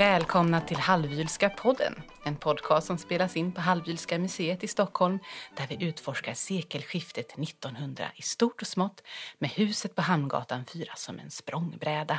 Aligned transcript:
Välkomna 0.00 0.60
till 0.60 0.76
Halvylska 0.76 1.50
podden, 1.50 1.94
en 2.24 2.36
podcast 2.36 2.86
som 2.86 2.98
spelas 2.98 3.36
in 3.36 3.52
på 3.52 3.60
Halvylska 3.60 4.18
museet 4.18 4.64
i 4.64 4.68
Stockholm 4.68 5.18
där 5.56 5.66
vi 5.68 5.84
utforskar 5.84 6.34
sekelskiftet 6.34 7.38
1900 7.38 8.04
i 8.16 8.22
stort 8.22 8.62
och 8.62 8.68
smått 8.68 9.02
med 9.38 9.50
huset 9.50 9.94
på 9.94 10.02
Hamngatan 10.02 10.64
4 10.64 10.92
som 10.96 11.18
en 11.18 11.30
språngbräda. 11.30 12.18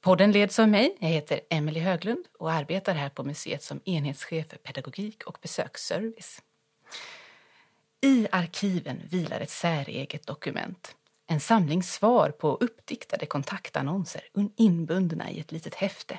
Podden 0.00 0.32
leds 0.32 0.58
av 0.58 0.68
mig, 0.68 0.96
jag 1.00 1.08
heter 1.08 1.40
Emelie 1.50 1.82
Höglund 1.82 2.24
och 2.38 2.52
arbetar 2.52 2.94
här 2.94 3.08
på 3.08 3.24
museet 3.24 3.62
som 3.62 3.80
enhetschef 3.84 4.46
för 4.50 4.56
pedagogik 4.56 5.22
och 5.22 5.38
besöksservice. 5.42 6.42
I 8.00 8.28
arkiven 8.32 9.02
vilar 9.10 9.40
ett 9.40 9.50
säreget 9.50 10.26
dokument. 10.26 10.94
En 11.26 11.40
samling 11.40 11.82
svar 11.82 12.30
på 12.30 12.54
uppdiktade 12.54 13.26
kontaktannonser 13.26 14.22
inbundna 14.56 15.30
i 15.30 15.40
ett 15.40 15.52
litet 15.52 15.74
häfte. 15.74 16.18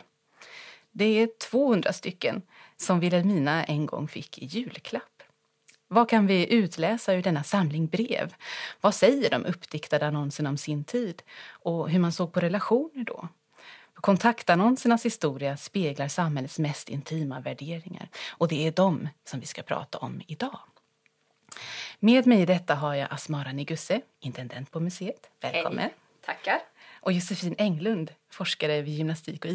Det 0.97 1.05
är 1.05 1.29
200 1.51 1.93
stycken 1.93 2.41
som 2.77 2.99
Wilhelmina 2.99 3.63
en 3.63 3.85
gång 3.85 4.07
fick 4.07 4.37
i 4.37 4.45
julklapp. 4.45 5.23
Vad 5.87 6.09
kan 6.09 6.27
vi 6.27 6.53
utläsa 6.53 7.13
ur 7.13 7.21
denna 7.21 7.43
samling 7.43 7.87
brev? 7.87 8.33
Vad 8.81 8.95
säger 8.95 9.29
de 9.29 9.45
uppdiktade 9.45 10.07
annonserna 10.07 10.49
om 10.49 10.57
sin 10.57 10.83
tid 10.83 11.21
och 11.49 11.89
hur 11.89 11.99
man 11.99 12.11
såg 12.11 12.33
på 12.33 12.39
relationer 12.39 13.03
då? 13.03 13.27
Kontaktannonsernas 13.93 15.05
historia 15.05 15.57
speglar 15.57 16.07
samhällets 16.07 16.59
mest 16.59 16.89
intima 16.89 17.39
värderingar 17.39 18.09
och 18.29 18.47
det 18.47 18.67
är 18.67 18.71
dem 18.71 19.09
som 19.23 19.39
vi 19.39 19.45
ska 19.45 19.61
prata 19.61 19.97
om 19.97 20.21
idag. 20.27 20.59
Med 21.99 22.27
mig 22.27 22.41
i 22.41 22.45
detta 22.45 22.75
har 22.75 22.95
jag 22.95 23.13
Asmara 23.13 23.51
Nigusse, 23.51 24.01
intendent 24.19 24.71
på 24.71 24.79
museet. 24.79 25.29
Välkommen. 25.41 25.79
Hej. 25.79 25.93
Tackar. 26.25 26.59
Och 26.93 27.11
Josefin 27.11 27.55
Englund, 27.57 28.11
forskare 28.29 28.81
vid 28.81 28.93
Gymnastik 28.93 29.45
och 29.45 29.51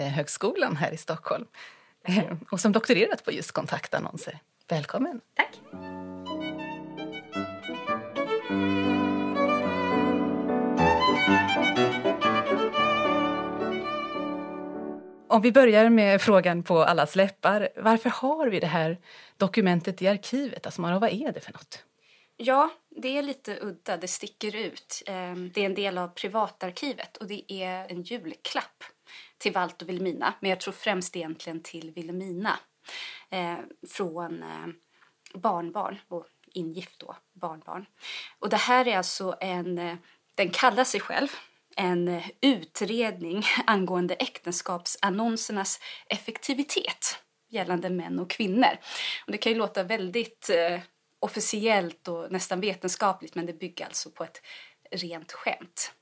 idrottshögskolan 0.00 0.76
här 0.76 0.92
i 0.92 0.96
Stockholm. 0.96 1.46
Och 2.50 2.60
som 2.60 2.72
doktorerat 2.72 3.24
på 3.24 3.32
just 3.32 3.52
kontaktannonser. 3.52 4.38
Välkommen. 4.68 5.20
Tack. 5.34 5.50
Om 15.28 15.42
vi 15.42 15.52
börjar 15.52 15.90
med 15.90 16.22
frågan 16.22 16.62
på 16.62 16.84
allas 16.84 17.16
läppar. 17.16 17.68
Varför 17.76 18.10
har 18.10 18.48
vi 18.48 18.60
det 18.60 18.66
här 18.66 18.98
dokumentet 19.36 20.02
i 20.02 20.08
arkivet? 20.08 20.66
Alltså, 20.66 20.82
vad 20.82 21.04
är 21.04 21.32
det 21.32 21.40
för 21.40 21.52
något? 21.52 21.84
Ja, 22.36 22.70
det 22.88 23.18
är 23.18 23.22
lite 23.22 23.58
udda. 23.60 23.96
Det 23.96 24.08
sticker 24.08 24.56
ut. 24.56 25.02
Ehm, 25.06 25.50
det 25.54 25.60
är 25.60 25.66
en 25.66 25.74
del 25.74 25.98
av 25.98 26.08
privatarkivet 26.08 27.16
och 27.16 27.26
det 27.26 27.52
är 27.52 27.86
en 27.90 28.02
julklapp 28.02 28.84
till 29.40 29.52
Walt 29.52 29.82
och 29.82 29.88
Vilhelmina. 29.88 30.34
Men 30.40 30.50
jag 30.50 30.60
tror 30.60 30.72
främst 30.72 31.16
egentligen 31.16 31.62
till 31.62 31.90
Vilhelmina. 31.90 32.58
Eh, 33.30 33.58
från 33.88 34.42
eh, 34.42 34.66
barnbarn 35.34 35.98
och 36.08 36.26
ingift 36.52 37.00
då, 37.00 37.16
barnbarn. 37.32 37.86
Och 38.38 38.48
det 38.48 38.56
här 38.56 38.88
är 38.88 38.96
alltså 38.96 39.36
en, 39.40 39.78
eh, 39.78 39.96
den 40.34 40.50
kallar 40.50 40.84
sig 40.84 41.00
själv 41.00 41.28
en 41.76 42.08
eh, 42.08 42.26
utredning 42.40 43.44
angående 43.66 44.14
äktenskapsannonsernas 44.14 45.80
effektivitet 46.06 47.22
gällande 47.48 47.90
män 47.90 48.18
och 48.18 48.30
kvinnor. 48.30 48.78
Och 49.26 49.32
det 49.32 49.38
kan 49.38 49.52
ju 49.52 49.58
låta 49.58 49.82
väldigt 49.82 50.50
eh, 50.50 50.80
officiellt 51.18 52.08
och 52.08 52.32
nästan 52.32 52.60
vetenskapligt 52.60 53.34
men 53.34 53.46
det 53.46 53.52
bygger 53.52 53.84
alltså 53.84 54.10
på 54.10 54.24
ett 54.24 54.42
rent 54.90 55.32
skämt. 55.32 55.92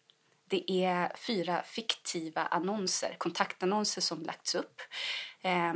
Det 0.49 0.85
är 0.85 1.17
fyra 1.17 1.63
fiktiva 1.63 2.43
annonser, 2.43 3.15
kontaktannonser 3.19 4.01
som 4.01 4.23
lagts 4.23 4.55
upp. 4.55 4.81
Eh, 5.43 5.73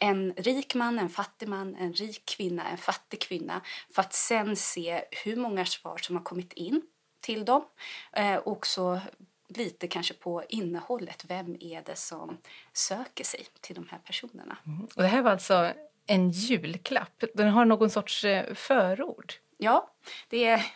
en 0.00 0.32
rik 0.36 0.74
man, 0.74 0.98
en 0.98 1.08
fattig 1.08 1.48
man, 1.48 1.76
en 1.76 1.92
rik 1.92 2.22
kvinna, 2.24 2.68
en 2.68 2.78
fattig 2.78 3.20
kvinna 3.20 3.60
för 3.94 4.02
att 4.02 4.12
sen 4.12 4.56
se 4.56 5.04
hur 5.24 5.36
många 5.36 5.66
svar 5.66 5.98
som 5.98 6.16
har 6.16 6.22
kommit 6.22 6.52
in 6.52 6.82
till 7.20 7.44
dem. 7.44 7.64
Eh, 8.12 8.40
också 8.44 9.00
lite 9.48 9.88
kanske 9.88 10.14
på 10.14 10.42
innehållet. 10.48 11.24
Vem 11.28 11.56
är 11.60 11.82
det 11.82 11.96
som 11.96 12.38
söker 12.72 13.24
sig 13.24 13.46
till 13.60 13.74
de 13.74 13.88
här 13.90 13.98
personerna? 13.98 14.56
Mm. 14.66 14.84
Och 14.84 15.02
det 15.02 15.08
här 15.08 15.22
var 15.22 15.30
alltså 15.30 15.72
en 16.06 16.30
julklapp. 16.30 17.24
Den 17.34 17.48
har 17.48 17.64
någon 17.64 17.90
sorts 17.90 18.24
eh, 18.24 18.54
förord. 18.54 19.34
Ja, 19.56 19.90
det 20.28 20.44
är, 20.44 20.66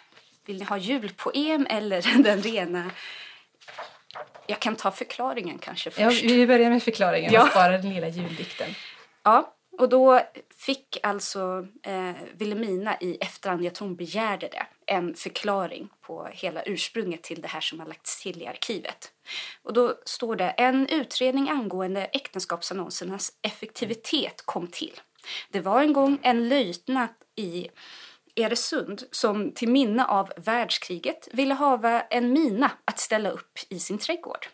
vill 0.47 0.59
ni 0.59 0.65
ha 0.65 0.79
julpoem 0.79 1.67
eller 1.71 2.23
den 2.23 2.43
rena 2.43 2.91
jag 4.47 4.61
kan 4.61 4.77
ta 4.77 4.91
förklaringen 4.91 5.59
kanske 5.59 5.91
först. 5.91 6.23
Ja, 6.23 6.29
vi 6.35 6.47
börjar 6.47 6.71
med 6.71 6.83
förklaringen 6.83 7.33
ja. 7.33 7.43
och 7.43 7.49
sparar 7.49 7.79
den 7.79 7.95
lilla 7.95 8.09
juldikten. 8.09 8.75
Ja, 9.23 9.55
och 9.79 9.89
då 9.89 10.21
fick 10.57 10.99
alltså 11.03 11.67
eh, 11.83 12.13
Wilhelmina 12.33 12.97
i 13.01 13.19
efterhand, 13.21 13.65
jag 13.65 13.75
tror 13.75 13.89
hon 13.89 13.97
begärde 13.97 14.49
det, 14.49 14.67
en 14.87 15.15
förklaring 15.15 15.89
på 16.01 16.29
hela 16.33 16.63
ursprunget 16.63 17.23
till 17.23 17.41
det 17.41 17.49
här 17.49 17.61
som 17.61 17.81
har 17.81 17.87
lagts 17.87 18.23
till 18.23 18.43
i 18.43 18.47
arkivet. 18.47 19.13
Och 19.63 19.73
då 19.73 19.95
står 20.05 20.37
det 20.37 20.51
en 20.51 20.89
utredning 20.89 21.51
angående 21.51 22.05
äktenskapsannonsernas 22.05 23.33
effektivitet 23.43 24.43
kom 24.45 24.67
till. 24.67 25.01
Det 25.51 25.61
var 25.61 25.83
en 25.83 25.93
gång 25.93 26.19
en 26.23 26.49
löjtnant 26.49 27.13
i 27.37 27.69
Eresund 28.39 29.03
som 29.11 29.53
till 29.53 29.69
minne 29.69 30.05
av 30.05 30.33
världskriget 30.37 31.29
ville 31.33 31.55
hava 31.55 32.01
en 32.01 32.33
mina 32.33 32.71
att 32.85 32.99
ställa 32.99 33.31
upp 33.31 33.59
i 33.69 33.79
sin 33.79 33.99
trädgård. 33.99 34.47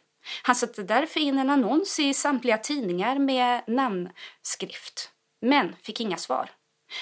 Han 0.43 0.55
satte 0.55 0.83
därför 0.83 1.21
in 1.21 1.39
en 1.39 1.51
annons 1.51 2.01
i 2.01 2.15
samtliga 2.15 2.59
tidningar 2.59 3.19
med 3.19 3.63
namnskrift 3.67 5.11
men 5.41 5.77
fick 5.83 6.01
inga 6.01 6.17
svar. 6.17 6.51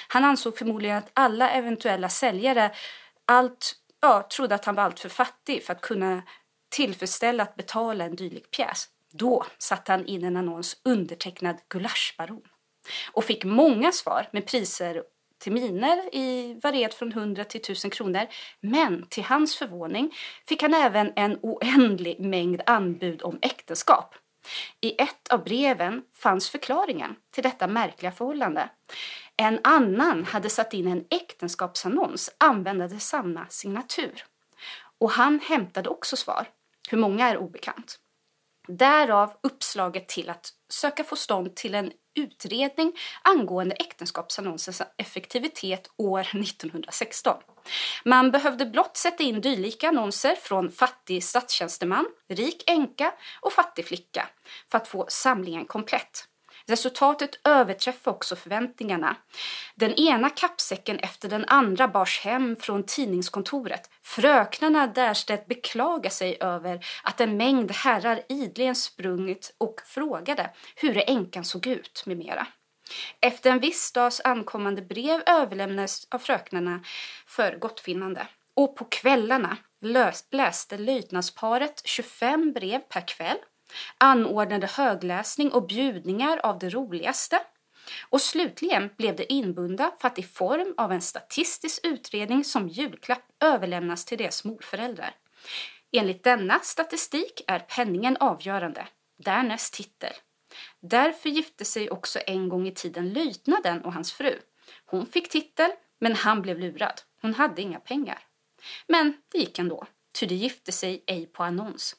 Han 0.09 0.25
ansåg 0.25 0.59
förmodligen 0.59 0.97
att 0.97 1.11
alla 1.15 1.51
eventuella 1.51 2.09
säljare 2.09 2.71
allt, 3.25 3.75
ja, 4.01 4.29
trodde 4.37 4.55
att 4.55 4.65
han 4.65 4.75
var 4.75 4.83
alltför 4.83 5.09
fattig 5.09 5.65
för 5.65 5.73
att 5.73 5.81
kunna 5.81 6.23
tillfredsställa 6.69 7.43
att 7.43 7.57
betala 7.57 8.05
en 8.05 8.17
dylik 8.17 8.51
pjäs. 8.51 8.89
Då 9.13 9.47
satte 9.59 9.93
han 9.93 10.07
in 10.07 10.25
en 10.25 10.37
annons 10.37 10.81
undertecknad 10.85 11.57
gulaschbaron 11.69 12.43
och 13.13 13.25
fick 13.25 13.45
många 13.45 13.93
svar 13.93 14.29
med 14.33 14.47
priser 14.47 15.03
terminer 15.45 16.15
i 16.15 16.55
varierat 16.63 16.95
från 16.95 17.13
100 17.13 17.45
till 17.45 17.61
1000 17.61 17.91
kronor. 17.91 18.27
Men 18.61 19.07
till 19.09 19.25
hans 19.25 19.57
förvåning 19.57 20.15
fick 20.49 20.63
han 20.63 20.75
även 20.75 21.13
en 21.17 21.39
oändlig 21.43 22.21
mängd 22.21 22.63
anbud 22.67 23.23
om 23.23 23.39
äktenskap. 23.43 24.15
I 24.81 25.03
ett 25.03 25.29
av 25.29 25.45
breven 25.45 26.03
fanns 26.15 26.51
förklaringen 26.51 27.17
till 27.31 27.43
detta 27.43 27.67
märkliga 27.67 28.13
förhållande. 28.13 28.69
En 29.37 29.61
annan 29.65 30.25
hade 30.25 30.51
satt 30.51 30.75
in 30.75 30.87
en 30.87 31.05
äktenskapsannons 31.11 32.31
användande 32.39 33.01
samma 33.01 33.47
signatur. 33.49 34.25
Och 34.99 35.11
han 35.11 35.41
hämtade 35.41 35.89
också 35.89 36.17
svar. 36.17 36.47
Hur 36.91 36.99
många 36.99 37.29
är 37.29 37.37
obekant. 37.37 37.99
Därav 38.69 39.33
uppslaget 39.43 40.09
till 40.09 40.31
att 40.31 40.51
söka 40.69 41.05
få 41.05 41.17
stånd 41.17 41.57
till 41.57 41.75
en 41.75 41.93
utredning 42.15 42.93
angående 43.23 43.75
äktenskapsannonsens 43.75 44.83
effektivitet 44.97 45.91
år 45.97 46.21
1916. 46.21 47.37
Man 48.05 48.31
behövde 48.31 48.67
blott 48.67 48.97
sätta 48.97 49.23
in 49.23 49.41
dylika 49.41 49.89
annonser 49.89 50.35
från 50.35 50.71
fattig 50.71 51.25
statstjänsteman, 51.25 52.07
rik 52.29 52.65
änka 52.67 53.13
och 53.41 53.53
fattig 53.53 53.87
flicka 53.87 54.29
för 54.71 54.79
att 54.79 54.89
få 54.89 55.07
samlingen 55.09 55.65
komplett. 55.65 56.29
Resultatet 56.73 57.41
överträffade 57.45 58.17
också 58.17 58.37
förväntningarna. 58.37 59.17
Den 59.75 59.93
ena 59.93 60.31
kappsäcken 60.31 60.99
efter 60.99 61.29
den 61.29 61.45
andra 61.45 61.89
bars 61.89 62.21
hem 62.21 62.57
från 62.57 62.83
tidningskontoret. 62.83 63.91
Fröknarna 64.03 64.87
Därstedt 64.87 65.47
beklagade 65.47 66.11
sig 66.11 66.37
över 66.41 66.87
att 67.03 67.21
en 67.21 67.37
mängd 67.37 67.71
herrar 67.71 68.23
idligen 68.29 68.75
sprungit 68.75 69.55
och 69.59 69.81
frågade 69.85 70.51
hur 70.77 71.11
änkan 71.11 71.45
såg 71.45 71.67
ut 71.67 72.03
med 72.07 72.17
mera. 72.17 72.47
Efter 73.21 73.51
en 73.51 73.61
viss 73.61 73.93
dags 73.93 74.21
ankommande 74.25 74.83
brev 74.83 75.23
överlämnades 75.27 76.07
av 76.11 76.19
fröknarna 76.19 76.81
för 77.27 77.57
gottfinnande. 77.57 78.27
Och 78.57 78.77
på 78.77 78.85
kvällarna 78.85 79.57
läste 80.31 80.79
löjtnantsparet 80.79 81.83
25 81.85 82.53
brev 82.53 82.79
per 82.79 83.09
kväll 83.09 83.39
anordnade 83.99 84.67
högläsning 84.67 85.53
och 85.53 85.67
bjudningar 85.67 86.39
av 86.39 86.59
det 86.59 86.71
roligaste. 86.71 87.41
Och 88.11 88.21
slutligen 88.21 88.91
blev 88.97 89.17
det 89.17 89.33
inbunda 89.33 89.93
för 90.01 90.09
att 90.09 90.19
i 90.19 90.23
form 90.23 90.75
av 90.77 90.93
en 90.93 91.01
statistisk 91.01 91.87
utredning 91.87 92.45
som 92.45 92.69
julklapp 92.69 93.25
överlämnas 93.41 94.05
till 94.05 94.19
deras 94.19 94.45
morföräldrar. 94.45 95.15
Enligt 95.93 96.25
denna 96.25 96.59
statistik 96.59 97.45
är 97.47 97.59
penningen 97.59 98.17
avgörande, 98.17 98.87
därnäst 99.19 99.75
titel. 99.75 100.13
Därför 100.81 101.29
gifte 101.29 101.65
sig 101.65 101.91
också 101.91 102.21
en 102.27 102.49
gång 102.49 102.67
i 102.67 102.75
tiden 102.75 103.13
löjtnaden 103.13 103.85
och 103.85 103.93
hans 103.93 104.13
fru. 104.13 104.39
Hon 104.87 105.07
fick 105.07 105.29
titel, 105.29 105.71
men 106.01 106.15
han 106.15 106.43
blev 106.43 106.59
lurad. 106.59 107.01
Hon 107.23 107.35
hade 107.35 107.63
inga 107.63 107.81
pengar. 107.81 108.19
Men 108.87 109.15
det 109.29 109.39
gick 109.39 109.59
ändå, 109.59 109.87
ty 110.13 110.27
de 110.27 110.35
gifte 110.35 110.73
sig 110.73 111.05
ej 111.07 111.27
på 111.27 111.43
annons 111.43 111.97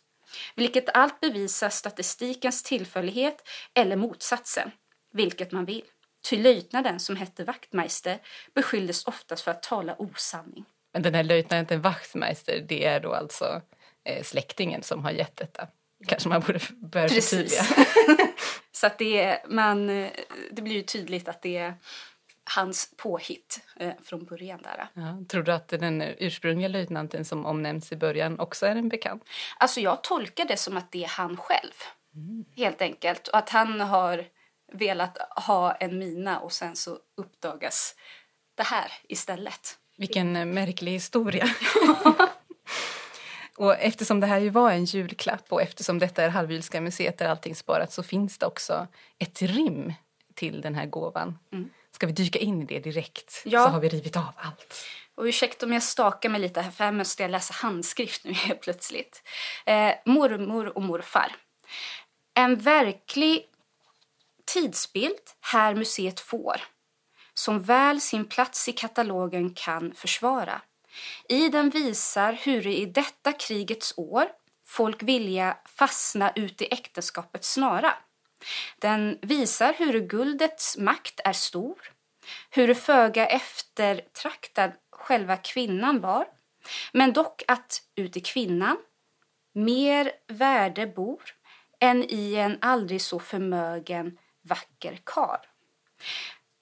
vilket 0.56 0.90
allt 0.98 1.20
bevisar 1.20 1.70
statistikens 1.70 2.64
tillfällighet 2.64 3.48
eller 3.74 3.96
motsatsen, 3.96 4.72
vilket 5.14 5.52
man 5.52 5.66
vill. 5.66 5.84
Ty 6.30 6.38
löjtnanten 6.38 7.00
som 7.00 7.16
hette 7.16 7.44
Wachtmeister 7.44 8.20
beskylldes 8.56 9.06
oftast 9.06 9.44
för 9.44 9.52
att 9.52 9.64
tala 9.64 9.96
osanning. 9.98 10.66
Men 10.94 11.02
den 11.02 11.14
här 11.14 11.24
löjtnanten 11.24 11.82
Wachtmeister, 11.82 12.66
det 12.70 12.86
är 12.86 13.00
då 13.00 13.14
alltså 13.14 13.62
eh, 14.06 14.24
släktingen 14.24 14.84
som 14.84 15.04
har 15.04 15.12
gett 15.12 15.38
detta? 15.38 15.68
Kanske 16.08 16.30
man 16.30 16.42
borde 16.42 16.60
börja 16.72 17.10
förtydliga. 17.10 17.64
Så 18.72 18.88
att 18.88 18.98
det, 18.98 19.40
man, 19.48 19.88
det 20.52 20.62
blir 20.62 20.74
ju 20.74 20.82
tydligt 20.82 21.28
att 21.28 21.42
det 21.42 21.58
är 21.58 21.74
hans 22.44 22.94
påhitt 22.98 23.60
eh, 23.76 23.94
från 24.04 24.26
början. 24.26 24.60
Där. 24.64 24.88
Ja, 24.94 25.24
tror 25.30 25.44
du 25.44 25.54
att 25.54 25.68
den 25.68 26.02
ursprungliga 26.02 26.68
löjtnanten 26.68 27.26
som 27.26 27.46
omnämns 27.46 27.92
i 27.92 27.96
början 27.96 28.40
också 28.40 28.66
är 28.66 28.76
en 28.76 28.90
bekant? 28.90 29.24
Alltså 29.58 29.80
jag 29.80 30.04
tolkar 30.04 30.46
det 30.46 30.58
som 30.58 30.78
att 30.78 30.92
det 30.92 31.04
är 31.04 31.08
han 31.08 31.38
själv, 31.38 31.74
mm. 32.16 32.46
helt 32.56 32.82
enkelt. 32.82 33.28
Och 33.28 33.38
att 33.38 33.50
han 33.50 33.82
har 33.82 34.26
velat 34.72 35.18
ha 35.46 35.72
en 35.72 36.00
mina 36.00 36.40
och 36.40 36.52
sen 36.52 36.76
så 36.76 36.98
uppdagas 37.18 37.96
det 38.56 38.64
här 38.64 38.92
istället. 39.08 39.78
Vilken 39.98 40.36
eh, 40.36 40.46
märklig 40.46 40.92
historia. 40.92 41.46
och 43.58 43.76
eftersom 43.76 44.20
det 44.20 44.28
här 44.28 44.40
ju 44.40 44.50
var 44.50 44.72
en 44.72 44.86
julklapp 44.86 45.46
och 45.50 45.62
eftersom 45.62 46.00
detta 46.00 46.24
är 46.24 46.30
Halvjulska 46.30 46.82
museet 46.82 47.18
där 47.18 47.30
allting 47.30 47.56
sparat 47.56 47.92
så 47.92 48.04
finns 48.04 48.38
det 48.38 48.46
också 48.46 48.88
ett 49.20 49.42
rim 49.42 49.94
till 50.34 50.62
den 50.62 50.76
här 50.76 50.86
gåvan. 50.86 51.40
Mm. 51.52 51.70
Ska 51.96 52.08
vi 52.08 52.14
dyka 52.14 52.40
in 52.40 52.62
i 52.62 52.66
det 52.66 52.80
direkt 52.80 53.42
ja. 53.46 53.64
så 53.64 53.70
har 53.70 53.80
vi 53.80 53.90
rivit 53.90 54.18
av 54.18 54.32
allt. 54.38 54.86
Och 55.16 55.24
ursäkta 55.24 55.66
om 55.66 55.74
jag 55.74 55.84
stakar 55.84 56.30
mig 56.30 56.42
lite 56.42 56.62
här 56.62 56.72
för 56.72 56.84
här 56.84 56.92
måste 56.92 57.24
jag 57.24 57.32
läsa 57.32 57.54
handskrift 57.54 58.24
nu 58.24 58.34
helt 58.34 58.62
plötsligt. 58.62 59.24
Eh, 59.66 59.92
mormor 60.06 60.78
och 60.78 60.82
morfar. 60.82 61.36
En 62.34 62.56
verklig 62.56 63.46
tidsbild 64.46 65.22
här 65.42 65.76
museet 65.76 66.20
får 66.20 66.62
som 67.34 67.62
väl 67.62 68.02
sin 68.02 68.26
plats 68.26 68.70
i 68.70 68.72
katalogen 68.72 69.54
kan 69.54 69.94
försvara. 69.94 70.62
I 71.30 71.50
den 71.50 71.70
visar 71.70 72.34
hur 72.34 72.68
i 72.68 72.86
detta 72.86 73.32
krigets 73.32 73.94
år 73.98 74.28
folk 74.66 75.04
vilja 75.04 75.58
fastna 75.66 76.32
ut 76.36 76.62
i 76.62 76.68
äktenskapets 76.72 77.54
snara. 77.54 77.94
Den 78.80 79.20
visar 79.22 79.74
hur 79.74 80.00
guldets 80.00 80.78
makt 80.78 81.20
är 81.24 81.34
stor, 81.34 81.80
hur 82.50 82.74
föga 82.74 83.28
eftertraktad 83.28 84.72
själva 84.92 85.38
kvinnan 85.38 86.02
var, 86.02 86.28
men 86.92 87.14
dock 87.14 87.44
att 87.48 87.82
uti 87.96 88.20
kvinnan 88.20 88.78
mer 89.54 90.12
värde 90.28 90.88
bor 90.88 91.22
än 91.80 92.04
i 92.04 92.36
en 92.36 92.58
aldrig 92.62 93.02
så 93.02 93.20
förmögen 93.20 94.18
vacker 94.42 95.00
kar. 95.04 95.40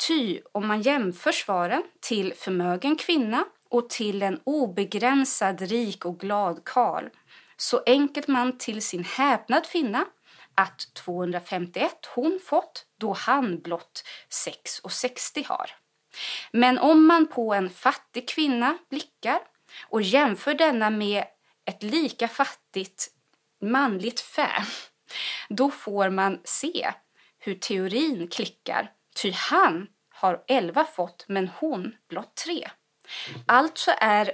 Ty 0.07 0.41
om 0.51 0.67
man 0.67 0.81
jämför 0.81 1.31
svaren 1.31 1.83
till 1.99 2.33
förmögen 2.33 2.95
kvinna 2.95 3.45
och 3.69 3.89
till 3.89 4.21
en 4.21 4.39
obegränsad 4.43 5.61
rik 5.61 6.05
och 6.05 6.19
glad 6.19 6.61
karl 6.63 7.09
så 7.57 7.81
enkelt 7.85 8.27
man 8.27 8.57
till 8.57 8.81
sin 8.81 9.03
häpnad 9.03 9.65
finna 9.65 10.05
att 10.55 10.93
251 10.93 12.05
hon 12.15 12.39
fått 12.45 12.85
då 12.97 13.13
han 13.13 13.59
blott 13.59 14.03
6,60 14.29 15.47
har. 15.47 15.71
Men 16.51 16.79
om 16.79 17.07
man 17.07 17.27
på 17.27 17.53
en 17.53 17.69
fattig 17.69 18.29
kvinna 18.29 18.77
blickar 18.89 19.39
och 19.89 20.01
jämför 20.01 20.53
denna 20.53 20.89
med 20.89 21.23
ett 21.65 21.83
lika 21.83 22.27
fattigt 22.27 23.07
manligt 23.61 24.19
fä, 24.19 24.51
då 25.49 25.71
får 25.71 26.09
man 26.09 26.41
se 26.43 26.93
hur 27.39 27.55
teorin 27.55 28.27
klickar, 28.27 28.91
ty 29.21 29.31
han 29.31 29.87
har 30.09 30.43
elva 30.47 30.85
fått 30.85 31.25
men 31.27 31.47
hon 31.47 31.95
blott 32.09 32.35
3. 32.35 32.69
Alltså 33.45 33.91
är 33.97 34.31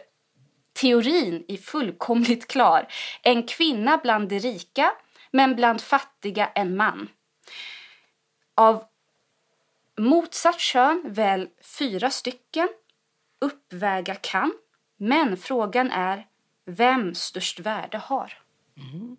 teorin 0.74 1.46
i 1.48 1.58
fullkomligt 1.58 2.48
klar. 2.48 2.88
En 3.22 3.44
kvinna 3.44 3.98
bland 3.98 4.30
de 4.30 4.40
rika, 4.40 4.92
men 5.32 5.56
bland 5.56 5.82
fattiga 5.82 6.48
en 6.48 6.76
man. 6.76 7.10
Av 8.56 8.84
motsatt 9.98 10.60
kön 10.60 11.04
väl 11.06 11.50
fyra 11.62 12.10
stycken 12.10 12.70
uppväga 13.40 14.16
kan, 14.16 14.54
men 14.98 15.38
frågan 15.38 15.92
är 15.92 16.28
vem 16.66 17.16
störst 17.16 17.60
värde 17.60 17.98
har. 17.98 18.34
Mm. 18.78 19.18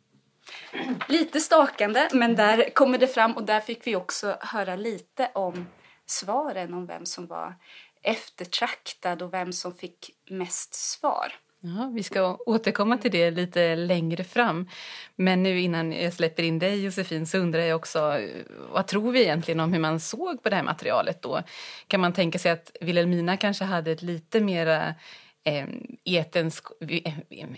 Lite 1.09 1.41
stakande, 1.41 2.09
men 2.13 2.37
där 2.37 2.71
kommer 2.75 2.99
det 2.99 3.07
fram 3.07 3.33
och 3.33 3.45
där 3.45 3.61
fick 3.61 3.87
vi 3.87 3.97
också 3.97 4.37
höra 4.41 4.77
lite 4.77 5.31
om 5.35 5.67
svaren 6.07 6.75
om 6.75 6.87
vem 6.87 7.07
som 7.07 7.27
var 7.27 7.55
eftertraktad 8.03 9.23
och 9.23 9.33
vem 9.33 9.53
som 9.53 9.75
fick 9.75 10.11
mest 10.31 10.75
svar. 10.75 11.33
Ja, 11.61 11.91
vi 11.95 12.03
ska 12.03 12.39
återkomma 12.47 12.99
till 12.99 13.11
det 13.11 13.31
lite 13.31 13.77
längre 13.77 14.25
fram. 14.25 14.69
Men 15.17 15.43
nu 15.43 15.61
innan 15.61 15.93
jag 15.93 16.13
släpper 16.13 16.43
in 16.43 16.59
dig 16.59 16.85
Josefin 16.85 17.27
så 17.27 17.39
undrar 17.39 17.61
jag 17.61 17.77
också 17.77 18.21
vad 18.73 18.87
tror 18.87 19.13
vi 19.13 19.23
egentligen 19.23 19.61
om 19.61 19.73
hur 19.73 19.81
man 19.81 20.01
såg 20.01 20.43
på 20.43 20.49
det 20.49 20.57
här 20.57 20.63
materialet 20.63 21.23
då? 21.23 21.43
Kan 21.87 22.01
man 22.01 22.13
tänka 22.13 22.39
sig 22.39 22.53
att 22.53 22.77
Wilhelmina 22.81 23.37
kanske 23.37 23.65
hade 23.65 23.93
ett 23.93 24.03
lite 24.03 24.41
mera 24.41 24.95
eh, 25.45 25.65
eh 26.05 26.27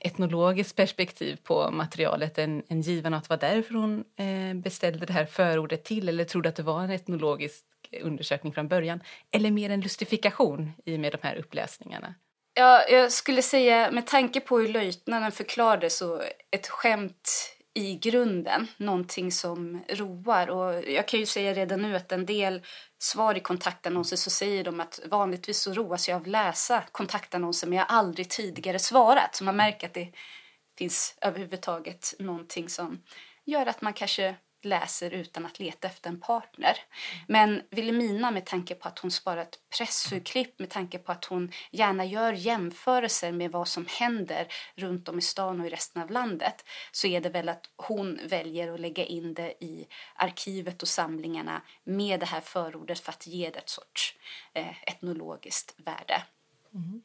etnologiskt 0.00 0.76
perspektiv 0.76 1.36
på 1.42 1.70
materialet 1.70 2.38
än, 2.38 2.62
än 2.68 2.80
given 2.80 3.14
att 3.14 3.24
det 3.24 3.30
var 3.30 3.36
därför 3.36 3.74
hon 3.74 4.04
eh, 4.16 4.54
beställde 4.54 5.06
det 5.06 5.12
här 5.12 5.26
förordet 5.26 5.84
till 5.84 6.08
eller 6.08 6.24
trodde 6.24 6.48
att 6.48 6.56
det 6.56 6.62
var 6.62 6.82
en 6.82 6.90
etnologisk 6.90 7.64
undersökning 8.02 8.52
från 8.52 8.68
början 8.68 9.00
eller 9.30 9.50
mer 9.50 9.70
en 9.70 9.80
lustifikation 9.80 10.72
i 10.84 10.96
och 10.96 11.00
med 11.00 11.12
de 11.12 11.18
här 11.22 11.36
uppläsningarna? 11.36 12.14
Ja, 12.54 12.88
jag 12.88 13.12
skulle 13.12 13.42
säga 13.42 13.90
med 13.90 14.06
tanke 14.06 14.40
på 14.40 14.58
hur 14.58 14.68
löjtnanten 14.68 15.32
förklarade 15.32 15.90
så 15.90 16.22
ett 16.50 16.68
skämt 16.68 17.56
i 17.74 17.96
grunden, 17.96 18.66
någonting 18.76 19.32
som 19.32 19.84
roar. 19.88 20.50
Och 20.50 20.88
jag 20.88 21.08
kan 21.08 21.20
ju 21.20 21.26
säga 21.26 21.54
redan 21.54 21.82
nu 21.82 21.96
att 21.96 22.12
en 22.12 22.26
del 22.26 22.62
svar 22.98 23.34
i 23.34 23.40
kontaktannonser 23.40 24.16
så 24.16 24.30
säger 24.30 24.64
de 24.64 24.80
att 24.80 25.00
vanligtvis 25.04 25.60
så 25.60 25.72
roas 25.72 26.08
jag 26.08 26.16
av 26.16 26.22
att 26.22 26.28
läsa 26.28 26.84
kontaktannonser 26.92 27.66
men 27.66 27.78
jag 27.78 27.84
har 27.84 27.98
aldrig 27.98 28.28
tidigare 28.30 28.78
svarat. 28.78 29.34
Så 29.34 29.44
man 29.44 29.56
märker 29.56 29.86
att 29.86 29.94
det 29.94 30.12
finns 30.78 31.18
överhuvudtaget 31.20 32.14
någonting 32.18 32.68
som 32.68 33.02
gör 33.44 33.66
att 33.66 33.82
man 33.82 33.92
kanske 33.92 34.36
läser 34.64 35.10
utan 35.10 35.46
att 35.46 35.58
leta 35.58 35.88
efter 35.88 36.10
en 36.10 36.20
partner. 36.20 36.76
Men 37.26 37.62
Wilhelmina 37.70 38.30
med 38.30 38.46
tanke 38.46 38.74
på 38.74 38.88
att 38.88 38.98
hon 38.98 39.10
sparat 39.10 39.58
pressurklipp, 39.78 40.58
med 40.58 40.70
tanke 40.70 40.98
på 40.98 41.12
att 41.12 41.24
hon 41.24 41.52
gärna 41.70 42.04
gör 42.04 42.32
jämförelser 42.32 43.32
med 43.32 43.52
vad 43.52 43.68
som 43.68 43.86
händer 43.88 44.46
runt 44.74 45.08
om 45.08 45.18
i 45.18 45.22
stan 45.22 45.60
och 45.60 45.66
i 45.66 45.70
resten 45.70 46.02
av 46.02 46.10
landet 46.10 46.64
så 46.92 47.06
är 47.06 47.20
det 47.20 47.28
väl 47.28 47.48
att 47.48 47.70
hon 47.76 48.20
väljer 48.24 48.74
att 48.74 48.80
lägga 48.80 49.04
in 49.04 49.34
det 49.34 49.64
i 49.64 49.86
arkivet 50.14 50.82
och 50.82 50.88
samlingarna 50.88 51.62
med 51.84 52.20
det 52.20 52.26
här 52.26 52.40
förordet 52.40 52.98
för 52.98 53.12
att 53.12 53.26
ge 53.26 53.50
det 53.50 53.58
ett 53.58 53.68
sorts 53.68 54.16
eh, 54.52 54.82
etnologiskt 54.82 55.74
värde. 55.76 56.22
Mm. 56.74 57.02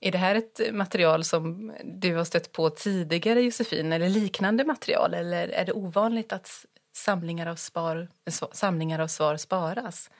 Är 0.00 0.12
det 0.12 0.18
här 0.18 0.34
ett 0.34 0.60
material 0.72 1.24
som 1.24 1.72
du 1.84 2.14
har 2.14 2.24
stött 2.24 2.52
på 2.52 2.70
tidigare 2.70 3.42
Josefin, 3.42 3.92
eller 3.92 4.08
liknande 4.08 4.64
material? 4.64 5.14
Eller 5.14 5.48
är 5.48 5.64
det 5.64 5.72
ovanligt 5.72 6.32
att 6.32 6.66
samlingar 6.92 7.46
av, 7.46 7.56
spar, 7.56 8.08
samlingar 8.52 8.98
av 8.98 9.08
svar 9.08 9.36
sparas? 9.36 10.10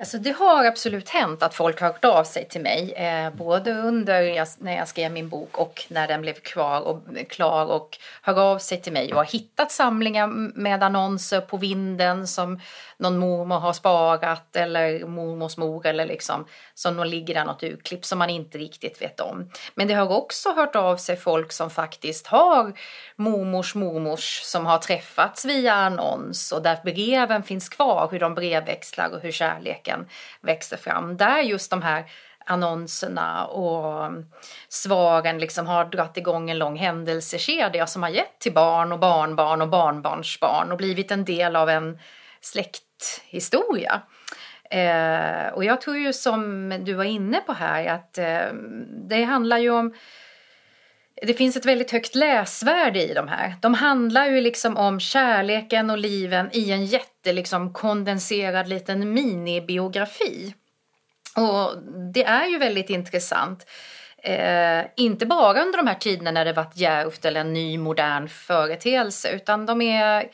Alltså 0.00 0.18
det 0.18 0.30
har 0.30 0.64
absolut 0.64 1.08
hänt 1.08 1.42
att 1.42 1.54
folk 1.54 1.80
har 1.80 1.86
hört 1.86 2.04
av 2.04 2.24
sig 2.24 2.48
till 2.48 2.60
mig, 2.60 2.92
eh, 2.92 3.30
både 3.30 3.72
under 3.72 4.20
jag, 4.20 4.48
när 4.58 4.76
jag 4.76 4.88
skrev 4.88 5.12
min 5.12 5.28
bok 5.28 5.58
och 5.58 5.84
när 5.88 6.08
den 6.08 6.22
blev 6.22 6.34
klar 6.34 6.80
och, 6.80 7.02
klar 7.28 7.66
och 7.66 7.98
hör 8.22 8.40
av 8.40 8.58
sig 8.58 8.80
till 8.80 8.92
mig 8.92 9.12
och 9.12 9.16
har 9.16 9.24
hittat 9.24 9.72
samlingar 9.72 10.26
med 10.58 10.82
annonser 10.82 11.40
på 11.40 11.56
vinden 11.56 12.26
som 12.26 12.60
någon 12.96 13.18
mormor 13.18 13.58
har 13.58 13.72
sparat 13.72 14.56
eller 14.56 15.06
mormors 15.06 15.56
mor 15.56 15.86
eller 15.86 16.06
liksom 16.06 16.46
som 16.74 16.96
någon 16.96 17.10
ligger 17.10 17.34
där 17.34 17.44
något 17.44 17.62
urklipp 17.62 18.04
som 18.04 18.18
man 18.18 18.30
inte 18.30 18.58
riktigt 18.58 19.02
vet 19.02 19.20
om. 19.20 19.50
Men 19.74 19.88
det 19.88 19.94
har 19.94 20.12
också 20.12 20.52
hört 20.52 20.76
av 20.76 20.96
sig 20.96 21.16
folk 21.16 21.52
som 21.52 21.70
faktiskt 21.70 22.26
har 22.26 22.72
mormors 23.16 23.74
mormors 23.74 24.40
som 24.42 24.66
har 24.66 24.78
träffats 24.78 25.44
via 25.44 25.74
annons 25.74 26.52
och 26.52 26.62
där 26.62 26.78
breven 26.84 27.42
finns 27.42 27.68
kvar, 27.68 28.08
hur 28.10 28.20
de 28.20 28.34
brevväxlar 28.34 29.14
och 29.14 29.20
hur 29.20 29.32
kärleken 29.32 29.87
växer 30.40 30.76
fram. 30.76 31.16
Där 31.16 31.40
just 31.40 31.70
de 31.70 31.82
här 31.82 32.04
annonserna 32.46 33.46
och 33.46 34.12
svaren 34.68 35.38
liksom 35.38 35.66
har 35.66 35.84
dragit 35.84 36.16
igång 36.16 36.50
en 36.50 36.58
lång 36.58 36.76
händelsekedja 36.76 37.86
som 37.86 38.02
har 38.02 38.10
gett 38.10 38.38
till 38.38 38.54
barn 38.54 38.92
och 38.92 38.98
barnbarn 38.98 39.62
och 39.62 39.68
barnbarnsbarn 39.68 40.72
och 40.72 40.78
blivit 40.78 41.10
en 41.10 41.24
del 41.24 41.56
av 41.56 41.68
en 41.70 41.98
släkthistoria. 42.40 44.02
Eh, 44.70 45.52
och 45.52 45.64
jag 45.64 45.80
tror 45.80 45.96
ju 45.96 46.12
som 46.12 46.68
du 46.84 46.94
var 46.94 47.04
inne 47.04 47.40
på 47.40 47.52
här 47.52 47.86
att 47.86 48.18
eh, 48.18 48.52
det 49.08 49.24
handlar 49.24 49.58
ju 49.58 49.70
om 49.70 49.94
det 51.22 51.34
finns 51.34 51.56
ett 51.56 51.66
väldigt 51.66 51.90
högt 51.90 52.14
läsvärde 52.14 53.02
i 53.02 53.14
de 53.14 53.28
här. 53.28 53.54
De 53.60 53.74
handlar 53.74 54.26
ju 54.26 54.40
liksom 54.40 54.76
om 54.76 55.00
kärleken 55.00 55.90
och 55.90 55.98
liven 55.98 56.50
i 56.52 56.70
en 56.70 56.86
jätte 56.86 57.32
liksom 57.32 57.72
kondenserad 57.72 58.68
liten 58.68 59.12
minibiografi. 59.12 60.54
Och 61.36 61.82
det 62.14 62.24
är 62.24 62.46
ju 62.46 62.58
väldigt 62.58 62.90
intressant. 62.90 63.66
Eh, 64.22 64.84
inte 64.96 65.26
bara 65.26 65.62
under 65.62 65.78
de 65.78 65.86
här 65.86 65.94
tiderna 65.94 66.30
när 66.30 66.44
det 66.44 66.52
varit 66.52 66.76
djärvt 66.76 67.24
eller 67.24 67.40
en 67.40 67.52
ny 67.52 67.78
modern 67.78 68.28
företeelse 68.28 69.30
utan 69.30 69.66
de 69.66 69.82
är 69.82 70.28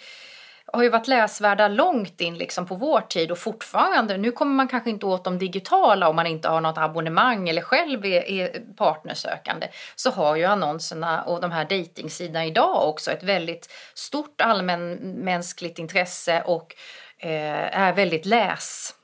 har 0.74 0.82
ju 0.82 0.88
varit 0.88 1.08
läsvärda 1.08 1.68
långt 1.68 2.20
in 2.20 2.38
liksom 2.38 2.66
på 2.66 2.74
vår 2.74 3.00
tid 3.00 3.30
och 3.30 3.38
fortfarande. 3.38 4.16
Nu 4.16 4.32
kommer 4.32 4.54
man 4.54 4.68
kanske 4.68 4.90
inte 4.90 5.06
åt 5.06 5.24
de 5.24 5.38
digitala 5.38 6.08
om 6.08 6.16
man 6.16 6.26
inte 6.26 6.48
har 6.48 6.60
något 6.60 6.78
abonnemang 6.78 7.48
eller 7.48 7.62
själv 7.62 8.04
är, 8.06 8.28
är 8.28 8.74
partnersökande. 8.76 9.68
Så 9.96 10.10
har 10.10 10.36
ju 10.36 10.44
annonserna 10.44 11.22
och 11.22 11.40
de 11.40 11.52
här 11.52 11.64
dejtingsidorna 11.64 12.44
idag 12.44 12.88
också 12.88 13.10
ett 13.10 13.22
väldigt 13.22 13.70
stort 13.94 14.40
allmänmänskligt 14.40 15.78
intresse 15.78 16.42
och 16.46 16.74
eh, 17.18 17.80
är 17.80 17.92
väldigt 17.92 18.26
läs 18.26 18.94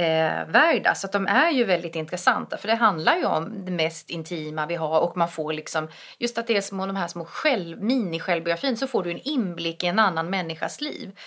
eh, 0.00 0.46
värda. 0.46 0.82
Så 0.84 0.88
alltså, 0.88 1.06
att 1.06 1.12
de 1.12 1.26
är 1.26 1.50
ju 1.50 1.64
väldigt 1.64 1.96
intressanta 1.96 2.56
för 2.56 2.68
det 2.68 2.74
handlar 2.74 3.16
ju 3.16 3.24
om 3.24 3.64
det 3.64 3.72
mest 3.72 4.10
intima 4.10 4.66
vi 4.66 4.74
har 4.74 5.00
och 5.00 5.16
man 5.16 5.28
får 5.28 5.52
liksom 5.52 5.88
just 6.18 6.38
att 6.38 6.46
det 6.46 6.56
är 6.56 6.60
små, 6.60 6.86
de 6.86 6.96
här 6.96 7.08
små 7.08 7.24
själv, 7.24 7.82
mini-självbiografin 7.82 8.76
så 8.76 8.86
får 8.86 9.02
du 9.02 9.10
en 9.10 9.20
inblick 9.28 9.84
i 9.84 9.86
en 9.86 9.98
annan 9.98 10.30
människas 10.30 10.80
liv. 10.80 11.18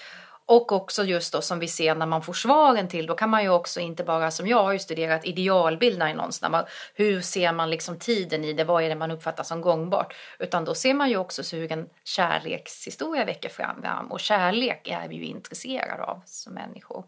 Och 0.45 0.71
också 0.71 1.03
just 1.03 1.33
då 1.33 1.41
som 1.41 1.59
vi 1.59 1.67
ser 1.67 1.95
när 1.95 2.05
man 2.05 2.21
får 2.21 2.33
svaren 2.33 2.87
till, 2.87 3.05
då 3.05 3.15
kan 3.15 3.29
man 3.29 3.43
ju 3.43 3.49
också 3.49 3.79
inte 3.79 4.03
bara 4.03 4.31
som 4.31 4.47
jag 4.47 4.63
har 4.63 4.71
ju 4.71 4.79
studerat 4.79 5.25
idealbilderna 5.25 6.11
i 6.11 6.13
någonstans, 6.13 6.67
hur 6.93 7.21
ser 7.21 7.53
man 7.53 7.69
liksom 7.69 7.99
tiden 7.99 8.43
i 8.43 8.53
det, 8.53 8.63
vad 8.63 8.83
är 8.83 8.89
det 8.89 8.95
man 8.95 9.11
uppfattar 9.11 9.43
som 9.43 9.61
gångbart? 9.61 10.15
Utan 10.39 10.65
då 10.65 10.75
ser 10.75 10.93
man 10.93 11.09
ju 11.09 11.17
också 11.17 11.55
hur 11.55 11.71
en 11.71 11.89
kärlekshistoria 12.03 13.25
väcker 13.25 13.49
fram 13.49 14.11
och 14.11 14.19
kärlek 14.19 14.87
är 14.87 15.07
vi 15.07 15.15
ju 15.15 15.25
intresserade 15.25 16.03
av 16.03 16.21
som 16.25 16.53
människor. 16.53 17.05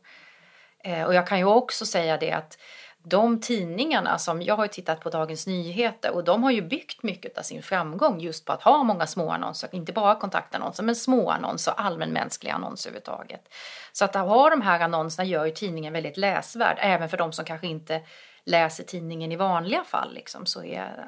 Eh, 0.86 1.04
och 1.04 1.14
jag 1.14 1.28
kan 1.28 1.38
ju 1.38 1.46
också 1.46 1.86
säga 1.86 2.18
det 2.18 2.32
att 2.32 2.58
de 3.04 3.42
tidningarna 3.42 4.18
som 4.18 4.42
jag 4.42 4.56
har 4.56 4.68
tittat 4.68 5.00
på 5.00 5.10
Dagens 5.10 5.48
Nyheter 5.48 6.12
och 6.12 6.24
de 6.24 6.44
har 6.44 6.52
ju 6.52 6.62
byggt 6.62 7.04
mycket 7.04 7.38
av 7.38 7.42
sin 7.42 7.64
framgång 7.64 8.20
just 8.20 8.46
på 8.46 8.54
att 8.54 8.62
ha 8.62 8.84
många 8.84 9.08
små 9.08 9.30
annonser, 9.30 9.70
inte 9.72 9.94
bara 9.94 10.16
kontaktannonser 10.16 10.84
men 10.84 10.96
små 10.96 11.30
annonser 11.30 11.74
allmänmänskliga 11.78 12.54
annonser 12.54 12.90
överhuvudtaget. 12.90 13.54
Så 13.92 14.06
att 14.06 14.16
ha 14.16 14.50
de 14.50 14.62
här 14.62 14.80
annonserna 14.80 15.26
gör 15.26 15.46
ju 15.46 15.52
tidningen 15.52 15.94
väldigt 15.94 16.18
läsvärd 16.18 16.78
även 16.80 17.10
för 17.10 17.18
de 17.18 17.34
som 17.34 17.46
kanske 17.46 17.68
inte 17.68 18.02
läser 18.44 18.84
tidningen 18.84 19.32
i 19.32 19.36
vanliga 19.36 19.84
fall 19.84 20.14
liksom, 20.14 20.46
så 20.46 20.64
är 20.64 21.08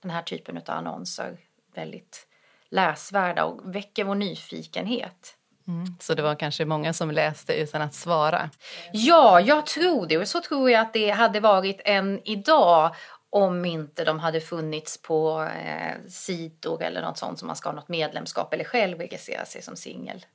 den 0.00 0.10
här 0.10 0.22
typen 0.22 0.56
av 0.56 0.62
annonser 0.66 1.36
väldigt 1.74 2.26
läsvärda 2.68 3.44
och 3.44 3.74
väcker 3.74 4.04
vår 4.04 4.14
nyfikenhet. 4.14 5.36
Mm, 5.68 5.96
så 6.00 6.14
det 6.14 6.22
var 6.22 6.34
kanske 6.34 6.64
många 6.64 6.92
som 6.92 7.10
läste 7.10 7.54
utan 7.54 7.82
att 7.82 7.94
svara? 7.94 8.50
Ja, 8.92 9.40
jag 9.40 9.66
tror 9.66 10.06
det. 10.06 10.18
Och 10.18 10.28
så 10.28 10.40
tror 10.40 10.70
jag 10.70 10.80
att 10.80 10.92
det 10.92 11.10
hade 11.10 11.40
varit 11.40 11.80
än 11.84 12.20
idag 12.24 12.94
om 13.30 13.64
inte 13.64 14.04
de 14.04 14.18
hade 14.18 14.40
funnits 14.40 15.02
på 15.02 15.48
eh, 15.64 16.08
sidor 16.08 16.82
eller 16.82 17.02
något 17.02 17.18
sånt 17.18 17.38
som 17.38 17.46
man 17.46 17.56
ska 17.56 17.68
ha 17.68 17.76
något 17.76 17.88
medlemskap 17.88 18.54
eller 18.54 18.64
själv 18.64 18.98
registrera 18.98 19.44
sig 19.44 19.62
som 19.62 19.76
singel. 19.76 20.26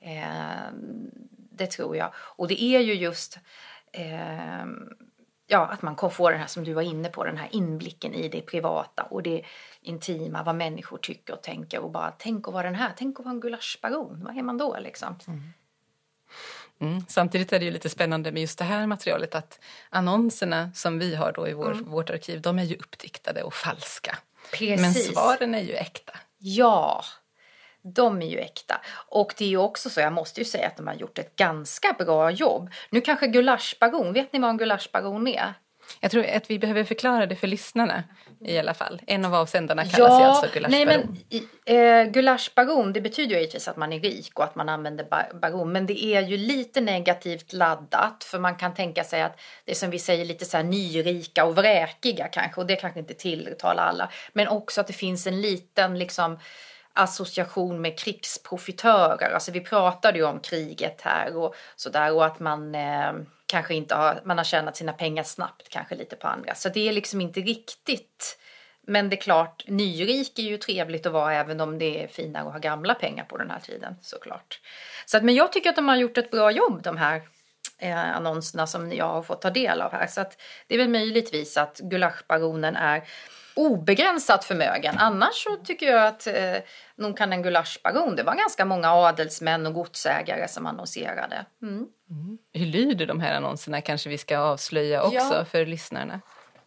Eh, 0.00 0.72
det 1.50 1.66
tror 1.66 1.96
jag. 1.96 2.12
Och 2.14 2.48
det 2.48 2.62
är 2.62 2.80
ju 2.80 2.94
just 2.94 3.38
eh, 3.92 4.64
ja, 5.46 5.66
att 5.66 5.82
man 5.82 6.10
får 6.10 6.30
den 6.30 6.40
här 6.40 6.46
som 6.46 6.64
du 6.64 6.72
var 6.72 6.82
inne 6.82 7.08
på, 7.08 7.24
den 7.24 7.36
här 7.36 7.48
inblicken 7.52 8.14
i 8.14 8.28
det 8.28 8.40
privata 8.40 9.02
och 9.02 9.22
det 9.22 9.42
intima, 9.88 10.42
vad 10.42 10.54
människor 10.54 10.98
tycker 10.98 11.32
och 11.32 11.42
tänker 11.42 11.78
och 11.78 11.90
bara 11.90 12.10
tänk 12.18 12.48
att 12.48 12.54
vara 12.54 12.62
den 12.62 12.74
här, 12.74 12.92
tänk 12.96 13.18
att 13.18 13.24
vara 13.24 13.34
en 13.34 13.40
gulaschbaron, 13.40 14.24
vad 14.24 14.38
är 14.38 14.42
man 14.42 14.58
då 14.58 14.76
liksom? 14.80 15.18
Mm. 15.26 15.42
Mm. 16.80 17.04
Samtidigt 17.08 17.52
är 17.52 17.58
det 17.58 17.64
ju 17.64 17.70
lite 17.70 17.88
spännande 17.88 18.32
med 18.32 18.40
just 18.40 18.58
det 18.58 18.64
här 18.64 18.86
materialet 18.86 19.34
att 19.34 19.60
annonserna 19.90 20.70
som 20.74 20.98
vi 20.98 21.14
har 21.14 21.32
då 21.32 21.48
i 21.48 21.52
vår, 21.52 21.72
mm. 21.72 21.90
vårt 21.90 22.10
arkiv, 22.10 22.40
de 22.40 22.58
är 22.58 22.64
ju 22.64 22.76
uppdiktade 22.76 23.42
och 23.42 23.54
falska. 23.54 24.18
Precis. 24.52 24.80
Men 24.80 24.94
svaren 24.94 25.54
är 25.54 25.62
ju 25.62 25.74
äkta. 25.74 26.12
Ja, 26.38 27.04
de 27.82 28.22
är 28.22 28.26
ju 28.26 28.38
äkta. 28.38 28.80
Och 29.06 29.34
det 29.38 29.44
är 29.44 29.48
ju 29.48 29.56
också 29.56 29.90
så, 29.90 30.00
jag 30.00 30.12
måste 30.12 30.40
ju 30.40 30.44
säga 30.44 30.66
att 30.66 30.76
de 30.76 30.86
har 30.86 30.94
gjort 30.94 31.18
ett 31.18 31.36
ganska 31.36 31.92
bra 31.92 32.30
jobb. 32.30 32.70
Nu 32.90 33.00
kanske 33.00 33.26
gulaschbaron, 33.26 34.12
vet 34.12 34.32
ni 34.32 34.38
vad 34.38 34.50
en 34.50 34.56
gulaschbaron 34.56 35.26
är? 35.26 35.54
Jag 36.00 36.10
tror 36.10 36.26
att 36.26 36.50
vi 36.50 36.58
behöver 36.58 36.84
förklara 36.84 37.26
det 37.26 37.36
för 37.36 37.46
lyssnarna 37.46 38.04
i 38.40 38.58
alla 38.58 38.74
fall. 38.74 39.02
En 39.06 39.24
av 39.24 39.34
avsändarna 39.34 39.84
kallas 39.84 40.10
ja, 40.10 40.20
ju 40.20 40.26
alltså 40.26 40.46
gulaschbaron. 40.54 40.86
Nej 40.86 41.16
men 41.66 42.06
eh, 42.06 42.12
gulaschbaron 42.12 42.92
det 42.92 43.00
betyder 43.00 43.34
ju 43.34 43.40
givetvis 43.40 43.68
att 43.68 43.76
man 43.76 43.92
är 43.92 44.00
rik 44.00 44.38
och 44.38 44.44
att 44.44 44.54
man 44.54 44.68
använder 44.68 45.06
baron. 45.40 45.72
Men 45.72 45.86
det 45.86 46.04
är 46.04 46.20
ju 46.20 46.36
lite 46.36 46.80
negativt 46.80 47.52
laddat 47.52 48.24
för 48.24 48.38
man 48.38 48.56
kan 48.56 48.74
tänka 48.74 49.04
sig 49.04 49.22
att 49.22 49.40
det 49.64 49.70
är 49.70 49.76
som 49.76 49.90
vi 49.90 49.98
säger 49.98 50.24
lite 50.24 50.44
så 50.44 50.56
här 50.56 50.64
nyrika 50.64 51.44
och 51.44 51.56
vräkiga 51.56 52.28
kanske 52.28 52.60
och 52.60 52.66
det 52.66 52.76
kanske 52.76 53.00
inte 53.00 53.14
tilltalar 53.14 53.86
alla. 53.86 54.10
Men 54.32 54.48
också 54.48 54.80
att 54.80 54.86
det 54.86 54.92
finns 54.92 55.26
en 55.26 55.40
liten 55.40 55.98
liksom 55.98 56.38
association 56.92 57.80
med 57.80 57.98
krigsprofitörer. 57.98 59.30
Alltså 59.34 59.52
vi 59.52 59.60
pratade 59.60 60.18
ju 60.18 60.24
om 60.24 60.40
kriget 60.40 61.00
här 61.00 61.36
och 61.36 61.54
sådär 61.76 62.12
och 62.12 62.26
att 62.26 62.40
man 62.40 62.74
eh, 62.74 63.12
kanske 63.48 63.74
inte 63.74 63.94
har, 63.94 64.20
man 64.24 64.38
har 64.38 64.44
tjänat 64.44 64.76
sina 64.76 64.92
pengar 64.92 65.22
snabbt 65.22 65.68
kanske 65.68 65.94
lite 65.94 66.16
på 66.16 66.28
andra. 66.28 66.54
Så 66.54 66.68
det 66.68 66.88
är 66.88 66.92
liksom 66.92 67.20
inte 67.20 67.40
riktigt. 67.40 68.38
Men 68.86 69.10
det 69.10 69.16
är 69.16 69.20
klart, 69.20 69.64
nyrik 69.66 70.38
är 70.38 70.42
ju 70.42 70.56
trevligt 70.56 71.06
att 71.06 71.12
vara 71.12 71.34
även 71.34 71.60
om 71.60 71.78
det 71.78 72.04
är 72.04 72.08
finare 72.08 72.46
att 72.46 72.52
ha 72.52 72.58
gamla 72.58 72.94
pengar 72.94 73.24
på 73.24 73.36
den 73.36 73.50
här 73.50 73.60
tiden 73.60 73.96
såklart. 74.02 74.60
Så 75.06 75.16
att, 75.16 75.24
men 75.24 75.34
jag 75.34 75.52
tycker 75.52 75.70
att 75.70 75.76
de 75.76 75.88
har 75.88 75.96
gjort 75.96 76.18
ett 76.18 76.30
bra 76.30 76.50
jobb 76.50 76.82
de 76.82 76.96
här 76.96 77.22
eh, 77.78 78.16
annonserna 78.16 78.66
som 78.66 78.92
jag 78.92 79.08
har 79.08 79.22
fått 79.22 79.42
ta 79.42 79.50
del 79.50 79.80
av 79.80 79.92
här. 79.92 80.06
Så 80.06 80.20
att 80.20 80.40
det 80.66 80.74
är 80.74 80.78
väl 80.78 80.88
möjligtvis 80.88 81.56
att 81.56 81.78
gulaschbaronen 81.78 82.76
är 82.76 83.04
obegränsat 83.58 84.44
förmögen. 84.44 84.94
Annars 84.98 85.34
så 85.34 85.56
tycker 85.56 85.86
jag 85.86 86.06
att 86.06 86.26
eh, 86.26 87.32
en 87.32 87.42
gulaschbaron, 87.42 88.16
det 88.16 88.22
var 88.22 88.34
ganska 88.34 88.64
många 88.64 88.92
adelsmän 88.92 89.66
och 89.66 89.74
godsägare 89.74 90.48
som 90.48 90.66
annonserade. 90.66 91.46
Mm. 91.62 91.74
Mm. 92.10 92.38
Hur 92.52 92.66
lyder 92.66 93.06
de 93.06 93.20
här 93.20 93.36
annonserna 93.36 93.80
kanske 93.80 94.08
vi 94.08 94.18
ska 94.18 94.38
avslöja 94.38 95.02
också 95.02 95.34
ja. 95.34 95.44
för 95.44 95.66
lyssnarna? 95.66 96.20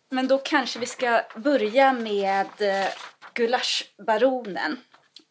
Men 0.10 0.28
då 0.28 0.38
kanske 0.38 0.80
vi 0.80 0.86
ska 0.86 1.22
börja 1.36 1.94
med 1.94 2.48
eh, 2.60 2.88
gulaschbaronen 3.34 4.78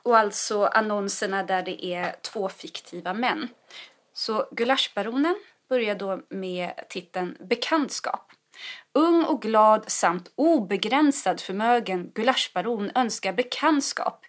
och 0.02 0.18
alltså 0.18 0.64
annonserna 0.64 1.42
där 1.42 1.62
det 1.62 1.84
är 1.84 2.14
två 2.22 2.48
fiktiva 2.48 3.14
män. 3.14 3.48
Så 4.12 4.48
gulaschbaronen 4.50 5.36
börjar 5.68 5.94
då 5.94 6.20
med 6.28 6.72
titeln 6.88 7.36
Bekantskap. 7.40 8.29
Ung 8.94 9.24
och 9.24 9.42
glad 9.42 9.84
samt 9.90 10.32
obegränsad 10.34 11.40
förmögen 11.40 12.10
gulaschbaron 12.14 12.90
önskar 12.94 13.32
bekantskap 13.32 14.26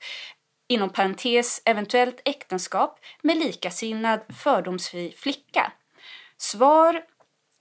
inom 0.70 0.90
parentes 0.90 1.62
eventuellt 1.66 2.22
äktenskap 2.26 3.00
med 3.22 3.38
likasinnad 3.38 4.20
fördomsfri 4.44 5.14
flicka. 5.18 5.72
Svar 6.38 7.04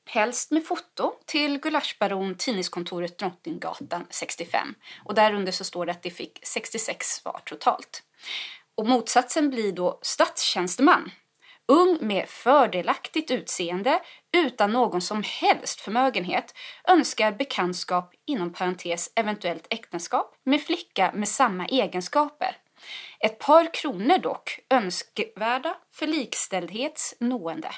helst 0.07 0.51
med 0.51 0.67
foto 0.67 1.13
till 1.27 1.59
Gulaschbaron 1.59 2.35
Tidningskontoret 2.35 3.19
Drottninggatan 3.19 4.07
65. 4.11 4.75
Och 5.05 5.15
därunder 5.15 5.53
så 5.53 5.65
står 5.65 5.87
det 5.87 5.93
att 5.93 6.03
det 6.03 6.11
fick 6.11 6.39
66 6.43 7.07
svar 7.07 7.41
totalt. 7.45 8.03
Och 8.75 8.87
motsatsen 8.87 9.51
blir 9.51 9.73
då 9.73 9.99
statstjänsteman 10.03 11.11
ung 11.71 11.99
med 12.01 12.29
fördelaktigt 12.29 13.31
utseende 13.31 14.01
utan 14.33 14.73
någon 14.73 15.01
som 15.01 15.23
helst 15.27 15.81
förmögenhet 15.81 16.55
önskar 16.89 17.33
bekantskap 17.33 18.15
inom 18.27 18.53
parentes 18.53 19.13
eventuellt 19.17 19.67
äktenskap 19.71 20.35
med 20.45 20.63
flicka 20.63 21.13
med 21.15 21.29
samma 21.29 21.67
egenskaper. 21.67 22.57
Ett 23.21 23.39
par 23.39 23.75
kronor 23.75 24.19
dock 24.19 24.61
önskvärda 24.71 25.77
för 25.93 26.07
likställdhets 26.07 27.15
nående. 27.21 27.71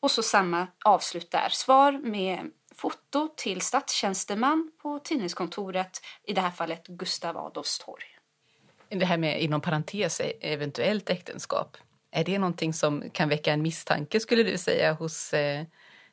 Och 0.00 0.10
så 0.10 0.22
samma 0.22 0.66
avslut 0.84 1.30
där. 1.30 1.48
Svar 1.48 1.92
med 1.92 2.50
foto 2.74 3.28
till 3.36 3.60
statstjänsteman 3.60 4.72
på 4.82 4.98
tidningskontoret, 4.98 6.00
i 6.24 6.32
det 6.32 6.40
här 6.40 6.50
fallet 6.50 6.86
Gustav 6.86 7.36
Adolfs 7.36 7.78
torg. 7.78 8.04
Det 8.88 9.04
här 9.04 9.18
med 9.18 9.42
inom 9.42 9.60
parentes 9.60 10.20
eventuellt 10.40 11.10
äktenskap. 11.10 11.76
Är 12.12 12.24
det 12.24 12.38
någonting 12.38 12.72
som 12.72 13.10
kan 13.10 13.28
väcka 13.28 13.52
en 13.52 13.62
misstanke 13.62 14.20
skulle 14.20 14.42
du 14.42 14.58
säga 14.58 14.92
hos 14.92 15.32
eh, 15.34 15.64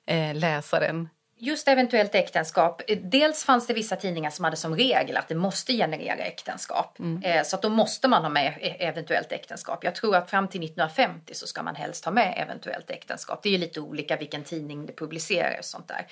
eh 0.06 0.36
läsaren? 0.36 1.10
Just 1.41 1.67
eventuellt 1.67 2.15
äktenskap. 2.15 2.81
Dels 3.01 3.43
fanns 3.43 3.67
det 3.67 3.74
vissa 3.74 3.96
tidningar 3.96 4.29
som 4.29 4.46
hade 4.46 4.58
som 4.58 4.75
regel 4.75 5.17
att 5.17 5.27
det 5.27 5.36
måste 5.36 5.74
generera 5.74 6.24
äktenskap. 6.24 7.00
Mm. 7.00 7.46
Så 7.46 7.55
att 7.55 7.62
då 7.62 7.69
måste 7.69 8.08
man 8.08 8.22
ha 8.22 8.29
med 8.29 8.58
e- 8.62 8.75
eventuellt 8.79 9.31
äktenskap. 9.31 9.84
Jag 9.84 9.96
tror 9.96 10.15
att 10.15 10.29
fram 10.29 10.48
till 10.48 10.63
1950 10.63 11.34
så 11.34 11.48
ska 11.48 11.63
man 11.63 11.75
helst 11.75 12.05
ha 12.05 12.12
med 12.12 12.34
eventuellt 12.38 12.91
äktenskap. 12.91 13.43
Det 13.43 13.50
är 13.50 13.51
ju 13.51 13.58
lite 13.58 13.79
olika 13.79 14.17
vilken 14.17 14.43
tidning 14.43 14.86
det 14.86 14.93
publicerar 14.93 15.60
och 15.60 15.65
sånt 15.65 15.88
där. 15.88 16.08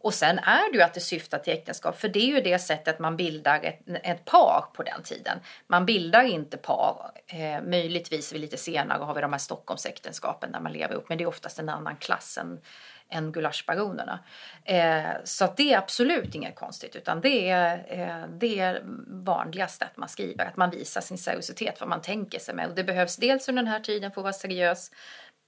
Och 0.00 0.14
sen 0.14 0.38
är 0.38 0.72
det 0.72 0.78
ju 0.78 0.82
att 0.82 0.94
det 0.94 1.00
syftar 1.00 1.38
till 1.38 1.52
äktenskap, 1.52 2.00
för 2.00 2.08
det 2.08 2.18
är 2.18 2.26
ju 2.26 2.40
det 2.40 2.58
sättet 2.58 2.98
man 2.98 3.16
bildar 3.16 3.60
ett, 3.62 3.80
ett 4.02 4.24
par 4.24 4.64
på 4.74 4.82
den 4.82 5.02
tiden. 5.02 5.38
Man 5.66 5.86
bildar 5.86 6.22
inte 6.22 6.56
par, 6.56 7.10
eh, 7.26 7.62
möjligtvis 7.62 8.32
lite 8.32 8.56
senare 8.56 9.02
har 9.02 9.14
vi 9.14 9.20
de 9.20 9.32
här 9.32 9.38
Stockholmsäktenskapen 9.38 10.52
där 10.52 10.60
man 10.60 10.72
lever 10.72 10.94
upp, 10.94 11.08
men 11.08 11.18
det 11.18 11.24
är 11.24 11.28
oftast 11.28 11.58
en 11.58 11.68
annan 11.68 11.96
klass 11.96 12.38
än, 12.38 12.60
än 13.10 13.32
gulaschbaronerna. 13.32 14.18
Eh, 14.64 15.10
så 15.24 15.54
det 15.56 15.72
är 15.72 15.78
absolut 15.78 16.34
inget 16.34 16.56
konstigt 16.56 16.96
utan 16.96 17.20
det 17.20 17.50
är, 17.50 17.86
eh, 17.88 18.28
det 18.28 18.58
är 18.58 18.82
vanligast 19.06 19.82
att 19.82 19.96
man 19.96 20.08
skriver, 20.08 20.44
att 20.44 20.56
man 20.56 20.70
visar 20.70 21.00
sin 21.00 21.18
seriositet, 21.18 21.80
vad 21.80 21.88
man 21.88 22.02
tänker 22.02 22.38
sig 22.38 22.54
med. 22.54 22.68
Och 22.68 22.74
det 22.74 22.84
behövs 22.84 23.16
dels 23.16 23.48
under 23.48 23.62
den 23.62 23.72
här 23.72 23.80
tiden 23.80 24.12
för 24.12 24.20
att 24.20 24.24
vara 24.24 24.32
seriös 24.32 24.90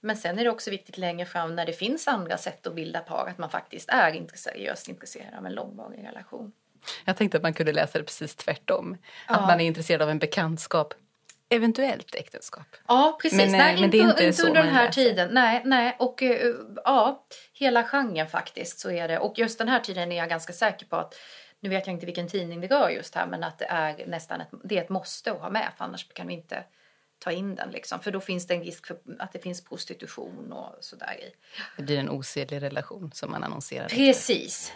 men 0.03 0.17
sen 0.17 0.39
är 0.39 0.43
det 0.43 0.49
också 0.49 0.71
viktigt 0.71 0.97
längre 0.97 1.25
fram 1.25 1.55
när 1.55 1.65
det 1.65 1.73
finns 1.73 2.07
andra 2.07 2.37
sätt 2.37 2.67
att 2.67 2.75
bilda 2.75 2.99
par 2.99 3.27
att 3.29 3.37
man 3.37 3.49
faktiskt 3.49 3.89
är 3.89 4.37
seriöst 4.37 4.87
intresserad 4.87 5.33
av 5.37 5.45
en 5.45 5.53
långvarig 5.53 6.07
relation. 6.07 6.51
Jag 7.05 7.17
tänkte 7.17 7.37
att 7.37 7.43
man 7.43 7.53
kunde 7.53 7.71
läsa 7.71 7.97
det 7.97 8.03
precis 8.03 8.35
tvärtom. 8.35 8.97
Ja. 9.27 9.35
Att 9.35 9.47
man 9.47 9.61
är 9.61 9.65
intresserad 9.65 10.01
av 10.01 10.09
en 10.09 10.19
bekantskap 10.19 10.93
eventuellt 11.51 12.15
äktenskap. 12.15 12.65
Ja, 12.87 13.17
precis. 13.21 13.37
Men, 13.37 13.51
nej, 13.51 13.75
eh, 13.75 13.81
men 13.81 13.89
är 13.93 14.09
inte, 14.09 14.25
inte 14.25 14.47
under 14.47 14.63
den 14.63 14.73
här 14.73 14.85
läser. 14.85 15.03
tiden. 15.03 15.29
Nej, 15.31 15.61
nej. 15.65 15.95
Och 15.99 16.21
uh, 16.21 16.55
ja, 16.85 17.25
hela 17.53 17.83
genren 17.83 18.27
faktiskt 18.27 18.79
så 18.79 18.91
är 18.91 19.07
det. 19.07 19.19
Och 19.19 19.33
just 19.37 19.57
den 19.57 19.67
här 19.67 19.79
tiden 19.79 20.11
är 20.11 20.17
jag 20.17 20.29
ganska 20.29 20.53
säker 20.53 20.85
på 20.85 20.95
att 20.95 21.15
nu 21.59 21.69
vet 21.69 21.87
jag 21.87 21.93
inte 21.93 22.05
vilken 22.05 22.27
tidning 22.27 22.61
det 22.61 22.67
rör 22.67 22.89
just 22.89 23.15
här, 23.15 23.27
men 23.27 23.43
att 23.43 23.59
det 23.59 23.65
är 23.65 24.07
nästan 24.07 24.41
ett, 24.41 24.49
det 24.63 24.77
är 24.77 24.81
ett 24.81 24.89
måste 24.89 25.31
att 25.31 25.41
ha 25.41 25.49
med, 25.49 25.71
för 25.77 25.85
annars 25.85 26.13
kan 26.13 26.27
vi 26.27 26.33
inte 26.33 26.63
ta 27.19 27.31
in 27.31 27.55
den. 27.55 27.69
Liksom. 27.71 27.99
För 27.99 28.11
då 28.11 28.19
finns 28.19 28.47
det 28.47 28.53
en 28.53 28.63
risk 28.63 28.87
för 28.87 28.97
att 29.19 29.33
det 29.33 29.39
finns 29.39 29.63
prostitution 29.63 30.53
och 30.53 30.75
sådär 30.79 31.15
i. 31.19 31.33
Det 31.77 31.83
blir 31.83 31.97
en 31.99 32.09
osedlig 32.09 32.61
relation 32.61 33.11
som 33.13 33.31
man 33.31 33.43
annonserar. 33.43 33.87
Precis. 33.87 34.73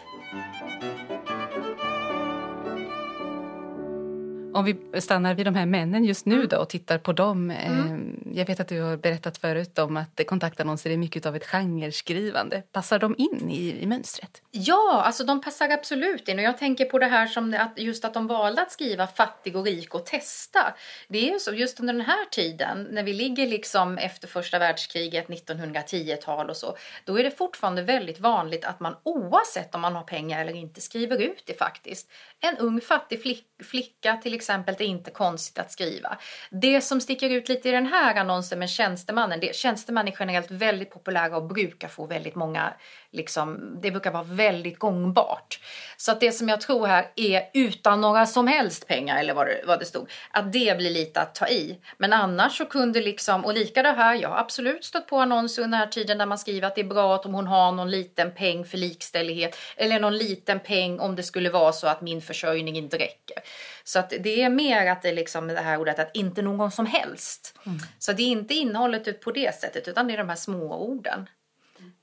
Om 4.56 4.64
vi 4.64 5.00
stannar 5.00 5.34
vid 5.34 5.46
de 5.46 5.54
här 5.54 5.66
männen 5.66 6.04
just 6.04 6.26
nu 6.26 6.34
mm. 6.34 6.48
då 6.48 6.56
och 6.56 6.68
tittar 6.68 6.98
på 6.98 7.12
dem. 7.12 7.50
Mm. 7.50 7.78
Ehm, 7.78 8.32
jag 8.34 8.46
vet 8.46 8.60
att 8.60 8.68
du 8.68 8.80
har 8.80 8.96
berättat 8.96 9.38
förut 9.38 9.78
om 9.78 9.96
att 9.96 10.20
kontaktannonser 10.26 10.90
är 10.90 10.96
mycket 10.96 11.26
av 11.26 11.36
ett 11.36 11.46
genreskrivande. 11.46 12.62
Passar 12.72 12.98
de 12.98 13.14
in 13.18 13.50
i, 13.50 13.82
i 13.82 13.86
mönstret? 13.86 14.42
Ja, 14.50 15.02
alltså 15.04 15.24
de 15.24 15.40
passar 15.40 15.70
absolut 15.70 16.28
in. 16.28 16.38
Och 16.38 16.44
jag 16.44 16.58
tänker 16.58 16.84
på 16.84 16.98
det 16.98 17.06
här 17.06 17.26
som 17.26 17.54
att 17.54 17.78
just 17.78 18.04
att 18.04 18.14
de 18.14 18.26
valde 18.26 18.62
att 18.62 18.72
skriva 18.72 19.06
fattig 19.06 19.56
och 19.56 19.64
rik 19.64 19.94
och 19.94 20.06
testa. 20.06 20.74
Det 21.08 21.28
är 21.28 21.32
ju 21.32 21.38
så 21.38 21.52
just 21.52 21.80
under 21.80 21.94
den 21.94 22.02
här 22.02 22.24
tiden 22.30 22.88
när 22.90 23.02
vi 23.02 23.12
ligger 23.12 23.46
liksom 23.46 23.98
efter 23.98 24.28
första 24.28 24.58
världskriget, 24.58 25.26
1910-tal 25.26 26.50
och 26.50 26.56
så. 26.56 26.76
Då 27.04 27.18
är 27.18 27.24
det 27.24 27.30
fortfarande 27.30 27.82
väldigt 27.82 28.20
vanligt 28.20 28.64
att 28.64 28.80
man 28.80 28.96
oavsett 29.02 29.74
om 29.74 29.80
man 29.80 29.94
har 29.94 30.02
pengar 30.02 30.40
eller 30.40 30.54
inte 30.54 30.80
skriver 30.80 31.22
ut 31.22 31.42
det 31.46 31.58
faktiskt. 31.58 32.10
En 32.40 32.56
ung 32.58 32.80
fattig 32.80 33.22
flick, 33.22 33.44
flicka 33.62 34.16
till 34.16 34.34
exempel, 34.34 34.45
exempel 34.46 34.74
är 34.78 34.82
inte 34.82 35.10
konstigt 35.10 35.58
att 35.58 35.72
skriva. 35.72 36.18
Det 36.50 36.80
som 36.80 37.00
sticker 37.00 37.30
ut 37.30 37.48
lite 37.48 37.68
i 37.68 37.72
den 37.72 37.86
här 37.86 38.14
annonsen 38.14 38.58
med 38.58 38.70
tjänstemannen, 38.70 39.40
det, 39.40 39.54
tjänstemän 39.54 40.08
är 40.08 40.14
generellt 40.18 40.50
väldigt 40.50 40.90
populära 40.90 41.36
och 41.36 41.46
brukar 41.46 41.88
få 41.88 42.06
väldigt 42.06 42.34
många, 42.34 42.74
liksom, 43.16 43.78
det 43.82 43.90
brukar 43.90 44.10
vara 44.10 44.22
väldigt 44.22 44.78
gångbart. 44.78 45.60
Så 45.96 46.12
att 46.12 46.20
det 46.20 46.32
som 46.32 46.48
jag 46.48 46.60
tror 46.60 46.86
här 46.86 47.12
är 47.16 47.50
utan 47.54 48.00
några 48.00 48.26
som 48.26 48.46
helst 48.46 48.86
pengar, 48.86 49.18
eller 49.18 49.34
vad 49.34 49.46
det, 49.46 49.60
vad 49.66 49.78
det 49.78 49.84
stod, 49.84 50.10
att 50.30 50.52
det 50.52 50.78
blir 50.78 50.90
lite 50.90 51.20
att 51.20 51.34
ta 51.34 51.48
i. 51.48 51.78
Men 51.98 52.12
annars 52.12 52.58
så 52.58 52.66
kunde 52.66 53.00
liksom, 53.00 53.44
och 53.44 53.54
lika 53.54 53.82
det 53.82 53.92
här, 53.92 54.14
jag 54.14 54.28
har 54.28 54.38
absolut 54.38 54.84
stött 54.84 55.06
på 55.06 55.18
annonser 55.18 55.62
under 55.62 55.78
den 55.78 55.86
här 55.86 55.92
tiden 55.92 56.18
där 56.18 56.26
man 56.26 56.38
skriver 56.38 56.68
att 56.68 56.74
det 56.74 56.80
är 56.80 56.84
bra 56.84 57.14
att 57.14 57.26
om 57.26 57.34
hon 57.34 57.46
har 57.46 57.72
någon 57.72 57.90
liten 57.90 58.34
peng 58.34 58.64
för 58.64 58.78
likställighet, 58.78 59.56
eller 59.76 60.00
någon 60.00 60.18
liten 60.18 60.60
peng 60.60 61.00
om 61.00 61.16
det 61.16 61.22
skulle 61.22 61.50
vara 61.50 61.72
så 61.72 61.86
att 61.86 62.00
min 62.00 62.22
försörjning 62.22 62.76
inte 62.76 62.98
räcker. 62.98 63.38
Så 63.84 63.98
att 63.98 64.10
det 64.10 64.42
är 64.42 64.50
mer 64.50 64.86
att 64.86 65.02
det, 65.02 65.12
liksom 65.12 65.46
det 65.48 65.60
här 65.60 65.80
ordet 65.80 65.98
att 65.98 66.16
inte 66.16 66.42
någon 66.42 66.70
som 66.70 66.86
helst. 66.86 67.58
Mm. 67.66 67.78
Så 67.98 68.12
det 68.12 68.22
är 68.22 68.26
inte 68.26 68.54
innehållet 68.54 69.20
på 69.20 69.30
det 69.30 69.54
sättet 69.54 69.88
utan 69.88 70.06
det 70.06 70.12
är 70.12 70.18
de 70.18 70.28
här 70.28 70.36
små 70.36 70.74
orden. 70.74 71.28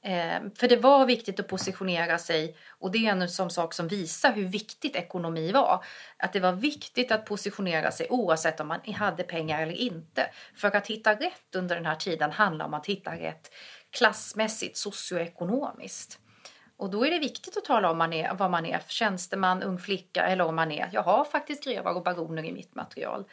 Eh, 0.05 0.41
för 0.55 0.67
det 0.67 0.75
var 0.75 1.05
viktigt 1.05 1.39
att 1.39 1.47
positionera 1.47 2.17
sig 2.17 2.57
och 2.69 2.91
det 2.91 3.07
är 3.07 3.11
en 3.11 3.29
som 3.29 3.49
sak 3.49 3.73
som 3.73 3.87
visar 3.87 4.33
hur 4.33 4.45
viktigt 4.45 4.95
ekonomi 4.95 5.51
var. 5.51 5.85
Att 6.17 6.33
det 6.33 6.39
var 6.39 6.51
viktigt 6.51 7.11
att 7.11 7.25
positionera 7.25 7.91
sig 7.91 8.07
oavsett 8.09 8.59
om 8.59 8.67
man 8.67 8.93
hade 8.93 9.23
pengar 9.23 9.61
eller 9.61 9.73
inte. 9.73 10.29
För 10.55 10.75
att 10.75 10.87
hitta 10.87 11.13
rätt 11.13 11.55
under 11.55 11.75
den 11.75 11.85
här 11.85 11.95
tiden 11.95 12.31
handlar 12.31 12.65
om 12.65 12.73
att 12.73 12.85
hitta 12.85 13.15
rätt 13.15 13.51
klassmässigt, 13.91 14.77
socioekonomiskt. 14.77 16.19
Och 16.77 16.89
då 16.89 17.05
är 17.05 17.11
det 17.11 17.19
viktigt 17.19 17.57
att 17.57 17.65
tala 17.65 17.91
om 17.91 17.97
man 17.97 18.13
är, 18.13 18.33
vad 18.33 18.51
man 18.51 18.65
är, 18.65 18.81
tjänsteman, 18.87 19.63
ung 19.63 19.79
flicka 19.79 20.25
eller 20.25 20.45
om 20.45 20.55
man 20.55 20.71
är, 20.71 20.89
jag 20.91 21.03
har 21.03 21.25
faktiskt 21.25 21.63
grevar 21.63 21.93
och 21.93 22.03
baroner 22.03 22.45
i 22.45 22.51
mitt 22.51 22.75
material 22.75 23.25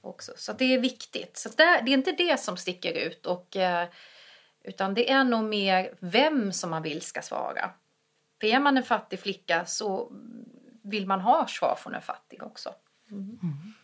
också. 0.00 0.32
Så 0.36 0.52
det 0.52 0.74
är 0.74 0.80
viktigt. 0.80 1.36
Så 1.36 1.48
det, 1.56 1.62
är 1.62 1.88
inte 1.88 2.12
det 2.12 2.40
som 2.40 2.56
sticker 2.56 2.92
ut 2.92 3.26
och, 3.26 3.56
eh, 3.56 3.88
utan 4.64 4.94
det 4.94 5.10
är 5.10 5.24
nog 5.24 5.44
mer 5.44 5.94
vem 6.00 6.52
som 6.52 6.70
man 6.70 6.82
vill 6.82 7.02
ska 7.02 7.22
svara. 7.22 7.70
För 8.40 8.46
är 8.46 8.60
man 8.60 8.76
en 8.76 8.82
fattig 8.82 9.20
flicka 9.20 9.66
så 9.66 10.12
vill 10.82 11.06
man 11.06 11.20
ha 11.20 11.46
svar 11.46 11.76
från 11.78 11.94
en 11.94 12.02
fattig 12.02 12.42
också. 12.42 12.74
Mm. 13.10 13.38
Mm. 13.42 13.74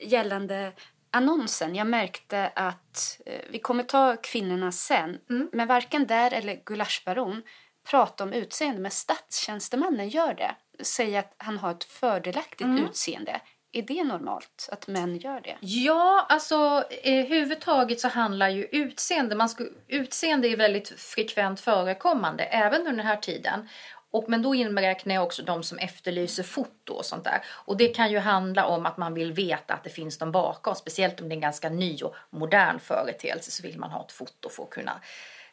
Gällande 0.00 0.72
annonsen, 1.10 1.74
jag 1.74 1.86
märkte 1.86 2.48
att 2.48 3.20
eh, 3.26 3.40
vi 3.50 3.58
kommer 3.58 3.82
ta 3.82 4.16
kvinnorna 4.16 4.72
sen, 4.72 5.18
mm. 5.30 5.50
men 5.52 5.68
varken 5.68 6.06
där 6.06 6.32
eller 6.32 6.60
Gulaschbaron 6.64 7.42
prata 7.90 8.24
om 8.24 8.32
utseende, 8.32 8.80
men 8.80 8.90
statstjänstemannen 8.90 10.08
gör 10.08 10.34
det. 10.34 10.54
Säger 10.84 11.18
att 11.18 11.34
han 11.36 11.58
har 11.58 11.70
ett 11.70 11.84
fördelaktigt 11.84 12.60
mm. 12.60 12.84
utseende. 12.84 13.40
Är 13.72 13.82
det 13.82 14.04
normalt 14.04 14.68
att 14.72 14.86
män 14.86 15.18
gör 15.18 15.40
det? 15.40 15.56
Ja, 15.60 16.26
alltså 16.28 16.84
eh, 17.02 17.26
huvudtaget 17.26 18.00
så 18.00 18.08
handlar 18.08 18.48
ju 18.48 18.64
utseende, 18.64 19.34
man 19.34 19.48
sku, 19.48 19.68
utseende 19.88 20.48
är 20.48 20.56
väldigt 20.56 20.88
frekvent 21.00 21.60
förekommande 21.60 22.44
även 22.44 22.80
under 22.80 22.92
den 22.92 23.06
här 23.06 23.16
tiden. 23.16 23.68
Och, 24.10 24.24
men 24.28 24.42
då 24.42 24.54
inräknar 24.54 25.14
jag 25.14 25.24
också 25.24 25.42
de 25.42 25.62
som 25.62 25.78
efterlyser 25.78 26.42
foto 26.42 26.92
och 26.92 27.04
sånt 27.04 27.24
där. 27.24 27.42
Och 27.48 27.76
det 27.76 27.88
kan 27.88 28.10
ju 28.10 28.18
handla 28.18 28.66
om 28.66 28.86
att 28.86 28.96
man 28.96 29.14
vill 29.14 29.32
veta 29.32 29.74
att 29.74 29.84
det 29.84 29.90
finns 29.90 30.18
de 30.18 30.32
bakom. 30.32 30.74
Speciellt 30.74 31.20
om 31.20 31.28
det 31.28 31.32
är 31.32 31.36
en 31.36 31.40
ganska 31.40 31.68
ny 31.68 31.98
och 32.02 32.14
modern 32.30 32.78
företeelse 32.78 33.50
så 33.50 33.62
vill 33.62 33.78
man 33.78 33.90
ha 33.90 34.04
ett 34.04 34.12
foto 34.12 34.48
för 34.48 34.62
att 34.62 34.70
kunna 34.70 35.00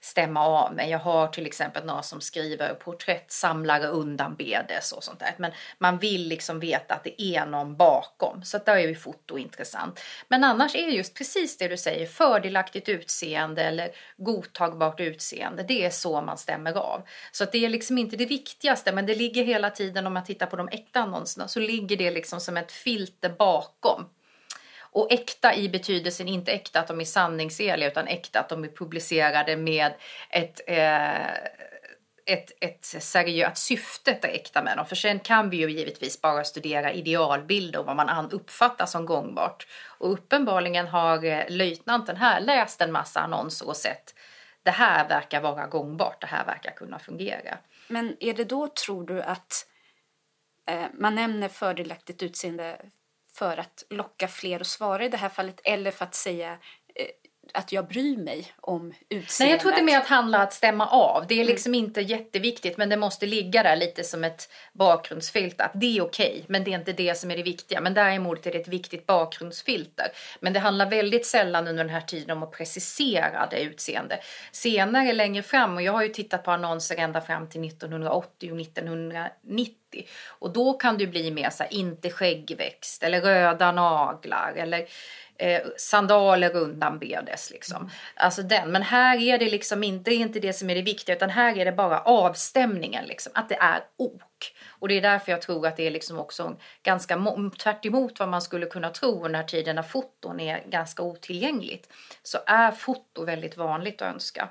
stämma 0.06 0.48
av 0.48 0.74
mig. 0.74 0.90
Jag 0.90 1.00
har 1.00 1.28
till 1.28 1.46
exempel 1.46 1.86
några 1.86 2.02
som 2.02 2.22
skriver 2.22 2.74
porträttsamlare 2.74 3.88
undanbedes 3.88 4.92
och 4.92 5.04
sånt 5.04 5.20
där. 5.20 5.36
Men 5.38 5.52
man 5.78 5.98
vill 5.98 6.28
liksom 6.28 6.60
veta 6.60 6.94
att 6.94 7.04
det 7.04 7.22
är 7.22 7.46
någon 7.46 7.76
bakom. 7.76 8.44
Så 8.44 8.58
att 8.58 8.66
där 8.66 8.76
är 8.76 8.88
ju 8.88 8.96
foto 8.96 9.38
intressant. 9.38 10.00
Men 10.28 10.44
annars 10.44 10.76
är 10.76 10.88
just 10.88 11.14
precis 11.14 11.58
det 11.58 11.68
du 11.68 11.78
säger, 11.78 12.06
fördelaktigt 12.06 12.90
utseende 12.90 13.64
eller 13.64 13.90
godtagbart 14.18 15.00
utseende. 15.00 15.64
Det 15.64 15.86
är 15.86 15.90
så 15.90 16.22
man 16.22 16.38
stämmer 16.38 16.74
av. 16.78 17.02
Så 17.32 17.44
att 17.44 17.52
det 17.52 17.66
är 17.66 17.70
liksom 17.70 17.98
inte 17.98 18.16
det 18.16 18.26
viktigaste, 18.26 18.92
men 18.92 19.06
det 19.06 19.16
ligger 19.16 19.44
hela 19.44 19.70
tiden 19.70 20.08
om 20.08 20.14
man 20.14 20.24
tittar 20.24 20.46
på 20.46 20.56
de 20.56 20.68
äkta 20.68 21.00
annonserna 21.00 21.48
så 21.48 21.60
ligger 21.60 21.98
det 21.98 22.12
liksom 22.12 22.40
som 22.40 22.58
ett 22.58 22.72
filter 22.72 23.30
bakom 23.30 24.06
och 24.96 25.12
äkta 25.12 25.56
i 25.56 25.70
betydelsen 25.70 26.28
inte 26.28 26.52
äkta 26.52 26.80
att 26.80 26.88
de 26.88 27.02
är 27.02 27.06
sanningsenliga 27.06 27.90
utan 27.92 28.08
äkta 28.08 28.40
att 28.40 28.50
de 28.50 28.64
är 28.64 28.68
publicerade 28.68 29.58
med 29.58 29.94
ett 30.30 30.62
eh, 30.68 31.34
ett, 32.28 32.52
ett 32.62 32.86
seriöst 32.86 33.58
syftet 33.58 34.26
är 34.26 34.30
äkta 34.30 34.64
med 34.64 34.78
dem. 34.78 34.86
För 34.86 34.96
sen 34.96 35.20
kan 35.20 35.50
vi 35.50 35.58
ju 35.58 35.72
givetvis 35.72 36.22
bara 36.22 36.44
studera 36.44 36.94
idealbilder 36.94 37.80
och 37.80 37.86
vad 37.86 37.96
man 37.96 38.32
uppfattar 38.32 38.86
som 38.86 39.06
gångbart. 39.06 39.68
Och 39.98 40.12
uppenbarligen 40.14 40.88
har 40.88 41.26
eh, 41.26 41.44
löjtnanten 41.50 42.16
här 42.18 42.42
läst 42.42 42.82
en 42.82 42.92
massa 42.92 43.20
annonser 43.20 43.68
och 43.68 43.78
sett 43.78 44.16
det 44.64 44.72
här 44.72 45.10
verkar 45.10 45.42
vara 45.42 45.68
gångbart, 45.68 46.22
det 46.22 46.28
här 46.28 46.46
verkar 46.46 46.72
kunna 46.72 47.00
fungera. 47.00 47.58
Men 47.88 48.18
är 48.20 48.34
det 48.34 48.44
då, 48.44 48.68
tror 48.68 49.08
du, 49.08 49.22
att 49.22 49.68
eh, 50.68 50.86
man 50.94 51.16
nämner 51.16 51.48
fördelaktigt 51.48 52.24
utseende 52.24 52.78
för 53.38 53.58
att 53.58 53.84
locka 53.90 54.28
fler 54.28 54.60
att 54.60 54.68
svara 54.68 55.06
i 55.06 55.10
det 55.10 55.18
här 55.18 55.30
fallet 55.30 55.62
eller 55.64 55.92
för 55.92 56.06
att 56.06 56.16
säga 56.16 56.58
att 57.54 57.72
jag 57.72 57.88
bryr 57.88 58.18
mig 58.18 58.54
om 58.62 58.94
utseendet. 59.10 59.40
Nej, 59.40 59.50
jag 59.50 59.60
tror 59.60 59.72
det 59.72 59.78
är 59.78 59.84
mer 59.84 59.98
att 59.98 60.08
handla 60.08 60.40
att 60.40 60.54
stämma 60.54 60.88
av. 60.88 61.28
Det 61.28 61.42
är 61.42 61.46
liksom 61.46 61.74
mm. 61.74 61.86
inte 61.86 62.02
jätteviktigt, 62.02 62.78
men 62.78 62.90
det 62.90 62.98
måste 62.98 63.26
ligga 63.26 63.64
där 63.64 63.76
lite 63.76 64.04
som 64.04 64.24
ett 64.24 64.50
bakgrundsfilter. 64.74 65.66
Att 65.66 65.72
det 65.74 65.98
är 65.98 66.02
okej, 66.02 66.32
okay, 66.32 66.44
men 66.48 66.64
det 66.64 66.74
är 66.74 66.80
inte 66.80 66.94
det 66.94 67.18
som 67.18 67.32
är 67.32 67.38
det 67.38 67.44
viktiga. 67.44 67.82
Men 67.82 67.94
däremot 67.94 68.46
är 68.46 68.52
det 68.52 68.58
ett 68.58 68.68
viktigt 68.68 69.06
bakgrundsfilter. 69.06 70.08
Men 70.40 70.54
det 70.54 70.60
handlar 70.60 70.90
väldigt 70.90 71.26
sällan 71.26 71.68
under 71.68 71.84
den 71.84 71.94
här 71.94 72.02
tiden 72.02 72.38
om 72.38 72.44
att 72.44 72.52
precisera 72.52 73.48
det 73.52 73.62
utseende. 73.62 74.20
Senare, 74.52 75.14
längre 75.14 75.44
fram, 75.44 75.76
och 75.76 75.82
jag 75.82 75.94
har 75.94 76.04
ju 76.04 76.10
tittat 76.10 76.44
på 76.44 76.52
annonser 76.52 76.96
ända 76.98 77.22
fram 77.22 77.50
till 77.50 77.66
1980 77.66 78.52
och 78.52 78.62
1990 78.62 79.76
och 80.28 80.54
då 80.54 80.74
kan 80.74 80.98
det 80.98 81.08
bli 81.08 81.32
mer 81.32 81.50
så 81.50 81.64
här, 81.64 81.74
inte 81.74 82.10
skäggväxt 82.10 83.04
eller 83.04 83.22
röda 83.22 83.72
naglar 83.72 84.54
eller 84.56 84.86
eh, 85.38 85.62
sandaler 85.78 86.56
undanbedes. 86.56 87.52
Liksom. 87.52 87.78
Mm. 87.78 87.90
Alltså 88.16 88.42
den. 88.42 88.72
Men 88.72 88.82
här 88.82 89.18
är 89.18 89.38
det 89.38 89.50
liksom 89.50 89.84
inte, 89.84 90.10
det 90.12 90.16
inte 90.16 90.40
det 90.40 90.54
som 90.54 90.70
är 90.70 90.76
det 90.76 90.82
viktiga 90.82 91.16
utan 91.16 91.30
här 91.30 91.58
är 91.58 91.66
det 91.66 91.72
bara 91.72 92.00
avstämningen. 92.00 93.06
Liksom, 93.06 93.32
att 93.36 93.50
det 93.50 93.56
är 93.56 93.84
ok. 93.98 94.24
Och 94.70 94.88
det 94.88 94.98
är 94.98 95.02
därför 95.02 95.32
jag 95.32 95.42
tror 95.42 95.68
att 95.68 95.78
det 95.78 95.88
är 95.88 95.92
liksom 95.92 96.20
också 96.20 96.56
ganska 96.84 97.26
tvärt 97.58 98.20
vad 98.20 98.30
man 98.30 98.42
skulle 98.42 98.66
kunna 98.66 98.90
tro 98.90 99.26
under 99.26 99.44
tiden 99.44 99.76
när 99.76 99.84
foton 99.84 100.40
är 100.40 100.64
ganska 100.68 101.04
otillgängligt. 101.04 101.90
Så 102.24 102.38
är 102.46 102.72
foto 102.72 103.26
väldigt 103.26 103.58
vanligt 103.58 104.02
att 104.02 104.14
önska. 104.14 104.50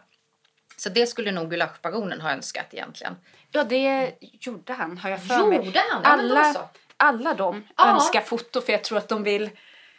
Så 0.76 0.88
det 0.88 1.06
skulle 1.06 1.32
nog 1.32 1.50
gulaschbaronen 1.50 2.20
ha 2.20 2.32
önskat 2.32 2.66
egentligen. 2.74 3.16
Ja, 3.50 3.64
det 3.64 4.12
gjorde 4.20 4.72
han 4.72 4.98
har 4.98 5.10
jag 5.10 5.22
för 5.22 5.46
mig. 5.46 5.66
Gjorde 5.66 5.82
han? 5.90 6.02
Ja, 6.04 6.10
alla, 6.10 6.54
alla 6.96 7.34
de 7.34 7.68
ja. 7.76 7.94
önskar 7.94 8.20
foto 8.20 8.60
för 8.60 8.72
jag 8.72 8.84
tror 8.84 8.98
att 8.98 9.08
de 9.08 9.22
vill 9.22 9.50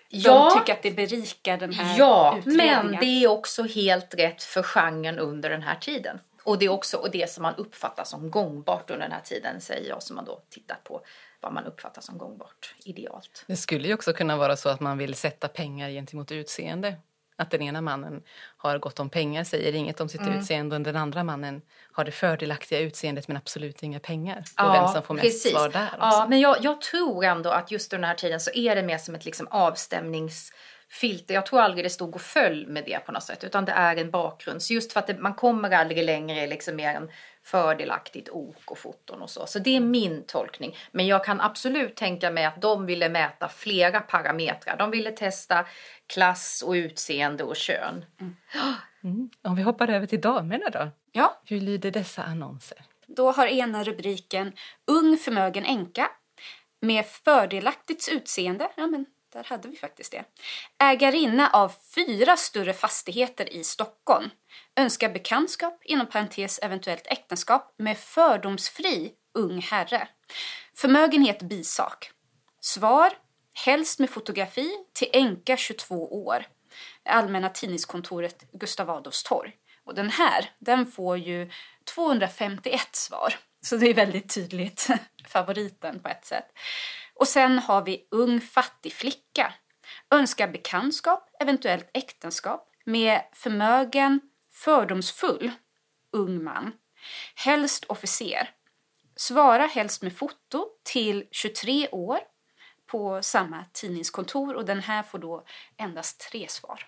Ja. 0.10 0.50
De 0.54 0.60
tycker 0.60 0.74
att 0.74 0.84
det 0.84 0.92
berikar 0.92 1.58
den 1.58 1.74
här 1.74 2.00
Ja, 2.00 2.40
men 2.46 2.92
det 2.92 3.24
är 3.24 3.28
också 3.28 3.64
helt 3.64 4.14
rätt 4.14 4.44
för 4.44 4.64
genren 4.64 5.20
under 5.20 5.50
den 5.50 5.62
här 5.62 5.76
tiden. 5.76 6.20
Och 6.44 6.60
det 6.60 6.66
är 6.66 6.70
också 6.70 6.98
och 6.98 7.12
det 7.12 7.30
som 7.30 7.42
man 7.42 7.56
uppfattar 7.56 8.04
som 8.04 8.32
gångbart 8.32 8.90
under 8.90 9.06
den 9.06 9.12
här 9.12 9.22
tiden, 9.22 9.62
säger 9.62 9.90
jag 9.90 10.04
som 10.04 10.16
man 10.16 10.26
då 10.26 10.42
tittar 10.50 10.78
på 10.84 11.02
vad 11.42 11.54
man 11.54 11.66
uppfattar 11.66 12.02
som 12.02 12.18
gångbart 12.18 12.76
idealt. 12.86 13.44
Det 13.48 13.56
skulle 13.56 13.88
ju 13.88 13.94
också 13.94 14.14
kunna 14.14 14.38
vara 14.38 14.56
så 14.56 14.70
att 14.70 14.80
man 14.80 14.98
vill 14.98 15.16
sätta 15.16 15.48
pengar 15.48 15.90
gentemot 15.90 16.32
utseende. 16.32 16.96
Att 17.38 17.52
den 17.52 17.62
ena 17.62 17.82
mannen 17.82 18.24
har 18.58 18.80
gott 18.80 19.00
om 19.00 19.10
pengar, 19.10 19.44
säger 19.44 19.76
inget 19.76 20.02
om 20.02 20.10
sitt 20.10 20.22
mm. 20.22 20.40
utseende 20.40 20.76
och 20.76 20.82
den 20.82 20.96
andra 20.96 21.24
mannen 21.24 21.62
har 21.92 22.04
det 22.04 22.12
fördelaktiga 22.12 22.80
utseendet 22.80 23.28
men 23.28 23.38
absolut 23.38 23.84
inga 23.84 24.00
pengar. 24.00 24.38
Och 24.38 24.46
ja, 24.58 24.72
vem 24.72 24.94
som 24.94 25.04
får 25.04 25.14
mest 25.14 25.26
precis. 25.26 25.52
svar 25.52 25.70
där. 25.70 25.86
Också. 25.86 25.98
Ja, 26.00 26.26
men 26.30 26.40
jag, 26.40 26.58
jag, 26.62 26.82
tror 26.82 27.26
ändå 27.26 27.50
att 27.50 27.72
just 27.72 27.92
den 27.92 28.04
här 28.04 28.16
tiden 28.16 28.40
så 28.40 28.52
är 28.54 28.76
det 28.76 28.84
mer 28.84 28.98
som 28.98 29.16
ett 29.16 29.26
liksom 29.26 29.48
avstämnings 29.52 30.52
filter. 30.90 31.34
Jag 31.34 31.46
tror 31.46 31.62
aldrig 31.62 31.86
det 31.86 31.90
stod 31.90 32.16
och 32.16 32.22
föll 32.22 32.68
med 32.68 32.84
det 32.86 33.00
på 33.06 33.12
något 33.12 33.24
sätt 33.24 33.44
utan 33.44 33.66
det 33.66 33.72
är 33.72 33.96
en 33.96 34.12
bakgrund. 34.12 34.62
Så 34.62 34.74
just 34.74 34.94
för 34.94 35.00
att 35.00 35.08
det, 35.08 35.18
man 35.18 35.34
kommer 35.34 35.72
aldrig 35.72 36.06
längre 36.06 36.48
liksom 36.48 36.76
mer 36.76 36.96
än 36.96 37.10
fördelaktigt 37.46 38.30
ok 38.30 38.72
och 38.72 38.78
foton 38.78 39.22
och 39.22 39.30
så. 39.30 39.48
Så 39.48 39.60
det 39.60 39.76
är 39.76 39.80
min 39.80 40.24
tolkning. 40.24 40.78
Men 40.92 41.08
jag 41.08 41.26
kan 41.26 41.42
absolut 41.42 41.96
tänka 41.96 42.32
mig 42.32 42.46
att 42.46 42.62
de 42.62 42.86
ville 42.86 43.10
mäta 43.10 43.50
flera 43.50 44.02
parametrar. 44.02 44.78
De 44.78 44.92
ville 44.92 45.12
testa 45.12 45.66
klass 46.08 46.64
och 46.68 46.72
utseende 46.72 47.44
och 47.44 47.56
kön. 47.56 48.06
Mm. 48.22 48.36
Mm. 49.04 49.30
Om 49.42 49.56
vi 49.56 49.62
hoppar 49.62 49.90
över 49.90 50.08
till 50.08 50.22
damerna 50.22 50.70
då. 50.70 50.92
Ja. 51.12 51.42
Hur 51.46 51.62
lyder 51.62 51.92
dessa 51.92 52.24
annonser? 52.24 52.78
Då 53.08 53.32
har 53.32 53.48
ena 53.48 53.84
rubriken 53.84 54.54
Ung 54.88 55.18
förmögen 55.18 55.66
änka 55.66 56.12
med 56.82 57.06
fördelaktigt 57.06 58.10
utseende. 58.12 58.72
Ja, 58.76 58.88
men 58.88 59.06
där 59.36 59.44
hade 59.44 59.68
vi 59.68 59.76
faktiskt 59.76 60.12
det. 60.12 60.24
Ägarinna 60.80 61.50
av 61.50 61.74
fyra 61.96 62.38
större 62.38 62.74
fastigheter 62.74 63.54
i 63.54 63.64
Stockholm. 63.64 64.30
Önskar 64.76 65.10
bekantskap, 65.10 65.82
inom 65.84 66.08
parentes 66.08 66.60
eventuellt 66.60 67.08
äktenskap, 67.08 67.76
med 67.78 67.98
fördomsfri 67.98 69.12
ung 69.34 69.62
herre. 69.62 70.08
Förmögenhet 70.76 71.42
bisak. 71.42 72.12
Svar, 72.62 73.14
helst 73.66 74.00
med 74.00 74.10
fotografi, 74.10 74.72
till 74.94 75.10
änka 75.14 75.58
22 75.58 76.26
år. 76.26 76.46
Allmänna 77.06 77.50
tidningskontoret 77.50 78.52
Gustav 78.52 78.90
Adolfs 78.90 79.24
torg. 79.24 79.54
Och 79.84 79.96
den 79.96 80.10
här, 80.10 80.50
den 80.60 80.86
får 80.86 81.18
ju 81.18 81.52
251 81.96 82.96
svar. 82.96 83.36
Så 83.62 83.78
det 83.78 83.88
är 83.88 83.94
väldigt 83.94 84.34
tydligt 84.34 84.88
favoriten 85.28 86.00
på 86.00 86.10
ett 86.10 86.26
sätt. 86.26 86.46
Och 87.16 87.28
sen 87.28 87.60
har 87.60 87.82
vi 87.82 88.08
ung 88.12 88.42
fattig 88.42 88.94
flicka. 88.94 89.54
Önskar 90.12 90.48
bekantskap, 90.48 91.30
eventuellt 91.40 91.90
äktenskap 91.94 92.70
med 92.86 93.22
förmögen, 93.34 94.20
fördomsfull 94.52 95.52
ung 96.12 96.44
man. 96.44 96.72
Helst 97.36 97.86
officer. 97.86 98.50
Svara 99.16 99.66
helst 99.66 100.02
med 100.02 100.18
foto 100.18 100.68
till 100.84 101.28
23 101.32 101.88
år 101.92 102.20
på 102.86 103.22
samma 103.22 103.66
tidningskontor 103.74 104.54
och 104.54 104.66
den 104.66 104.80
här 104.80 105.04
får 105.04 105.20
då 105.20 105.46
endast 105.78 106.20
tre 106.20 106.48
svar. 106.48 106.88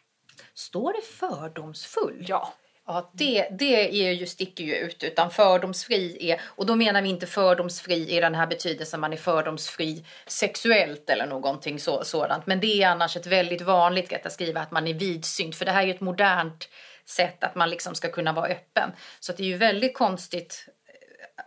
Står 0.54 0.94
det 0.94 1.02
fördomsfull? 1.02 2.26
Ja. 2.28 2.54
Ja, 2.90 3.10
det, 3.14 3.48
det 3.52 4.08
är 4.08 4.12
ju, 4.12 4.26
sticker 4.26 4.64
ju 4.64 4.76
ut. 4.76 5.04
Utan 5.04 5.32
fördomsfri 5.32 6.32
är, 6.32 6.42
och 6.46 6.66
då 6.66 6.76
menar 6.76 7.02
vi 7.02 7.10
inte 7.10 7.28
fördomsfri 7.28 8.18
i 8.18 8.20
den 8.20 8.36
här 8.36 8.48
betydelsen 8.48 9.00
man 9.00 9.14
är 9.14 9.18
fördomsfri 9.18 10.06
sexuellt 10.28 11.10
eller 11.10 11.28
någonting 11.28 11.80
så, 11.80 12.04
sådant. 12.04 12.48
Men 12.48 12.60
det 12.60 12.84
är 12.84 12.88
annars 12.88 13.18
ett 13.18 13.28
väldigt 13.28 13.62
vanligt 13.62 14.10
sätt 14.10 14.26
att 14.26 14.34
skriva 14.34 14.62
att 14.62 14.72
man 14.72 14.88
är 14.88 14.94
vidsynt. 14.94 15.56
För 15.56 15.66
det 15.66 15.72
här 15.72 15.82
är 15.82 15.86
ju 15.86 15.94
ett 15.94 16.02
modernt 16.02 16.70
sätt 17.06 17.44
att 17.44 17.56
man 17.56 17.70
liksom 17.70 17.96
ska 17.96 18.10
kunna 18.10 18.34
vara 18.34 18.48
öppen. 18.48 18.92
Så 19.20 19.34
det 19.34 19.44
är 19.44 19.48
ju 19.48 19.58
väldigt 19.58 19.98
konstigt. 19.98 20.66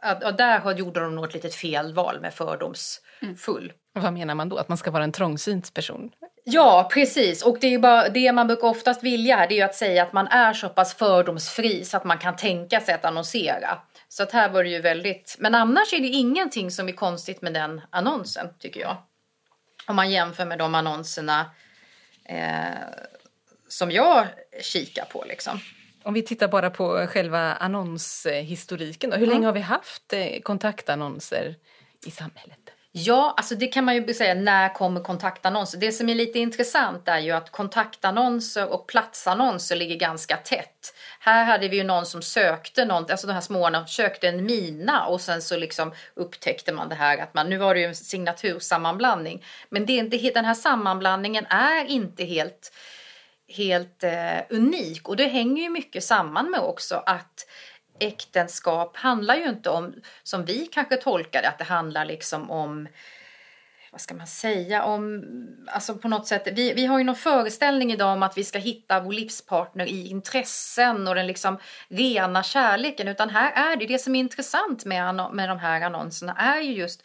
Eh, 0.03 0.11
att, 0.11 0.25
och 0.25 0.35
där 0.35 0.75
gjorde 0.75 1.01
de 1.01 1.15
nog 1.15 1.25
ett 1.25 1.35
litet 1.35 1.55
felval 1.55 2.21
med 2.21 2.35
fördomsfull. 2.35 3.65
Mm. 3.65 3.80
Vad 3.93 4.13
menar 4.13 4.35
man 4.35 4.49
då? 4.49 4.57
Att 4.57 4.69
man 4.69 4.79
ska 4.79 4.91
vara 4.91 5.05
en 5.05 5.13
trångsynt 5.13 5.75
person? 5.75 6.11
Ja, 6.45 6.89
precis. 6.93 7.43
Och 7.43 7.59
det 7.61 7.75
är 7.75 7.79
bara 7.79 8.09
det 8.09 8.33
man 8.33 8.47
brukar 8.47 8.69
oftast 8.69 9.03
vilja 9.03 9.37
här, 9.37 9.49
det 9.49 9.55
är 9.55 9.57
ju 9.57 9.63
att 9.63 9.75
säga 9.75 10.03
att 10.03 10.13
man 10.13 10.27
är 10.27 10.53
så 10.53 10.69
pass 10.69 10.95
fördomsfri 10.95 11.85
så 11.85 11.97
att 11.97 12.05
man 12.05 12.19
kan 12.19 12.37
tänka 12.37 12.81
sig 12.81 12.95
att 12.95 13.05
annonsera. 13.05 13.79
Så 14.09 14.23
att 14.23 14.33
här 14.33 14.49
var 14.49 14.65
det 14.65 14.71
ju 14.71 14.81
väldigt, 14.81 15.37
men 15.39 15.55
annars 15.55 15.93
är 15.93 15.99
det 15.99 16.09
ingenting 16.09 16.71
som 16.71 16.89
är 16.89 16.93
konstigt 16.93 17.43
med 17.43 17.55
den 17.55 17.81
annonsen 17.91 18.47
tycker 18.59 18.81
jag. 18.81 18.97
Om 19.87 19.97
man 19.97 20.11
jämför 20.11 20.45
med 20.45 20.59
de 20.59 20.75
annonserna 20.75 21.51
eh, 22.25 22.39
som 23.69 23.91
jag 23.91 24.27
kikar 24.63 25.05
på 25.05 25.25
liksom. 25.29 25.61
Om 26.03 26.15
vi 26.15 26.23
tittar 26.23 26.49
bara 26.49 26.71
på 26.71 27.07
själva 27.07 27.55
annonshistoriken 27.55 29.11
då. 29.11 29.17
Hur 29.17 29.27
mm. 29.27 29.35
länge 29.35 29.47
har 29.47 29.53
vi 29.53 29.61
haft 29.61 30.13
eh, 30.13 30.41
kontaktannonser 30.43 31.57
i 32.07 32.11
samhället? 32.11 32.71
Ja, 32.93 33.35
alltså 33.37 33.55
det 33.55 33.67
kan 33.67 33.85
man 33.85 33.95
ju 33.95 34.15
säga, 34.15 34.35
när 34.35 34.75
kommer 34.75 35.01
kontaktannonser? 35.01 35.79
Det 35.79 35.93
som 35.93 36.09
är 36.09 36.15
lite 36.15 36.39
intressant 36.39 37.09
är 37.09 37.19
ju 37.19 37.31
att 37.31 37.51
kontaktannonser 37.51 38.73
och 38.73 38.87
platsannonser 38.87 39.77
ligger 39.77 39.97
ganska 39.97 40.37
tätt. 40.37 40.95
Här 41.21 41.45
hade 41.45 41.69
vi 41.69 41.77
ju 41.77 41.85
någon 41.85 42.07
som 42.07 42.23
sökte 42.23 42.85
något, 42.85 43.11
alltså 43.11 43.27
de 43.27 43.33
här 43.33 43.41
små, 43.41 43.85
sökte 43.87 44.29
en 44.29 44.45
mina 44.45 45.07
och 45.07 45.21
sen 45.21 45.43
så 45.43 45.57
liksom 45.57 45.93
upptäckte 46.15 46.73
man 46.73 46.89
det 46.89 46.95
här 46.95 47.19
att 47.19 47.35
man, 47.35 47.51
nu 47.51 47.57
var 47.57 47.75
det 47.75 47.81
ju 47.81 47.87
en 47.87 47.95
signatursammanblandning. 47.95 49.45
Men 49.69 49.87
det 49.87 49.93
är 49.93 49.99
inte, 49.99 50.31
den 50.35 50.45
här 50.45 50.55
sammanblandningen 50.55 51.47
är 51.47 51.85
inte 51.85 52.25
helt, 52.25 52.73
helt 53.49 54.05
eh, 54.05 54.41
unik 54.51 55.09
och 55.09 55.17
det 55.17 55.27
hänger 55.27 55.63
ju 55.63 55.71
mycket 55.71 56.05
samman 56.05 56.51
med 56.51 56.61
också 56.61 57.03
att 57.07 57.47
äktenskap 58.01 58.97
handlar 58.97 59.37
ju 59.37 59.49
inte 59.49 59.71
om, 59.71 59.95
som 60.23 60.45
vi 60.45 60.67
kanske 60.67 60.97
tolkar 60.97 61.43
det, 61.43 61.49
att 61.49 61.59
det 61.59 61.65
handlar 61.65 62.05
liksom 62.05 62.51
om 62.51 62.89
vad 63.93 64.01
ska 64.01 64.15
man 64.15 64.27
säga 64.27 64.85
om, 64.85 65.25
alltså 65.67 65.95
på 65.95 66.09
något 66.09 66.27
sätt, 66.27 66.49
vi, 66.53 66.73
vi 66.75 66.87
har 66.87 66.99
ju 66.99 67.05
någon 67.05 67.17
föreställning 67.17 67.93
idag 67.93 68.13
om 68.13 68.23
att 68.23 68.39
vi 68.39 68.45
ska 68.45 68.59
hitta 68.59 69.01
vår 69.01 69.13
livspartner 69.13 69.87
i 69.87 70.09
intressen 70.09 71.09
och 71.09 71.15
den 71.15 71.27
liksom 71.27 71.59
rena 71.89 72.43
kärleken. 72.43 73.09
Utan 73.09 73.31
här 73.31 73.73
är 73.73 73.77
det, 73.77 73.87
det 73.87 73.99
som 73.99 74.15
är 74.15 74.21
intressant 74.21 74.85
med, 74.85 75.31
med 75.33 75.49
de 75.49 75.59
här 75.59 75.81
annonserna 75.81 76.35
är 76.35 76.61
ju 76.61 76.73
just 76.73 77.03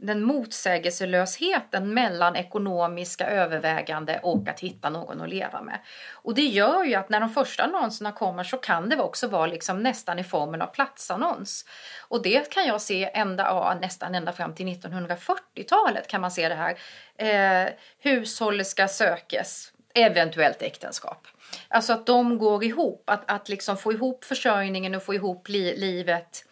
den 0.00 0.22
motsägelselösheten 0.22 1.94
mellan 1.94 2.36
ekonomiska 2.36 3.26
övervägande 3.26 4.20
och 4.22 4.48
att 4.48 4.60
hitta 4.60 4.90
någon 4.90 5.20
att 5.20 5.28
leva 5.28 5.62
med. 5.62 5.78
Och 6.12 6.34
det 6.34 6.46
gör 6.46 6.84
ju 6.84 6.94
att 6.94 7.08
när 7.08 7.20
de 7.20 7.30
första 7.30 7.62
annonserna 7.62 8.12
kommer 8.12 8.44
så 8.44 8.56
kan 8.56 8.88
det 8.88 9.00
också 9.00 9.28
vara 9.28 9.46
liksom 9.46 9.82
nästan 9.82 10.18
i 10.18 10.24
formen 10.24 10.62
av 10.62 10.66
platsannons. 10.66 11.64
Och 12.08 12.22
det 12.22 12.50
kan 12.52 12.66
jag 12.66 12.80
se 12.80 13.10
ända, 13.14 13.42
ja, 13.42 13.78
nästan 13.80 14.14
ända 14.14 14.32
fram 14.32 14.54
till 14.54 14.66
1940-talet 14.66 16.08
kan 16.08 16.20
man 16.20 16.30
se 16.30 16.48
det 16.48 16.54
här. 16.54 16.78
Eh, 17.16 17.72
hushållet 17.98 18.66
ska 18.66 18.88
sökes, 18.88 19.72
eventuellt 19.94 20.62
äktenskap. 20.62 21.26
Alltså 21.68 21.92
att 21.92 22.06
de 22.06 22.38
går 22.38 22.64
ihop, 22.64 23.10
att, 23.10 23.30
att 23.30 23.48
liksom 23.48 23.76
få 23.76 23.92
ihop 23.92 24.24
försörjningen 24.24 24.94
och 24.94 25.02
få 25.02 25.14
ihop 25.14 25.48
li 25.48 25.76
livet 25.76 26.44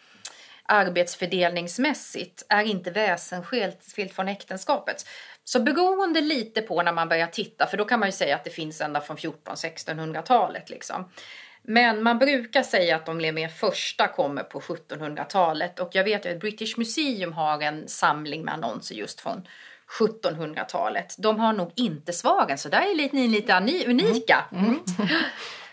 arbetsfördelningsmässigt 0.67 2.45
är 2.49 2.63
inte 2.63 2.91
väsensskilt 2.91 4.13
från 4.13 4.27
äktenskapet. 4.27 5.05
Så 5.43 5.59
beroende 5.59 6.21
lite 6.21 6.61
på 6.61 6.81
när 6.83 6.93
man 6.93 7.09
börjar 7.09 7.27
titta, 7.27 7.67
för 7.67 7.77
då 7.77 7.85
kan 7.85 7.99
man 7.99 8.07
ju 8.07 8.13
säga 8.13 8.35
att 8.35 8.43
det 8.43 8.49
finns 8.49 8.81
ända 8.81 9.01
från 9.01 9.17
1400-1600-talet 9.17 10.69
liksom. 10.69 11.11
Men 11.61 12.03
man 12.03 12.19
brukar 12.19 12.63
säga 12.63 12.95
att 12.95 13.05
de 13.05 13.17
mer 13.17 13.49
första 13.49 14.07
kommer 14.07 14.43
på 14.43 14.59
1700-talet 14.59 15.79
och 15.79 15.89
jag 15.91 16.03
vet 16.03 16.25
att 16.25 16.39
British 16.39 16.77
Museum 16.77 17.33
har 17.33 17.61
en 17.61 17.87
samling 17.87 18.45
med 18.45 18.53
annonser 18.53 18.95
just 18.95 19.21
från 19.21 19.47
1700-talet. 19.99 21.15
De 21.17 21.39
har 21.39 21.53
nog 21.53 21.71
inte 21.75 22.13
svaren, 22.13 22.57
så 22.57 22.69
där 22.69 22.81
är 22.81 23.13
ni 23.13 23.27
lite 23.27 23.53
unika. 23.87 24.45
Mm. 24.51 24.65
Mm. 24.65 24.83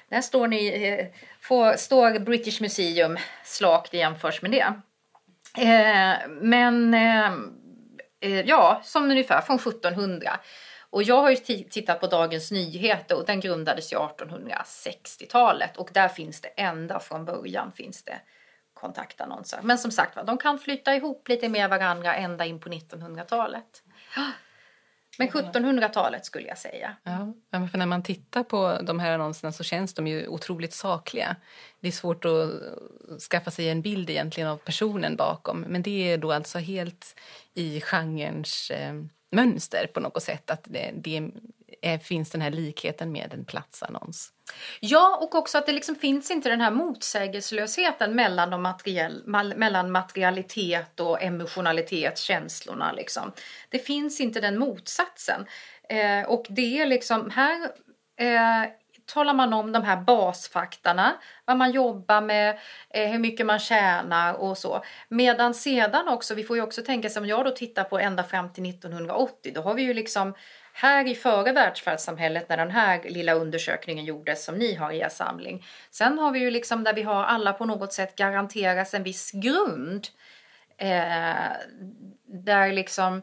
Där 0.08 0.20
står, 0.20 0.48
ni, 0.48 0.66
eh, 0.66 1.06
får, 1.44 1.76
står 1.76 2.18
British 2.18 2.60
Museum 2.60 3.18
slakt 3.44 3.94
jämförs 3.94 4.42
med 4.42 4.50
det. 4.50 4.74
Eh, 5.58 6.28
men 6.28 6.94
eh, 6.94 7.32
eh 8.20 8.40
ja, 8.40 8.80
som 8.84 9.10
ungefär 9.10 9.40
från 9.40 9.56
1700. 9.56 10.40
Och 10.90 11.02
jag 11.02 11.22
har 11.22 11.30
ju 11.30 11.36
tittat 11.36 12.00
på 12.00 12.06
Dagens 12.06 12.50
Nyheter 12.50 13.16
och 13.16 13.26
den 13.26 13.40
grundades 13.40 13.92
ju 13.92 13.96
1860-talet 13.96 15.76
och 15.76 15.90
där 15.92 16.08
finns 16.08 16.40
det 16.40 16.48
ända 16.48 17.00
från 17.00 17.24
början 17.24 17.72
finns 17.72 18.04
det 18.04 18.20
kontaktannonser. 18.74 19.60
Men 19.62 19.78
som 19.78 19.90
sagt 19.90 20.18
de 20.26 20.38
kan 20.38 20.58
flytta 20.58 20.94
ihop 20.94 21.28
lite 21.28 21.48
med 21.48 21.70
varandra 21.70 22.14
ända 22.14 22.44
in 22.44 22.60
på 22.60 22.68
1900-talet. 22.68 23.82
Men 25.18 25.28
1700-talet 25.28 26.24
skulle 26.24 26.48
jag 26.48 26.58
säga. 26.58 26.96
Ja, 27.02 27.68
för 27.68 27.78
när 27.78 27.86
man 27.86 28.02
tittar 28.02 28.42
på 28.42 28.78
de 28.82 28.98
här 28.98 29.12
annonserna 29.12 29.52
så 29.52 29.64
känns 29.64 29.94
de 29.94 30.06
ju 30.06 30.28
otroligt 30.28 30.72
sakliga. 30.72 31.36
Det 31.80 31.88
är 31.88 31.92
svårt 31.92 32.24
att 32.24 32.50
skaffa 33.30 33.50
sig 33.50 33.68
en 33.68 33.82
bild 33.82 34.10
egentligen 34.10 34.48
av 34.50 34.56
personen 34.56 35.16
bakom. 35.16 35.60
Men 35.60 35.82
det 35.82 36.12
är 36.12 36.18
då 36.18 36.32
alltså 36.32 36.58
helt 36.58 37.16
i 37.54 37.80
genrens 37.80 38.70
eh, 38.70 38.94
mönster 39.30 39.86
på 39.94 40.00
något 40.00 40.22
sätt. 40.22 40.50
Att 40.50 40.64
det, 40.64 40.90
det 40.94 41.16
är, 41.16 41.30
Eh, 41.84 42.00
finns 42.00 42.30
den 42.30 42.40
här 42.40 42.50
likheten 42.50 43.12
med 43.12 43.34
en 43.34 43.44
platsannons. 43.44 44.32
Ja, 44.80 45.18
och 45.22 45.34
också 45.34 45.58
att 45.58 45.66
det 45.66 45.72
liksom 45.72 45.94
finns 45.94 46.30
inte 46.30 46.48
den 46.48 46.60
här 46.60 46.70
motsägelselösheten 46.70 48.14
mellan, 48.14 48.50
de 48.50 48.62
materiell, 48.62 49.22
mellan 49.56 49.92
materialitet 49.92 51.00
och 51.00 51.22
emotionalitet, 51.22 52.18
känslorna. 52.18 52.92
Liksom. 52.92 53.32
Det 53.68 53.78
finns 53.78 54.20
inte 54.20 54.40
den 54.40 54.58
motsatsen. 54.58 55.46
Eh, 55.88 56.28
och 56.28 56.46
det 56.48 56.80
är 56.80 56.86
liksom, 56.86 57.30
här 57.30 57.62
eh, 58.20 58.70
talar 59.06 59.34
man 59.34 59.52
om 59.52 59.72
de 59.72 59.82
här 59.82 59.96
basfaktorna, 59.96 61.12
vad 61.44 61.56
man 61.56 61.70
jobbar 61.70 62.20
med, 62.20 62.58
eh, 62.90 63.10
hur 63.10 63.18
mycket 63.18 63.46
man 63.46 63.58
tjänar 63.58 64.34
och 64.34 64.58
så. 64.58 64.84
Medan 65.08 65.54
sedan 65.54 66.08
också, 66.08 66.34
vi 66.34 66.44
får 66.44 66.56
ju 66.56 66.62
också 66.62 66.82
tänka 66.82 67.08
som 67.08 67.22
om 67.22 67.28
jag 67.28 67.44
då 67.44 67.50
tittar 67.50 67.84
på 67.84 67.98
ända 67.98 68.22
fram 68.22 68.52
till 68.52 68.70
1980, 68.70 69.52
då 69.54 69.60
har 69.60 69.74
vi 69.74 69.82
ju 69.82 69.94
liksom 69.94 70.34
här 70.76 71.08
i 71.08 71.14
före 71.14 71.52
världsfärdssamhället 71.52 72.48
när 72.48 72.56
den 72.56 72.70
här 72.70 73.02
lilla 73.04 73.34
undersökningen 73.34 74.04
gjordes 74.04 74.44
som 74.44 74.54
ni 74.54 74.74
har 74.74 74.92
i 74.92 74.98
er 74.98 75.08
samling. 75.08 75.66
Sen 75.90 76.18
har 76.18 76.32
vi 76.32 76.38
ju 76.38 76.50
liksom 76.50 76.84
där 76.84 76.94
vi 76.94 77.02
har 77.02 77.24
alla 77.24 77.52
på 77.52 77.64
något 77.64 77.92
sätt 77.92 78.16
garanteras 78.16 78.94
en 78.94 79.02
viss 79.02 79.30
grund. 79.30 80.06
Eh, 80.76 81.52
där 82.26 82.72
liksom 82.72 83.22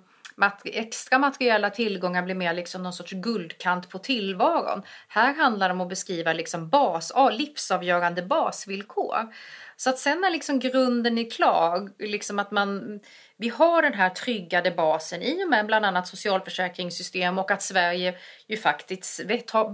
extra 0.66 1.20
materiella 1.20 1.70
tillgångar 1.70 2.24
blir 2.24 2.36
mer 2.36 2.54
liksom 2.54 2.84
någon 2.84 2.94
sorts 2.94 3.12
guldkant 3.12 3.90
på 3.90 4.00
tillvaron. 4.00 4.84
Här 5.08 5.34
handlar 5.34 5.70
det 5.70 5.74
om 5.74 5.82
att 5.82 5.90
beskriva 5.90 6.34
liksom 6.34 6.70
bas, 6.70 7.14
livsavgörande 7.32 8.22
basvillkor. 8.22 9.34
Så 9.76 9.90
att 9.90 10.00
sen 10.00 10.22
när 10.22 10.30
liksom 10.30 10.60
grunden 10.60 11.18
är 11.18 11.30
klar, 11.30 11.90
liksom 12.00 12.40
att 12.40 12.52
man, 12.52 13.00
vi 13.42 13.50
har 13.50 13.82
den 13.82 13.94
här 13.94 14.10
tryggade 14.10 14.72
basen 14.72 15.22
i 15.22 15.44
och 15.44 15.50
med 15.50 15.66
bland 15.66 15.86
annat 15.86 16.08
socialförsäkringssystem 16.08 17.38
och 17.38 17.52
att 17.52 17.62
Sverige 17.62 18.16
ju 18.48 18.58
faktiskt 18.58 19.20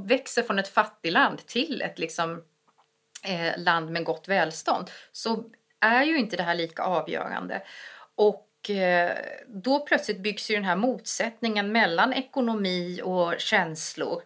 växer 0.05 0.43
från 0.43 0.59
ett 0.59 0.67
fattigland 0.67 1.45
till 1.45 1.81
ett 1.81 1.99
liksom, 1.99 2.43
eh, 3.23 3.57
land 3.57 3.91
med 3.91 4.03
gott 4.03 4.27
välstånd 4.27 4.91
så 5.11 5.43
är 5.81 6.03
ju 6.03 6.17
inte 6.17 6.37
det 6.37 6.43
här 6.43 6.55
lika 6.55 6.83
avgörande. 6.83 7.61
Och 8.15 8.43
Eh, 8.69 9.11
då 9.47 9.79
plötsligt 9.79 10.19
byggs 10.19 10.51
ju 10.51 10.55
den 10.55 10.63
här 10.63 10.75
motsättningen 10.75 11.71
mellan 11.71 12.13
ekonomi 12.13 13.01
och 13.03 13.33
känslor 13.37 14.21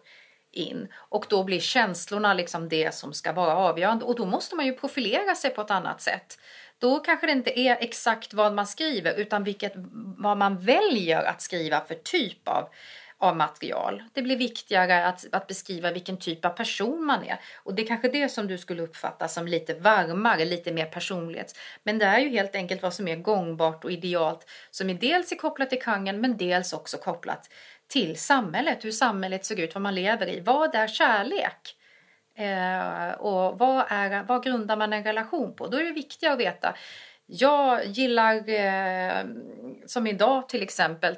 in. 0.52 0.88
Och 0.94 1.26
då 1.28 1.44
blir 1.44 1.60
känslorna 1.60 2.34
liksom 2.34 2.68
det 2.68 2.94
som 2.94 3.12
ska 3.12 3.32
vara 3.32 3.56
avgörande 3.56 4.04
och 4.04 4.16
då 4.16 4.26
måste 4.26 4.56
man 4.56 4.66
ju 4.66 4.72
profilera 4.72 5.34
sig 5.34 5.50
på 5.50 5.60
ett 5.60 5.70
annat 5.70 6.00
sätt. 6.00 6.38
Då 6.82 6.98
kanske 6.98 7.26
det 7.26 7.32
inte 7.32 7.60
är 7.60 7.76
exakt 7.80 8.34
vad 8.34 8.54
man 8.54 8.66
skriver 8.66 9.14
utan 9.14 9.44
vilket, 9.44 9.72
vad 10.18 10.36
man 10.36 10.58
väljer 10.58 11.22
att 11.22 11.42
skriva 11.42 11.80
för 11.80 11.94
typ 11.94 12.48
av 12.48 12.68
av 13.18 13.36
material. 13.36 14.02
Det 14.12 14.22
blir 14.22 14.36
viktigare 14.36 15.06
att, 15.06 15.26
att 15.32 15.46
beskriva 15.46 15.90
vilken 15.90 16.16
typ 16.16 16.44
av 16.44 16.50
person 16.50 17.04
man 17.04 17.24
är. 17.24 17.40
Och 17.62 17.74
det 17.74 17.82
är 17.82 17.86
kanske 17.86 18.08
det 18.08 18.28
som 18.28 18.46
du 18.46 18.58
skulle 18.58 18.82
uppfatta 18.82 19.28
som 19.28 19.46
lite 19.46 19.74
varmare, 19.74 20.44
lite 20.44 20.72
mer 20.72 20.84
personlighets. 20.84 21.54
Men 21.82 21.98
det 21.98 22.04
är 22.04 22.18
ju 22.18 22.28
helt 22.28 22.54
enkelt 22.54 22.82
vad 22.82 22.94
som 22.94 23.08
är 23.08 23.16
gångbart 23.16 23.84
och 23.84 23.92
idealt 23.92 24.50
som 24.70 24.90
är 24.90 24.94
dels 24.94 25.32
är 25.32 25.36
kopplat 25.36 25.70
till 25.70 25.82
kungen 25.82 26.20
men 26.20 26.36
dels 26.36 26.72
också 26.72 26.96
kopplat 26.96 27.50
till 27.88 28.16
samhället, 28.16 28.84
hur 28.84 28.92
samhället 28.92 29.44
ser 29.44 29.60
ut, 29.60 29.74
vad 29.74 29.82
man 29.82 29.94
lever 29.94 30.26
i. 30.26 30.40
Vad 30.40 30.74
är 30.74 30.88
kärlek? 30.88 31.76
Eh, 32.34 33.10
och 33.12 33.58
vad, 33.58 33.84
är, 33.88 34.22
vad 34.22 34.44
grundar 34.44 34.76
man 34.76 34.92
en 34.92 35.04
relation 35.04 35.54
på? 35.54 35.66
Då 35.66 35.76
är 35.76 35.84
det 35.84 35.92
viktigt 35.92 36.30
att 36.30 36.38
veta 36.38 36.74
jag 37.26 37.86
gillar, 37.86 38.48
eh, 38.48 39.24
som 39.86 40.06
idag 40.06 40.48
till 40.48 40.62
exempel, 40.62 41.16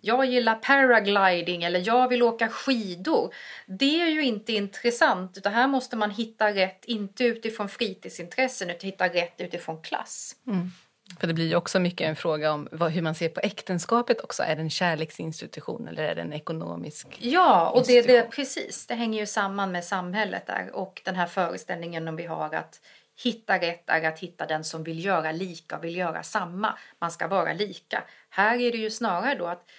jag 0.00 0.24
gillar 0.24 0.54
paragliding 0.54 1.62
eller 1.62 1.82
jag 1.86 2.08
vill 2.08 2.22
åka 2.22 2.48
skidor. 2.48 3.34
Det 3.66 4.02
är 4.02 4.08
ju 4.08 4.22
inte 4.22 4.52
intressant 4.52 5.38
utan 5.38 5.52
här 5.52 5.66
måste 5.66 5.96
man 5.96 6.10
hitta 6.10 6.54
rätt, 6.54 6.84
inte 6.84 7.24
utifrån 7.24 7.68
fritidsintressen 7.68 8.70
utan 8.70 8.86
hitta 8.86 9.08
rätt 9.08 9.40
utifrån 9.40 9.82
klass. 9.82 10.36
Mm. 10.46 10.70
För 11.18 11.26
det 11.26 11.34
blir 11.34 11.48
ju 11.48 11.56
också 11.56 11.80
mycket 11.80 12.08
en 12.08 12.16
fråga 12.16 12.52
om 12.52 12.68
vad, 12.72 12.92
hur 12.92 13.02
man 13.02 13.14
ser 13.14 13.28
på 13.28 13.40
äktenskapet 13.40 14.20
också. 14.20 14.42
Är 14.42 14.56
det 14.56 14.62
en 14.62 14.70
kärleksinstitution 14.70 15.88
eller 15.88 16.02
är 16.02 16.14
det 16.14 16.22
en 16.22 16.32
ekonomisk 16.32 17.18
Ja, 17.20 17.70
och 17.70 17.84
det, 17.86 18.02
det, 18.02 18.22
precis. 18.22 18.86
Det 18.86 18.94
hänger 18.94 19.20
ju 19.20 19.26
samman 19.26 19.72
med 19.72 19.84
samhället 19.84 20.46
där 20.46 20.70
och 20.72 21.02
den 21.04 21.16
här 21.16 21.26
föreställningen 21.26 22.08
om 22.08 22.16
vi 22.16 22.26
har 22.26 22.54
att 22.54 22.80
Hitta 23.22 23.58
rätt 23.58 23.90
är 23.90 24.08
att 24.08 24.18
hitta 24.18 24.46
den 24.46 24.64
som 24.64 24.84
vill 24.84 25.04
göra 25.04 25.32
lika 25.32 25.76
och 25.76 25.84
vill 25.84 25.96
göra 25.96 26.22
samma. 26.22 26.78
Man 26.98 27.10
ska 27.10 27.28
vara 27.28 27.52
lika. 27.52 28.04
Här 28.30 28.60
är 28.60 28.72
det 28.72 28.78
ju 28.78 28.90
snarare 28.90 29.34
då 29.34 29.46
att 29.46 29.70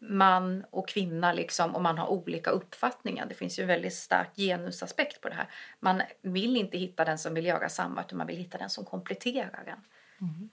man 0.00 0.64
och 0.70 0.88
kvinna 0.88 1.32
liksom, 1.32 1.74
och 1.74 1.82
man 1.82 1.98
har 1.98 2.06
olika 2.06 2.50
uppfattningar. 2.50 3.26
Det 3.26 3.34
finns 3.34 3.58
ju 3.58 3.62
en 3.62 3.68
väldigt 3.68 3.94
stark 3.94 4.28
genusaspekt 4.36 5.20
på 5.20 5.28
det 5.28 5.34
här. 5.34 5.48
Man 5.80 6.02
vill 6.22 6.56
inte 6.56 6.78
hitta 6.78 7.04
den 7.04 7.18
som 7.18 7.34
vill 7.34 7.46
göra 7.46 7.68
samma 7.68 8.00
utan 8.00 8.18
man 8.18 8.26
vill 8.26 8.36
hitta 8.36 8.58
den 8.58 8.70
som 8.70 8.84
kompletterar 8.84 9.62
den. 9.66 9.78
Mm. 10.22 10.50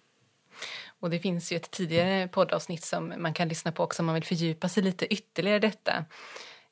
Och 0.99 1.09
det 1.09 1.19
finns 1.19 1.51
ju 1.51 1.57
ett 1.57 1.71
tidigare 1.71 2.27
poddavsnitt 2.27 2.83
som 2.83 3.13
man 3.17 3.33
kan 3.33 3.47
lyssna 3.47 3.71
på 3.71 3.83
också 3.83 4.01
om 4.01 4.05
man 4.05 4.15
vill 4.15 4.23
fördjupa 4.23 4.69
sig 4.69 4.83
lite 4.83 5.13
ytterligare 5.13 5.57
i 5.57 5.59
detta. 5.59 6.05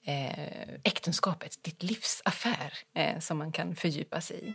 Eh, 0.03 0.69
äktenskapet, 0.83 1.63
ditt 1.63 1.83
livs 1.83 2.21
affär, 2.25 2.73
eh, 2.93 3.19
som 3.19 3.37
man 3.37 3.51
kan 3.51 3.75
fördjupa 3.75 4.21
sig 4.21 4.49
i. 4.49 4.53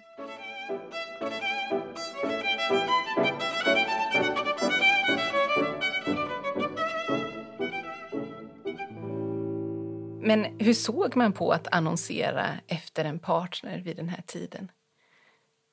Men 10.25 10.45
hur 10.59 10.75
såg 10.75 11.17
man 11.17 11.33
på 11.33 11.51
att 11.51 11.75
annonsera 11.75 12.59
efter 12.67 13.05
en 13.05 13.19
partner 13.19 13.79
vid 13.79 13.97
den 13.97 14.09
här 14.09 14.23
tiden? 14.27 14.71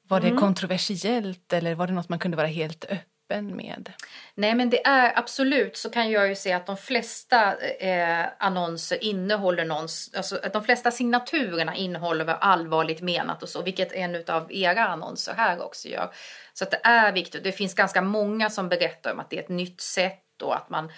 Var 0.10 0.19
det 0.19 0.28
mm. 0.28 0.39
kontroversiellt 0.39 1.54
eller 1.54 1.76
var 1.76 1.88
det 1.88 1.93
något 1.93 2.10
man 2.10 2.19
kunde 2.19 2.38
vara 2.38 2.48
helt 2.48 2.86
öppen 2.86 3.56
med? 3.56 3.93
Nej 4.36 4.56
men 4.56 4.69
det 4.69 4.86
är 4.88 5.19
absolut 5.19 5.78
så 5.78 5.89
kan 5.89 6.12
jag 6.12 6.30
ju 6.30 6.36
se 6.36 6.54
att 6.54 6.65
de 6.65 6.78
flesta 6.78 7.56
eh, 7.58 8.26
annonser 8.39 9.04
innehåller 9.04 9.65
någon, 9.65 9.88
alltså 10.17 10.39
de 10.54 10.63
flesta 10.63 10.91
signaturerna 10.91 11.76
innehåller 11.76 12.26
allvarligt 12.26 13.02
menat 13.02 13.43
och 13.43 13.50
så, 13.50 13.62
vilket 13.62 13.91
en 13.91 14.24
av 14.28 14.54
era 14.54 14.88
annonser 14.88 15.34
här 15.38 15.62
också 15.62 15.88
gör. 15.88 16.13
Så 16.54 16.63
att 16.63 16.72
det 16.72 16.82
är 16.84 17.12
viktigt. 17.12 17.43
Det 17.43 17.52
finns 17.52 17.74
ganska 17.74 18.02
många 18.02 18.50
som 18.50 18.69
berättar 18.69 19.13
om 19.13 19.19
att 19.19 19.30
det 19.30 19.38
är 19.38 19.43
ett 19.43 19.50
nytt 19.50 19.82
sätt 19.82 20.41
och 20.41 20.56
att 20.56 20.69
man 20.69 20.91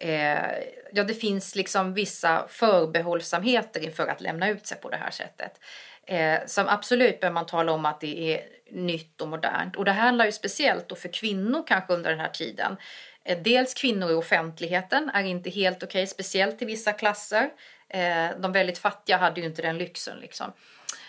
eh, 0.00 0.52
ja, 0.92 1.04
det 1.04 1.14
finns 1.14 1.54
liksom 1.54 1.94
vissa 1.94 2.46
förbehållsamheter 2.48 3.84
inför 3.84 4.06
att 4.06 4.20
lämna 4.20 4.48
ut 4.48 4.66
sig 4.66 4.78
på 4.80 4.88
det 4.88 4.96
här 4.96 5.10
sättet. 5.10 5.60
Eh, 6.06 6.38
som 6.46 6.68
absolut 6.68 7.20
bör 7.20 7.30
man 7.30 7.46
tala 7.46 7.72
om 7.72 7.86
att 7.86 8.00
det 8.00 8.34
är 8.34 8.40
nytt 8.70 9.20
och 9.20 9.28
modernt. 9.28 9.76
Och 9.76 9.84
det 9.84 9.92
handlar 9.92 10.24
ju 10.24 10.32
speciellt 10.32 10.88
då 10.88 10.94
för 10.94 11.08
kvinnor 11.08 11.64
kanske 11.66 11.92
under 11.92 12.10
den 12.10 12.20
här 12.20 12.28
tiden. 12.28 12.76
Eh, 13.24 13.38
dels 13.42 13.74
kvinnor 13.74 14.10
i 14.10 14.14
offentligheten 14.14 15.10
är 15.14 15.24
inte 15.24 15.50
helt 15.50 15.76
okej, 15.76 15.86
okay, 15.86 16.06
speciellt 16.06 16.62
i 16.62 16.64
vissa 16.64 16.92
klasser. 16.92 17.50
Eh, 17.88 18.28
de 18.38 18.52
väldigt 18.52 18.78
fattiga 18.78 19.16
hade 19.16 19.40
ju 19.40 19.46
inte 19.46 19.62
den 19.62 19.78
lyxen 19.78 20.18
liksom. 20.18 20.52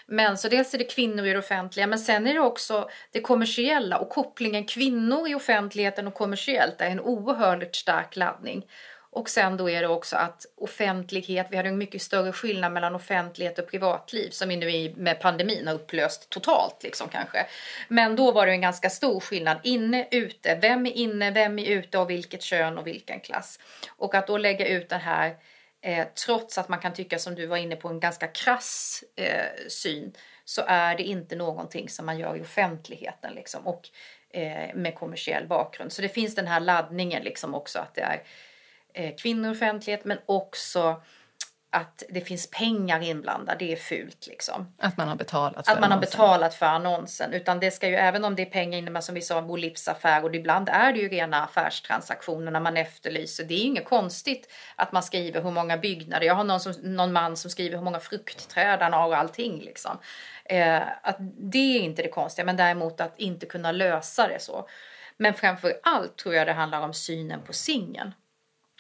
Men 0.06 0.38
så 0.38 0.48
dels 0.48 0.74
är 0.74 0.78
det 0.78 0.84
kvinnor 0.84 1.26
i 1.26 1.34
det 1.34 1.40
offentliga 1.40 1.88
men 1.88 2.00
sen 2.00 2.28
är 2.28 2.34
det 2.34 2.40
också 2.40 2.90
det 3.12 3.22
kommersiella 3.22 3.98
och 3.98 4.10
kopplingen 4.10 4.66
kvinnor 4.66 5.28
i 5.28 5.36
offentligheten 5.36 6.08
och 6.08 6.14
kommersiellt 6.14 6.82
är 6.82 6.90
en 6.90 7.00
oerhört 7.00 7.76
stark 7.76 8.16
laddning. 8.16 8.66
Och 9.14 9.30
sen 9.30 9.58
då 9.58 9.70
är 9.70 9.82
det 9.82 9.88
också 9.88 10.16
att 10.16 10.46
offentlighet, 10.56 11.48
vi 11.50 11.58
hade 11.58 11.70
en 11.70 11.78
mycket 11.78 12.02
större 12.02 12.32
skillnad 12.32 12.72
mellan 12.72 12.96
offentlighet 12.96 13.60
och 13.60 13.68
privatliv 13.68 14.30
som 14.30 14.50
vi 14.50 14.58
nu 14.58 14.94
med 14.98 15.20
pandemin 15.20 15.68
har 15.68 15.74
upplöst 15.74 16.30
totalt 16.30 16.84
liksom 16.84 17.10
kanske. 17.10 17.46
Men 17.88 18.16
då 18.16 18.32
var 18.32 18.46
det 18.46 18.52
en 18.52 18.62
ganska 18.62 18.90
stor 18.90 19.20
skillnad 19.20 19.58
inne, 19.64 20.08
ute, 20.12 20.60
vem 20.62 20.86
är 20.86 20.92
inne, 20.92 21.32
vem 21.32 21.60
är 21.60 21.66
ute 21.66 21.98
och 21.98 22.10
vilket 22.10 22.42
kön 22.42 22.78
och 22.78 22.88
vilken 22.88 23.20
klass. 23.20 23.60
Och 23.90 24.16
att 24.16 24.28
då 24.28 24.38
lägga 24.38 24.68
ut 24.68 24.90
den 24.90 25.02
här 25.02 25.36
eh, 25.82 26.08
trots 26.26 26.58
att 26.58 26.70
man 26.70 26.80
kan 26.80 26.94
tycka 26.94 27.20
som 27.20 27.36
du 27.36 27.46
var 27.46 27.58
inne 27.58 27.76
på 27.76 27.88
en 27.88 28.00
ganska 28.00 28.28
krass 28.28 29.04
eh, 29.16 29.68
syn 29.68 30.14
så 30.46 30.64
är 30.68 30.96
det 30.98 31.04
inte 31.04 31.36
någonting 31.36 31.90
som 31.90 32.06
man 32.06 32.20
gör 32.20 32.38
i 32.38 32.42
offentligheten 32.42 33.34
liksom 33.34 33.68
och 33.68 33.90
eh, 34.30 34.76
med 34.76 34.96
kommersiell 34.96 35.48
bakgrund. 35.48 35.92
Så 35.92 36.02
det 36.02 36.10
finns 36.10 36.36
den 36.36 36.48
här 36.48 36.60
laddningen 36.60 37.24
liksom 37.24 37.56
också 37.56 37.80
att 37.80 37.96
det 37.96 38.02
är 38.02 38.24
eh, 38.94 39.16
kvinnor 39.16 39.52
offentlighet 39.52 40.06
men 40.06 40.18
också 40.26 41.02
att 41.74 42.04
det 42.10 42.22
finns 42.22 42.50
pengar 42.50 43.04
inblandade, 43.04 43.66
det 43.66 43.72
är 43.72 43.76
fult 43.76 44.28
liksom. 44.28 44.74
Att 44.78 44.98
man 44.98 45.08
har 45.08 45.16
betalat 45.16 45.66
för 45.66 45.74
Att 45.74 45.80
man 45.80 45.92
har 45.92 45.98
annonsen. 45.98 46.12
betalat 46.20 46.54
för 46.54 46.66
annonsen. 46.66 47.34
Utan 47.34 47.60
det 47.60 47.72
ska 47.72 47.88
ju, 47.88 47.96
även 47.96 48.26
om 48.26 48.36
det 48.36 48.42
är 48.42 48.46
pengar 48.46 48.78
inne, 48.78 49.02
som 49.02 49.16
vi 49.16 49.22
sa, 49.22 49.42
vår 49.42 49.58
livsaffär 49.58 50.24
och 50.24 50.36
ibland 50.36 50.70
är 50.70 50.94
det 50.94 51.00
ju 51.00 51.10
rena 51.10 51.44
affärstransaktioner 51.44 52.52
när 52.52 52.60
man 52.60 52.78
efterlyser. 52.78 53.44
Det 53.44 53.54
är 53.54 53.58
ju 53.58 53.64
inget 53.64 53.86
konstigt 53.86 54.52
att 54.76 54.92
man 54.92 55.04
skriver 55.04 55.42
hur 55.42 55.52
många 55.52 55.78
byggnader. 55.78 56.28
Jag 56.28 56.36
har 56.36 56.44
någon, 56.44 56.60
som, 56.60 56.74
någon 56.82 57.14
man 57.14 57.38
som 57.38 57.52
skriver 57.52 57.78
hur 57.78 57.84
många 57.84 58.00
fruktträd 58.00 58.82
han 58.82 58.94
har 58.94 59.08
och 59.08 59.18
allting 59.18 59.62
liksom. 59.62 59.98
Eh, 60.46 60.82
att 61.04 61.18
det 61.38 61.78
är 61.78 61.80
inte 61.80 62.02
det 62.02 62.10
konstiga, 62.10 62.46
men 62.46 62.58
däremot 62.58 63.02
att 63.02 63.20
inte 63.20 63.46
kunna 63.46 63.72
lösa 63.72 64.28
det 64.28 64.40
så. 64.42 64.68
Men 65.18 65.34
framför 65.34 65.74
allt 65.84 66.18
tror 66.18 66.36
jag 66.36 66.48
det 66.48 66.54
handlar 66.54 66.82
om 66.82 66.94
synen 66.94 67.42
på 67.42 67.54
singeln. 67.54 68.12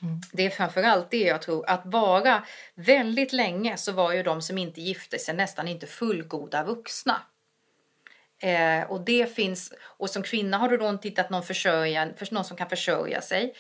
Mm. 0.01 0.21
Det 0.31 0.45
är 0.45 0.49
framförallt 0.49 1.11
det 1.11 1.23
jag 1.23 1.41
tror, 1.41 1.69
att 1.69 1.81
vara 1.85 2.43
väldigt 2.75 3.33
länge 3.33 3.77
så 3.77 3.91
var 3.91 4.13
ju 4.13 4.23
de 4.23 4.41
som 4.41 4.57
inte 4.57 4.81
gifte 4.81 5.19
sig 5.19 5.35
nästan 5.35 5.67
inte 5.67 5.87
fullgoda 5.87 6.63
vuxna. 6.63 7.21
Eh, 8.43 8.91
och 8.91 9.01
det 9.01 9.35
finns, 9.35 9.73
och 9.81 10.09
som 10.09 10.23
kvinna 10.23 10.57
har 10.57 10.69
du 10.69 10.77
då 10.77 10.89
inte 10.89 11.07
hittat 11.07 11.29
någon, 11.29 11.43
försörja, 11.43 12.09
för 12.17 12.33
någon 12.33 12.45
som 12.45 12.57
kan 12.57 12.69
försörja 12.69 13.21
sig. 13.21 13.53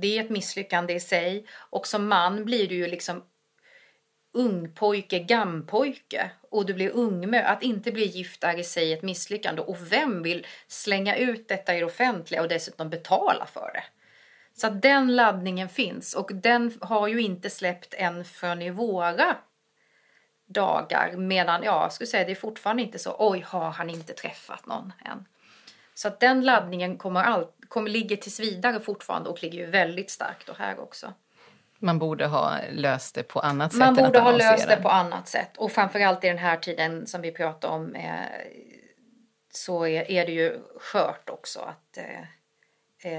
Det 0.00 0.18
är 0.18 0.24
ett 0.24 0.30
misslyckande 0.30 0.94
i 0.94 1.00
sig. 1.00 1.46
Och 1.70 1.86
som 1.86 2.08
man 2.08 2.44
blir 2.44 2.68
du 2.68 2.74
ju 2.74 2.86
liksom 2.86 3.24
ungpojke, 4.32 5.18
gampojke 5.18 6.30
och 6.50 6.66
du 6.66 6.74
blir 6.74 6.90
ungmö. 6.90 7.42
Att 7.42 7.62
inte 7.62 7.92
bli 7.92 8.04
gift 8.04 8.44
är 8.44 8.58
i 8.58 8.64
sig 8.64 8.92
ett 8.92 9.02
misslyckande. 9.02 9.62
Och 9.62 9.92
vem 9.92 10.22
vill 10.22 10.46
slänga 10.68 11.16
ut 11.16 11.48
detta 11.48 11.76
i 11.76 11.78
det 11.78 11.86
offentliga 11.86 12.42
och 12.42 12.48
dessutom 12.48 12.90
betala 12.90 13.46
för 13.46 13.70
det? 13.74 13.84
Så 14.60 14.66
att 14.66 14.82
den 14.82 15.16
laddningen 15.16 15.68
finns 15.68 16.14
och 16.14 16.30
den 16.34 16.78
har 16.80 17.08
ju 17.08 17.20
inte 17.20 17.50
släppt 17.50 17.94
än 17.94 18.24
förrän 18.24 18.62
i 18.62 18.70
våra 18.70 19.36
dagar. 20.46 21.12
Medan 21.16 21.62
ja, 21.62 21.82
jag 21.82 21.92
skulle 21.92 22.08
säga 22.08 22.24
det 22.24 22.30
är 22.30 22.36
fortfarande 22.36 22.82
inte 22.82 22.98
så. 22.98 23.16
Oj, 23.18 23.44
har 23.46 23.70
han 23.70 23.90
inte 23.90 24.12
träffat 24.12 24.66
någon 24.66 24.92
än? 25.04 25.24
Så 25.94 26.08
att 26.08 26.20
den 26.20 26.44
laddningen 26.44 26.98
kommer, 26.98 27.22
all, 27.22 27.46
kommer 27.68 27.90
ligger 27.90 28.16
tills 28.16 28.40
vidare 28.40 28.80
fortfarande 28.80 29.30
och 29.30 29.42
ligger 29.42 29.58
ju 29.58 29.66
väldigt 29.66 30.10
starkt 30.10 30.48
och 30.48 30.56
här 30.58 30.80
också. 30.80 31.12
Man 31.78 31.98
borde 31.98 32.26
ha 32.26 32.58
löst 32.70 33.14
det 33.14 33.22
på 33.22 33.40
annat 33.40 33.72
sätt 33.72 33.78
Man 33.78 33.88
än 33.88 34.04
att 34.04 34.12
borde 34.12 34.20
ha 34.20 34.32
löst 34.32 34.68
det 34.68 34.76
på 34.76 34.88
annat 34.88 35.28
sätt. 35.28 35.56
Och 35.56 35.72
framförallt 35.72 36.24
i 36.24 36.28
den 36.28 36.38
här 36.38 36.56
tiden 36.56 37.06
som 37.06 37.20
vi 37.20 37.32
pratar 37.32 37.68
om 37.68 37.94
eh, 37.94 38.12
så 39.50 39.86
är, 39.86 40.10
är 40.10 40.26
det 40.26 40.32
ju 40.32 40.60
skört 40.80 41.30
också 41.30 41.60
att 41.60 41.98
eh, 41.98 42.24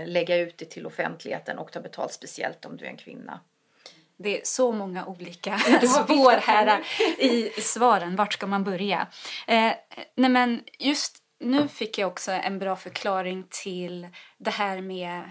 lägga 0.05 0.37
ut 0.37 0.57
det 0.57 0.65
till 0.65 0.85
offentligheten 0.85 1.59
och 1.59 1.71
ta 1.71 1.79
betalt 1.79 2.13
speciellt 2.13 2.65
om 2.65 2.77
du 2.77 2.85
är 2.85 2.89
en 2.89 2.97
kvinna. 2.97 3.39
Det 4.17 4.41
är 4.41 4.41
så 4.43 4.71
många 4.71 5.05
olika 5.05 5.59
spår 6.03 6.31
här 6.31 6.83
i 7.17 7.49
svaren. 7.61 8.15
Vart 8.15 8.33
ska 8.33 8.47
man 8.47 8.63
börja? 8.63 9.07
Eh, 9.47 9.73
nej 10.15 10.29
men 10.29 10.63
just 10.79 11.17
nu 11.39 11.67
fick 11.67 11.97
jag 11.97 12.07
också 12.07 12.31
en 12.31 12.59
bra 12.59 12.75
förklaring 12.75 13.45
till 13.49 14.07
det 14.37 14.51
här 14.51 14.81
med 14.81 15.23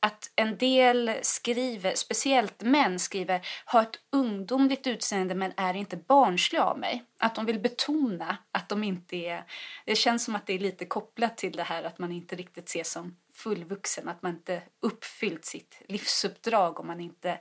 att 0.00 0.30
en 0.36 0.56
del 0.56 1.12
skriver, 1.22 1.94
speciellt 1.94 2.62
män 2.62 2.98
skriver, 2.98 3.46
har 3.64 3.82
ett 3.82 4.00
ungdomligt 4.12 4.86
utseende 4.86 5.34
men 5.34 5.52
är 5.56 5.74
inte 5.74 5.96
barnslig 5.96 6.58
av 6.58 6.78
mig. 6.78 7.04
Att 7.18 7.34
de 7.34 7.46
vill 7.46 7.58
betona 7.58 8.36
att 8.52 8.68
de 8.68 8.84
inte 8.84 9.16
är... 9.16 9.44
Det 9.84 9.94
känns 9.94 10.24
som 10.24 10.36
att 10.36 10.46
det 10.46 10.52
är 10.52 10.58
lite 10.58 10.84
kopplat 10.84 11.36
till 11.36 11.52
det 11.52 11.62
här 11.62 11.82
att 11.82 11.98
man 11.98 12.12
inte 12.12 12.36
riktigt 12.36 12.68
ses 12.68 12.90
som 12.90 13.16
fullvuxen, 13.38 14.08
att 14.08 14.22
man 14.22 14.32
inte 14.32 14.62
uppfyllt 14.80 15.44
sitt 15.44 15.82
livsuppdrag 15.88 16.80
om 16.80 16.86
man 16.86 17.00
inte 17.00 17.38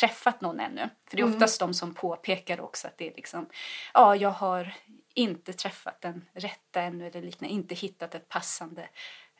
träffat 0.00 0.40
någon 0.40 0.60
ännu. 0.60 0.88
För 1.08 1.16
det 1.16 1.22
är 1.22 1.34
oftast 1.34 1.60
de 1.60 1.74
som 1.74 1.94
påpekar 1.94 2.60
också 2.60 2.88
att 2.88 2.98
det 2.98 3.08
är 3.08 3.14
liksom, 3.14 3.48
ja, 3.94 4.16
jag 4.16 4.30
har 4.30 4.74
inte 5.14 5.52
träffat 5.52 6.00
den 6.00 6.24
rätta 6.34 6.80
ännu 6.80 7.06
eller 7.06 7.22
liknande, 7.22 7.54
inte 7.54 7.74
hittat 7.74 8.14
ett 8.14 8.28
passande 8.28 8.88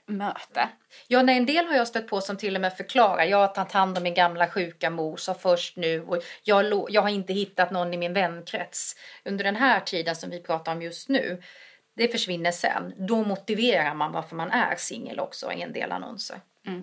möte. 0.06 0.68
Ja, 1.08 1.22
nej, 1.22 1.36
en 1.36 1.46
del 1.46 1.66
har 1.66 1.74
jag 1.74 1.88
stött 1.88 2.08
på 2.08 2.20
som 2.20 2.36
till 2.36 2.54
och 2.54 2.60
med 2.60 2.76
förklarar. 2.76 3.24
Jag 3.24 3.38
har 3.38 3.48
tagit 3.48 3.72
hand 3.72 3.96
om 3.96 4.02
min 4.02 4.14
gamla 4.14 4.48
sjuka 4.48 4.90
mor 4.90 5.16
så 5.16 5.34
först 5.34 5.76
nu 5.76 6.02
och 6.02 6.22
jag, 6.42 6.86
jag 6.90 7.02
har 7.02 7.08
inte 7.08 7.32
hittat 7.32 7.70
någon 7.70 7.94
i 7.94 7.96
min 7.96 8.12
vänkrets 8.12 8.96
under 9.24 9.44
den 9.44 9.56
här 9.56 9.80
tiden 9.80 10.16
som 10.16 10.30
vi 10.30 10.42
pratar 10.42 10.72
om 10.72 10.82
just 10.82 11.08
nu. 11.08 11.42
Det 12.00 12.08
försvinner 12.08 12.52
sen. 12.52 12.94
Då 12.98 13.24
motiverar 13.24 13.94
man 13.94 14.12
varför 14.12 14.36
man 14.36 14.50
är 14.50 14.76
singel 14.76 15.20
också 15.20 15.52
i 15.52 15.62
en 15.62 15.72
del 15.72 15.92
annonser. 15.92 16.40
Mm. 16.66 16.82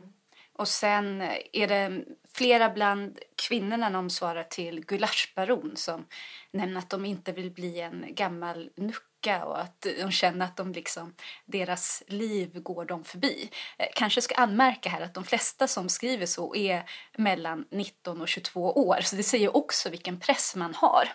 Och 0.54 0.68
sen 0.68 1.22
eh, 1.22 1.38
är 1.54 1.68
det 1.68 2.04
flera 2.34 2.70
bland 2.70 3.20
kvinnorna 3.48 3.90
de 3.90 4.10
svarar 4.10 4.44
till 4.44 4.86
gulaschbaron 4.86 5.72
som 5.76 6.06
nämner 6.52 6.80
att 6.80 6.90
de 6.90 7.06
inte 7.06 7.32
vill 7.32 7.52
bli 7.52 7.80
en 7.80 8.06
gammal 8.10 8.70
nucka 8.76 9.46
och 9.46 9.62
att 9.62 9.88
de 10.00 10.12
känner 10.12 10.46
att 10.46 10.58
de 10.58 10.72
liksom, 10.72 11.14
deras 11.46 12.04
liv 12.08 12.62
går 12.62 12.86
dem 12.86 13.04
förbi. 13.04 13.50
Eh, 13.78 13.88
kanske 13.96 14.22
ska 14.22 14.36
anmärka 14.36 14.90
här 14.90 15.02
att 15.02 15.14
de 15.14 15.24
flesta 15.24 15.68
som 15.68 15.90
skriver 15.90 16.26
så 16.26 16.56
är 16.56 16.90
mellan 17.18 17.66
19 17.72 18.22
och 18.22 18.28
22 18.28 18.72
år. 18.72 19.00
Så 19.02 19.16
det 19.16 19.24
säger 19.24 19.58
också 19.58 19.90
vilken 19.90 20.20
press 20.20 20.56
man 20.56 20.76
har 20.76 21.10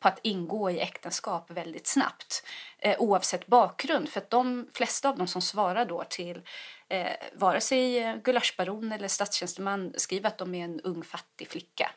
på 0.00 0.08
att 0.08 0.20
ingå 0.22 0.70
i 0.70 0.80
äktenskap 0.80 1.50
väldigt 1.50 1.86
snabbt. 1.86 2.42
Eh, 2.84 2.96
oavsett 2.98 3.46
bakgrund. 3.46 4.08
För 4.08 4.20
att 4.20 4.30
de 4.30 4.68
flesta 4.74 5.08
av 5.08 5.18
dem 5.18 5.26
som 5.26 5.42
svarar 5.42 5.84
då 5.84 6.04
till 6.04 6.42
eh, 6.88 7.12
vare 7.32 7.60
sig 7.60 7.98
eh, 7.98 8.16
gulaschbaron 8.16 8.92
eller 8.92 9.08
statstjänsteman 9.08 9.94
skriver 9.96 10.28
att 10.28 10.38
de 10.38 10.54
är 10.54 10.64
en 10.64 10.80
ung 10.80 11.02
fattig 11.04 11.48
flicka. 11.48 11.90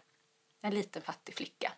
En 0.62 0.74
liten 0.74 1.02
fattig 1.02 1.36
flicka. 1.36 1.72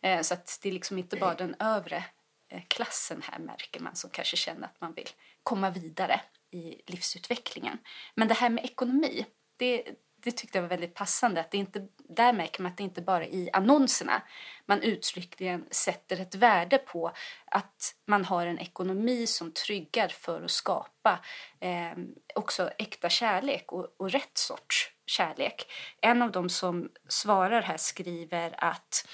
Eh, 0.00 0.20
så 0.20 0.34
att 0.34 0.58
det 0.62 0.68
är 0.68 0.72
liksom 0.72 0.98
inte 0.98 1.16
bara 1.16 1.34
den 1.34 1.54
övre 1.58 2.04
eh, 2.48 2.62
klassen 2.68 3.22
här 3.22 3.38
märker 3.38 3.80
man 3.80 3.96
som 3.96 4.10
kanske 4.10 4.36
känner 4.36 4.66
att 4.66 4.80
man 4.80 4.92
vill 4.92 5.08
komma 5.42 5.70
vidare 5.70 6.20
i 6.50 6.82
livsutvecklingen. 6.86 7.78
Men 8.14 8.28
det 8.28 8.34
här 8.34 8.50
med 8.50 8.64
ekonomi, 8.64 9.26
det, 9.56 9.84
det 10.22 10.30
tyckte 10.30 10.58
jag 10.58 10.62
var 10.62 10.68
väldigt 10.68 10.94
passande. 10.94 11.40
Att 11.40 11.50
det 11.50 11.58
inte, 11.58 11.86
där 11.96 12.32
märker 12.32 12.62
man 12.62 12.72
att 12.72 12.78
det 12.78 12.82
inte 12.82 13.02
bara 13.02 13.24
är 13.24 13.34
i 13.34 13.50
annonserna 13.52 14.22
man 14.66 14.82
uttryckligen 14.82 15.64
sätter 15.70 16.20
ett 16.20 16.34
värde 16.34 16.78
på 16.78 17.12
att 17.46 17.94
man 18.06 18.24
har 18.24 18.46
en 18.46 18.58
ekonomi 18.58 19.26
som 19.26 19.52
tryggar 19.52 20.08
för 20.08 20.42
att 20.42 20.50
skapa 20.50 21.18
eh, 21.60 21.98
också 22.34 22.70
äkta 22.78 23.08
kärlek 23.08 23.72
och, 23.72 23.94
och 23.96 24.10
rätt 24.10 24.38
sorts 24.38 24.92
kärlek. 25.06 25.66
En 26.00 26.22
av 26.22 26.32
dem 26.32 26.48
som 26.48 26.88
svarar 27.08 27.62
här 27.62 27.76
skriver 27.76 28.54
att 28.64 29.08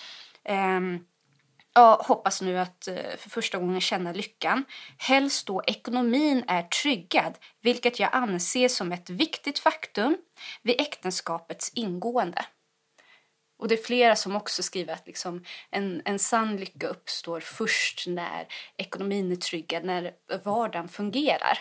ehm, 0.45 1.05
jag 1.77 1.97
hoppas 1.97 2.43
nu 2.43 2.59
att 2.59 2.89
eh, 2.89 3.17
för 3.17 3.31
första 3.31 3.59
gången 3.59 3.81
känna 3.81 4.13
lyckan. 4.13 4.65
Helst 4.99 5.47
då 5.47 5.63
ekonomin 5.67 6.45
är 6.49 6.63
tryggad, 6.63 7.39
vilket 7.61 8.01
jag 8.01 8.11
anser 8.13 8.69
som 8.69 8.93
ett 8.93 9.11
viktigt 9.11 9.59
faktum 9.59 10.17
vid 10.63 10.81
äktenskapets 10.81 11.73
ingående. 11.75 12.47
Och 13.59 13.69
det 13.69 13.75
är 13.75 13.85
flera 13.85 14.17
som 14.17 14.37
också 14.37 14.63
skriver 14.63 14.93
att 14.93 15.07
liksom 15.07 15.45
en, 15.71 16.03
en 16.05 16.19
sann 16.19 16.57
lycka 16.57 16.87
uppstår 16.87 17.41
först 17.41 18.07
när 18.07 18.47
ekonomin 18.77 19.33
är 19.33 19.37
tryggad, 19.37 19.85
när 19.85 20.13
vardagen 20.45 20.89
fungerar. 20.89 21.59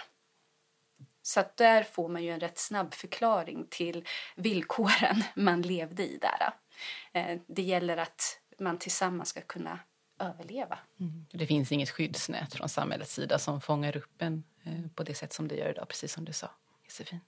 Så 1.22 1.40
att 1.40 1.58
där 1.58 1.84
får 1.84 2.10
man 2.10 2.24
ju 2.24 2.32
en 2.32 2.40
rätt 2.40 2.58
snabb 2.58 2.94
förklaring 2.94 3.68
till 3.70 4.08
villkoren 4.36 5.24
man 5.36 5.62
levde 5.62 6.04
i 6.04 6.18
där. 6.18 6.54
Eh, 7.14 7.40
det 7.48 7.62
gäller 7.62 7.98
att 7.98 8.40
man 8.60 8.78
tillsammans 8.78 9.30
ska 9.30 9.42
kunna 9.42 9.80
överleva. 10.30 10.80
Mm. 11.00 11.26
Det 11.32 11.48
finns 11.48 11.72
inget 11.72 11.90
skyddsnät 11.90 12.54
från 12.54 12.70
samhällets 12.70 13.14
sida 13.14 13.40
som 13.40 13.62
fångar 13.62 13.98
upp 13.98 14.22
en 14.22 14.44
eh, 14.64 14.92
på 14.96 15.04
det 15.04 15.14
sätt 15.14 15.34
som 15.34 15.48
det 15.48 15.56
gör 15.56 15.70
idag, 15.70 15.88
precis 15.88 16.14
som 16.14 16.26
du 16.26 16.34
sa, 16.34 16.50
Josefin. 16.86 17.20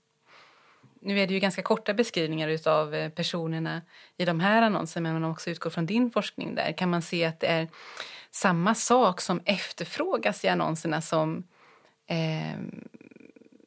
nu 1.02 1.20
är 1.20 1.28
det 1.28 1.34
ju 1.34 1.40
ganska 1.40 1.62
korta 1.62 1.94
beskrivningar 1.94 2.68
av 2.68 2.96
eh, 2.96 3.10
personerna 3.10 3.82
i 4.18 4.26
de 4.26 4.40
här 4.40 4.62
annonserna 4.62 5.10
men 5.10 5.16
om 5.16 5.22
man 5.22 5.32
också 5.32 5.50
utgår 5.50 5.70
från 5.70 5.86
din 5.86 6.12
forskning 6.12 6.56
där. 6.56 6.72
Kan 6.78 6.90
man 6.90 7.02
se 7.02 7.26
att 7.26 7.40
det 7.40 7.48
är 7.48 7.68
samma 8.32 8.76
sak 8.76 9.22
som 9.22 9.42
efterfrågas 9.46 10.46
i 10.46 10.48
annonserna 10.48 11.02
som, 11.02 11.44
eh, 12.08 12.60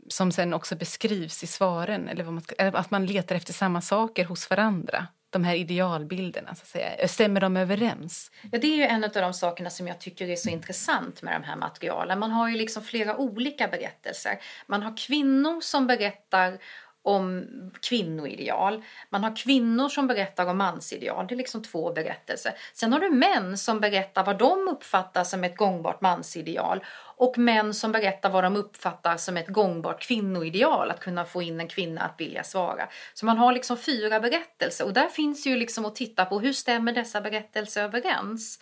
som 0.09 0.33
sen 0.33 0.55
också 0.55 0.77
beskrivs 0.77 1.43
i 1.43 1.47
svaren? 1.47 2.09
Eller, 2.09 2.25
man 2.25 2.43
ska, 2.43 2.55
eller 2.55 2.79
att 2.79 2.91
man 2.91 3.07
letar 3.07 3.37
efter 3.37 3.53
samma 3.53 3.81
saker 3.81 4.25
hos 4.25 4.51
varandra? 4.51 5.07
De 5.31 5.45
här 5.45 5.55
idealbilderna? 5.55 6.55
Så 6.55 6.63
att 6.63 6.69
säga? 6.69 7.09
Stämmer 7.09 7.41
de 7.41 7.57
överens? 7.57 8.31
Ja, 8.53 8.59
det 8.59 8.67
är 8.67 8.77
ju 8.77 8.83
en 8.83 9.05
av 9.05 9.11
de 9.11 9.35
sakerna 9.35 9.71
som 9.71 9.89
jag 9.89 10.01
tycker 10.01 10.29
är 10.29 10.37
så 10.37 10.49
intressant 10.49 11.23
med 11.23 11.41
de 11.41 11.47
här 11.47 11.57
materialen. 11.57 12.19
Man 12.19 12.31
har 12.31 12.49
ju 12.49 12.57
liksom 12.57 12.83
flera 12.83 13.17
olika 13.17 13.69
berättelser. 13.69 14.39
Man 14.67 14.83
har 14.83 14.97
kvinnor 14.97 15.61
som 15.61 15.87
berättar 15.87 16.59
om 17.03 17.47
kvinnoideal. 17.89 18.83
Man 19.11 19.25
har 19.25 19.37
kvinnor 19.37 19.89
som 19.89 20.07
berättar 20.07 20.47
om 20.47 20.59
mansideal. 20.59 21.27
Det 21.27 21.35
är 21.35 21.37
liksom 21.37 21.63
två 21.63 21.93
berättelser. 21.93 22.53
Sen 22.75 22.93
har 22.93 23.01
du 23.01 23.11
män 23.11 23.59
som 23.59 23.81
berättar 23.81 24.25
vad 24.25 24.39
de 24.39 24.69
uppfattar 24.69 25.25
som 25.25 25.45
ett 25.45 25.57
gångbart 25.57 26.01
mansideal 26.01 26.85
och 27.19 27.39
män 27.39 27.75
som 27.75 27.93
berättar 27.93 28.31
vad 28.31 28.45
de 28.45 28.57
uppfattar 28.57 29.17
som 29.17 29.37
ett 29.37 29.49
gångbart 29.49 30.03
kvinnoideal, 30.03 30.91
att 30.91 31.01
kunna 31.01 31.25
få 31.25 31.43
in 31.43 31.61
en 31.61 31.69
kvinna 31.69 32.01
att 32.01 32.21
vilja 32.21 32.43
svara. 32.43 32.89
Så 33.15 33.27
man 33.27 33.39
har 33.39 33.53
liksom 33.53 33.77
fyra 33.77 34.21
berättelser 34.21 34.85
och 34.85 34.93
där 34.93 35.09
finns 35.09 35.47
ju 35.47 35.57
liksom 35.57 35.85
att 35.85 35.95
titta 35.95 36.25
på 36.25 36.41
hur 36.41 36.53
stämmer 36.53 36.93
dessa 36.93 37.21
berättelser 37.21 37.83
överens? 37.83 38.59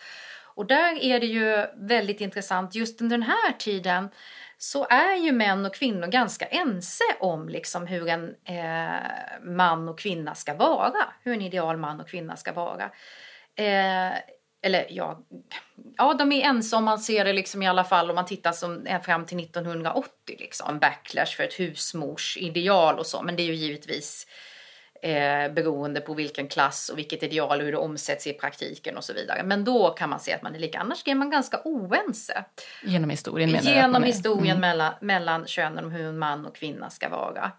Och 0.57 0.67
där 0.67 1.03
är 1.03 1.21
det 1.21 1.27
ju 1.27 1.67
väldigt 1.77 2.21
intressant 2.21 2.75
just 2.75 3.01
under 3.01 3.17
den 3.17 3.27
här 3.27 3.53
tiden 3.59 4.09
så 4.59 4.87
är 4.91 5.17
ju 5.17 5.33
män 5.33 5.67
och 5.67 5.75
kvinnor 5.75 6.07
ganska 6.07 6.47
ense 6.47 7.05
om 7.21 7.49
liksom 7.49 7.87
hur 7.87 8.09
en 8.09 8.35
eh, 8.45 9.01
man 9.43 9.89
och 9.89 9.99
kvinna 9.99 10.35
ska 10.35 10.55
vara. 10.55 11.07
Hur 11.23 11.33
en 11.33 11.43
ideal 11.43 11.77
man 11.77 12.01
och 12.01 12.09
kvinna 12.09 12.37
ska 12.37 12.53
vara. 12.53 12.91
Eh, 13.57 14.13
eller 14.63 14.87
ja, 14.91 15.23
ja, 15.97 16.15
de 16.15 16.33
är 16.33 16.45
ense 16.45 16.77
om 16.77 16.85
man 16.85 16.99
ser 16.99 17.25
det 17.25 17.33
liksom 17.33 17.63
i 17.63 17.69
alla 17.69 17.85
fall 17.85 18.11
om 18.11 18.17
man 18.17 18.27
tittar 18.27 18.53
som, 18.53 18.87
fram 19.05 19.27
till 19.27 19.41
1980. 19.41 20.11
Liksom. 20.27 20.71
En 20.71 20.79
backlash 20.79 21.37
för 21.37 21.45
ett 21.45 21.61
husmorsideal 21.61 22.99
och 22.99 23.07
så. 23.07 23.23
Men 23.23 23.37
det 23.37 23.43
är 23.43 23.47
ju 23.47 23.55
givetvis 23.55 24.27
eh, 25.03 25.53
beroende 25.53 26.01
på 26.01 26.15
vilken 26.15 26.49
klass 26.49 26.89
och 26.89 26.99
vilket 26.99 27.23
ideal 27.23 27.59
och 27.59 27.65
hur 27.65 27.73
det 27.73 27.79
omsätts 27.79 28.27
i 28.27 28.33
praktiken 28.33 28.97
och 28.97 29.05
så 29.05 29.13
vidare. 29.13 29.43
Men 29.43 29.65
då 29.65 29.91
kan 29.91 30.11
man 30.11 30.21
se 30.21 30.33
att 30.33 30.43
man 30.43 30.55
är 30.55 30.59
lika. 30.59 30.79
Annars 30.79 31.03
är 31.07 31.15
man 31.15 31.31
ganska 31.31 31.61
oense. 31.65 32.45
Genom 32.83 33.11
historien 33.11 33.51
menar 33.51 33.71
Genom 33.71 34.03
historien 34.03 34.57
mm. 34.57 34.61
mellan, 34.61 34.93
mellan 35.01 35.47
könen 35.47 35.85
om 35.85 35.91
hur 35.91 36.07
en 36.07 36.19
man 36.19 36.47
och 36.47 36.57
kvinna 36.57 36.91
ska 36.91 37.09
vara. 37.09 37.53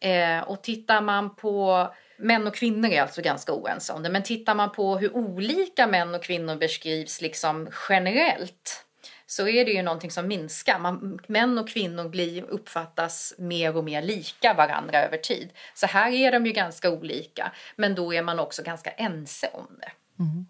Eh, 0.00 0.40
och 0.40 0.62
tittar 0.62 1.00
man 1.00 1.36
på 1.36 1.88
Män 2.18 2.46
och 2.46 2.54
kvinnor 2.54 2.90
är 2.90 3.02
alltså 3.02 3.22
ganska 3.22 3.52
oense 3.52 3.92
om 3.92 4.02
det. 4.02 4.10
Men 4.10 4.22
tittar 4.22 4.54
man 4.54 4.72
på 4.72 4.98
hur 4.98 5.16
olika 5.16 5.86
män 5.86 6.14
och 6.14 6.22
kvinnor 6.22 6.56
beskrivs 6.56 7.20
liksom 7.20 7.68
generellt 7.88 8.86
så 9.26 9.48
är 9.48 9.64
det 9.64 9.70
ju 9.70 9.82
någonting 9.82 10.10
som 10.10 10.28
minskar. 10.28 10.78
Man, 10.78 11.20
män 11.26 11.58
och 11.58 11.68
kvinnor 11.68 12.08
blir, 12.08 12.42
uppfattas 12.42 13.34
mer 13.38 13.76
och 13.76 13.84
mer 13.84 14.02
lika 14.02 14.54
varandra 14.54 15.04
över 15.04 15.16
tid. 15.16 15.50
Så 15.74 15.86
här 15.86 16.12
är 16.12 16.32
de 16.32 16.46
ju 16.46 16.52
ganska 16.52 16.90
olika, 16.90 17.52
men 17.76 17.94
då 17.94 18.14
är 18.14 18.22
man 18.22 18.38
också 18.38 18.62
ganska 18.62 18.90
ense 18.90 19.50
om 19.52 19.78
det. 19.80 19.92
Mm. 20.22 20.46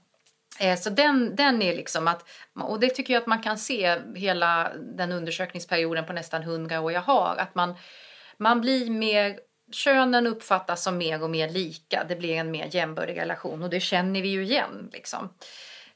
Så 0.77 0.91
den, 0.91 1.37
den 1.37 1.63
är 1.63 1.77
liksom 1.77 2.09
att, 2.09 2.29
och 2.55 2.81
det 2.81 2.89
tycker 2.89 3.15
jag 3.15 3.21
att 3.21 3.27
man 3.27 3.43
kan 3.43 3.59
se 3.59 3.99
hela 4.15 4.73
den 4.77 5.13
undersökningsperioden 5.13 6.07
på 6.07 6.13
nästan 6.13 6.43
hundra 6.43 6.81
år 6.81 6.93
jag 6.93 7.01
har, 7.01 7.37
att 7.37 7.55
man, 7.55 7.75
man 8.39 8.61
blir 8.61 8.91
mer 8.91 9.39
könen 9.73 10.27
uppfattas 10.27 10.83
som 10.83 10.99
mer 10.99 11.23
och 11.23 11.31
mer 11.31 11.49
lika. 11.49 12.05
Det 12.09 12.17
blir 12.17 12.35
en 12.35 12.51
mer 12.51 12.69
jämbördig 12.75 13.17
relation 13.17 13.63
och 13.63 13.71
det 13.71 13.81
känner 13.81 14.23
vi 14.23 14.29
ju 14.29 14.43
igen. 14.43 14.91
Liksom. 14.93 15.29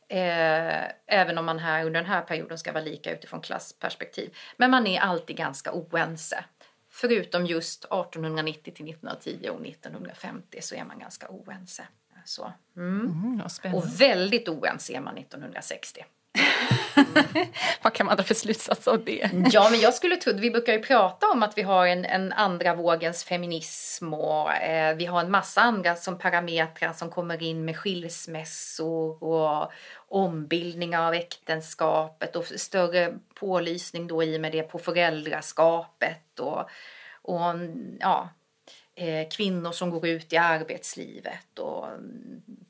Eh, 0.08 0.82
även 1.06 1.38
om 1.38 1.44
man 1.46 1.58
här 1.58 1.84
under 1.84 2.00
den 2.00 2.10
här 2.10 2.22
perioden 2.22 2.58
ska 2.58 2.72
vara 2.72 2.84
lika 2.84 3.12
utifrån 3.12 3.40
klassperspektiv. 3.40 4.36
Men 4.56 4.70
man 4.70 4.86
är 4.86 5.00
alltid 5.00 5.36
ganska 5.36 5.72
oense. 5.72 6.44
Förutom 6.90 7.46
just 7.46 7.84
1890 7.84 8.62
till 8.62 8.88
1910 8.88 9.48
och 9.50 9.66
1950 9.66 10.58
så 10.60 10.74
är 10.74 10.84
man 10.84 10.98
ganska 10.98 11.28
oense. 11.28 11.86
Så. 12.24 12.52
Mm. 12.76 13.06
Mm, 13.06 13.74
och 13.74 14.00
väldigt 14.00 14.48
oense 14.48 14.92
är 14.92 15.00
man 15.00 15.18
1960. 15.18 16.04
Vad 17.82 17.92
kan 17.94 18.06
man 18.06 18.16
dra 18.16 18.24
för 18.24 18.34
slutsats 18.34 18.88
av 18.88 19.04
det? 19.04 19.30
ja, 19.52 19.68
men 19.70 19.80
jag 19.80 19.94
skulle 19.94 20.16
tro, 20.16 20.32
vi 20.32 20.50
brukar 20.50 20.72
ju 20.72 20.82
prata 20.82 21.26
om 21.30 21.42
att 21.42 21.58
vi 21.58 21.62
har 21.62 21.86
en, 21.86 22.04
en 22.04 22.32
andra 22.32 22.74
vågens 22.74 23.24
feminism 23.24 24.14
och 24.14 24.52
eh, 24.52 24.96
vi 24.96 25.06
har 25.06 25.20
en 25.20 25.30
massa 25.30 25.61
andra 25.61 25.96
som 25.96 26.18
parametrar 26.18 26.92
som 26.92 27.11
kommer 27.11 27.42
in 27.42 27.64
med 27.64 27.76
skilsmässor 27.76 29.24
och 29.24 29.72
ombildningar 30.08 31.06
av 31.06 31.14
äktenskapet 31.14 32.36
och 32.36 32.44
större 32.44 33.14
pålysning 33.34 34.06
då 34.06 34.22
i 34.22 34.36
och 34.36 34.40
med 34.40 34.52
det 34.52 34.62
på 34.62 34.78
föräldraskapet 34.78 36.40
och, 36.40 36.70
och 37.22 37.40
ja, 38.00 38.28
eh, 38.94 39.28
kvinnor 39.28 39.72
som 39.72 39.90
går 39.90 40.06
ut 40.06 40.32
i 40.32 40.36
arbetslivet 40.36 41.58
och 41.58 41.86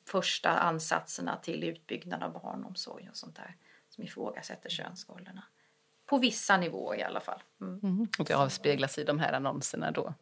första 0.07 0.51
ansatserna 0.51 1.36
till 1.36 1.64
utbyggnad 1.64 2.22
av 2.22 2.32
barnomsorg 2.32 3.09
och 3.11 3.16
sånt 3.16 3.36
där 3.36 3.57
som 4.01 4.07
ifrågasätter 4.07 4.70
könsrollerna. 4.70 5.42
På 6.07 6.18
vissa 6.18 6.57
nivåer 6.57 6.98
i 6.98 7.03
alla 7.03 7.20
fall. 7.20 7.42
Mm. 7.61 7.80
Mm. 7.82 8.09
Och 8.18 8.24
det 8.24 8.34
avspeglas 8.34 8.98
i 8.98 9.05
de 9.05 9.18
här 9.18 9.32
annonserna 9.32 9.90
då? 9.90 10.14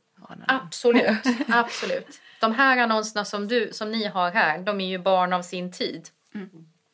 Absolut, 0.48 1.26
absolut. 1.48 2.20
De 2.40 2.54
här 2.54 2.78
annonserna 2.78 3.24
som, 3.24 3.48
du, 3.48 3.72
som 3.72 3.90
ni 3.90 4.06
har 4.06 4.30
här, 4.30 4.58
de 4.58 4.80
är 4.80 4.88
ju 4.88 4.98
barn 4.98 5.32
av 5.32 5.42
sin 5.42 5.72
tid. 5.72 6.08
Mm. 6.34 6.48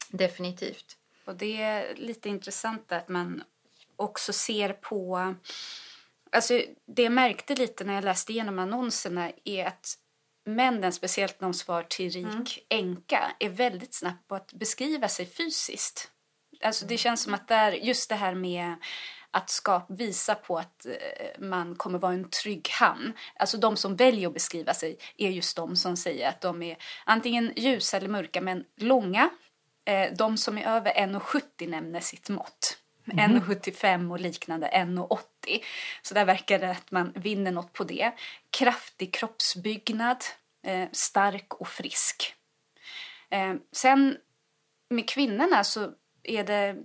Definitivt. 0.08 0.96
Och 1.24 1.36
det 1.36 1.62
är 1.62 1.94
lite 1.96 2.28
intressant 2.28 2.92
att 2.92 3.08
man 3.08 3.42
också 3.96 4.32
ser 4.32 4.72
på... 4.72 5.34
Alltså 6.32 6.62
det 6.86 7.02
jag 7.02 7.12
märkte 7.12 7.54
lite 7.54 7.84
när 7.84 7.94
jag 7.94 8.04
läste 8.04 8.32
igenom 8.32 8.58
annonserna 8.58 9.30
är 9.44 9.66
att 9.66 9.98
männen, 10.44 10.92
speciellt 10.92 11.38
de 11.38 11.54
svar 11.54 11.82
till 11.82 12.10
rik 12.10 12.24
mm. 12.70 12.86
änka, 12.86 13.32
är 13.40 13.48
väldigt 13.48 13.94
snabba 13.94 14.18
på 14.28 14.34
att 14.34 14.52
beskriva 14.52 15.08
sig 15.08 15.26
fysiskt. 15.26 16.10
Alltså 16.64 16.86
det 16.86 16.98
känns 16.98 17.22
som 17.22 17.34
att 17.34 17.48
där, 17.48 17.72
just 17.72 18.08
det 18.08 18.14
här 18.14 18.34
med 18.34 18.74
att 19.30 19.50
skap, 19.50 19.86
visa 19.88 20.34
på 20.34 20.58
att 20.58 20.86
eh, 20.86 21.40
man 21.40 21.76
kommer 21.76 21.98
vara 21.98 22.12
en 22.12 22.30
trygg 22.30 22.68
hamn. 22.70 23.12
Alltså 23.36 23.58
de 23.58 23.76
som 23.76 23.96
väljer 23.96 24.28
att 24.28 24.34
beskriva 24.34 24.74
sig 24.74 24.98
är 25.16 25.30
just 25.30 25.56
de 25.56 25.76
som 25.76 25.96
säger 25.96 26.28
att 26.28 26.40
de 26.40 26.62
är 26.62 26.76
antingen 27.04 27.52
ljusa 27.56 27.96
eller 27.96 28.08
mörka 28.08 28.40
men 28.40 28.64
långa. 28.76 29.30
Eh, 29.84 30.12
de 30.12 30.36
som 30.36 30.58
är 30.58 30.66
över 30.66 30.92
1,70 30.92 31.68
nämner 31.68 32.00
sitt 32.00 32.28
mått. 32.28 32.78
Mm. 33.12 33.42
1,75 33.42 34.10
och 34.10 34.20
liknande, 34.20 34.68
1,80. 34.68 35.18
Så 36.02 36.14
där 36.14 36.24
verkar 36.24 36.58
det 36.58 36.70
att 36.70 36.90
man 36.90 37.12
vinner 37.16 37.52
något 37.52 37.72
på 37.72 37.84
det. 37.84 38.12
Kraftig 38.50 39.14
kroppsbyggnad, 39.14 40.24
eh, 40.66 40.88
stark 40.92 41.54
och 41.54 41.68
frisk. 41.68 42.34
sen 43.72 44.16
med 44.90 45.08
kvinnorna 45.08 45.64
så 45.64 45.92
är 46.24 46.44
det 46.44 46.76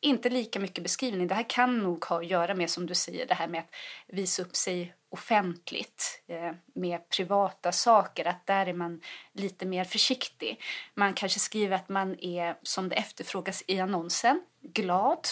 inte 0.00 0.30
lika 0.30 0.60
mycket 0.60 0.82
beskrivning. 0.82 1.26
Det 1.26 1.34
här 1.34 1.50
kan 1.50 1.78
nog 1.78 2.04
ha 2.04 2.20
att 2.20 2.26
göra 2.26 2.54
med, 2.54 2.70
som 2.70 2.86
du 2.86 2.94
säger, 2.94 3.26
det 3.26 3.34
här 3.34 3.48
med 3.48 3.60
att 3.60 3.74
visa 4.06 4.42
upp 4.42 4.56
sig 4.56 4.94
offentligt 5.08 6.22
eh, 6.26 6.52
med 6.74 7.08
privata 7.08 7.72
saker, 7.72 8.24
att 8.24 8.46
där 8.46 8.66
är 8.66 8.72
man 8.72 9.00
lite 9.32 9.66
mer 9.66 9.84
försiktig. 9.84 10.62
Man 10.94 11.14
kanske 11.14 11.40
skriver 11.40 11.76
att 11.76 11.88
man 11.88 12.20
är, 12.20 12.56
som 12.62 12.88
det 12.88 12.96
efterfrågas 12.96 13.64
i 13.66 13.80
annonsen, 13.80 14.42
glad. 14.62 15.28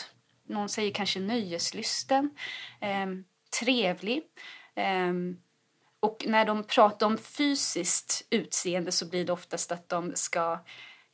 Någon 0.46 0.68
säger 0.68 0.92
kanske 0.92 1.20
nöjeslysten, 1.20 2.30
eh, 2.80 3.07
trevlig. 3.61 4.22
Eh, 4.74 5.12
och 6.01 6.24
när 6.26 6.44
de 6.44 6.64
pratar 6.64 7.07
om 7.07 7.18
fysiskt 7.18 8.26
utseende 8.30 8.92
så 8.92 9.09
blir 9.09 9.24
det 9.24 9.32
oftast 9.32 9.72
att 9.72 9.88
de 9.88 10.12
ska 10.14 10.59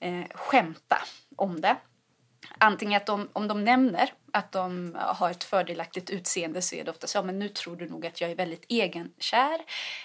eh, 0.01 0.25
skämta 0.35 0.99
om 1.37 1.61
det 1.61 1.77
antingen 2.59 2.97
att 2.97 3.07
de, 3.07 3.29
om 3.33 3.49
de 3.49 3.65
nämner 3.65 4.13
att 4.33 4.53
de 4.53 4.97
har 4.99 5.31
ett 5.31 5.45
fördelaktigt 5.45 6.11
utseende 6.11 6.63
så 6.63 6.75
är 6.75 6.85
det 6.85 6.91
ofta 6.91 7.07
så, 7.07 7.19
ja 7.19 7.23
men 7.23 7.39
nu 7.39 7.49
tror 7.49 7.77
du 7.77 7.89
nog 7.89 8.07
att 8.07 8.21
jag 8.21 8.31
är 8.31 8.35
väldigt 8.35 8.65
egenkär. 8.69 9.61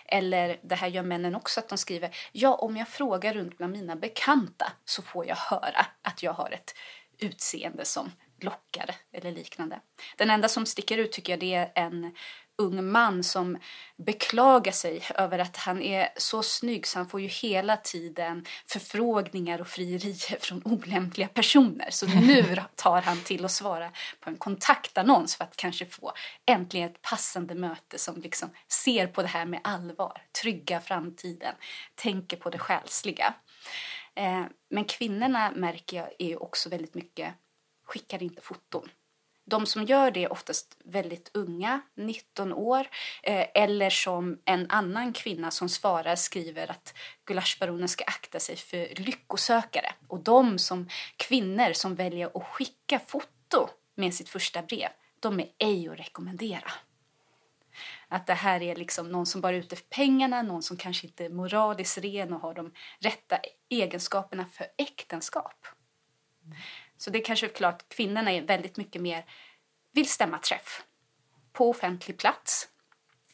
Eller 0.05 0.59
det 0.61 0.75
här 0.75 0.87
gör 0.87 1.03
männen 1.03 1.35
också, 1.35 1.59
att 1.59 1.69
de 1.69 1.77
skriver, 1.77 2.15
ja 2.31 2.55
om 2.55 2.77
jag 2.77 2.87
frågar 2.87 3.33
runt 3.33 3.57
bland 3.57 3.73
mina 3.73 3.95
bekanta 3.95 4.71
så 4.85 5.01
får 5.01 5.25
jag 5.25 5.35
höra 5.35 5.85
att 6.01 6.23
jag 6.23 6.33
har 6.33 6.51
ett 6.51 6.75
utseende 7.17 7.85
som 7.85 8.11
lockar 8.41 8.95
eller 9.11 9.31
liknande. 9.31 9.79
Den 10.17 10.29
enda 10.29 10.47
som 10.47 10.65
sticker 10.65 10.97
ut 10.97 11.11
tycker 11.11 11.33
jag 11.33 11.39
det 11.39 11.53
är 11.53 11.71
en 11.75 12.15
ung 12.59 12.91
man 12.91 13.23
som 13.23 13.57
beklagar 13.97 14.71
sig 14.71 15.03
över 15.15 15.39
att 15.39 15.57
han 15.57 15.81
är 15.81 16.09
så 16.17 16.43
snygg 16.43 16.87
så 16.87 16.99
han 16.99 17.09
får 17.09 17.21
ju 17.21 17.27
hela 17.27 17.77
tiden 17.77 18.45
förfrågningar 18.65 19.61
och 19.61 19.67
frierier 19.67 20.39
från 20.39 20.61
olämpliga 20.65 21.27
personer. 21.27 21.87
Så 21.89 22.07
nu 22.07 22.61
tar 22.75 23.01
han 23.01 23.17
till 23.21 23.45
att 23.45 23.51
svara 23.51 23.91
på 24.19 24.29
en 24.29 24.37
kontaktannons 24.37 25.35
för 25.35 25.43
att 25.43 25.55
kanske 25.55 25.85
få 25.85 26.13
äntligen 26.45 26.89
ett 26.89 27.01
passande 27.01 27.55
möte 27.55 27.97
som 27.97 28.21
liksom 28.21 28.49
ser 28.67 29.07
på 29.07 29.21
det 29.21 29.27
här 29.27 29.45
med 29.45 29.59
allvar, 29.63 30.21
trygga 30.41 30.81
framtiden, 30.81 31.55
tänker 31.95 32.37
på 32.37 32.49
det 32.49 32.59
själsliga. 32.59 33.33
Eh, 34.15 34.45
men 34.69 34.85
kvinnorna 34.85 35.51
märker 35.55 35.97
jag 35.97 36.09
är 36.19 36.43
också 36.43 36.69
väldigt 36.69 36.95
mycket, 36.95 37.33
skickar 37.85 38.23
inte 38.23 38.41
foton. 38.41 38.89
De 39.49 39.65
som 39.65 39.83
gör 39.83 40.11
det 40.11 40.23
är 40.23 40.31
oftast 40.31 40.77
väldigt 40.83 41.31
unga, 41.33 41.81
19 41.95 42.53
år, 42.53 42.87
eh, 43.23 43.47
eller 43.53 43.89
som 43.89 44.41
en 44.45 44.69
annan 44.69 45.13
kvinna 45.13 45.51
som 45.51 45.69
svarar 45.69 46.15
skriver 46.15 46.71
att 46.71 46.93
gulaschbaronen 47.25 47.87
ska 47.87 48.03
akta 48.03 48.39
sig 48.39 48.55
för 48.55 48.95
lyckosökare. 48.95 49.93
Och 50.07 50.19
de 50.19 50.59
som 50.59 50.89
kvinnor 51.17 51.73
som 51.73 51.95
väljer 51.95 52.31
att 52.37 52.43
skicka 52.43 52.99
foto 52.99 53.69
med 53.95 54.13
sitt 54.13 54.29
första 54.29 54.61
brev, 54.61 54.89
de 55.19 55.39
är 55.39 55.47
ej 55.57 55.89
att 55.89 55.99
rekommendera. 55.99 56.71
Att 58.07 58.27
det 58.27 58.33
här 58.33 58.61
är 58.61 58.75
liksom 58.75 59.11
någon 59.11 59.25
som 59.25 59.41
bara 59.41 59.55
är 59.55 59.59
ute 59.59 59.75
för 59.75 59.85
pengarna, 59.85 60.41
någon 60.41 60.63
som 60.63 60.77
kanske 60.77 61.07
inte 61.07 61.25
är 61.25 61.29
moraliskt 61.29 61.97
ren 61.97 62.33
och 62.33 62.41
har 62.41 62.53
de 62.53 62.73
rätta 62.99 63.39
egenskaperna 63.69 64.45
för 64.45 64.67
äktenskap. 64.77 65.67
Så 66.99 67.09
det 67.09 67.19
är 67.19 67.23
kanske 67.23 67.47
klart, 67.47 67.89
kvinnorna 67.89 68.31
är 68.31 68.41
väldigt 68.41 68.77
mycket 68.77 69.01
mer 69.01 69.25
vill 69.91 70.09
stämma 70.09 70.37
träff 70.37 70.83
på 71.53 71.69
offentlig 71.69 72.17
plats. 72.17 72.67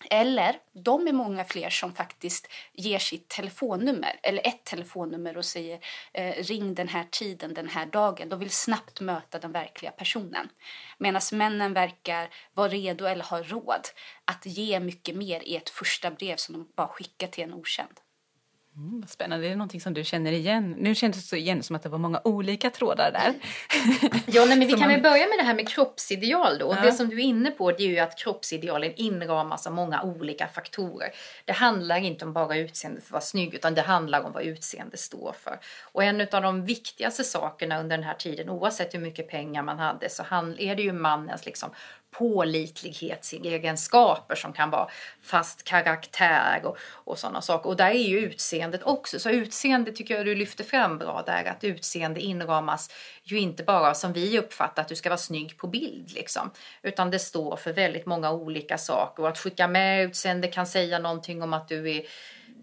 Eller 0.09 0.59
de 0.73 1.07
är 1.07 1.13
många 1.13 1.43
fler 1.43 1.69
som 1.69 1.93
faktiskt 1.93 2.47
ger 2.73 2.99
sitt 2.99 3.27
telefonnummer 3.27 4.19
eller 4.23 4.47
ett 4.47 4.63
telefonnummer 4.63 5.37
och 5.37 5.45
säger 5.45 5.79
eh, 6.13 6.43
ring 6.43 6.75
den 6.75 6.87
här 6.87 7.07
tiden, 7.11 7.53
den 7.53 7.67
här 7.67 7.85
dagen. 7.85 8.29
De 8.29 8.39
vill 8.39 8.49
snabbt 8.49 9.01
möta 9.01 9.39
den 9.39 9.51
verkliga 9.51 9.91
personen. 9.91 10.49
Medan 10.97 11.21
männen 11.31 11.73
verkar 11.73 12.29
vara 12.53 12.69
redo 12.69 13.05
eller 13.05 13.23
ha 13.23 13.43
råd 13.43 13.87
att 14.25 14.45
ge 14.45 14.79
mycket 14.79 15.15
mer 15.15 15.41
i 15.43 15.55
ett 15.55 15.69
första 15.69 16.11
brev 16.11 16.35
som 16.35 16.53
de 16.53 16.71
bara 16.75 16.87
skickar 16.87 17.27
till 17.27 17.43
en 17.43 17.53
okänd. 17.53 17.99
Mm, 18.77 19.01
vad 19.01 19.09
spännande, 19.09 19.47
det 19.47 19.51
är 19.51 19.55
någonting 19.55 19.81
som 19.81 19.93
du 19.93 20.03
känner 20.03 20.31
igen. 20.31 20.75
Nu 20.77 20.95
kändes 20.95 21.29
det 21.29 21.37
igen 21.37 21.63
som 21.63 21.75
att 21.75 21.83
det 21.83 21.89
var 21.89 21.97
många 21.97 22.21
olika 22.23 22.69
trådar 22.69 23.11
där. 23.11 23.33
ja, 24.25 24.45
nej, 24.45 24.57
men 24.57 24.59
vi 24.59 24.69
kan 24.69 24.79
man... 24.79 24.89
väl 24.89 25.01
börja 25.01 25.27
med 25.27 25.37
det 25.39 25.43
här 25.43 25.53
med 25.53 25.69
kroppsideal 25.69 26.57
då. 26.57 26.73
Ja. 26.75 26.81
Det 26.81 26.91
som 26.91 27.09
du 27.09 27.15
är 27.15 27.23
inne 27.23 27.51
på 27.51 27.71
det 27.71 27.83
är 27.83 27.87
ju 27.87 27.99
att 27.99 28.17
kroppsidealen 28.17 28.93
inramas 28.95 29.67
av 29.67 29.73
många 29.73 30.01
olika 30.01 30.47
faktorer. 30.47 31.09
Det 31.45 31.53
handlar 31.53 31.97
inte 31.97 32.25
om 32.25 32.33
bara 32.33 32.57
utseende 32.57 33.01
för 33.01 33.07
att 33.07 33.11
vara 33.11 33.21
snygg 33.21 33.53
utan 33.53 33.75
det 33.75 33.81
handlar 33.81 34.21
om 34.21 34.31
vad 34.31 34.43
utseende 34.43 34.97
står 34.97 35.35
för. 35.39 35.59
Och 35.81 36.03
en 36.03 36.21
av 36.21 36.41
de 36.41 36.65
viktigaste 36.65 37.23
sakerna 37.23 37.79
under 37.79 37.97
den 37.97 38.05
här 38.05 38.13
tiden, 38.13 38.49
oavsett 38.49 38.93
hur 38.93 38.99
mycket 38.99 39.29
pengar 39.29 39.63
man 39.63 39.79
hade, 39.79 40.09
så 40.09 40.23
är 40.57 40.75
det 40.75 40.81
ju 40.81 40.93
mannens 40.93 41.45
liksom 41.45 41.69
pålitlighetsegenskaper 42.17 44.35
som 44.35 44.53
kan 44.53 44.69
vara 44.69 44.89
fast 45.21 45.63
karaktär 45.63 46.65
och, 46.65 46.77
och 46.81 47.19
sådana 47.19 47.41
saker. 47.41 47.69
Och 47.69 47.75
där 47.75 47.89
är 47.89 48.07
ju 48.07 48.19
utseendet 48.19 48.83
också. 48.83 49.19
Så 49.19 49.29
utseende 49.29 49.91
tycker 49.91 50.15
jag 50.15 50.25
du 50.25 50.35
lyfter 50.35 50.63
fram 50.63 50.97
bra 50.97 51.23
där, 51.25 51.45
att 51.45 51.63
utseende 51.63 52.19
inramas 52.19 52.89
ju 53.23 53.39
inte 53.39 53.63
bara 53.63 53.93
som 53.93 54.13
vi 54.13 54.39
uppfattar 54.39 54.81
att 54.81 54.87
du 54.87 54.95
ska 54.95 55.09
vara 55.09 55.17
snygg 55.17 55.57
på 55.57 55.67
bild 55.67 56.11
liksom. 56.11 56.51
Utan 56.81 57.11
det 57.11 57.19
står 57.19 57.55
för 57.55 57.73
väldigt 57.73 58.05
många 58.05 58.31
olika 58.31 58.77
saker 58.77 59.23
och 59.23 59.29
att 59.29 59.37
skicka 59.37 59.67
med 59.67 60.05
utseende 60.05 60.47
kan 60.47 60.67
säga 60.67 60.99
någonting 60.99 61.43
om 61.43 61.53
att 61.53 61.67
du 61.67 61.91
är 61.91 62.01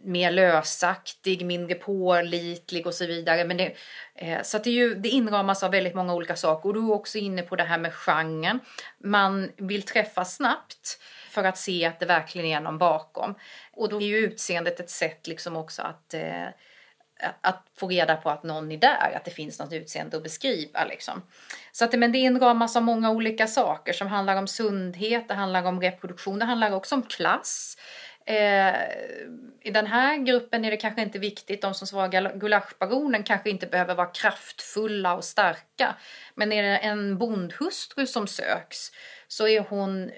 mer 0.04 0.30
lösaktig, 0.30 1.46
mindre 1.46 1.74
pålitlig 1.74 2.86
och 2.86 2.94
så 2.94 3.06
vidare. 3.06 3.44
Men 3.44 3.56
det, 3.56 3.74
eh, 4.14 4.42
så 4.42 4.56
att 4.56 4.64
det, 4.64 4.70
är 4.70 4.74
ju, 4.74 4.94
det 4.94 5.08
inramas 5.08 5.62
av 5.62 5.70
väldigt 5.70 5.94
många 5.94 6.14
olika 6.14 6.36
saker. 6.36 6.68
Och 6.68 6.74
du 6.74 6.80
är 6.80 6.92
också 6.92 7.18
inne 7.18 7.42
på 7.42 7.56
det 7.56 7.64
här 7.64 7.78
med 7.78 7.94
genren. 7.94 8.60
Man 9.04 9.52
vill 9.56 9.82
träffa 9.82 10.24
snabbt 10.24 10.98
för 11.30 11.44
att 11.44 11.58
se 11.58 11.86
att 11.86 12.00
det 12.00 12.06
verkligen 12.06 12.46
är 12.46 12.60
någon 12.60 12.78
bakom. 12.78 13.34
Och 13.72 13.88
då 13.88 14.02
är 14.02 14.06
ju 14.06 14.16
utseendet 14.16 14.80
ett 14.80 14.90
sätt 14.90 15.26
liksom 15.26 15.56
också 15.56 15.82
att 15.82 16.14
eh, 16.14 16.48
att 17.40 17.66
få 17.76 17.88
reda 17.88 18.16
på 18.16 18.30
att 18.30 18.42
någon 18.42 18.72
är 18.72 18.76
där, 18.76 19.12
att 19.16 19.24
det 19.24 19.30
finns 19.30 19.58
något 19.58 19.72
utseende 19.72 20.16
att 20.16 20.22
beskriva. 20.22 20.84
Liksom. 20.84 21.22
Så 21.72 21.84
att, 21.84 21.98
men 21.98 22.12
det 22.12 22.18
inramas 22.18 22.76
av 22.76 22.82
många 22.82 23.10
olika 23.10 23.46
saker 23.46 23.92
som 23.92 24.08
handlar 24.08 24.36
om 24.36 24.48
sundhet, 24.48 25.28
det 25.28 25.34
handlar 25.34 25.64
om 25.64 25.80
reproduktion, 25.80 26.38
det 26.38 26.44
handlar 26.44 26.72
också 26.72 26.94
om 26.94 27.02
klass. 27.02 27.76
Eh, 28.26 28.74
I 29.60 29.70
den 29.70 29.86
här 29.86 30.16
gruppen 30.16 30.64
är 30.64 30.70
det 30.70 30.76
kanske 30.76 31.02
inte 31.02 31.18
viktigt, 31.18 31.62
de 31.62 31.74
som 31.74 31.86
svarar 31.86 32.38
gulaschbaronen 32.38 33.22
kanske 33.22 33.50
inte 33.50 33.66
behöver 33.66 33.94
vara 33.94 34.06
kraftfulla 34.06 35.14
och 35.14 35.24
starka. 35.24 35.96
Men 36.34 36.52
är 36.52 36.62
det 36.62 36.78
en 36.78 37.18
bondhustru 37.18 38.06
som 38.06 38.26
söks 38.26 38.90
så 39.28 39.48
är 39.48 39.60
hon 39.60 40.10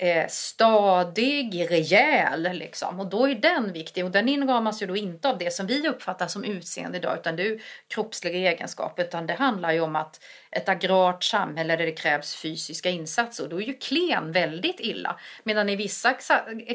eh, 0.00 0.26
stadig, 0.28 1.70
rejäl 1.70 2.48
liksom. 2.52 3.00
Och 3.00 3.06
då 3.06 3.28
är 3.28 3.34
den 3.34 3.72
viktig 3.72 4.04
och 4.04 4.10
den 4.10 4.28
inramas 4.28 4.82
ju 4.82 4.86
då 4.86 4.96
inte 4.96 5.28
av 5.28 5.38
det 5.38 5.50
som 5.50 5.66
vi 5.66 5.88
uppfattar 5.88 6.26
som 6.26 6.44
utseende 6.44 6.98
idag 6.98 7.18
utan 7.18 7.36
det 7.36 7.42
är 7.42 7.62
kroppsliga 7.88 8.50
egenskaper 8.52 9.04
utan 9.04 9.26
det 9.26 9.34
handlar 9.34 9.72
ju 9.72 9.80
om 9.80 9.96
att 9.96 10.20
ett 10.50 10.68
agrart 10.68 11.24
samhälle 11.24 11.76
där 11.76 11.86
det 11.86 11.92
krävs 11.92 12.34
fysiska 12.34 12.90
insatser 12.90 13.44
och 13.44 13.50
då 13.50 13.62
är 13.62 13.66
ju 13.66 13.74
klen 13.74 14.32
väldigt 14.32 14.80
illa. 14.80 15.20
Medan 15.42 15.68
i 15.68 15.76
vissa 15.76 16.14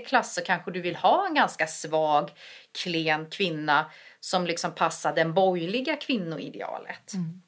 klasser 0.08 0.46
kanske 0.46 0.72
du 0.72 0.82
vill 0.82 0.96
ha 0.96 1.28
en 1.28 1.34
ganska 1.34 1.68
svag, 1.68 2.32
klen 2.84 3.30
kvinna 3.30 3.92
som 4.20 4.46
liksom 4.46 4.72
passar 4.76 5.16
den 5.16 5.34
borgerliga 5.34 5.96
kvinnoidealet. 5.96 7.14
Mm. 7.14 7.42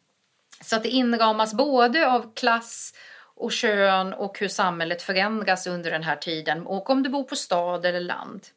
Så 0.61 0.75
att 0.75 0.83
det 0.83 0.89
inramas 0.89 1.53
både 1.53 2.07
av 2.07 2.33
klass 2.33 2.93
och 3.35 3.51
kön 3.51 4.13
och 4.13 4.39
hur 4.39 4.47
samhället 4.47 5.01
förändras 5.01 5.67
under 5.67 5.91
den 5.91 6.03
här 6.03 6.15
tiden 6.15 6.67
och 6.67 6.89
om 6.89 7.03
du 7.03 7.09
bor 7.09 7.23
på 7.23 7.35
stad 7.35 7.85
eller 7.85 7.99
land. 7.99 8.47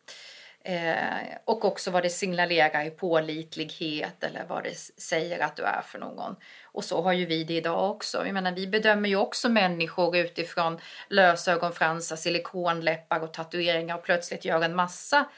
Eh, 0.64 1.36
och 1.44 1.64
också 1.64 1.90
vad 1.90 2.02
det 2.02 2.10
signalerar 2.10 2.84
i 2.84 2.90
pålitlighet 2.90 4.24
eller 4.24 4.44
vad 4.48 4.64
det 4.64 4.78
säger 5.00 5.38
att 5.38 5.56
du 5.56 5.62
är 5.62 5.82
för 5.84 5.98
någon. 5.98 6.36
Och 6.64 6.84
så 6.84 7.02
har 7.02 7.12
ju 7.12 7.26
vi 7.26 7.44
det 7.44 7.54
idag 7.54 7.90
också. 7.90 8.26
Jag 8.26 8.34
menar, 8.34 8.52
vi 8.52 8.66
bedömer 8.66 9.08
ju 9.08 9.16
också 9.16 9.48
människor 9.48 10.16
utifrån 10.16 10.80
lösögonfransar, 11.08 12.16
silikonläppar 12.16 13.20
och 13.20 13.32
tatueringar 13.32 13.96
och 13.96 14.02
plötsligt 14.02 14.44
gör 14.44 14.62
en 14.62 14.74
massa 14.74 15.28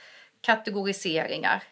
kategoriseringar. 0.40 1.62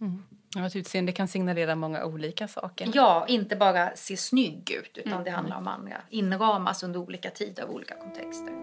Mm. 0.00 0.22
Ja, 0.54 0.66
ett 0.66 0.76
utseende 0.76 1.12
kan 1.12 1.28
signalera 1.28 1.74
många 1.74 2.04
olika 2.04 2.48
saker. 2.48 2.90
Ja, 2.94 3.24
inte 3.28 3.56
bara 3.56 3.90
se 3.96 4.16
snygg 4.16 4.70
ut 4.70 4.98
utan 4.98 5.12
mm. 5.12 5.24
det 5.24 5.30
handlar 5.30 5.56
om 5.56 5.68
andra. 5.68 5.96
Inramas 6.10 6.82
under 6.82 7.00
olika 7.00 7.30
tider 7.30 7.64
och 7.64 7.74
olika 7.74 7.94
kontexter. 7.94 8.54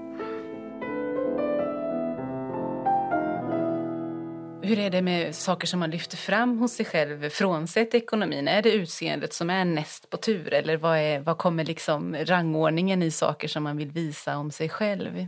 Hur 4.64 4.80
är 4.80 4.90
det 4.90 5.02
med 5.02 5.36
saker 5.36 5.68
som 5.68 5.80
man 5.80 5.92
lyfter 5.92 6.18
fram 6.18 6.58
hos 6.58 6.74
sig 6.74 6.86
själv 6.86 7.30
frånsett 7.30 7.94
ekonomin? 7.94 8.48
Är 8.48 8.62
det 8.62 8.72
utseendet 8.72 9.34
som 9.34 9.50
är 9.50 9.66
näst 9.66 10.10
på 10.10 10.18
tur 10.18 10.54
eller 10.54 10.78
vad, 10.78 10.98
är, 10.98 11.20
vad 11.20 11.38
kommer 11.38 11.66
liksom 11.66 12.16
rangordningen 12.16 13.04
i 13.04 13.12
saker 13.12 13.48
som 13.48 13.64
man 13.64 13.78
vill 13.78 13.92
visa 13.92 14.38
om 14.38 14.52
sig 14.52 14.70
själv? 14.70 15.28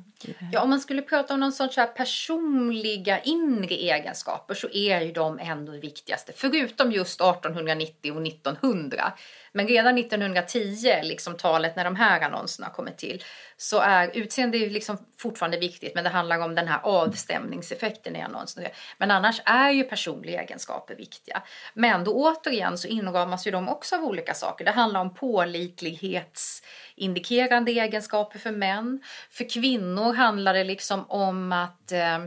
Ja, 0.52 0.62
om 0.62 0.70
man 0.70 0.80
skulle 0.80 1.02
prata 1.02 1.34
om 1.34 1.40
någon 1.40 1.52
sorts 1.52 1.78
här 1.78 1.88
personliga 1.88 3.20
inre 3.20 3.76
egenskaper 3.76 4.54
så 4.54 4.70
är 4.74 5.02
ju 5.02 5.12
de 5.12 5.40
ändå 5.40 5.72
det 5.72 5.80
viktigaste. 5.80 6.32
Förutom 6.36 6.92
just 6.92 7.22
1890 7.22 8.14
och 8.16 8.28
1900 8.28 9.14
men 9.56 9.68
redan 9.68 9.98
1910, 9.98 11.02
liksom 11.04 11.38
talet 11.38 11.76
när 11.76 11.84
de 11.84 11.96
här 11.96 12.22
annonserna 12.22 12.70
kommer 12.70 12.92
till, 12.92 13.24
så 13.58 13.80
är 13.80 14.12
utseende 14.14 14.58
liksom 14.58 14.98
fortfarande 15.18 15.58
viktigt 15.58 15.96
men 15.96 16.04
det 16.04 16.10
handlar 16.10 16.40
om 16.40 16.56
den 16.56 16.68
här 16.68 16.80
avstämningseffekten 16.84 18.16
i 18.16 18.22
annonsen. 18.22 18.66
Men 18.98 19.12
annars 19.12 19.42
är 19.46 19.70
ju 19.70 19.84
personliga 19.84 20.42
egenskaper 20.42 20.96
viktiga. 20.96 21.42
Men 21.74 22.04
då 22.04 22.14
återigen 22.14 22.78
så 22.78 22.88
inramas 22.88 23.48
ju 23.48 23.52
de 23.52 23.70
också 23.70 23.96
av 23.96 24.04
olika 24.04 24.34
saker. 24.34 24.66
Det 24.66 24.72
handlar 24.72 25.02
om 25.02 25.14
pålitlighetsindikerande 25.14 27.72
egenskaper 27.72 28.40
för 28.40 28.52
män. 28.52 29.04
För 29.30 29.50
kvinnor 29.50 30.14
handlar 30.14 30.54
det 30.54 30.64
liksom 30.64 31.06
om 31.10 31.52
att 31.52 31.92
eh, 31.92 32.20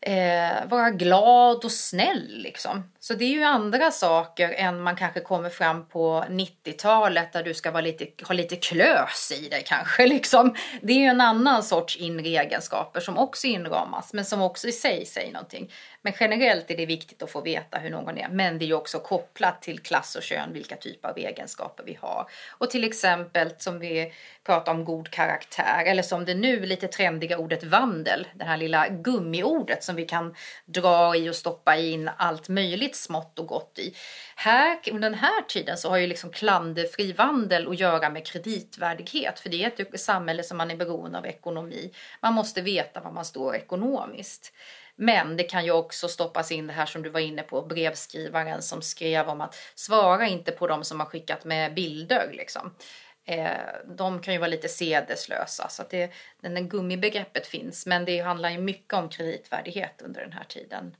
eh, 0.00 0.68
vara 0.68 0.90
glad 0.90 1.64
och 1.64 1.72
snäll 1.72 2.28
liksom. 2.28 2.92
Så 3.02 3.14
det 3.14 3.24
är 3.24 3.28
ju 3.28 3.42
andra 3.42 3.90
saker 3.90 4.52
än 4.52 4.80
man 4.80 4.96
kanske 4.96 5.20
kommer 5.20 5.50
fram 5.50 5.88
på 5.88 6.24
90-talet 6.28 7.32
där 7.32 7.42
du 7.42 7.54
ska 7.54 7.70
vara 7.70 7.80
lite, 7.80 8.24
ha 8.26 8.34
lite 8.34 8.56
klös 8.56 9.32
i 9.42 9.48
dig 9.48 9.62
kanske 9.66 10.06
liksom. 10.06 10.54
Det 10.82 10.92
är 10.92 10.98
ju 10.98 11.04
en 11.04 11.20
annan 11.20 11.62
sorts 11.62 11.96
inre 11.96 12.28
egenskaper 12.28 13.00
som 13.00 13.18
också 13.18 13.46
inramas 13.46 14.12
men 14.12 14.24
som 14.24 14.42
också 14.42 14.68
i 14.68 14.72
sig 14.72 15.06
säger 15.06 15.32
någonting. 15.32 15.72
Men 16.02 16.12
generellt 16.20 16.70
är 16.70 16.76
det 16.76 16.86
viktigt 16.86 17.22
att 17.22 17.30
få 17.30 17.40
veta 17.40 17.78
hur 17.78 17.90
någon 17.90 18.18
är. 18.18 18.28
Men 18.28 18.58
det 18.58 18.64
är 18.64 18.66
ju 18.66 18.74
också 18.74 18.98
kopplat 18.98 19.62
till 19.62 19.78
klass 19.78 20.16
och 20.16 20.22
kön 20.22 20.52
vilka 20.52 20.76
typer 20.76 21.08
av 21.08 21.18
egenskaper 21.18 21.84
vi 21.84 21.98
har. 22.00 22.30
Och 22.50 22.70
till 22.70 22.84
exempel 22.84 23.50
som 23.58 23.78
vi 23.78 24.12
pratar 24.46 24.72
om 24.72 24.84
god 24.84 25.10
karaktär 25.10 25.82
eller 25.86 26.02
som 26.02 26.24
det 26.24 26.34
nu 26.34 26.66
lite 26.66 26.88
trendiga 26.88 27.38
ordet 27.38 27.64
vandel. 27.64 28.26
Det 28.34 28.44
här 28.44 28.56
lilla 28.56 28.88
gummiordet 28.88 29.84
som 29.84 29.96
vi 29.96 30.04
kan 30.04 30.34
dra 30.66 31.16
i 31.16 31.30
och 31.30 31.36
stoppa 31.36 31.76
in 31.76 32.10
allt 32.16 32.48
möjligt 32.48 32.89
smått 32.96 33.38
och 33.38 33.46
gott 33.46 33.78
i. 33.78 33.94
Här, 34.36 34.78
under 34.90 35.10
den 35.10 35.18
här 35.18 35.42
tiden 35.42 35.76
så 35.76 35.88
har 35.88 35.96
ju 35.96 36.06
liksom 36.06 36.30
klanderfri 36.30 37.12
vandel 37.12 37.68
att 37.68 37.80
göra 37.80 38.10
med 38.10 38.26
kreditvärdighet. 38.26 39.40
För 39.40 39.48
det 39.48 39.64
är 39.64 39.80
ett 39.80 40.00
samhälle 40.00 40.42
som 40.42 40.56
man 40.56 40.70
är 40.70 40.76
beroende 40.76 41.18
av 41.18 41.26
ekonomi. 41.26 41.92
Man 42.22 42.34
måste 42.34 42.60
veta 42.60 43.00
var 43.00 43.10
man 43.10 43.24
står 43.24 43.56
ekonomiskt. 43.56 44.52
Men 44.96 45.36
det 45.36 45.44
kan 45.44 45.64
ju 45.64 45.70
också 45.70 46.08
stoppas 46.08 46.52
in 46.52 46.66
det 46.66 46.72
här 46.72 46.86
som 46.86 47.02
du 47.02 47.10
var 47.10 47.20
inne 47.20 47.42
på, 47.42 47.62
brevskrivaren 47.62 48.62
som 48.62 48.82
skrev 48.82 49.28
om 49.28 49.40
att 49.40 49.54
svara 49.74 50.26
inte 50.26 50.52
på 50.52 50.66
de 50.66 50.84
som 50.84 51.00
har 51.00 51.06
skickat 51.06 51.44
med 51.44 51.74
bilder 51.74 52.30
liksom. 52.32 52.74
Eh, 53.24 53.50
de 53.96 54.20
kan 54.20 54.34
ju 54.34 54.40
vara 54.40 54.50
lite 54.50 54.68
sedeslösa 54.68 55.68
så 55.68 55.82
att 55.82 55.90
det, 55.90 56.10
den 56.40 56.54
där 56.54 56.62
gummibegreppet 56.62 57.46
finns 57.46 57.86
men 57.86 58.04
det 58.04 58.18
handlar 58.18 58.50
ju 58.50 58.58
mycket 58.58 58.94
om 58.94 59.08
kreditvärdighet 59.08 60.02
under 60.02 60.20
den 60.20 60.32
här 60.32 60.44
tiden. 60.44 60.96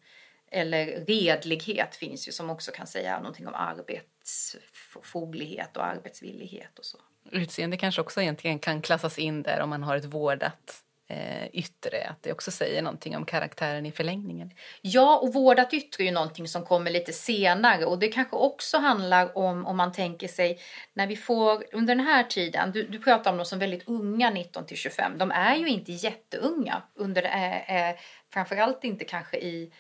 Eller 0.51 1.05
redlighet 1.07 1.97
finns 1.97 2.29
ju 2.29 2.33
som 2.33 2.51
också 2.51 2.73
kan 2.73 2.87
säga 2.87 3.19
någonting 3.19 3.47
om 3.47 3.55
arbetsfoglighet 3.55 5.77
och 5.77 5.85
arbetsvillighet 5.85 6.79
och 6.79 6.85
så. 6.85 6.99
Utseende 7.33 7.77
kanske 7.77 8.01
också 8.01 8.23
egentligen 8.23 8.59
kan 8.59 8.83
klassas 8.83 9.19
in 9.19 9.43
där 9.43 9.61
om 9.61 9.71
man 9.71 9.83
har 9.83 9.97
ett 9.97 10.05
vårdat 10.05 10.85
eh, 11.11 11.47
yttre, 11.53 12.09
att 12.09 12.23
det 12.23 12.33
också 12.33 12.51
säger 12.51 12.83
någonting 12.83 13.17
om 13.17 13.25
karaktären 13.25 13.87
i 13.87 13.93
förlängningen. 13.93 14.51
Ja, 14.83 15.19
och 15.19 15.35
vårdat 15.35 15.75
yttre 15.75 16.03
är 16.03 16.07
ju 16.07 16.11
någonting 16.11 16.49
som 16.49 16.65
kommer 16.65 16.91
lite 16.91 17.13
senare 17.13 17.85
och 17.85 17.99
det 17.99 18.09
kanske 18.09 18.37
också 18.37 18.79
handlar 18.79 19.39
om, 19.39 19.67
om 19.67 19.77
man 19.77 19.93
tänker 19.93 20.29
sig, 20.29 20.59
när 20.95 21.07
vi 21.07 21.17
får 21.17 21.65
under 21.73 21.95
den 21.95 22.07
här 22.07 22.25
tiden, 22.25 22.73
du, 22.73 22.83
du 22.83 22.99
pratar 22.99 23.31
om 23.31 23.37
de 23.37 23.47
som 23.47 23.59
väldigt 23.59 23.89
unga 23.89 24.31
19 24.31 24.67
till 24.67 24.77
25, 24.77 25.19
de 25.19 25.31
är 25.31 25.57
ju 25.57 25.69
inte 25.69 25.93
jätteunga, 25.93 26.83
under, 26.95 27.23
eh, 27.23 27.91
eh, 27.91 27.97
framförallt 28.33 28.85
inte 28.85 29.05
kanske 29.05 29.37
i 29.37 29.73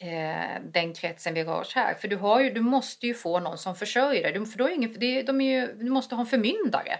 eh, 0.00 0.62
den 0.72 0.94
kretsen 0.94 1.34
vi 1.34 1.44
rör 1.44 1.60
oss 1.60 1.74
här. 1.74 1.94
För 1.94 2.08
du, 2.08 2.16
har 2.16 2.40
ju, 2.40 2.50
du 2.50 2.60
måste 2.60 3.06
ju 3.06 3.14
få 3.14 3.40
någon 3.40 3.58
som 3.58 3.76
försörjer 3.76 4.22
dig. 4.22 4.32
Du, 4.32 4.46
för 4.46 4.58
då 4.58 4.68
är 4.68 4.72
ingen, 4.72 4.94
det, 4.98 5.22
de 5.22 5.40
är 5.40 5.60
ju, 5.60 5.72
du 5.72 5.90
måste 5.90 6.14
ha 6.14 6.20
en 6.20 6.26
förmyndare. 6.26 6.98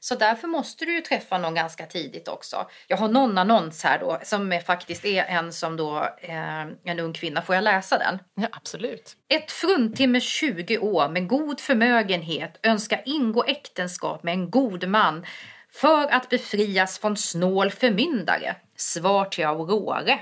Så 0.00 0.14
därför 0.14 0.48
måste 0.48 0.84
du 0.84 0.94
ju 0.94 1.00
träffa 1.00 1.38
någon 1.38 1.54
ganska 1.54 1.86
tidigt 1.86 2.28
också. 2.28 2.66
Jag 2.86 2.96
har 2.96 3.08
någon 3.08 3.38
annons 3.38 3.84
här 3.84 3.98
då 3.98 4.18
som 4.22 4.52
är, 4.52 4.60
faktiskt 4.60 5.04
är 5.04 5.24
en 5.24 5.52
som 5.52 5.76
då 5.76 6.08
eh, 6.20 6.60
en 6.84 7.00
ung 7.00 7.12
kvinna. 7.12 7.42
Får 7.42 7.54
jag 7.54 7.64
läsa 7.64 7.98
den? 7.98 8.18
Ja, 8.34 8.48
absolut. 8.52 9.16
Ett 9.28 9.50
fruntimmer 9.50 10.20
20 10.20 10.78
år 10.78 11.08
med 11.08 11.28
god 11.28 11.60
förmögenhet 11.60 12.58
önskar 12.62 13.02
ingå 13.04 13.44
äktenskap 13.44 14.22
med 14.22 14.34
en 14.34 14.50
god 14.50 14.88
man 14.88 15.26
för 15.72 16.08
att 16.12 16.28
befrias 16.28 16.98
från 16.98 17.16
snål 17.16 17.70
förmyndare. 17.70 18.56
Svar 18.76 19.24
till 19.24 19.46
Aurore. 19.46 20.20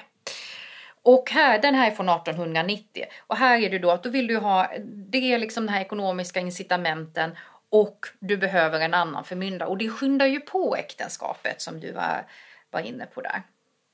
Och 1.07 1.31
här, 1.31 1.59
den 1.59 1.75
här 1.75 1.91
är 1.91 1.95
från 1.95 2.09
1890 2.09 3.05
och 3.27 3.37
här 3.37 3.59
är 3.59 3.71
det 3.71 3.79
då 3.79 3.91
att 3.91 4.03
då 4.03 4.11
vill 4.11 4.27
du 4.27 4.37
ha, 4.37 4.71
det 4.85 5.33
är 5.33 5.39
liksom 5.39 5.67
de 5.67 5.73
här 5.73 5.81
ekonomiska 5.81 6.41
incitamenten 6.41 7.31
och 7.71 8.07
du 8.21 8.37
behöver 8.37 8.81
en 8.81 8.95
annan 8.95 9.25
förmyndare. 9.25 9.69
Och 9.69 9.79
det 9.79 9.89
skyndar 9.89 10.27
ju 10.27 10.41
på 10.41 10.77
äktenskapet 10.77 11.63
som 11.63 11.81
du 11.81 11.93
var, 11.93 12.27
var 12.71 12.81
inne 12.81 13.07
på 13.07 13.21
där. 13.21 13.43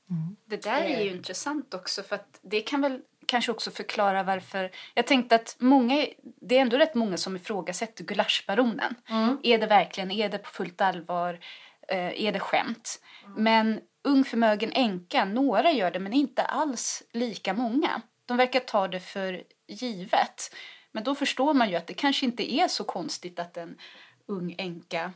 Mm. 0.09 0.35
Det 0.45 0.63
där 0.63 0.81
är 0.81 1.03
ju 1.03 1.09
intressant 1.09 1.73
också 1.73 2.03
för 2.03 2.15
att 2.15 2.39
det 2.41 2.61
kan 2.61 2.81
väl 2.81 3.01
kanske 3.25 3.51
också 3.51 3.71
förklara 3.71 4.23
varför. 4.23 4.71
Jag 4.93 5.07
tänkte 5.07 5.35
att 5.35 5.55
många, 5.59 6.07
det 6.41 6.57
är 6.57 6.61
ändå 6.61 6.77
rätt 6.77 6.95
många 6.95 7.17
som 7.17 7.35
ifrågasätter 7.35 8.03
gulaschbaronen. 8.03 8.95
Mm. 9.09 9.37
Är 9.43 9.57
det 9.57 9.67
verkligen, 9.67 10.11
är 10.11 10.29
det 10.29 10.37
på 10.37 10.49
fullt 10.49 10.81
allvar, 10.81 11.39
eh, 11.87 12.23
är 12.25 12.31
det 12.31 12.39
skämt? 12.39 13.01
Mm. 13.25 13.43
Men 13.43 13.79
ung 14.03 14.23
förmögen 14.23 14.71
änka, 14.73 15.25
några 15.25 15.71
gör 15.71 15.91
det 15.91 15.99
men 15.99 16.13
inte 16.13 16.43
alls 16.43 17.03
lika 17.11 17.53
många. 17.53 18.01
De 18.25 18.37
verkar 18.37 18.59
ta 18.59 18.87
det 18.87 18.99
för 18.99 19.43
givet. 19.67 20.55
Men 20.91 21.03
då 21.03 21.15
förstår 21.15 21.53
man 21.53 21.69
ju 21.69 21.75
att 21.75 21.87
det 21.87 21.93
kanske 21.93 22.25
inte 22.25 22.53
är 22.53 22.67
så 22.67 22.83
konstigt 22.83 23.39
att 23.39 23.57
en 23.57 23.77
ung 24.25 24.55
änka 24.57 25.13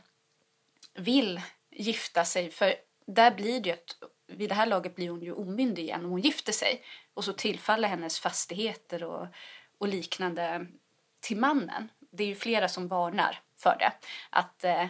vill 0.94 1.40
gifta 1.70 2.24
sig. 2.24 2.50
För 2.50 2.74
där 3.06 3.30
blir 3.30 3.60
det 3.60 3.68
ju 3.68 3.72
att 3.72 3.96
vid 4.26 4.48
det 4.48 4.54
här 4.54 4.66
laget 4.66 4.96
blir 4.96 5.10
hon 5.10 5.22
ju 5.22 5.32
omyndig 5.32 5.82
igen 5.82 6.04
om 6.04 6.10
hon 6.10 6.20
gifter 6.20 6.52
sig. 6.52 6.82
Och 7.14 7.24
så 7.24 7.32
tillfaller 7.32 7.88
hennes 7.88 8.20
fastigheter 8.20 9.04
och, 9.04 9.26
och 9.78 9.88
liknande 9.88 10.66
till 11.20 11.36
mannen. 11.36 11.88
Det 12.10 12.22
är 12.22 12.28
ju 12.28 12.34
flera 12.34 12.68
som 12.68 12.88
varnar 12.88 13.40
för 13.58 13.76
det. 13.78 13.92
Att 14.30 14.64
eh, 14.64 14.82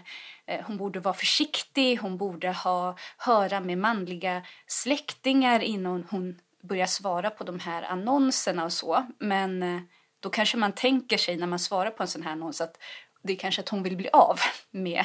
eh, 0.46 0.64
hon 0.66 0.76
borde 0.76 1.00
vara 1.00 1.14
försiktig, 1.14 1.96
hon 1.96 2.16
borde 2.16 2.52
ha, 2.52 2.96
höra 3.18 3.60
med 3.60 3.78
manliga 3.78 4.42
släktingar 4.66 5.60
innan 5.60 6.06
hon 6.10 6.40
börjar 6.62 6.86
svara 6.86 7.30
på 7.30 7.44
de 7.44 7.60
här 7.60 7.82
annonserna 7.82 8.64
och 8.64 8.72
så. 8.72 9.06
Men 9.18 9.62
eh, 9.62 9.80
då 10.20 10.30
kanske 10.30 10.56
man 10.56 10.72
tänker 10.72 11.16
sig 11.16 11.36
när 11.36 11.46
man 11.46 11.58
svarar 11.58 11.90
på 11.90 12.02
en 12.02 12.08
sån 12.08 12.22
här 12.22 12.32
annons 12.32 12.60
att 12.60 12.78
det 13.22 13.32
är 13.32 13.36
kanske 13.36 13.60
att 13.60 13.68
hon 13.68 13.82
vill 13.82 13.96
bli 13.96 14.08
av 14.08 14.38
med 14.70 15.04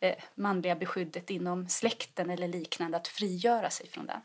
eh, 0.00 0.14
manliga 0.34 0.76
beskyddet 0.76 1.30
inom 1.30 1.68
släkten 1.68 2.30
eller 2.30 2.48
liknande, 2.48 2.96
att 2.96 3.08
frigöra 3.08 3.70
sig 3.70 3.88
från 3.88 4.06
den. 4.06 4.20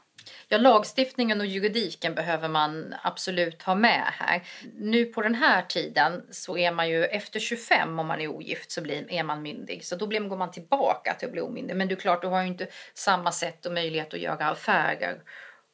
Ja, 0.48 0.58
lagstiftningen 0.58 1.40
och 1.40 1.46
juridiken 1.46 2.16
behöver 2.16 2.48
man 2.48 2.96
absolut 3.02 3.64
ha 3.64 3.76
med 3.76 4.04
här. 4.14 4.44
Nu 4.76 5.06
på 5.06 5.22
den 5.22 5.36
här 5.36 5.62
tiden 5.62 6.26
så 6.32 6.58
är 6.58 6.72
man 6.72 6.90
ju 6.90 7.06
efter 7.06 7.40
25 7.40 8.00
om 8.00 8.08
man 8.08 8.22
är 8.22 8.28
ogift 8.28 8.72
så 8.72 8.82
blir, 8.82 9.12
är 9.12 9.24
man 9.24 9.42
myndig. 9.42 9.86
Så 9.86 9.96
då 9.96 10.08
blir, 10.08 10.20
går 10.20 10.38
man 10.38 10.52
tillbaka 10.52 11.14
till 11.14 11.28
att 11.28 11.32
bli 11.32 11.42
omyndig. 11.42 11.76
Men 11.76 11.88
det 11.88 11.94
är 11.94 11.96
klart, 11.96 12.22
du 12.22 12.28
har 12.28 12.42
ju 12.42 12.48
inte 12.48 12.68
samma 12.94 13.32
sätt 13.32 13.66
och 13.66 13.72
möjlighet 13.72 14.14
att 14.14 14.20
göra 14.20 14.50
affärer 14.50 15.22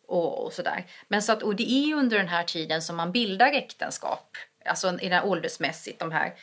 och, 0.08 0.46
och 0.46 0.54
sådär. 0.54 0.86
Men 1.08 1.22
så 1.22 1.32
att, 1.32 1.44
och 1.44 1.56
det 1.56 1.72
är 1.72 1.86
ju 1.88 1.96
under 1.96 2.18
den 2.18 2.28
här 2.28 2.44
tiden 2.44 2.82
som 2.82 2.96
man 2.96 3.12
bildar 3.12 3.52
äktenskap, 3.52 4.38
alltså 4.66 5.00
i 5.02 5.10
den 5.10 5.24
åldersmässigt 5.24 6.00
de 6.00 6.12
här 6.12 6.34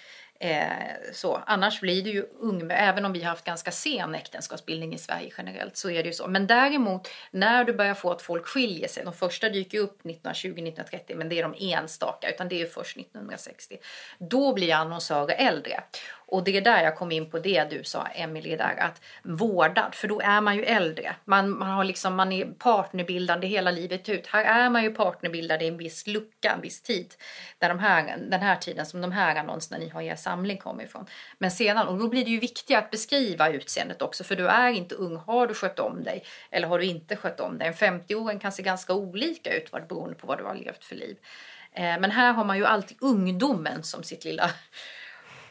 Eh, 0.42 0.66
så. 1.12 1.42
Annars 1.46 1.80
blir 1.80 2.02
det 2.02 2.10
ju 2.10 2.26
ung, 2.38 2.70
även 2.70 3.04
om 3.04 3.12
vi 3.12 3.22
har 3.22 3.30
haft 3.30 3.44
ganska 3.44 3.70
sen 3.70 4.14
äktenskapsbildning 4.14 4.94
i 4.94 4.98
Sverige 4.98 5.32
generellt 5.38 5.76
så 5.76 5.90
är 5.90 6.02
det 6.02 6.08
ju 6.08 6.12
så. 6.12 6.26
Men 6.26 6.46
däremot 6.46 7.08
när 7.30 7.64
du 7.64 7.72
börjar 7.72 7.94
få 7.94 8.10
att 8.10 8.22
folk 8.22 8.46
skiljer 8.46 8.88
sig, 8.88 9.04
de 9.04 9.12
första 9.12 9.48
dyker 9.48 9.78
upp 9.78 10.02
1920-1930 10.02 11.14
men 11.14 11.28
det 11.28 11.38
är 11.38 11.42
de 11.42 11.54
enstaka 11.58 12.30
utan 12.30 12.48
det 12.48 12.62
är 12.62 12.66
först 12.66 12.96
1960. 12.96 13.76
Då 14.18 14.52
blir 14.52 14.74
annonsörer 14.74 15.34
äldre. 15.38 15.82
Och 16.32 16.44
det 16.44 16.56
är 16.56 16.60
där 16.60 16.82
jag 16.84 16.96
kom 16.96 17.12
in 17.12 17.30
på 17.30 17.38
det 17.38 17.70
du 17.70 17.84
sa 17.84 18.06
Emelie 18.06 18.56
där 18.56 18.76
att 18.76 19.00
vårdad, 19.22 19.94
för 19.94 20.08
då 20.08 20.20
är 20.20 20.40
man 20.40 20.56
ju 20.56 20.62
äldre. 20.62 21.14
Man, 21.24 21.58
man, 21.58 21.68
har 21.68 21.84
liksom, 21.84 22.14
man 22.14 22.32
är 22.32 22.44
partnerbildande 22.44 23.46
hela 23.46 23.70
livet 23.70 24.08
ut. 24.08 24.26
Här 24.26 24.44
är 24.44 24.70
man 24.70 24.82
ju 24.82 24.94
partnerbildad 24.94 25.62
i 25.62 25.68
en 25.68 25.76
viss 25.76 26.06
lucka, 26.06 26.52
en 26.52 26.60
viss 26.60 26.82
tid. 26.82 27.14
Där 27.58 27.68
de 27.68 27.78
här, 27.78 28.16
den 28.30 28.40
här 28.40 28.56
tiden 28.56 28.86
som 28.86 29.00
de 29.00 29.12
här 29.12 29.36
annonserna 29.36 29.78
ni 29.78 29.88
har 29.88 30.02
i 30.02 30.06
er 30.06 30.16
samling 30.16 30.56
kommer 30.56 30.84
ifrån. 30.84 31.06
Men 31.38 31.50
sedan, 31.50 31.88
och 31.88 31.98
då 31.98 32.08
blir 32.08 32.24
det 32.24 32.30
ju 32.30 32.38
viktigt 32.38 32.76
att 32.76 32.90
beskriva 32.90 33.50
utseendet 33.50 34.02
också 34.02 34.24
för 34.24 34.36
du 34.36 34.48
är 34.48 34.70
inte 34.70 34.94
ung. 34.94 35.16
Har 35.16 35.46
du 35.46 35.54
skött 35.54 35.78
om 35.78 36.04
dig 36.04 36.24
eller 36.50 36.68
har 36.68 36.78
du 36.78 36.84
inte 36.84 37.16
skött 37.16 37.40
om 37.40 37.58
dig? 37.58 37.68
En 37.68 37.74
50-åring 37.74 38.38
kan 38.38 38.52
se 38.52 38.62
ganska 38.62 38.94
olika 38.94 39.56
ut 39.56 39.70
beroende 39.70 40.14
på 40.14 40.26
vad 40.26 40.38
du 40.38 40.44
har 40.44 40.54
levt 40.54 40.84
för 40.84 40.96
liv. 40.96 41.16
Eh, 41.72 42.00
men 42.00 42.10
här 42.10 42.32
har 42.32 42.44
man 42.44 42.58
ju 42.58 42.66
alltid 42.66 42.96
ungdomen 43.00 43.82
som 43.82 44.02
sitt 44.02 44.24
lilla 44.24 44.50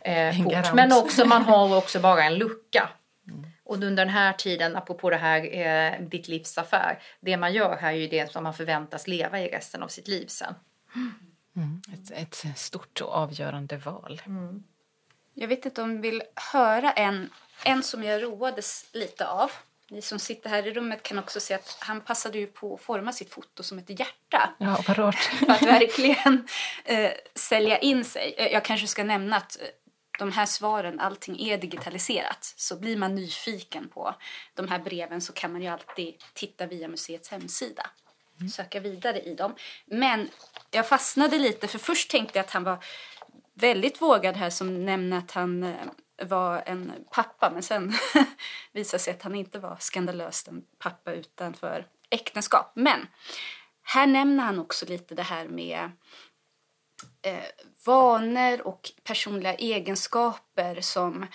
eh, 0.01 0.43
kort. 0.43 0.73
Men 0.73 0.91
också, 0.91 1.25
man 1.25 1.43
har 1.43 1.77
också 1.77 1.99
bara 1.99 2.23
en 2.23 2.35
lucka. 2.35 2.89
Mm. 3.27 3.45
Och 3.63 3.75
under 3.75 4.05
den 4.05 4.09
här 4.09 4.33
tiden, 4.33 4.75
apropå 4.75 5.09
det 5.09 5.17
här 5.17 5.57
eh, 5.57 6.01
ditt 6.01 6.27
livs 6.27 6.57
affär, 6.57 6.99
det 7.19 7.37
man 7.37 7.53
gör 7.53 7.77
här 7.77 7.93
är 7.93 7.97
ju 7.97 8.07
det 8.07 8.31
som 8.31 8.43
man 8.43 8.53
förväntas 8.53 9.07
leva 9.07 9.39
i 9.39 9.47
resten 9.47 9.83
av 9.83 9.87
sitt 9.87 10.07
liv 10.07 10.25
sen. 10.27 10.53
Mm. 11.55 11.81
Ett, 11.93 12.11
ett, 12.45 12.57
stort 12.57 13.01
och 13.01 13.13
avgörande 13.13 13.77
val. 13.77 14.21
Mm. 14.25 14.63
Jag 15.33 15.47
vet 15.47 15.65
inte 15.65 15.81
om 15.81 16.01
vi 16.01 16.11
vill 16.11 16.23
höra 16.53 16.91
en, 16.91 17.29
en 17.65 17.83
som 17.83 18.03
jag 18.03 18.23
roades 18.23 18.85
lite 18.93 19.27
av. 19.27 19.51
Ni 19.89 20.01
som 20.01 20.19
sitter 20.19 20.49
här 20.49 20.67
i 20.67 20.73
rummet 20.73 21.03
kan 21.03 21.19
också 21.19 21.39
se 21.39 21.53
att 21.53 21.77
han 21.79 22.01
passade 22.01 22.37
ju 22.37 22.47
på 22.47 22.73
att 22.73 22.81
forma 22.81 23.11
sitt 23.11 23.29
foto 23.33 23.63
som 23.63 23.79
ett 23.79 23.99
hjärta. 23.99 24.53
Ja, 24.57 24.83
vad 24.87 24.97
rart. 24.97 25.15
För 25.19 25.51
att 25.51 25.61
verkligen 25.61 26.47
eh, 26.85 27.11
sälja 27.35 27.77
in 27.77 28.03
sig. 28.03 28.35
Eh, 28.37 28.47
jag 28.47 28.65
kanske 28.65 28.87
ska 28.87 29.03
nämna 29.03 29.37
att 29.37 29.61
eh, 29.61 29.67
de 30.21 30.31
här 30.31 30.45
svaren, 30.45 30.99
allting 30.99 31.39
är 31.39 31.57
digitaliserat. 31.57 32.53
Så 32.57 32.79
blir 32.79 32.97
man 32.97 33.15
nyfiken 33.15 33.89
på 33.89 34.15
de 34.53 34.67
här 34.67 34.79
breven 34.79 35.21
så 35.21 35.33
kan 35.33 35.51
man 35.51 35.61
ju 35.61 35.67
alltid 35.67 36.23
titta 36.33 36.65
via 36.65 36.87
museets 36.87 37.29
hemsida. 37.29 37.89
söka 38.55 38.79
vidare 38.79 39.19
i 39.21 39.35
dem. 39.35 39.55
Men 39.85 40.29
jag 40.71 40.87
fastnade 40.87 41.39
lite, 41.39 41.67
för 41.67 41.79
först 41.79 42.11
tänkte 42.11 42.39
jag 42.39 42.45
att 42.45 42.51
han 42.51 42.63
var 42.63 42.83
väldigt 43.53 44.01
vågad 44.01 44.35
här 44.35 44.49
som 44.49 44.85
nämner 44.85 45.17
att 45.17 45.31
han 45.31 45.63
eh, 45.63 45.87
var 46.23 46.63
en 46.65 46.93
pappa 47.11 47.49
men 47.49 47.63
sen 47.63 47.93
visade 48.71 49.03
sig 49.03 49.13
att 49.13 49.21
han 49.21 49.35
inte 49.35 49.59
var 49.59 49.77
skandalöst 49.79 50.47
en 50.47 50.63
pappa 50.79 51.13
utanför 51.13 51.87
äktenskap. 52.09 52.71
Men 52.75 53.07
här 53.83 54.07
nämner 54.07 54.43
han 54.43 54.59
också 54.59 54.85
lite 54.85 55.15
det 55.15 55.23
här 55.23 55.47
med 55.47 55.91
eh, 57.21 57.43
vanor 57.85 58.67
och 58.67 58.91
personliga 59.03 59.53
egenskaper 59.53 60.81
som 60.81 61.25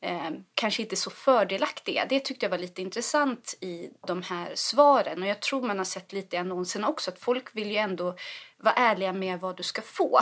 eh, 0.00 0.30
kanske 0.54 0.82
inte 0.82 0.94
är 0.94 0.96
så 0.96 1.10
fördelaktiga. 1.10 2.06
Det 2.08 2.20
tyckte 2.20 2.46
jag 2.46 2.50
var 2.50 2.58
lite 2.58 2.82
intressant 2.82 3.54
i 3.60 3.90
de 4.06 4.22
här 4.22 4.52
svaren. 4.54 5.22
Och 5.22 5.28
jag 5.28 5.40
tror 5.40 5.62
man 5.62 5.78
har 5.78 5.84
sett 5.84 6.12
lite 6.12 6.36
i 6.36 6.38
annonserna 6.38 6.88
också 6.88 7.10
att 7.10 7.18
folk 7.18 7.56
vill 7.56 7.70
ju 7.70 7.76
ändå 7.76 8.16
vara 8.58 8.74
ärliga 8.74 9.12
med 9.12 9.40
vad 9.40 9.56
du 9.56 9.62
ska 9.62 9.82
få. 9.82 10.20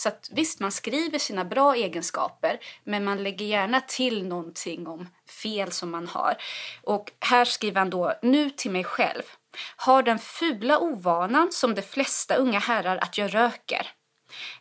Så 0.00 0.08
att 0.08 0.28
visst, 0.32 0.60
man 0.60 0.72
skriver 0.72 1.18
sina 1.18 1.44
bra 1.44 1.74
egenskaper 1.74 2.58
men 2.84 3.04
man 3.04 3.22
lägger 3.22 3.46
gärna 3.46 3.80
till 3.80 4.26
någonting 4.26 4.86
om 4.86 5.08
fel 5.42 5.72
som 5.72 5.90
man 5.90 6.06
har. 6.06 6.36
Och 6.82 7.12
här 7.20 7.44
skriver 7.44 7.78
han 7.78 7.90
då, 7.90 8.14
nu 8.22 8.50
till 8.50 8.70
mig 8.70 8.84
själv. 8.84 9.22
Har 9.76 10.02
den 10.02 10.18
fula 10.18 10.78
ovanan 10.78 11.52
som 11.52 11.74
de 11.74 11.82
flesta 11.82 12.34
unga 12.34 12.58
herrar 12.58 12.96
att 12.96 13.18
jag 13.18 13.34
röker. 13.34 13.86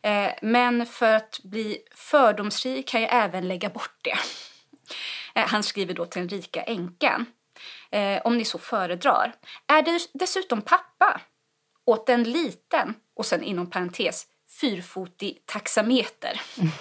Eh, 0.02 0.32
men 0.42 0.86
för 0.86 1.14
att 1.14 1.40
bli 1.44 1.78
fördomsfri 1.92 2.84
kan 2.84 3.02
jag 3.02 3.10
även 3.14 3.48
lägga 3.48 3.70
bort 3.70 3.98
det. 4.02 4.18
Eh, 5.36 5.48
han 5.48 5.64
skriver 5.64 5.94
då 5.94 6.06
till 6.06 6.22
den 6.22 6.30
rika 6.30 6.62
änkan. 6.62 7.26
Eh, 7.92 8.22
om 8.24 8.38
ni 8.38 8.46
så 8.46 8.58
föredrar. 8.58 9.36
Är 9.68 9.82
det 9.82 10.00
dessutom 10.14 10.62
pappa 10.62 11.22
åt 11.86 12.10
en 12.10 12.24
liten, 12.24 12.96
och 13.16 13.26
sen 13.26 13.44
inom 13.44 13.70
parentes, 13.70 14.28
fyrfotig 14.62 15.46
taxameter. 15.46 16.42
Mm. 16.58 16.72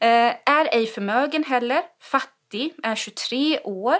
är 0.46 0.68
ej 0.74 0.86
förmögen 0.86 1.44
heller, 1.44 1.82
fattig, 2.00 2.74
är 2.82 2.94
23 2.94 3.60
år, 3.60 3.96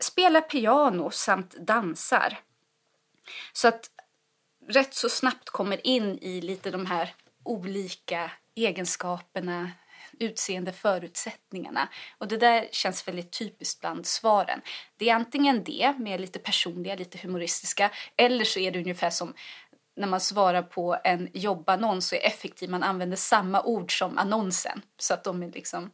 spelar 0.00 0.40
piano 0.40 1.10
samt 1.10 1.54
dansar. 1.54 2.38
Så 3.52 3.68
att 3.68 3.90
rätt 4.68 4.94
så 4.94 5.08
snabbt 5.08 5.50
kommer 5.50 5.86
in 5.86 6.18
i 6.18 6.40
lite 6.40 6.70
de 6.70 6.86
här 6.86 7.14
olika 7.42 8.30
egenskaperna, 8.54 9.70
utseende 10.18 10.72
förutsättningarna. 10.72 11.88
Och 12.18 12.28
det 12.28 12.36
där 12.36 12.68
känns 12.72 13.08
väldigt 13.08 13.38
typiskt 13.38 13.80
bland 13.80 14.06
svaren. 14.06 14.60
Det 14.96 15.10
är 15.10 15.14
antingen 15.14 15.64
det, 15.64 15.94
med 15.98 16.20
lite 16.20 16.38
personliga, 16.38 16.94
lite 16.94 17.18
humoristiska, 17.18 17.90
eller 18.16 18.44
så 18.44 18.60
är 18.60 18.70
det 18.70 18.78
ungefär 18.78 19.10
som 19.10 19.34
när 19.96 20.06
man 20.06 20.20
svarar 20.20 20.62
på 20.62 20.96
en 21.04 21.28
jobbannons 21.32 22.08
så 22.08 22.14
är 22.14 22.26
effektiv. 22.26 22.70
Man 22.70 22.82
använder 22.82 23.16
samma 23.16 23.62
ord 23.62 23.98
som 23.98 24.18
annonsen. 24.18 24.82
Så 24.98 25.14
att 25.14 25.24
de 25.24 25.42
är 25.42 25.52
liksom 25.52 25.90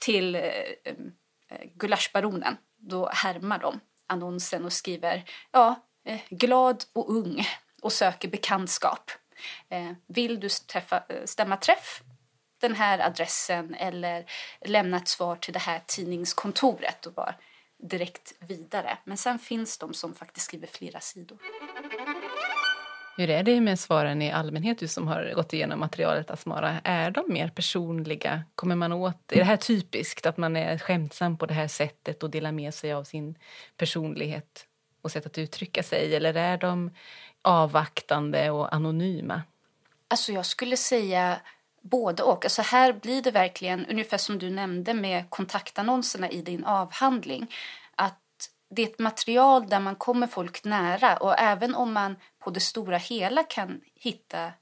till 0.00 0.34
eh, 0.34 0.42
eh, 0.84 0.94
Gulaschbaronen. 1.74 2.56
Då 2.76 3.08
härmar 3.12 3.58
de 3.58 3.80
annonsen 4.06 4.64
och 4.64 4.72
skriver 4.72 5.24
ja, 5.52 5.74
eh, 6.04 6.20
glad 6.30 6.84
och 6.92 7.10
ung 7.10 7.46
och 7.84 7.92
söker 7.92 8.28
bekantskap. 8.28 9.10
Eh, 9.68 9.92
vill 10.06 10.40
du 10.40 10.48
träffa, 10.48 10.96
eh, 11.08 11.24
stämma 11.24 11.56
träff 11.56 12.02
den 12.60 12.74
här 12.74 12.98
adressen 12.98 13.74
eller 13.74 14.24
lämna 14.60 14.96
ett 14.96 15.08
svar 15.08 15.36
till 15.36 15.52
det 15.52 15.58
här 15.58 15.80
tidningskontoret 15.86 17.06
och 17.06 17.12
bara 17.12 17.34
direkt 17.82 18.32
vidare. 18.38 18.98
Men 19.04 19.16
sen 19.16 19.38
finns 19.38 19.78
de 19.78 19.94
som 19.94 20.14
faktiskt 20.14 20.46
skriver 20.46 20.66
flera 20.66 21.00
sidor. 21.00 21.38
Hur 23.16 23.30
är 23.30 23.42
det 23.42 23.60
med 23.60 23.78
svaren 23.78 24.22
i 24.22 24.32
allmänhet, 24.32 24.78
du 24.78 24.88
som 24.88 25.08
har 25.08 25.32
gått 25.34 25.52
igenom 25.52 25.80
materialet 25.80 26.30
Asmara? 26.30 26.80
Är 26.84 27.10
de 27.10 27.24
mer 27.28 27.48
personliga? 27.48 28.44
Kommer 28.54 28.76
man 28.76 28.92
åt, 28.92 29.32
är 29.32 29.36
det 29.36 29.44
här 29.44 29.56
typiskt, 29.56 30.26
att 30.26 30.36
man 30.36 30.56
är 30.56 30.78
skämtsam 30.78 31.38
på 31.38 31.46
det 31.46 31.54
här 31.54 31.68
sättet 31.68 32.22
och 32.22 32.30
delar 32.30 32.52
med 32.52 32.74
sig 32.74 32.92
av 32.92 33.04
sin 33.04 33.38
personlighet 33.76 34.66
och 35.02 35.10
sätt 35.10 35.26
att 35.26 35.38
uttrycka 35.38 35.82
sig? 35.82 36.16
Eller 36.16 36.34
är 36.34 36.58
de 36.58 36.90
avvaktande 37.44 38.50
och 38.50 38.74
anonyma? 38.74 39.42
Alltså 40.08 40.32
jag 40.32 40.46
skulle 40.46 40.76
säga 40.76 41.40
både 41.82 42.22
och. 42.22 42.44
Alltså 42.44 42.62
här 42.62 42.92
blir 42.92 43.22
det 43.22 43.30
verkligen, 43.30 43.86
ungefär 43.86 44.18
som 44.18 44.38
du 44.38 44.50
nämnde 44.50 44.94
med 44.94 45.30
kontaktannonserna 45.30 46.30
i 46.30 46.42
din 46.42 46.64
avhandling, 46.64 47.54
att 47.94 48.20
det 48.70 48.82
är 48.82 48.86
ett 48.86 48.98
material 48.98 49.68
där 49.68 49.80
man 49.80 49.96
kommer 49.96 50.26
folk 50.26 50.64
nära 50.64 51.16
och 51.16 51.38
även 51.38 51.74
om 51.74 51.92
man 51.92 52.16
på 52.38 52.50
det 52.50 52.60
stora 52.60 52.96
hela 52.96 53.42
kan 53.42 53.80
hitta 53.94 54.52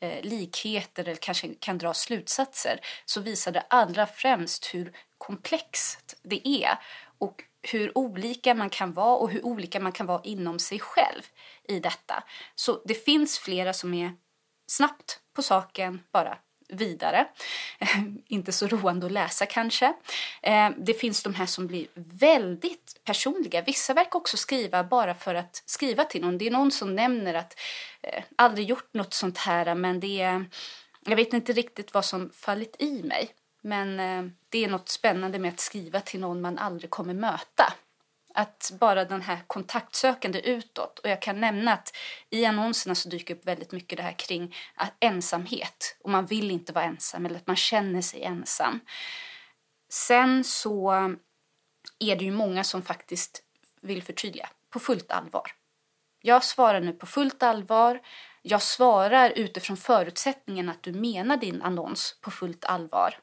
eh, 0.00 0.22
likheter 0.22 1.02
eller 1.02 1.14
kanske 1.14 1.54
kan 1.54 1.78
dra 1.78 1.94
slutsatser 1.94 2.80
så 3.04 3.20
visar 3.20 3.52
det 3.52 3.64
allra 3.70 4.06
främst 4.06 4.74
hur 4.74 4.92
komplext 5.18 6.14
det 6.22 6.48
är 6.48 6.78
och 7.18 7.44
hur 7.62 7.98
olika 7.98 8.54
man 8.54 8.70
kan 8.70 8.92
vara 8.92 9.16
och 9.16 9.30
hur 9.30 9.44
olika 9.44 9.80
man 9.80 9.92
kan 9.92 10.06
vara 10.06 10.20
inom 10.24 10.58
sig 10.58 10.78
själv 10.80 11.22
i 11.68 11.80
detta. 11.80 12.24
Så 12.54 12.82
det 12.84 12.94
finns 12.94 13.38
flera 13.38 13.72
som 13.72 13.94
är 13.94 14.12
snabbt 14.66 15.20
på 15.36 15.42
saken, 15.42 16.02
bara 16.12 16.38
vidare. 16.68 17.28
Inte 18.26 18.52
så 18.52 18.66
roande 18.66 19.06
att 19.06 19.12
läsa 19.12 19.46
kanske. 19.46 19.94
Eh, 20.42 20.70
det 20.78 20.94
finns 20.94 21.22
de 21.22 21.34
här 21.34 21.46
som 21.46 21.66
blir 21.66 21.86
väldigt 21.94 23.00
personliga. 23.04 23.62
Vissa 23.62 23.94
verkar 23.94 24.18
också 24.18 24.36
skriva 24.36 24.84
bara 24.84 25.14
för 25.14 25.34
att 25.34 25.62
skriva 25.66 26.04
till 26.04 26.20
någon. 26.20 26.38
Det 26.38 26.46
är 26.46 26.50
någon 26.50 26.70
som 26.70 26.94
nämner 26.94 27.34
att 27.34 27.58
eh, 28.02 28.22
aldrig 28.36 28.68
gjort 28.68 28.94
något 28.94 29.14
sånt 29.14 29.38
här 29.38 29.74
men 29.74 30.00
det 30.00 30.20
är, 30.20 30.44
jag 31.06 31.16
vet 31.16 31.32
inte 31.32 31.52
riktigt 31.52 31.94
vad 31.94 32.04
som 32.04 32.30
fallit 32.30 32.76
i 32.78 33.02
mig. 33.02 33.30
Men 33.68 34.00
eh, 34.00 34.32
det 34.48 34.64
är 34.64 34.68
något 34.68 34.88
spännande 34.88 35.38
med 35.38 35.52
att 35.52 35.60
skriva 35.60 36.00
till 36.00 36.20
någon 36.20 36.40
man 36.40 36.58
aldrig 36.58 36.90
kommer 36.90 37.14
möta 37.14 37.72
att 38.34 38.72
bara 38.80 39.04
den 39.04 39.22
här 39.22 39.38
kontaktsökande 39.46 40.40
utåt. 40.40 40.98
Och 40.98 41.10
jag 41.10 41.22
kan 41.22 41.40
nämna 41.40 41.72
att 41.72 41.96
i 42.30 42.44
annonserna 42.44 42.94
så 42.94 43.08
dyker 43.08 43.34
upp 43.34 43.46
väldigt 43.46 43.72
mycket 43.72 43.96
det 43.96 44.02
här 44.02 44.12
kring 44.12 44.56
ah, 44.74 44.86
ensamhet. 45.00 45.96
Och 46.00 46.10
man 46.10 46.26
vill 46.26 46.50
inte 46.50 46.72
vara 46.72 46.84
ensam 46.84 47.26
eller 47.26 47.36
att 47.36 47.46
man 47.46 47.56
känner 47.56 48.02
sig 48.02 48.22
ensam. 48.22 48.80
Sen 49.88 50.44
så 50.44 50.92
eh, 50.92 51.08
är 51.98 52.16
det 52.16 52.24
ju 52.24 52.32
många 52.32 52.64
som 52.64 52.82
faktiskt 52.82 53.42
vill 53.80 54.02
förtydliga 54.02 54.48
på 54.70 54.80
fullt 54.80 55.10
allvar. 55.10 55.52
Jag 56.22 56.44
svarar 56.44 56.80
nu 56.80 56.92
på 56.92 57.06
fullt 57.06 57.42
allvar. 57.42 58.00
Jag 58.42 58.62
svarar 58.62 59.30
utifrån 59.30 59.76
förutsättningen 59.76 60.68
att 60.68 60.82
du 60.82 60.92
menar 60.92 61.36
din 61.36 61.62
annons 61.62 62.18
på 62.20 62.30
fullt 62.30 62.64
allvar. 62.64 63.18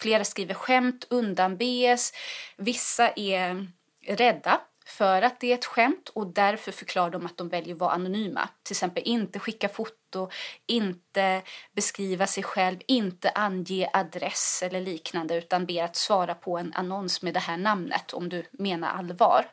Flera 0.00 0.24
skriver 0.24 0.54
skämt, 0.54 1.06
undanbes. 1.10 2.12
Vissa 2.56 3.10
är 3.16 3.66
rädda 4.06 4.60
för 4.86 5.22
att 5.22 5.40
det 5.40 5.50
är 5.50 5.54
ett 5.54 5.64
skämt 5.64 6.08
och 6.08 6.26
därför 6.26 6.72
förklarar 6.72 7.10
de 7.10 7.26
att 7.26 7.36
de 7.36 7.48
väljer 7.48 7.74
att 7.74 7.80
vara 7.80 7.92
anonyma. 7.92 8.48
Till 8.62 8.72
exempel 8.72 9.02
inte 9.06 9.38
skicka 9.38 9.68
foto, 9.68 10.30
inte 10.66 11.42
beskriva 11.72 12.26
sig 12.26 12.42
själv, 12.42 12.78
inte 12.86 13.30
ange 13.30 13.90
adress 13.92 14.62
eller 14.62 14.80
liknande 14.80 15.36
utan 15.36 15.66
ber 15.66 15.82
att 15.82 15.96
svara 15.96 16.34
på 16.34 16.58
en 16.58 16.72
annons 16.74 17.22
med 17.22 17.34
det 17.34 17.40
här 17.40 17.56
namnet 17.56 18.12
om 18.12 18.28
du 18.28 18.46
menar 18.50 18.88
allvar. 18.88 19.46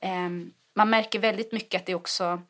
Ehm, 0.00 0.52
man 0.74 0.90
märker 0.90 1.18
väldigt 1.18 1.52
mycket 1.52 1.80
att 1.80 1.86
det 1.86 1.92
är 1.92 1.96
också 1.96 2.42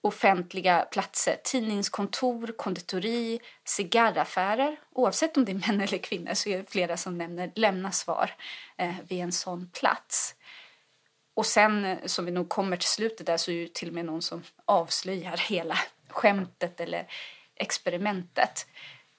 offentliga 0.00 0.86
platser, 0.90 1.36
tidningskontor, 1.44 2.52
konditori, 2.56 3.40
cigarraffärer. 3.64 4.76
Oavsett 4.92 5.36
om 5.36 5.44
det 5.44 5.52
är 5.52 5.68
män 5.68 5.80
eller 5.88 5.98
kvinnor 5.98 6.34
så 6.34 6.48
är 6.48 6.58
det 6.58 6.70
flera 6.70 6.96
som 6.96 7.18
nämner 7.18 7.52
lämna 7.54 7.92
svar 7.92 8.34
eh, 8.76 8.94
vid 9.08 9.20
en 9.20 9.32
sån 9.32 9.70
plats. 9.72 10.34
Och 11.34 11.46
sen, 11.46 11.84
eh, 11.84 11.98
som 12.06 12.24
vi 12.24 12.30
nog 12.30 12.48
kommer 12.48 12.76
till 12.76 12.88
slutet 12.88 13.26
där, 13.26 13.36
så 13.36 13.50
är 13.50 13.60
det 13.60 13.74
till 13.74 13.88
och 13.88 13.94
med 13.94 14.04
någon 14.04 14.22
som 14.22 14.42
avslöjar 14.64 15.36
hela 15.36 15.78
skämtet 16.08 16.80
eller 16.80 17.06
experimentet. 17.54 18.66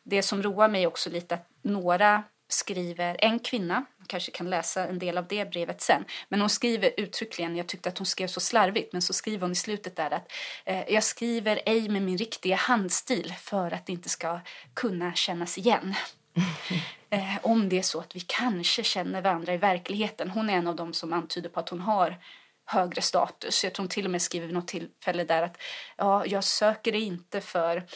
Det 0.03 0.23
som 0.23 0.43
roar 0.43 0.67
mig 0.67 0.87
också 0.87 1.09
lite 1.09 1.35
att 1.35 1.49
några 1.61 2.23
skriver, 2.53 3.15
en 3.19 3.39
kvinna, 3.39 3.85
kanske 4.07 4.31
kan 4.31 4.49
läsa 4.49 4.87
en 4.87 4.99
del 4.99 5.17
av 5.17 5.27
det 5.27 5.51
brevet 5.51 5.81
sen, 5.81 6.05
men 6.29 6.39
hon 6.39 6.49
skriver 6.49 6.91
uttryckligen, 6.97 7.55
jag 7.55 7.67
tyckte 7.67 7.89
att 7.89 7.97
hon 7.97 8.05
skrev 8.05 8.27
så 8.27 8.39
slarvigt, 8.39 8.93
men 8.93 9.01
så 9.01 9.13
skriver 9.13 9.41
hon 9.41 9.51
i 9.51 9.55
slutet 9.55 9.95
där 9.95 10.11
att 10.11 10.31
eh, 10.65 10.93
jag 10.93 11.03
skriver 11.03 11.61
ej 11.65 11.89
med 11.89 12.01
min 12.01 12.17
riktiga 12.17 12.55
handstil 12.55 13.33
för 13.39 13.73
att 13.73 13.85
det 13.85 13.91
inte 13.91 14.09
ska 14.09 14.39
kunna 14.73 15.13
kännas 15.13 15.57
igen. 15.57 15.95
eh, 17.09 17.37
om 17.41 17.69
det 17.69 17.77
är 17.77 17.81
så 17.81 17.99
att 17.99 18.15
vi 18.15 18.19
kanske 18.19 18.83
känner 18.83 19.21
varandra 19.21 19.53
i 19.53 19.57
verkligheten. 19.57 20.29
Hon 20.29 20.49
är 20.49 20.53
en 20.53 20.67
av 20.67 20.75
dem 20.75 20.93
som 20.93 21.13
antyder 21.13 21.49
på 21.49 21.59
att 21.59 21.69
hon 21.69 21.81
har 21.81 22.17
högre 22.65 23.01
status. 23.01 23.63
Jag 23.63 23.73
tror 23.73 23.83
hon 23.83 23.89
till 23.89 24.05
och 24.05 24.11
med 24.11 24.21
skriver 24.21 24.47
vid 24.47 24.53
något 24.53 24.67
tillfälle 24.67 25.23
där 25.23 25.43
att 25.43 25.57
ja, 25.97 26.25
jag 26.25 26.43
söker 26.43 26.91
det 26.91 26.99
inte 26.99 27.41
för 27.41 27.87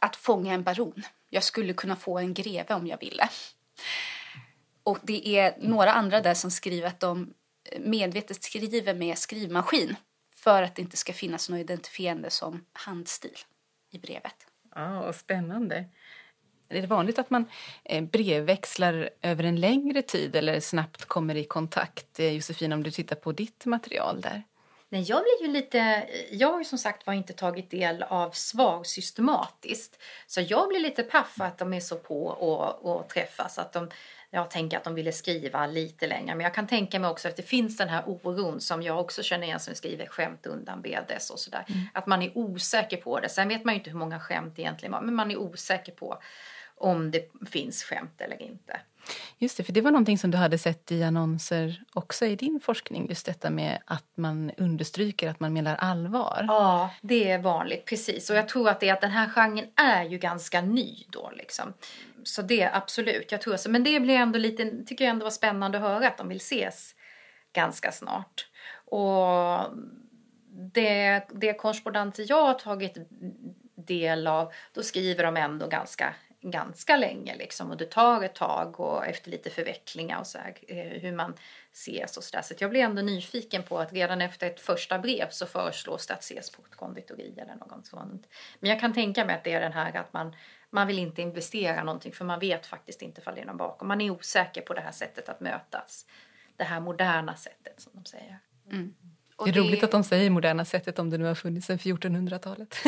att 0.00 0.16
fånga 0.16 0.54
en 0.54 0.62
baron. 0.62 1.02
Jag 1.30 1.42
skulle 1.42 1.72
kunna 1.72 1.96
få 1.96 2.18
en 2.18 2.34
greve 2.34 2.74
om 2.74 2.86
jag 2.86 3.00
ville. 3.00 3.28
Och 4.82 4.98
det 5.02 5.38
är 5.38 5.54
några 5.58 5.92
andra 5.92 6.20
där 6.20 6.34
som 6.34 6.50
skriver 6.50 6.88
att 6.88 7.00
de 7.00 7.34
medvetet 7.80 8.42
skriver 8.42 8.94
med 8.94 9.18
skrivmaskin 9.18 9.96
för 10.34 10.62
att 10.62 10.74
det 10.74 10.82
inte 10.82 10.96
ska 10.96 11.12
finnas 11.12 11.48
något 11.48 11.60
identifierande 11.60 12.30
som 12.30 12.64
handstil 12.72 13.38
i 13.90 13.98
brevet. 13.98 14.46
Ja, 14.74 15.12
spännande. 15.12 15.84
Är 16.68 16.80
det 16.80 16.86
vanligt 16.86 17.18
att 17.18 17.30
man 17.30 17.44
eh, 17.84 18.04
brevväxlar 18.04 19.10
över 19.22 19.44
en 19.44 19.60
längre 19.60 20.02
tid 20.02 20.36
eller 20.36 20.60
snabbt 20.60 21.04
kommer 21.04 21.34
i 21.34 21.44
kontakt? 21.44 22.20
Eh, 22.20 22.32
Josefin, 22.32 22.72
om 22.72 22.82
du 22.82 22.90
tittar 22.90 23.16
på 23.16 23.32
ditt 23.32 23.66
material 23.66 24.20
där. 24.20 24.42
Nej, 24.96 25.04
jag 25.08 25.22
blir 25.22 25.48
ju 25.48 25.52
lite... 25.52 26.06
Jag 26.30 26.52
har 26.52 26.58
ju 26.58 26.64
som 26.64 26.78
sagt 26.78 27.06
var 27.06 27.14
inte 27.14 27.32
tagit 27.32 27.70
del 27.70 28.02
av 28.02 28.30
svar 28.30 28.84
systematiskt. 28.84 30.02
Så 30.26 30.40
jag 30.40 30.68
blir 30.68 30.80
lite 30.80 31.02
paff 31.02 31.40
att 31.40 31.58
de 31.58 31.72
är 31.72 31.80
så 31.80 31.96
på 31.96 32.26
och, 32.26 32.96
och 32.96 33.08
träffas. 33.08 33.58
Att 33.58 33.72
de, 33.72 33.90
jag 34.30 34.50
tänker 34.50 34.76
att 34.76 34.84
de 34.84 34.94
ville 34.94 35.12
skriva 35.12 35.66
lite 35.66 36.06
längre. 36.06 36.34
Men 36.34 36.44
jag 36.44 36.54
kan 36.54 36.66
tänka 36.66 36.98
mig 36.98 37.10
också 37.10 37.28
att 37.28 37.36
det 37.36 37.42
finns 37.42 37.76
den 37.76 37.88
här 37.88 38.02
oron 38.06 38.60
som 38.60 38.82
jag 38.82 39.00
också 39.00 39.22
känner 39.22 39.46
igen 39.46 39.60
som 39.60 39.74
skriver 39.74 40.06
skämt 40.06 40.46
undan 40.46 40.82
BDS 40.82 41.30
och 41.30 41.38
sådär. 41.38 41.64
Mm. 41.68 41.80
Att 41.94 42.06
man 42.06 42.22
är 42.22 42.38
osäker 42.38 42.96
på 42.96 43.20
det. 43.20 43.28
Sen 43.28 43.48
vet 43.48 43.64
man 43.64 43.74
ju 43.74 43.78
inte 43.78 43.90
hur 43.90 43.98
många 43.98 44.20
skämt 44.20 44.58
egentligen 44.58 44.92
var. 44.92 45.00
Men 45.00 45.14
man 45.14 45.30
är 45.30 45.36
osäker 45.36 45.92
på 45.92 46.18
om 46.76 47.10
det 47.10 47.30
finns 47.50 47.82
skämt 47.82 48.20
eller 48.20 48.42
inte. 48.42 48.80
Just 49.38 49.56
det, 49.56 49.64
för 49.64 49.72
det 49.72 49.80
var 49.80 49.90
någonting 49.90 50.18
som 50.18 50.30
du 50.30 50.38
hade 50.38 50.58
sett 50.58 50.92
i 50.92 51.02
annonser 51.02 51.82
också 51.94 52.26
i 52.26 52.36
din 52.36 52.60
forskning, 52.60 53.08
just 53.08 53.26
detta 53.26 53.50
med 53.50 53.78
att 53.84 54.06
man 54.14 54.50
understryker 54.56 55.30
att 55.30 55.40
man 55.40 55.52
menar 55.52 55.76
allvar. 55.76 56.44
Ja, 56.48 56.90
det 57.02 57.30
är 57.30 57.38
vanligt, 57.38 57.84
precis. 57.84 58.30
Och 58.30 58.36
jag 58.36 58.48
tror 58.48 58.68
att 58.68 58.80
det 58.80 58.88
är 58.88 58.92
att 58.92 59.00
den 59.00 59.10
här 59.10 59.28
genren 59.28 59.66
är 59.76 60.04
ju 60.04 60.18
ganska 60.18 60.60
ny 60.60 61.04
då 61.08 61.30
liksom. 61.36 61.72
Så 62.24 62.42
det 62.42 62.70
absolut, 62.72 63.32
jag 63.32 63.40
tror 63.40 63.56
så. 63.56 63.70
Men 63.70 63.84
det 63.84 64.00
blir 64.00 64.14
ändå 64.14 64.38
lite, 64.38 64.84
tycker 64.86 65.04
jag 65.04 65.10
ändå 65.10 65.24
var 65.24 65.30
spännande 65.30 65.78
att 65.78 65.84
höra 65.84 66.08
att 66.08 66.18
de 66.18 66.28
vill 66.28 66.36
ses 66.36 66.94
ganska 67.52 67.92
snart. 67.92 68.46
Och 68.84 69.58
det, 70.74 71.22
det 71.34 71.52
korrespondenter 71.52 72.26
jag 72.28 72.42
har 72.42 72.54
tagit 72.54 72.96
del 73.74 74.26
av, 74.26 74.52
då 74.72 74.82
skriver 74.82 75.24
de 75.24 75.36
ändå 75.36 75.66
ganska 75.66 76.14
ganska 76.40 76.96
länge 76.96 77.36
liksom 77.36 77.70
och 77.70 77.76
det 77.76 77.90
tar 77.90 78.22
ett 78.22 78.34
tag 78.34 78.80
och 78.80 79.06
efter 79.06 79.30
lite 79.30 79.50
förvecklingar 79.50 80.20
och 80.20 80.26
så 80.26 80.38
här, 80.38 80.54
eh, 80.68 80.76
hur 80.76 81.12
man 81.12 81.34
ses 81.72 82.16
och 82.16 82.24
sådär. 82.24 82.42
Så, 82.42 82.54
så 82.54 82.64
jag 82.64 82.70
blir 82.70 82.80
ändå 82.80 83.02
nyfiken 83.02 83.62
på 83.62 83.78
att 83.78 83.92
redan 83.92 84.20
efter 84.20 84.46
ett 84.46 84.60
första 84.60 84.98
brev 84.98 85.30
så 85.30 85.46
föreslås 85.46 86.06
det 86.06 86.14
att 86.14 86.22
ses 86.22 86.50
på 86.50 86.62
ett 86.70 86.76
konditori 86.76 87.34
eller 87.38 87.54
något 87.54 87.86
sånt. 87.86 88.26
Men 88.60 88.70
jag 88.70 88.80
kan 88.80 88.92
tänka 88.92 89.24
mig 89.24 89.36
att 89.36 89.44
det 89.44 89.52
är 89.52 89.60
den 89.60 89.72
här 89.72 89.96
att 89.96 90.12
man, 90.12 90.36
man 90.70 90.86
vill 90.86 90.98
inte 90.98 91.22
investera 91.22 91.84
någonting 91.84 92.12
för 92.12 92.24
man 92.24 92.40
vet 92.40 92.66
faktiskt 92.66 93.02
inte 93.02 93.20
ifall 93.20 93.34
det 93.34 93.40
är 93.40 93.46
någon 93.46 93.56
bakom. 93.56 93.88
Man 93.88 94.00
är 94.00 94.10
osäker 94.10 94.60
på 94.60 94.74
det 94.74 94.80
här 94.80 94.92
sättet 94.92 95.28
att 95.28 95.40
mötas. 95.40 96.06
Det 96.56 96.64
här 96.64 96.80
moderna 96.80 97.36
sättet 97.36 97.80
som 97.80 97.92
de 97.94 98.04
säger. 98.04 98.38
Mm 98.70 98.94
det 99.44 99.50
är 99.50 99.52
det... 99.52 99.60
roligt 99.60 99.84
att 99.84 99.90
de 99.90 100.04
säger 100.04 100.30
moderna 100.30 100.64
sättet 100.64 100.98
om 100.98 101.10
det 101.10 101.18
nu 101.18 101.24
har 101.24 101.34
funnits 101.34 101.66
sedan 101.66 101.78
1400-talet. 101.78 102.76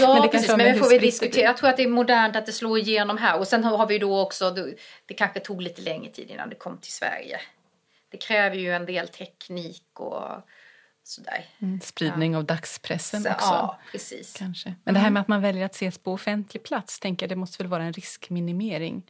Ja, 0.00 0.20
men 0.20 0.30
precis. 0.30 0.48
Men 0.48 0.58
det 0.58 0.74
får 0.74 0.88
vi 0.88 0.98
diskutera. 0.98 1.44
Jag 1.44 1.56
tror 1.56 1.70
att 1.70 1.76
det 1.76 1.82
är 1.82 1.88
modernt 1.88 2.36
att 2.36 2.46
det 2.46 2.52
slår 2.52 2.78
igenom 2.78 3.18
här. 3.18 3.38
Och 3.38 3.48
sen 3.48 3.64
har 3.64 3.86
vi 3.86 3.98
då 3.98 4.20
också, 4.20 4.50
det 5.06 5.14
kanske 5.14 5.40
tog 5.40 5.62
lite 5.62 5.82
längre 5.82 6.12
tid 6.12 6.30
innan 6.30 6.48
det 6.48 6.54
kom 6.54 6.78
till 6.78 6.92
Sverige. 6.92 7.40
Det 8.10 8.16
kräver 8.16 8.56
ju 8.56 8.72
en 8.72 8.86
del 8.86 9.08
teknik 9.08 9.84
och 9.92 10.48
sådär. 11.04 11.44
Mm, 11.58 11.80
spridning 11.80 12.32
ja. 12.32 12.38
av 12.38 12.44
dagspressen 12.44 13.22
Så, 13.22 13.30
också. 13.30 13.46
Ja, 13.46 13.78
precis. 13.92 14.36
Kanske. 14.38 14.74
Men 14.84 14.94
det 14.94 15.00
här 15.00 15.10
med 15.10 15.20
att 15.20 15.28
man 15.28 15.42
väljer 15.42 15.64
att 15.64 15.74
ses 15.74 15.98
på 15.98 16.12
offentlig 16.12 16.62
plats, 16.62 17.00
tänker 17.00 17.24
jag, 17.24 17.28
det 17.28 17.36
måste 17.36 17.62
väl 17.62 17.70
vara 17.70 17.84
en 17.84 17.92
riskminimering. 17.92 19.02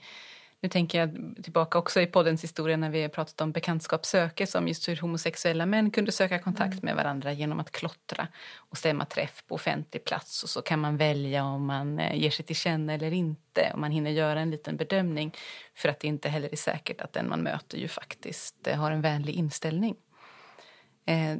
Nu 0.62 0.68
tänker 0.68 0.98
jag 0.98 1.36
tillbaka 1.42 1.78
också 1.78 2.00
i 2.00 2.06
poddens 2.06 2.44
historia 2.44 2.76
när 2.76 2.90
vi 2.90 3.02
har 3.02 3.08
pratat 3.08 3.40
om 3.40 3.52
bekantskapssöke 3.52 4.46
som 4.46 4.68
just 4.68 4.88
hur 4.88 4.96
homosexuella 4.96 5.66
män 5.66 5.90
kunde 5.90 6.12
söka 6.12 6.38
kontakt 6.38 6.72
mm. 6.72 6.84
med 6.84 6.96
varandra 6.96 7.32
genom 7.32 7.60
att 7.60 7.70
klottra 7.70 8.28
och 8.56 8.78
stämma 8.78 9.04
träff 9.04 9.44
på 9.46 9.54
offentlig 9.54 10.04
plats 10.04 10.42
och 10.42 10.48
så 10.48 10.62
kan 10.62 10.80
man 10.80 10.96
välja 10.96 11.44
om 11.44 11.66
man 11.66 11.98
eh, 11.98 12.16
ger 12.16 12.30
sig 12.30 12.44
till 12.44 12.56
känna 12.56 12.92
eller 12.92 13.12
inte 13.12 13.70
och 13.72 13.78
man 13.78 13.90
hinner 13.90 14.10
göra 14.10 14.40
en 14.40 14.50
liten 14.50 14.76
bedömning 14.76 15.34
för 15.74 15.88
att 15.88 16.00
det 16.00 16.08
inte 16.08 16.28
heller 16.28 16.48
är 16.52 16.56
säkert 16.56 17.00
att 17.00 17.12
den 17.12 17.28
man 17.28 17.42
möter 17.42 17.78
ju 17.78 17.88
faktiskt 17.88 18.66
eh, 18.66 18.76
har 18.76 18.90
en 18.90 19.00
vänlig 19.00 19.34
inställning. 19.34 19.96
Eh, 21.06 21.36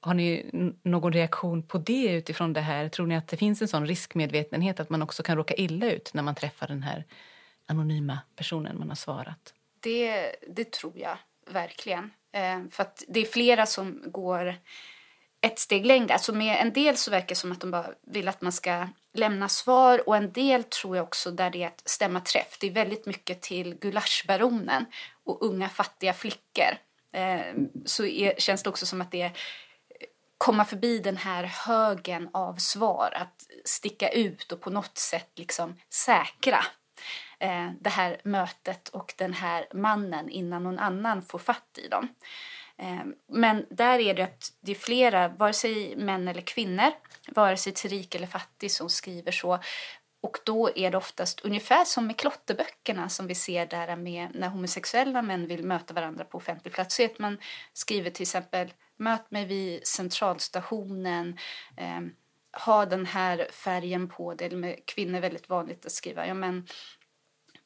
har 0.00 0.14
ni 0.14 0.50
någon 0.82 1.12
reaktion 1.12 1.62
på 1.62 1.78
det 1.78 2.12
utifrån 2.12 2.52
det 2.52 2.60
här? 2.60 2.88
Tror 2.88 3.06
ni 3.06 3.16
att 3.16 3.28
det 3.28 3.36
finns 3.36 3.62
en 3.62 3.68
sån 3.68 3.86
riskmedvetenhet 3.86 4.80
att 4.80 4.90
man 4.90 5.02
också 5.02 5.22
kan 5.22 5.36
råka 5.36 5.54
illa 5.54 5.90
ut 5.90 6.10
när 6.14 6.22
man 6.22 6.34
träffar 6.34 6.66
den 6.66 6.82
här 6.82 7.04
anonyma 7.66 8.18
personen 8.36 8.78
man 8.78 8.88
har 8.88 8.96
svarat? 8.96 9.54
Det, 9.80 10.36
det 10.48 10.72
tror 10.72 10.98
jag 10.98 11.18
verkligen. 11.50 12.10
Eh, 12.32 12.58
för 12.70 12.82
att 12.82 13.04
det 13.08 13.20
är 13.20 13.24
flera 13.24 13.66
som 13.66 14.02
går 14.06 14.54
ett 15.40 15.58
steg 15.58 15.86
längre. 15.86 16.12
Alltså 16.12 16.32
med 16.32 16.60
en 16.60 16.72
del 16.72 16.96
så 16.96 17.10
verkar 17.10 17.28
det 17.28 17.34
som 17.34 17.52
att 17.52 17.60
de 17.60 17.70
bara 17.70 17.90
vill 18.02 18.28
att 18.28 18.40
man 18.40 18.52
ska 18.52 18.88
lämna 19.14 19.48
svar 19.48 20.08
och 20.08 20.16
en 20.16 20.32
del 20.32 20.64
tror 20.64 20.96
jag 20.96 21.04
också 21.04 21.30
där 21.30 21.50
det 21.50 21.62
är 21.62 21.66
att 21.66 21.88
stämma 21.88 22.20
träff. 22.20 22.56
Det 22.60 22.66
är 22.66 22.70
väldigt 22.70 23.06
mycket 23.06 23.42
till 23.42 23.74
gulaschbaronen 23.74 24.86
och 25.24 25.42
unga 25.46 25.68
fattiga 25.68 26.12
flickor. 26.12 26.78
Eh, 27.12 27.54
så 27.84 28.04
är, 28.04 28.34
känns 28.38 28.62
det 28.62 28.70
också 28.70 28.86
som 28.86 29.00
att 29.00 29.10
det 29.10 29.22
är 29.22 29.32
komma 30.38 30.64
förbi 30.64 30.98
den 30.98 31.16
här 31.16 31.44
högen 31.44 32.28
av 32.32 32.54
svar, 32.54 33.12
att 33.16 33.46
sticka 33.64 34.08
ut 34.08 34.52
och 34.52 34.60
på 34.60 34.70
något 34.70 34.98
sätt 34.98 35.30
liksom 35.34 35.76
säkra 35.90 36.64
eh, 37.38 37.70
det 37.80 37.90
här 37.90 38.20
mötet 38.24 38.88
och 38.88 39.14
den 39.16 39.32
här 39.32 39.66
mannen 39.74 40.28
innan 40.28 40.62
någon 40.62 40.78
annan 40.78 41.22
får 41.22 41.38
fatt 41.38 41.78
i 41.84 41.88
dem. 41.88 42.08
Eh, 42.78 43.04
men 43.28 43.66
där 43.70 43.98
är 43.98 44.14
det 44.14 44.22
att 44.22 44.52
det 44.60 44.72
är 44.72 44.76
flera, 44.76 45.28
vare 45.28 45.52
sig 45.52 45.96
män 45.96 46.28
eller 46.28 46.40
kvinnor, 46.40 46.92
vare 47.28 47.56
sig 47.56 47.72
till 47.72 47.90
rik 47.90 48.14
eller 48.14 48.26
fattig 48.26 48.70
som 48.70 48.90
skriver 48.90 49.32
så. 49.32 49.58
Och 50.20 50.38
då 50.44 50.70
är 50.74 50.90
det 50.90 50.96
oftast 50.96 51.40
ungefär 51.40 51.84
som 51.84 52.06
med 52.06 52.16
klotterböckerna 52.16 53.08
som 53.08 53.26
vi 53.26 53.34
ser 53.34 53.66
där 53.66 53.96
med 53.96 54.28
när 54.34 54.48
homosexuella 54.48 55.22
män 55.22 55.46
vill 55.46 55.64
möta 55.64 55.94
varandra 55.94 56.24
på 56.24 56.38
offentlig 56.38 56.74
plats. 56.74 56.96
Så 56.96 57.04
att 57.04 57.18
man 57.18 57.38
skriver 57.72 58.10
till 58.10 58.22
exempel 58.22 58.72
möt 58.96 59.30
mig 59.30 59.44
vid 59.44 59.86
centralstationen, 59.86 61.38
eh, 61.76 62.00
ha 62.64 62.86
den 62.86 63.06
här 63.06 63.48
färgen 63.52 64.08
på 64.08 64.34
dig. 64.34 64.50
Med 64.50 64.86
kvinnor 64.86 65.16
är 65.16 65.20
väldigt 65.20 65.48
vanligt 65.48 65.86
att 65.86 65.92
skriva 65.92 66.26
ja, 66.26 66.34
men, 66.34 66.66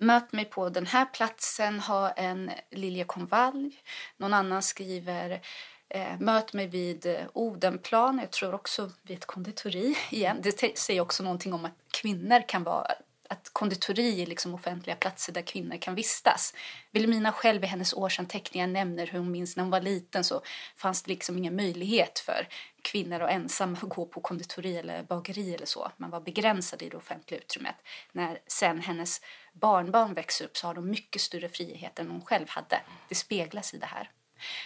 möt 0.01 0.33
mig 0.33 0.45
på 0.45 0.69
den 0.69 0.87
här 0.87 1.05
platsen, 1.05 1.81
ha 1.81 2.11
en 2.11 2.51
liljekonvalj. 2.71 3.83
Någon 4.17 4.35
annan 4.35 4.63
skriver 4.63 5.41
eh, 5.89 6.19
möt 6.19 6.53
mig 6.53 6.67
vid 6.67 7.07
eh, 7.07 7.21
Odenplan, 7.33 8.19
jag 8.19 8.31
tror 8.31 8.55
också 8.55 8.91
vid 9.03 9.19
ett 9.19 9.27
konditori 9.27 9.99
igen. 10.11 10.41
Det 10.43 10.79
säger 10.79 11.01
också 11.01 11.23
någonting 11.23 11.53
om 11.53 11.65
att 11.65 11.75
kvinnor 11.91 12.49
kan 12.49 12.65
vara 12.65 12.93
att 13.31 13.51
konditori 13.53 14.23
är 14.23 14.27
liksom 14.27 14.55
offentliga 14.55 14.97
platser 14.97 15.33
där 15.33 15.43
kvinnor 15.43 15.77
kan 15.77 15.95
vistas. 15.95 16.55
Wilhelmina 16.91 17.33
själv 17.33 17.65
i 17.65 17.67
hennes 17.67 17.93
årsanteckningar 17.93 18.67
nämner 18.67 19.07
hur 19.07 19.19
hon 19.19 19.31
minns 19.31 19.57
när 19.57 19.65
hon 19.65 19.71
var 19.71 19.81
liten 19.81 20.25
så 20.25 20.43
fanns 20.77 21.03
det 21.03 21.09
liksom 21.09 21.39
ingen 21.39 21.57
möjlighet 21.57 22.19
för 22.19 22.49
kvinnor 22.83 23.21
och 23.21 23.31
ensamma 23.31 23.79
att 23.83 23.89
gå 23.89 24.07
på 24.07 24.21
konditori 24.21 24.77
eller 24.77 25.03
bageri 25.03 25.55
eller 25.55 25.67
så. 25.67 25.91
Man 25.97 26.11
var 26.11 26.21
begränsad 26.21 26.83
i 26.83 26.89
det 26.89 26.97
offentliga 26.97 27.41
utrymmet. 27.41 27.77
När 28.13 28.39
sen 28.47 28.81
hennes 28.81 29.21
barnbarn 29.53 30.15
växer 30.15 30.45
upp 30.45 30.57
så 30.57 30.67
har 30.67 30.75
de 30.75 30.91
mycket 30.91 31.23
större 31.23 31.49
frihet 31.49 31.99
än 31.99 32.11
hon 32.11 32.25
själv 32.25 32.49
hade. 32.49 32.81
Det 33.09 33.15
speglas 33.15 33.75
i 33.75 33.79
det 33.79 33.87
här. 33.87 34.11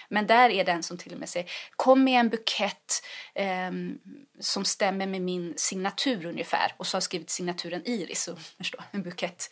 Men 0.08 0.26
där 0.26 0.50
är 0.50 0.64
den 0.64 0.82
som 0.82 0.98
till 0.98 1.12
och 1.12 1.18
med 1.18 1.28
säger 1.28 1.50
kom 1.76 2.04
med 2.04 2.20
en 2.20 2.28
bukett 2.28 3.02
eh, 3.34 3.70
som 4.40 4.64
stämmer 4.64 5.06
med 5.06 5.22
min 5.22 5.54
signatur 5.56 6.26
ungefär. 6.26 6.74
Och 6.76 6.86
så 6.86 6.96
har 6.96 7.00
skrivit 7.00 7.30
signaturen 7.30 7.82
Iris, 7.84 8.22
så, 8.22 8.36
en 8.90 9.02
bukett 9.02 9.50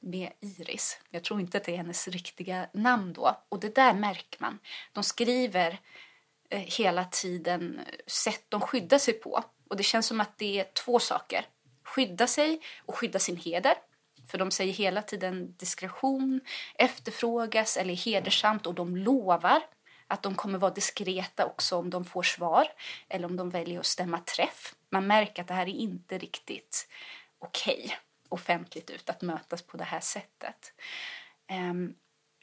med 0.00 0.32
Iris. 0.40 1.00
Jag 1.10 1.24
tror 1.24 1.40
inte 1.40 1.58
att 1.58 1.64
det 1.64 1.72
är 1.72 1.76
hennes 1.76 2.08
riktiga 2.08 2.68
namn 2.72 3.12
då. 3.12 3.40
Och 3.48 3.60
det 3.60 3.74
där 3.74 3.94
märker 3.94 4.40
man. 4.40 4.58
De 4.92 5.04
skriver 5.04 5.78
eh, 6.50 6.58
hela 6.60 7.04
tiden 7.04 7.78
eh, 7.78 7.84
sätt 8.06 8.44
de 8.48 8.60
skyddar 8.60 8.98
sig 8.98 9.14
på. 9.14 9.44
Och 9.68 9.76
det 9.76 9.82
känns 9.82 10.06
som 10.06 10.20
att 10.20 10.38
det 10.38 10.60
är 10.60 10.64
två 10.64 10.98
saker. 10.98 11.46
Skydda 11.84 12.26
sig 12.26 12.60
och 12.86 12.94
skydda 12.94 13.18
sin 13.18 13.36
heder. 13.36 13.74
För 14.32 14.38
de 14.38 14.50
säger 14.50 14.72
hela 14.72 15.02
tiden 15.02 15.54
diskretion 15.56 16.40
efterfrågas 16.74 17.76
eller 17.76 17.94
hedersamt 17.94 18.66
och 18.66 18.74
de 18.74 18.96
lovar 18.96 19.62
att 20.06 20.22
de 20.22 20.34
kommer 20.34 20.58
vara 20.58 20.74
diskreta 20.74 21.46
också 21.46 21.76
om 21.76 21.90
de 21.90 22.04
får 22.04 22.22
svar 22.22 22.68
eller 23.08 23.26
om 23.26 23.36
de 23.36 23.50
väljer 23.50 23.80
att 23.80 23.86
stämma 23.86 24.18
träff. 24.18 24.74
Man 24.90 25.06
märker 25.06 25.42
att 25.42 25.48
det 25.48 25.54
här 25.54 25.66
är 25.66 25.74
inte 25.74 26.18
riktigt 26.18 26.88
okej 27.38 27.82
okay, 27.84 27.96
offentligt 28.28 28.90
ut 28.90 29.10
att 29.10 29.22
mötas 29.22 29.62
på 29.62 29.76
det 29.76 29.84
här 29.84 30.00
sättet. 30.00 30.72
Um, 31.50 31.94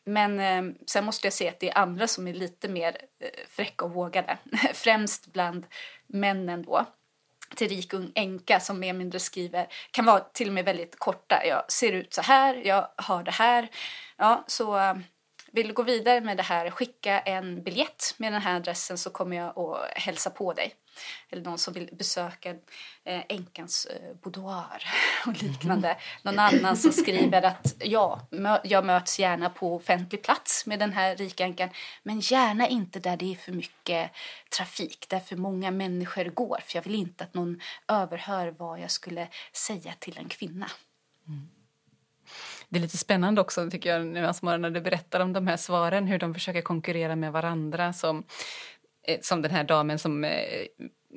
men 0.06 0.40
eh, 0.40 0.76
sen 0.86 1.06
måste 1.06 1.28
jag 1.28 1.34
säga 1.34 1.52
att 1.52 1.60
det 1.60 1.70
är 1.70 1.78
andra 1.78 2.08
som 2.08 2.28
är 2.28 2.34
lite 2.34 2.70
mer 2.70 2.98
eh, 3.20 3.30
fräcka 3.48 3.86
och 3.86 3.92
vågade. 3.92 4.38
Främst 4.74 5.28
bland 5.28 5.66
männen 6.08 6.64
då 6.64 6.86
till 7.56 7.70
rik 7.70 7.94
ung 7.94 8.12
änka 8.16 8.60
som 8.60 8.80
mer 8.80 8.90
eller 8.90 9.00
mindre 9.00 9.20
skriver 9.20 9.68
kan 9.92 10.06
vara 10.06 10.20
till 10.20 10.48
och 10.48 10.54
med 10.54 10.66
väldigt 10.66 11.00
korta. 11.00 11.46
Jag 11.46 11.72
ser 11.72 11.92
ut 11.92 12.14
så 12.14 12.22
här, 12.22 12.62
jag 12.66 12.88
har 12.96 13.24
det 13.24 13.32
här. 13.32 13.68
Ja, 14.18 14.44
så 14.48 14.78
eh, 14.78 14.94
vill 15.52 15.68
du 15.68 15.74
gå 15.74 15.84
vidare 15.84 16.22
med 16.22 16.38
det 16.38 16.44
här, 16.44 16.70
skicka 16.70 17.20
en 17.20 17.64
biljett 17.64 18.14
med 18.18 18.34
den 18.34 18.42
här 18.42 18.56
adressen 18.56 18.98
så 18.98 19.10
kommer 19.10 19.38
jag 19.38 19.60
att 19.60 19.98
hälsa 19.98 20.30
på 20.30 20.54
dig. 20.54 20.74
Eller 21.30 21.44
någon 21.44 21.58
som 21.58 21.74
vill 21.74 21.90
besöka 21.92 22.50
eh, 23.04 23.24
änkans 23.30 23.86
eh, 23.86 24.16
boudoir 24.24 24.84
och 25.28 25.44
liknande. 25.44 25.98
Någon 26.24 26.40
annan 26.40 26.78
som 26.78 26.92
skriver 26.92 27.42
att 27.42 27.76
ja, 27.80 28.28
jag 28.64 28.86
möts 28.86 29.20
gärna 29.20 29.50
på 29.50 29.76
offentlig 29.76 30.24
plats 30.24 30.66
med 30.66 30.80
den 30.80 30.94
här 30.94 31.16
rika 31.16 31.44
änkan. 31.44 31.70
Men 32.04 32.20
gärna 32.20 32.68
inte 32.68 33.00
där 33.00 33.18
det 33.18 33.32
är 33.32 33.36
för 33.36 33.52
mycket 33.52 34.12
trafik, 34.58 35.06
där 35.10 35.20
för 35.20 35.36
många 35.36 35.72
människor 35.72 36.26
går. 36.26 36.60
För 36.66 36.78
jag 36.78 36.84
vill 36.84 36.96
inte 36.96 37.24
att 37.24 37.34
någon 37.34 37.62
överhör 37.88 38.56
vad 38.58 38.80
jag 38.80 38.92
skulle 38.92 39.28
säga 39.54 39.94
till 40.00 40.18
en 40.18 40.30
kvinna. 40.30 40.70
Mm. 41.28 41.50
Det 42.70 42.78
är 42.78 42.82
lite 42.82 42.98
spännande 42.98 43.42
också 43.42 43.70
tycker 43.70 43.90
jag 43.90 44.06
när 44.06 44.70
du 44.70 44.82
berättar 44.82 45.20
om 45.20 45.34
de 45.34 45.48
här 45.48 45.58
svaren, 45.58 46.08
hur 46.08 46.20
de 46.20 46.34
försöker 46.34 46.62
konkurrera 46.62 47.16
med 47.16 47.32
varandra. 47.32 47.94
Som, 47.94 48.24
Eh, 49.10 49.20
som 49.22 49.42
den 49.42 49.52
här 49.52 49.64
damen 49.64 50.00
som 50.00 50.24
eh, 50.24 50.32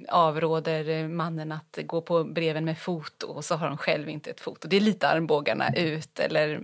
avråder 0.08 0.88
eh, 0.88 1.08
mannen 1.08 1.52
att 1.52 1.78
gå 1.86 2.02
på 2.02 2.24
breven 2.24 2.64
med 2.64 2.78
foto 2.78 3.26
och 3.26 3.44
så 3.44 3.54
har 3.54 3.68
hon 3.68 3.78
själv 3.78 4.08
inte 4.08 4.30
ett 4.30 4.40
foto. 4.40 4.68
Det 4.68 4.76
är 4.76 4.80
lite 4.80 5.08
armbågarna 5.08 5.74
ut. 5.76 6.18
Eller 6.18 6.60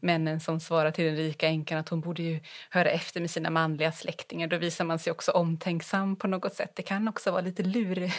männen 0.00 0.40
som 0.40 0.60
svarar 0.60 0.90
till 0.90 1.04
den 1.04 1.16
rika 1.16 1.48
änkan 1.48 1.78
att 1.78 1.88
hon 1.88 2.00
borde 2.00 2.22
ju 2.22 2.40
höra 2.70 2.90
efter 2.90 3.20
med 3.20 3.30
sina 3.30 3.50
manliga 3.50 3.92
släktingar. 3.92 4.48
Då 4.48 4.56
visar 4.58 4.84
man 4.84 4.98
sig 4.98 5.10
också 5.10 5.32
omtänksam 5.32 6.16
på 6.16 6.26
något 6.26 6.54
sätt. 6.54 6.72
Det 6.74 6.82
kan 6.82 7.08
också 7.08 7.30
vara 7.30 7.40
lite 7.40 7.62
lur, 7.62 8.12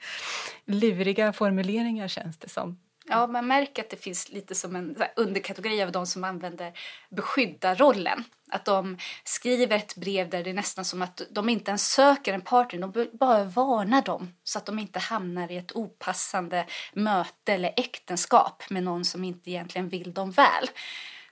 luriga 0.64 1.32
formuleringar 1.32 2.08
känns 2.08 2.38
det 2.38 2.48
som. 2.48 2.78
Ja, 3.08 3.26
man 3.26 3.46
märker 3.46 3.82
att 3.82 3.90
det 3.90 3.96
finns 3.96 4.28
lite 4.28 4.54
som 4.54 4.76
en 4.76 4.96
underkategori 5.16 5.82
av 5.82 5.92
de 5.92 6.06
som 6.06 6.24
använder 6.24 6.72
beskyddarrollen. 7.08 8.24
Att 8.50 8.64
de 8.64 8.98
skriver 9.24 9.76
ett 9.76 9.96
brev 9.96 10.30
där 10.30 10.44
det 10.44 10.50
är 10.50 10.54
nästan 10.54 10.84
som 10.84 11.02
att 11.02 11.22
de 11.30 11.48
inte 11.48 11.70
ens 11.70 11.92
söker 11.92 12.32
en 12.32 12.40
partner, 12.40 12.80
de 12.80 13.08
bara 13.12 13.44
varnar 13.44 14.02
dem 14.02 14.34
så 14.44 14.58
att 14.58 14.66
de 14.66 14.78
inte 14.78 14.98
hamnar 14.98 15.52
i 15.52 15.56
ett 15.56 15.76
opassande 15.76 16.66
möte 16.92 17.52
eller 17.52 17.72
äktenskap 17.76 18.70
med 18.70 18.82
någon 18.82 19.04
som 19.04 19.24
inte 19.24 19.50
egentligen 19.50 19.88
vill 19.88 20.14
dem 20.14 20.30
väl. 20.30 20.68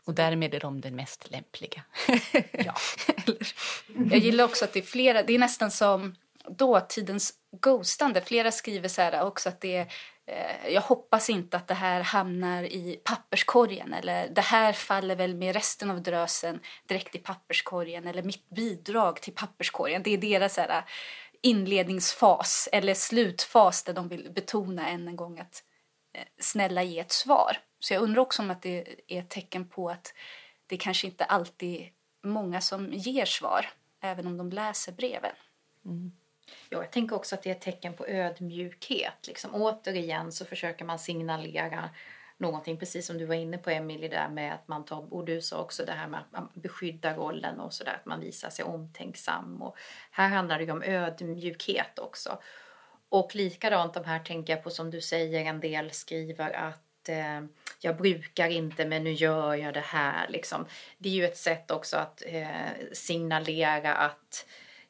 Och 0.04 0.14
därmed 0.14 0.54
är 0.54 0.60
de 0.60 0.80
den 0.80 0.96
mest 0.96 1.30
lämpliga. 1.30 1.82
ja. 2.52 2.74
Jag 4.10 4.18
gillar 4.18 4.44
också 4.44 4.64
att 4.64 4.72
det 4.72 4.78
är 4.78 4.82
flera, 4.82 5.22
det 5.22 5.34
är 5.34 5.38
nästan 5.38 5.70
som 5.70 6.14
dåtidens 6.48 7.34
ghostande. 7.60 8.20
Flera 8.20 8.52
skriver 8.52 8.88
så 8.88 9.02
här 9.02 9.22
också 9.22 9.48
att 9.48 9.60
det 9.60 9.76
är 9.76 9.92
Eh, 10.26 10.68
jag 10.68 10.80
hoppas 10.80 11.30
inte 11.30 11.56
att 11.56 11.68
det 11.68 11.74
här 11.74 12.00
hamnar 12.00 12.62
i 12.62 13.00
papperskorgen 13.04 13.92
eller 13.92 14.28
det 14.28 14.40
här 14.40 14.72
faller 14.72 15.16
väl 15.16 15.34
med 15.34 15.54
resten 15.54 15.90
av 15.90 16.02
drösen 16.02 16.60
direkt 16.88 17.14
i 17.14 17.18
papperskorgen 17.18 18.06
eller 18.06 18.22
mitt 18.22 18.50
bidrag 18.50 19.22
till 19.22 19.34
papperskorgen. 19.34 20.02
Det 20.02 20.10
är 20.10 20.18
deras 20.18 20.56
här, 20.56 20.68
eh, 20.68 20.84
inledningsfas 21.42 22.68
eller 22.72 22.94
slutfas 22.94 23.84
där 23.84 23.92
de 23.92 24.08
vill 24.08 24.30
betona 24.32 24.88
än 24.88 25.08
en 25.08 25.16
gång 25.16 25.38
att 25.38 25.62
eh, 26.14 26.24
snälla 26.40 26.82
ge 26.82 27.00
ett 27.00 27.12
svar. 27.12 27.58
Så 27.78 27.94
jag 27.94 28.02
undrar 28.02 28.22
också 28.22 28.42
om 28.42 28.50
att 28.50 28.62
det 28.62 28.98
är 29.08 29.20
ett 29.20 29.30
tecken 29.30 29.68
på 29.68 29.90
att 29.90 30.14
det 30.66 30.76
kanske 30.76 31.06
inte 31.06 31.24
alltid 31.24 31.80
är 31.80 31.90
många 32.28 32.60
som 32.60 32.92
ger 32.92 33.24
svar 33.24 33.66
även 34.00 34.26
om 34.26 34.36
de 34.36 34.50
läser 34.50 34.92
breven. 34.92 35.34
Mm. 35.84 36.12
Jag 36.82 36.90
tänker 36.90 37.16
också 37.16 37.34
att 37.34 37.42
det 37.42 37.50
är 37.50 37.54
ett 37.54 37.60
tecken 37.60 37.94
på 37.94 38.06
ödmjukhet. 38.06 39.26
Liksom, 39.26 39.54
återigen 39.54 40.32
så 40.32 40.44
försöker 40.44 40.84
man 40.84 40.98
signalera 40.98 41.90
någonting, 42.36 42.76
precis 42.76 43.06
som 43.06 43.18
du 43.18 43.24
var 43.24 43.34
inne 43.34 43.58
på 43.58 43.70
Emelie 43.70 44.08
där 44.08 44.28
med 44.28 44.54
att 44.54 44.68
man 44.68 44.84
tar, 44.84 45.14
och 45.14 45.24
du 45.24 45.42
sa 45.42 45.60
också 45.60 45.84
det 45.84 45.92
här 45.92 46.08
med 46.08 46.20
att 46.32 46.54
beskydda 46.54 47.14
rollen 47.14 47.60
och 47.60 47.72
sådär, 47.72 47.94
att 48.00 48.06
man 48.06 48.20
visar 48.20 48.50
sig 48.50 48.64
omtänksam. 48.64 49.62
Och 49.62 49.76
här 50.10 50.28
handlar 50.28 50.58
det 50.58 50.64
ju 50.64 50.70
om 50.70 50.82
ödmjukhet 50.82 51.98
också. 51.98 52.38
Och 53.08 53.34
likadant 53.34 53.94
de 53.94 54.04
här 54.04 54.18
tänker 54.18 54.52
jag 54.52 54.64
på 54.64 54.70
som 54.70 54.90
du 54.90 55.00
säger, 55.00 55.44
en 55.44 55.60
del 55.60 55.90
skriver 55.90 56.50
att 56.50 57.08
eh, 57.08 57.40
jag 57.80 57.96
brukar 57.96 58.48
inte 58.48 58.84
men 58.84 59.04
nu 59.04 59.12
gör 59.12 59.54
jag 59.54 59.74
det 59.74 59.80
här. 59.80 60.28
Liksom. 60.28 60.66
Det 60.98 61.08
är 61.08 61.12
ju 61.12 61.24
ett 61.24 61.36
sätt 61.36 61.70
också 61.70 61.96
att 61.96 62.22
eh, 62.26 62.48
signalera 62.92 63.94
att 63.94 64.46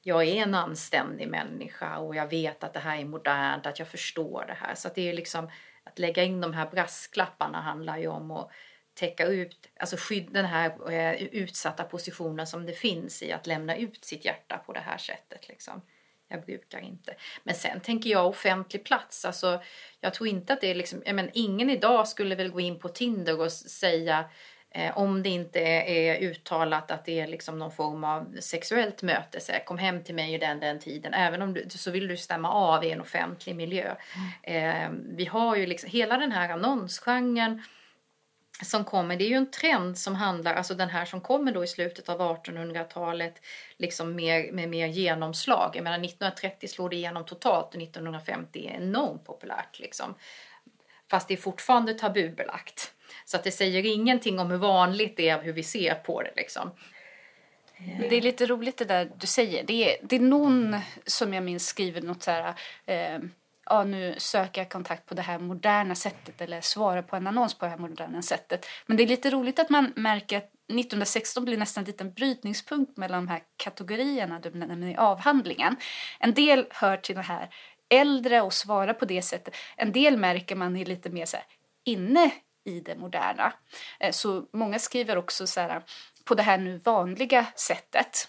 jag 0.07 0.25
är 0.25 0.43
en 0.43 0.55
anständig 0.55 1.29
människa 1.29 1.99
och 1.99 2.17
jag 2.17 2.31
vet 2.31 2.65
att 2.65 2.73
det 2.73 2.81
här 2.81 2.99
är 2.99 3.05
modernt, 3.05 3.67
att 3.67 3.79
jag 3.79 3.89
förstår 3.89 4.45
det 4.47 4.57
här. 4.61 4.75
Så 4.75 4.89
att 4.89 4.95
det 4.95 5.09
är 5.09 5.13
liksom 5.13 5.51
att 5.85 5.99
lägga 5.99 6.23
in 6.23 6.41
de 6.41 6.55
här 6.55 6.71
brasklapparna 6.71 7.61
handlar 7.61 7.99
ju 7.99 8.09
om 8.09 8.31
att 8.31 8.51
täcka 8.95 9.27
ut, 9.27 9.69
alltså 9.77 9.97
skydda 9.99 10.33
den 10.33 10.45
här 10.45 10.93
eh, 10.93 11.23
utsatta 11.23 11.85
positionen 11.85 12.47
som 12.47 12.67
det 12.67 12.73
finns 12.73 13.23
i 13.23 13.33
att 13.33 13.47
lämna 13.47 13.77
ut 13.77 14.05
sitt 14.05 14.25
hjärta 14.25 14.59
på 14.67 14.73
det 14.73 14.81
här 14.81 14.99
sättet. 14.99 15.49
Liksom. 15.49 15.83
Jag 16.29 16.45
brukar 16.45 16.81
inte. 16.81 17.15
Men 17.43 17.55
sen 17.55 17.81
tänker 17.81 18.11
jag 18.11 18.27
offentlig 18.27 18.85
plats. 18.85 19.25
Alltså, 19.25 19.63
jag 20.01 20.15
tror 20.15 20.29
inte 20.29 20.53
att 20.53 20.61
det 20.61 20.71
är 20.71 20.75
liksom, 20.75 21.03
jag 21.07 21.15
men, 21.15 21.31
ingen 21.35 21.71
idag 21.71 22.09
skulle 22.09 22.35
väl 22.35 22.51
gå 22.51 22.61
in 22.61 22.79
på 22.79 22.89
Tinder 22.89 23.41
och 23.41 23.53
säga 23.53 24.25
Eh, 24.77 24.99
om 24.99 25.23
det 25.23 25.29
inte 25.29 25.61
är 25.61 26.21
uttalat 26.21 26.91
att 26.91 27.05
det 27.05 27.21
är 27.21 27.27
liksom 27.27 27.59
någon 27.59 27.73
form 27.73 28.05
av 28.05 28.37
sexuellt 28.41 29.03
möte, 29.03 29.41
så 29.41 29.53
kom 29.65 29.79
hem 29.79 30.05
till 30.05 30.15
mig 30.15 30.35
i 30.35 30.39
den, 30.39 30.61
den 30.61 30.81
tiden. 30.81 31.15
Även 31.15 31.43
om 31.43 31.55
du, 31.55 31.67
så 31.71 31.91
vill 31.91 32.09
du 32.09 32.17
stämma 32.17 32.51
av 32.51 32.85
i 32.85 32.91
en 32.91 33.01
offentlig 33.01 33.57
miljö. 33.57 33.95
Mm. 34.43 34.83
Eh, 34.83 34.91
vi 35.17 35.25
har 35.25 35.57
ju 35.57 35.67
liksom 35.67 35.91
hela 35.91 36.19
den 36.19 36.33
här 36.33 36.49
annonsgenren 36.49 37.63
som 38.63 38.85
kommer, 38.85 39.17
det 39.17 39.25
är 39.25 39.29
ju 39.29 39.37
en 39.37 39.51
trend 39.51 39.99
som 39.99 40.15
handlar, 40.15 40.55
alltså 40.55 40.75
den 40.75 40.89
här 40.89 41.05
som 41.05 41.21
kommer 41.21 41.53
då 41.53 41.65
i 41.65 41.67
slutet 41.67 42.09
av 42.09 42.21
1800-talet 42.21 43.41
liksom 43.77 44.17
mer, 44.17 44.53
med 44.53 44.69
mer 44.69 44.87
genomslag. 44.87 45.71
Jag 45.75 45.85
menar 45.85 45.99
1930 45.99 46.69
slår 46.69 46.89
det 46.89 46.97
igenom 46.97 47.25
totalt 47.25 47.75
och 47.75 47.83
1950 47.83 48.67
är 48.67 48.77
enormt 48.77 49.25
populärt 49.25 49.79
liksom. 49.79 50.15
Fast 51.11 51.29
det 51.29 51.35
är 51.35 51.39
fortfarande 51.39 51.95
tabubelagt. 51.95 52.94
Så 53.25 53.37
att 53.37 53.45
det 53.45 53.51
säger 53.51 53.87
ingenting 53.87 54.39
om 54.39 54.51
hur 54.51 54.59
vanligt 54.59 55.17
det 55.17 55.29
är, 55.29 55.43
hur 55.43 55.53
vi 55.53 55.63
ser 55.63 55.95
på 55.95 56.23
det 56.23 56.33
liksom. 56.37 56.71
Det 57.79 58.17
är 58.17 58.21
lite 58.21 58.47
roligt 58.47 58.79
det 58.79 58.85
där 58.85 59.11
du 59.17 59.27
säger. 59.27 59.65
Det 59.65 59.91
är, 59.91 60.07
det 60.07 60.17
är 60.17 60.21
någon 60.21 60.77
som 61.07 61.35
jag 61.35 61.45
minns 61.45 61.67
skriver 61.67 62.03
något 62.03 62.23
så 62.23 62.31
här, 62.31 62.55
eh, 62.87 63.19
ja 63.67 63.85
nu 63.85 64.15
söker 64.19 64.61
jag 64.61 64.71
kontakt 64.71 65.07
på 65.07 65.15
det 65.15 65.23
här 65.23 65.39
moderna 65.39 65.95
sättet 65.95 66.41
eller 66.41 66.61
svarar 66.61 67.03
på 67.03 67.17
en 67.17 67.27
annons 67.27 67.55
på 67.55 67.65
det 67.65 67.71
här 67.71 67.79
moderna 67.79 68.23
sättet. 68.23 68.67
Men 68.87 68.97
det 68.97 69.03
är 69.03 69.07
lite 69.07 69.31
roligt 69.31 69.59
att 69.59 69.71
man 69.71 69.93
märker 69.97 70.37
att 70.37 70.51
1916 70.69 71.45
blir 71.45 71.57
nästan 71.57 71.83
en 71.83 71.87
liten 71.87 72.13
brytningspunkt 72.13 72.97
mellan 72.97 73.27
de 73.27 73.33
här 73.33 73.43
kategorierna 73.57 74.41
du 74.41 74.51
nämner 74.51 74.91
i 74.91 74.97
avhandlingen. 74.97 75.77
En 76.21 76.35
del 76.35 76.67
hör 76.71 76.97
till 76.97 77.15
det 77.15 77.23
här 77.23 77.49
äldre 77.89 78.41
och 78.41 78.53
svarar 78.53 78.95
på 78.95 79.05
det 79.05 79.23
sättet. 79.23 79.55
En 79.77 79.93
del 79.93 80.17
märker 80.17 80.57
man 80.57 80.77
är 80.77 80.85
lite 80.85 81.11
mer 81.11 81.27
så 81.27 81.37
här, 81.37 81.47
inne 81.85 82.31
i 82.65 82.81
det 82.81 82.97
moderna. 82.97 83.53
Eh, 84.01 84.13
så 84.13 84.47
många 84.53 84.79
skriver 84.79 85.17
också 85.17 85.47
så 85.47 85.61
här, 85.61 85.83
på 86.25 86.35
det 86.35 86.43
här 86.43 86.59
nu 86.59 86.79
vanliga 86.79 87.47
sättet. 87.57 88.29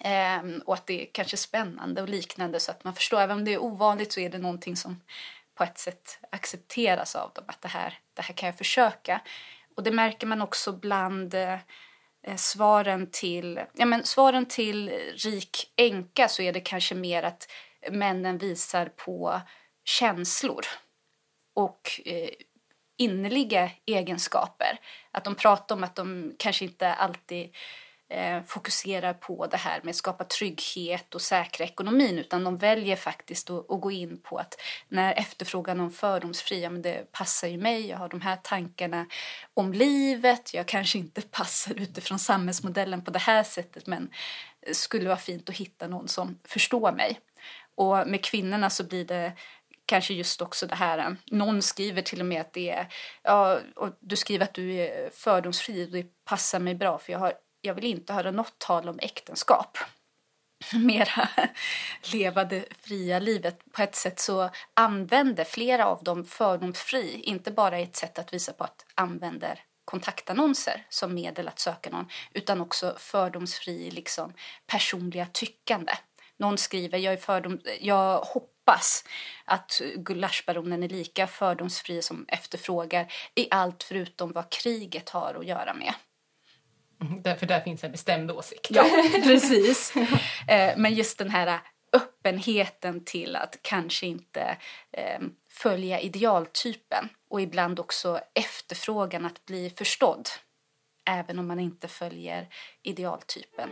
Ehm, 0.00 0.62
och 0.66 0.74
att 0.74 0.86
det 0.86 1.02
är 1.02 1.06
kanske 1.12 1.36
spännande 1.36 2.02
och 2.02 2.08
liknande 2.08 2.60
så 2.60 2.70
att 2.70 2.84
man 2.84 2.94
förstår, 2.94 3.20
även 3.20 3.38
om 3.38 3.44
det 3.44 3.54
är 3.54 3.62
ovanligt 3.62 4.12
så 4.12 4.20
är 4.20 4.30
det 4.30 4.38
någonting 4.38 4.76
som 4.76 5.00
på 5.54 5.64
ett 5.64 5.78
sätt 5.78 6.18
accepteras 6.30 7.16
av 7.16 7.32
dem, 7.34 7.44
att 7.48 7.62
det 7.62 7.68
här, 7.68 7.98
det 8.14 8.22
här 8.22 8.34
kan 8.34 8.46
jag 8.46 8.58
försöka. 8.58 9.20
Och 9.76 9.82
det 9.82 9.90
märker 9.90 10.26
man 10.26 10.42
också 10.42 10.72
bland 10.72 11.34
eh, 11.34 11.58
eh, 12.22 12.36
svaren 12.36 13.10
till, 13.10 13.60
ja 13.72 13.86
men 13.86 14.04
svaren 14.04 14.46
till 14.46 14.88
rik 15.16 15.72
änka 15.76 16.28
så 16.28 16.42
är 16.42 16.52
det 16.52 16.60
kanske 16.60 16.94
mer 16.94 17.22
att 17.22 17.48
männen 17.90 18.38
visar 18.38 18.86
på 18.86 19.40
känslor 19.84 20.64
och 21.54 22.00
eh, 22.04 22.28
innerliga 22.96 23.70
egenskaper. 23.86 24.80
Att 25.10 25.24
de 25.24 25.34
pratar 25.34 25.74
om 25.74 25.84
att 25.84 25.96
de 25.96 26.34
kanske 26.38 26.64
inte 26.64 26.92
alltid 26.92 27.50
eh, 28.08 28.42
fokuserar 28.42 29.14
på 29.14 29.46
det 29.46 29.56
här 29.56 29.80
med 29.82 29.90
att 29.90 29.96
skapa 29.96 30.24
trygghet 30.24 31.14
och 31.14 31.22
säkra 31.22 31.66
ekonomin 31.66 32.18
utan 32.18 32.44
de 32.44 32.56
väljer 32.56 32.96
faktiskt 32.96 33.50
att, 33.50 33.70
att 33.70 33.80
gå 33.80 33.90
in 33.90 34.20
på 34.22 34.36
att 34.38 34.60
när 34.88 35.12
efterfrågan 35.12 35.80
om 35.80 35.90
fördomsfria, 35.90 36.70
men 36.70 36.82
det 36.82 37.12
passar 37.12 37.48
ju 37.48 37.58
mig, 37.58 37.86
jag 37.86 37.98
har 37.98 38.08
de 38.08 38.20
här 38.20 38.36
tankarna 38.42 39.06
om 39.54 39.72
livet, 39.72 40.54
jag 40.54 40.66
kanske 40.66 40.98
inte 40.98 41.22
passar 41.30 41.74
utifrån 41.74 42.18
samhällsmodellen 42.18 43.04
på 43.04 43.10
det 43.10 43.18
här 43.18 43.42
sättet 43.42 43.86
men 43.86 44.10
skulle 44.72 45.08
vara 45.08 45.18
fint 45.18 45.48
att 45.48 45.56
hitta 45.56 45.86
någon 45.86 46.08
som 46.08 46.38
förstår 46.44 46.92
mig. 46.92 47.20
Och 47.74 48.08
med 48.08 48.24
kvinnorna 48.24 48.70
så 48.70 48.84
blir 48.84 49.04
det 49.04 49.32
kanske 49.86 50.14
just 50.14 50.42
också 50.42 50.66
det 50.66 50.74
här, 50.74 50.98
eh, 50.98 51.10
någon 51.26 51.62
skriver 51.62 52.02
till 52.02 52.20
och 52.20 52.26
med 52.26 52.40
att 52.40 52.52
det 52.52 52.70
är, 52.70 52.88
ja, 53.22 53.60
och 53.76 53.88
du 54.00 54.16
skriver 54.16 54.44
att 54.44 54.54
du 54.54 54.72
är 54.72 55.10
fördomsfri 55.10 55.86
och 55.86 55.90
det 55.90 56.06
passar 56.24 56.58
mig 56.58 56.74
bra 56.74 56.98
för 56.98 57.12
jag, 57.12 57.18
har, 57.18 57.32
jag 57.60 57.74
vill 57.74 57.84
inte 57.84 58.12
höra 58.12 58.30
något 58.30 58.58
tal 58.58 58.88
om 58.88 58.98
äktenskap. 59.02 59.78
Mera 60.72 61.28
leva 62.12 62.44
det 62.44 62.64
fria 62.80 63.18
livet. 63.18 63.58
På 63.72 63.82
ett 63.82 63.94
sätt 63.94 64.20
så 64.20 64.50
använder 64.74 65.44
flera 65.44 65.86
av 65.86 66.04
dem 66.04 66.24
fördomsfri, 66.24 67.20
inte 67.20 67.50
bara 67.50 67.78
ett 67.78 67.96
sätt 67.96 68.18
att 68.18 68.34
visa 68.34 68.52
på 68.52 68.64
att 68.64 68.86
använder 68.94 69.64
kontaktannonser 69.84 70.86
som 70.88 71.14
medel 71.14 71.48
att 71.48 71.58
söka 71.58 71.90
någon 71.90 72.08
utan 72.32 72.60
också 72.60 72.94
fördomsfri 72.98 73.90
liksom, 73.90 74.32
personliga 74.66 75.26
tyckande. 75.32 75.92
Någon 76.36 76.58
skriver 76.58 76.98
jag, 76.98 77.12
är 77.12 77.16
fördom, 77.16 77.60
jag 77.80 78.20
hoppas 78.20 78.53
att 79.44 79.80
gulaschbaronen 79.96 80.82
är 80.82 80.88
lika 80.88 81.26
fördomsfri 81.26 82.02
som 82.02 82.24
efterfrågar 82.28 83.12
i 83.34 83.48
allt 83.50 83.82
förutom 83.82 84.32
vad 84.32 84.50
kriget 84.50 85.08
har 85.08 85.34
att 85.34 85.46
göra 85.46 85.74
med. 85.74 85.94
Mm, 87.00 87.22
därför 87.22 87.46
där 87.46 87.60
finns 87.60 87.84
en 87.84 87.92
bestämd 87.92 88.30
åsikt. 88.30 88.66
Ja, 88.70 88.84
precis. 89.24 89.96
Eh, 90.48 90.76
men 90.76 90.94
just 90.94 91.18
den 91.18 91.30
här 91.30 91.60
öppenheten 91.92 93.04
till 93.04 93.36
att 93.36 93.58
kanske 93.62 94.06
inte 94.06 94.56
eh, 94.92 95.20
följa 95.50 96.00
idealtypen 96.00 97.08
och 97.30 97.40
ibland 97.40 97.80
också 97.80 98.20
efterfrågan 98.34 99.24
att 99.24 99.44
bli 99.44 99.70
förstådd 99.70 100.28
även 101.10 101.38
om 101.38 101.46
man 101.46 101.60
inte 101.60 101.88
följer 101.88 102.48
idealtypen. 102.82 103.70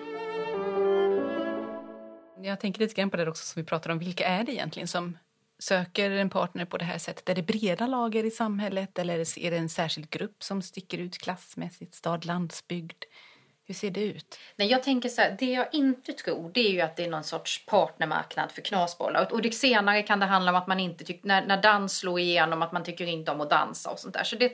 Jag 2.45 2.61
tänker 2.61 2.81
lite 2.81 2.95
grann 2.95 3.11
på 3.11 3.17
det 3.17 3.29
också 3.29 3.45
som 3.45 3.63
vi 3.63 3.67
pratade 3.67 3.93
om. 3.93 3.99
Vilka 3.99 4.27
är 4.27 4.45
det 4.45 4.53
egentligen 4.53 4.89
som 4.89 5.19
söker 5.59 6.11
en 6.11 6.31
partner 6.31 6.65
på 6.65 6.79
det 6.79 6.85
här 6.85 6.99
sättet? 6.99 7.29
Är 7.29 7.35
det 7.35 7.43
breda 7.43 7.87
lager 7.87 8.25
i 8.25 8.31
samhället 8.31 8.99
eller 8.99 9.39
är 9.39 9.51
det 9.51 9.57
en 9.57 9.69
särskild 9.69 10.11
grupp 10.11 10.43
som 10.43 10.63
sticker 10.63 10.99
ut 10.99 11.19
klassmässigt? 11.19 11.95
Stad, 11.95 12.25
landsbygd? 12.25 13.05
Hur 13.65 13.75
ser 13.75 13.91
det 13.91 14.05
ut? 14.05 14.39
Nej, 14.57 14.69
jag 14.69 14.83
tänker 14.83 15.09
så 15.09 15.21
här, 15.21 15.37
det 15.39 15.53
jag 15.53 15.69
inte 15.73 16.13
tror 16.13 16.51
det 16.55 16.61
är 16.61 16.73
ju 16.73 16.81
att 16.81 16.97
det 16.97 17.05
är 17.05 17.11
någon 17.11 17.25
sorts 17.25 17.67
partnermarknad 17.67 18.53
för 18.53 18.63
knasbollar. 18.63 19.33
Och 19.33 19.43
det 19.43 19.53
senare 19.53 20.03
kan 20.03 20.21
det 20.21 20.27
handla 20.27 20.51
om 20.51 20.57
att 20.57 20.67
man 20.67 20.81
inte 20.81 21.05
tycker, 21.05 21.29
när, 21.29 21.47
när 21.47 21.63
dans 21.63 21.99
slår 21.99 22.21
igenom, 22.21 22.63
att 22.63 22.73
man 22.73 22.85
tycker 22.85 23.07
inte 23.07 23.33
om 23.33 23.41
att 23.41 23.51
dansa 23.51 23.91
och 23.91 23.99
sånt 23.99 24.15
där. 24.15 24.25
Så 24.25 24.37
det 24.37 24.49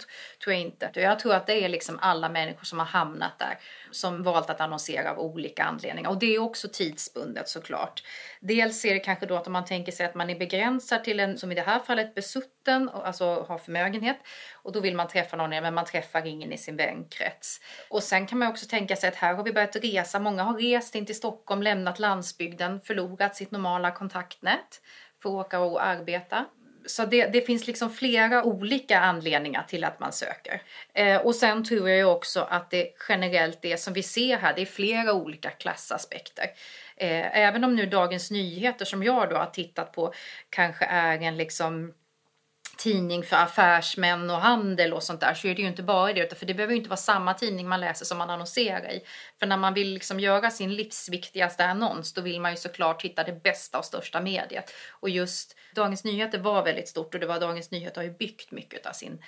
tror 0.45 0.55
jag 0.55 0.61
inte. 0.61 0.91
Jag 0.95 1.19
tror 1.19 1.35
att 1.35 1.47
det 1.47 1.65
är 1.65 1.69
liksom 1.69 1.99
alla 2.01 2.29
människor 2.29 2.65
som 2.65 2.79
har 2.79 2.87
hamnat 2.87 3.39
där 3.39 3.59
som 3.91 4.23
valt 4.23 4.51
att 4.51 4.61
annonsera 4.61 5.11
av 5.11 5.19
olika 5.19 5.65
anledningar. 5.65 6.11
Och 6.11 6.19
det 6.19 6.35
är 6.35 6.39
också 6.39 6.69
tidsbundet 6.73 7.49
såklart. 7.49 8.03
Dels 8.41 8.85
är 8.85 8.95
det 8.95 9.01
kanske 9.01 9.27
då 9.27 9.37
att 9.37 9.47
om 9.47 9.53
man 9.53 9.65
tänker 9.65 9.93
sig 9.93 10.07
att 10.07 10.15
man 10.15 10.31
är 10.31 10.39
begränsad 10.39 11.05
till 11.05 11.21
en, 11.21 11.39
som 11.39 11.53
i 11.53 11.55
det 11.55 11.63
här 11.63 11.79
fallet, 11.79 12.15
besutten, 12.15 12.89
alltså 12.89 13.45
har 13.49 13.59
förmögenhet. 13.59 14.17
Och 14.55 14.73
då 14.73 14.81
vill 14.81 14.97
man 14.97 15.09
träffa 15.09 15.37
någon, 15.37 15.51
men 15.51 15.75
man 15.75 15.85
träffar 15.85 16.27
ingen 16.27 16.53
i 16.53 16.59
sin 16.59 16.77
vänkrets. 16.77 17.61
Och 17.91 18.03
sen 18.03 18.27
kan 18.27 18.39
man 18.39 18.49
också 18.49 18.67
tänka 18.67 18.97
sig 18.97 19.09
att 19.09 19.15
här 19.15 19.35
har 19.35 19.45
vi 19.45 19.53
börjat 19.53 19.77
resa. 19.77 20.19
Många 20.19 20.43
har 20.43 20.55
rest 20.55 20.95
in 20.95 21.07
till 21.07 21.17
Stockholm, 21.17 21.63
lämnat 21.63 21.99
landsbygden, 21.99 22.81
förlorat 22.81 23.37
sitt 23.37 23.51
normala 23.51 23.91
kontaktnät 23.91 24.81
för 25.23 25.29
att 25.29 25.47
åka 25.47 25.61
och 25.61 25.85
arbeta 25.85 26.45
så 26.89 27.05
det, 27.05 27.27
det, 27.27 27.41
finns 27.41 27.67
liksom 27.67 27.91
flera 27.91 28.45
olika 28.45 29.01
anledningar 29.01 29.63
till 29.69 29.85
att 29.85 30.01
man 30.01 30.13
söker. 30.13 30.63
Eh, 30.95 31.17
och 31.17 31.35
sen 31.35 31.65
tror 31.65 31.91
jag 31.91 32.17
också 32.17 32.41
att 32.41 32.71
det 32.71 32.89
generellt 33.09 33.63
det 33.63 33.81
som 33.81 33.93
vi 33.93 34.03
ser 34.03 34.37
här, 34.37 34.55
det 34.55 34.63
är 34.63 34.67
flera 34.67 35.13
olika 35.13 35.51
klassaspekter. 35.51 36.45
Eh, 36.97 37.39
även 37.39 37.65
om 37.65 37.77
nu 37.77 37.87
Dagens 37.87 38.31
Nyheter 38.31 38.85
som 38.85 39.03
jag 39.03 39.31
då 39.31 39.37
har 39.37 39.47
tittat 39.47 39.93
på 39.93 40.13
kanske 40.51 40.85
är 40.85 41.23
en 41.23 41.37
liksom 41.37 41.93
tidning 42.79 43.23
för 43.23 43.37
affärsmän 43.37 44.31
och 44.31 44.41
handel 44.41 44.93
och 44.93 45.03
sånt 45.03 45.21
där 45.21 45.35
så 45.35 45.49
är 45.49 45.55
det 45.55 45.63
ju 45.63 45.69
inte 45.69 45.83
bara 45.83 46.13
det, 46.13 46.39
för 46.39 46.47
det 46.47 46.55
behöver 46.55 46.73
ju 46.73 46.79
inte 46.79 46.91
vara 46.91 46.97
samma 46.97 47.35
tidning 47.35 47.69
man 47.69 47.81
läser 47.81 48.05
som 48.05 48.19
man 48.19 48.31
annonserar 48.31 48.93
i. 48.93 49.01
För 49.39 49.47
när 49.47 49.57
man 49.57 49.75
vill 49.75 49.95
liksom 49.95 50.21
göra 50.21 50.51
sin 50.51 50.75
livsviktigaste 50.75 51.65
annons 51.65 52.13
då 52.13 52.21
vill 52.21 52.41
man 52.41 52.51
ju 52.51 52.57
såklart 52.57 53.05
hitta 53.05 53.25
det 53.25 53.43
bästa 53.43 53.79
och 53.79 53.85
största 53.85 54.21
mediet. 54.21 54.75
Och 54.91 55.11
just 55.11 55.57
Dagens 55.75 56.05
Nyheter 56.05 56.39
var 56.39 56.65
väldigt 56.65 56.89
stort 56.89 57.15
och 57.15 57.21
det 57.21 57.27
var 57.27 57.41
Dagens 57.41 57.71
Nyheter 57.71 57.97
har 57.97 58.09
ju 58.09 58.17
byggt 58.17 58.51
mycket 58.51 58.87
av 58.87 58.93
sin 58.93 59.23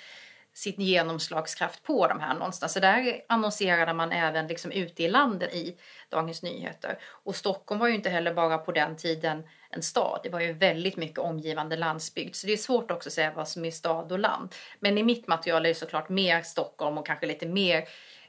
sin 0.53 0.75
genomslagskraft 0.77 1.83
på 1.83 2.07
de 2.07 2.19
här 2.19 2.29
annonserna. 2.29 2.69
Så 2.69 2.79
där 2.79 3.21
annonserade 3.27 3.93
man 3.93 4.11
även 4.11 4.47
liksom 4.47 4.71
ute 4.71 5.03
i 5.03 5.07
landet 5.07 5.53
i 5.53 5.77
Dagens 6.09 6.43
Nyheter. 6.43 6.99
Och 7.23 7.35
Stockholm 7.35 7.79
var 7.79 7.87
ju 7.87 7.95
inte 7.95 8.09
heller 8.09 8.33
bara 8.33 8.57
på 8.57 8.71
den 8.71 8.97
tiden 8.97 9.43
en 9.69 9.81
stad. 9.81 10.19
Det 10.23 10.29
var 10.29 10.39
ju 10.39 10.53
väldigt 10.53 10.97
mycket 10.97 11.19
omgivande 11.19 11.75
landsbygd. 11.75 12.35
Så 12.35 12.47
det 12.47 12.53
är 12.53 12.57
svårt 12.57 12.91
också 12.91 13.09
att 13.09 13.13
säga 13.13 13.31
vad 13.35 13.47
som 13.47 13.65
är 13.65 13.71
stad 13.71 14.11
och 14.11 14.19
land. 14.19 14.55
Men 14.79 14.97
i 14.97 15.03
mitt 15.03 15.27
material 15.27 15.65
är 15.65 15.69
det 15.69 15.75
såklart 15.75 16.09
mer 16.09 16.41
Stockholm 16.41 16.97
och 16.97 17.05
kanske 17.05 17.25
lite 17.25 17.47
mer 17.47 17.83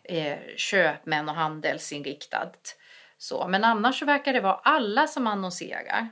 eh, 0.04 0.38
köpmän 0.56 1.28
och 1.28 1.34
handelsinriktat. 1.34 2.76
Så. 3.18 3.48
Men 3.48 3.64
annars 3.64 3.98
så 3.98 4.04
verkar 4.04 4.32
det 4.32 4.40
vara 4.40 4.54
alla 4.54 5.06
som 5.06 5.26
annonserar 5.26 6.08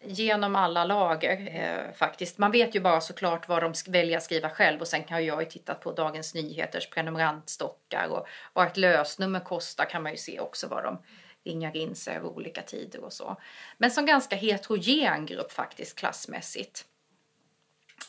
genom 0.00 0.56
alla 0.56 0.84
lager 0.84 1.48
eh, 1.54 1.92
faktiskt. 1.94 2.38
Man 2.38 2.50
vet 2.50 2.74
ju 2.74 2.80
bara 2.80 3.00
såklart 3.00 3.48
vad 3.48 3.62
de 3.62 3.72
väljer 3.86 4.16
att 4.16 4.22
skriva 4.22 4.50
själv 4.50 4.80
och 4.80 4.88
sen 4.88 5.04
kan 5.04 5.24
jag 5.24 5.42
ju 5.42 5.48
titta 5.48 5.74
på 5.74 5.92
Dagens 5.92 6.34
Nyheters 6.34 6.90
prenumerantstockar 6.90 8.08
och 8.08 8.26
vad 8.52 8.66
ett 8.66 8.76
lösnummer 8.76 9.40
kostar 9.40 9.84
kan 9.84 10.02
man 10.02 10.12
ju 10.12 10.18
se 10.18 10.40
också 10.40 10.68
vad 10.68 10.84
de 10.84 10.98
ringar 11.44 11.76
in 11.76 11.94
sig 11.94 12.16
över 12.16 12.28
olika 12.28 12.62
tider 12.62 13.04
och 13.04 13.12
så. 13.12 13.36
Men 13.78 13.90
som 13.90 14.06
ganska 14.06 14.36
heterogen 14.36 15.26
grupp 15.26 15.52
faktiskt 15.52 15.98
klassmässigt. 15.98 16.84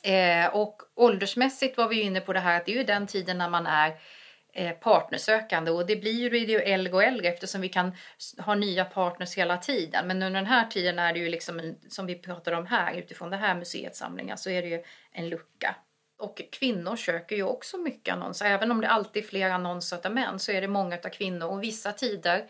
Eh, 0.04 0.56
och 0.56 0.82
åldersmässigt 0.96 1.78
var 1.78 1.88
vi 1.88 1.96
ju 1.96 2.02
inne 2.02 2.22
på 2.22 2.34
det 2.34 2.40
här 2.40 2.58
att 2.58 2.66
det 2.66 2.72
är 2.72 2.78
ju 2.78 2.84
den 2.84 3.08
tiden 3.08 3.38
när 3.38 3.50
man 3.50 3.68
är 3.68 3.90
Eh, 3.90 3.96
Eh, 4.54 4.72
partnersökande 4.72 5.72
och 5.72 5.86
det 5.86 5.96
blir 5.96 6.50
ju 6.50 6.60
äldre 6.60 6.94
och 6.94 7.04
äldre 7.04 7.28
eftersom 7.28 7.62
vi 7.62 7.70
kan 7.70 7.92
ha 8.38 8.56
nya 8.56 8.86
partners 8.86 9.38
hela 9.38 9.58
tiden. 9.58 10.08
Men 10.08 10.24
under 10.24 10.40
den 10.40 10.46
här 10.46 10.68
tiden 10.68 11.00
är 11.00 11.14
det 11.14 11.20
ju 11.20 11.30
liksom, 11.30 11.76
som 11.90 12.06
vi 12.06 12.16
pratar 12.16 12.52
om 12.52 12.66
här 12.66 12.94
utifrån 12.94 13.30
det 13.30 13.38
här 13.38 13.56
museets 13.56 14.00
samlingar 14.00 14.36
så 14.36 14.50
är 14.50 14.62
det 14.62 14.68
ju 14.68 14.84
en 15.12 15.30
lucka. 15.30 15.76
Och 16.20 16.42
kvinnor 16.52 16.96
söker 16.96 17.36
ju 17.36 17.44
också 17.44 17.78
mycket 17.78 18.14
annonser. 18.14 18.46
Även 18.46 18.72
om 18.72 18.82
det 18.82 18.90
alltid 18.90 19.24
är 19.24 19.28
fler 19.28 19.50
annonser 19.50 20.00
än 20.04 20.14
män 20.14 20.40
så 20.40 20.52
är 20.52 20.62
det 20.62 20.68
många 20.68 20.96
av 20.96 21.10
kvinnor 21.10 21.48
och 21.48 21.64
vissa 21.64 21.92
tider 21.92 22.48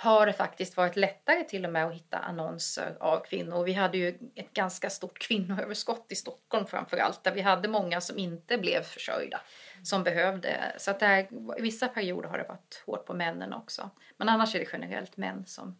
har 0.00 0.26
det 0.26 0.32
faktiskt 0.32 0.76
varit 0.76 0.96
lättare 0.96 1.44
till 1.44 1.64
och 1.64 1.72
med 1.72 1.86
att 1.86 1.94
hitta 1.94 2.18
annonser 2.18 2.96
av 3.00 3.20
kvinnor. 3.20 3.64
Vi 3.64 3.72
hade 3.72 3.98
ju 3.98 4.18
ett 4.34 4.52
ganska 4.52 4.90
stort 4.90 5.18
kvinnoöverskott 5.18 6.06
i 6.08 6.14
Stockholm 6.14 6.66
framför 6.66 6.96
allt 6.96 7.24
där 7.24 7.34
vi 7.34 7.40
hade 7.40 7.68
många 7.68 8.00
som 8.00 8.18
inte 8.18 8.58
blev 8.58 8.82
försörjda 8.82 9.40
som 9.82 10.02
behövde. 10.02 10.74
Så 10.78 10.90
att 10.90 11.00
där, 11.00 11.28
i 11.58 11.62
vissa 11.62 11.88
perioder 11.88 12.28
har 12.28 12.38
det 12.38 12.48
varit 12.48 12.82
hårt 12.86 13.06
på 13.06 13.14
männen 13.14 13.52
också. 13.52 13.90
Men 14.16 14.28
annars 14.28 14.54
är 14.54 14.58
det 14.58 14.68
generellt 14.72 15.16
män 15.16 15.46
som 15.46 15.78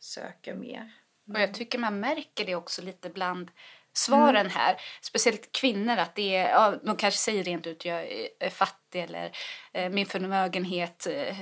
söker 0.00 0.54
mer. 0.54 0.92
Och 1.34 1.40
jag 1.40 1.54
tycker 1.54 1.78
man 1.78 2.00
märker 2.00 2.46
det 2.46 2.54
också 2.54 2.82
lite 2.82 3.10
bland 3.10 3.50
svaren 3.92 4.36
mm. 4.36 4.52
här. 4.52 4.76
Speciellt 5.02 5.52
kvinnor 5.52 5.96
att 5.96 6.14
det 6.14 6.36
är, 6.36 6.50
ja, 6.50 6.74
de 6.82 6.96
kanske 6.96 7.18
säger 7.18 7.44
rent 7.44 7.66
ut 7.66 7.84
jag 7.84 8.28
är 8.38 8.50
fattig 8.50 9.02
eller 9.02 9.36
eh, 9.72 9.90
min 9.90 10.06
förmögenhet 10.06 11.06
eh, 11.06 11.36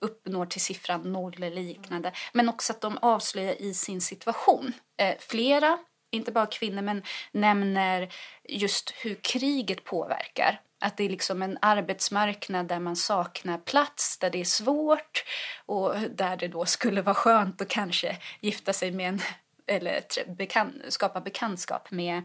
uppnår 0.00 0.46
till 0.46 0.60
siffran 0.60 1.12
noll 1.12 1.42
eller 1.42 1.62
liknande. 1.62 2.12
Men 2.32 2.48
också 2.48 2.72
att 2.72 2.80
de 2.80 2.98
avslöjar 3.02 3.62
i 3.62 3.74
sin 3.74 4.00
situation. 4.00 4.72
Eh, 5.00 5.14
flera, 5.18 5.78
inte 6.10 6.32
bara 6.32 6.46
kvinnor, 6.46 6.82
men 6.82 7.02
nämner 7.32 8.12
just 8.48 8.90
hur 8.90 9.14
kriget 9.14 9.84
påverkar. 9.84 10.60
Att 10.80 10.96
det 10.96 11.04
är 11.04 11.08
liksom 11.08 11.42
en 11.42 11.58
arbetsmarknad 11.62 12.66
där 12.66 12.80
man 12.80 12.96
saknar 12.96 13.58
plats, 13.58 14.18
där 14.18 14.30
det 14.30 14.40
är 14.40 14.44
svårt 14.44 15.24
och 15.66 15.94
där 16.10 16.36
det 16.36 16.48
då 16.48 16.66
skulle 16.66 17.02
vara 17.02 17.14
skönt 17.14 17.60
att 17.60 17.68
kanske 17.68 18.16
gifta 18.40 18.72
sig 18.72 18.90
med 18.90 19.08
en 19.08 19.20
eller 19.68 20.02
bekan, 20.36 20.82
skapa 20.88 21.20
bekantskap 21.20 21.90
med 21.90 22.18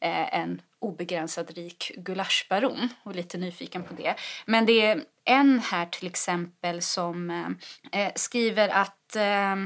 eh, 0.00 0.34
en 0.34 0.62
obegränsad 0.78 1.50
rik 1.50 1.92
gulaschbaron 1.96 2.88
och 3.02 3.14
lite 3.14 3.38
nyfiken 3.38 3.82
på 3.82 3.94
det. 3.94 4.14
Men 4.46 4.66
det 4.66 4.86
är 4.86 5.02
en 5.24 5.58
här 5.58 5.86
till 5.86 6.06
exempel 6.06 6.82
som 6.82 7.30
eh, 7.30 8.00
eh, 8.00 8.12
skriver 8.14 8.68
att 8.68 9.16
eh, 9.16 9.56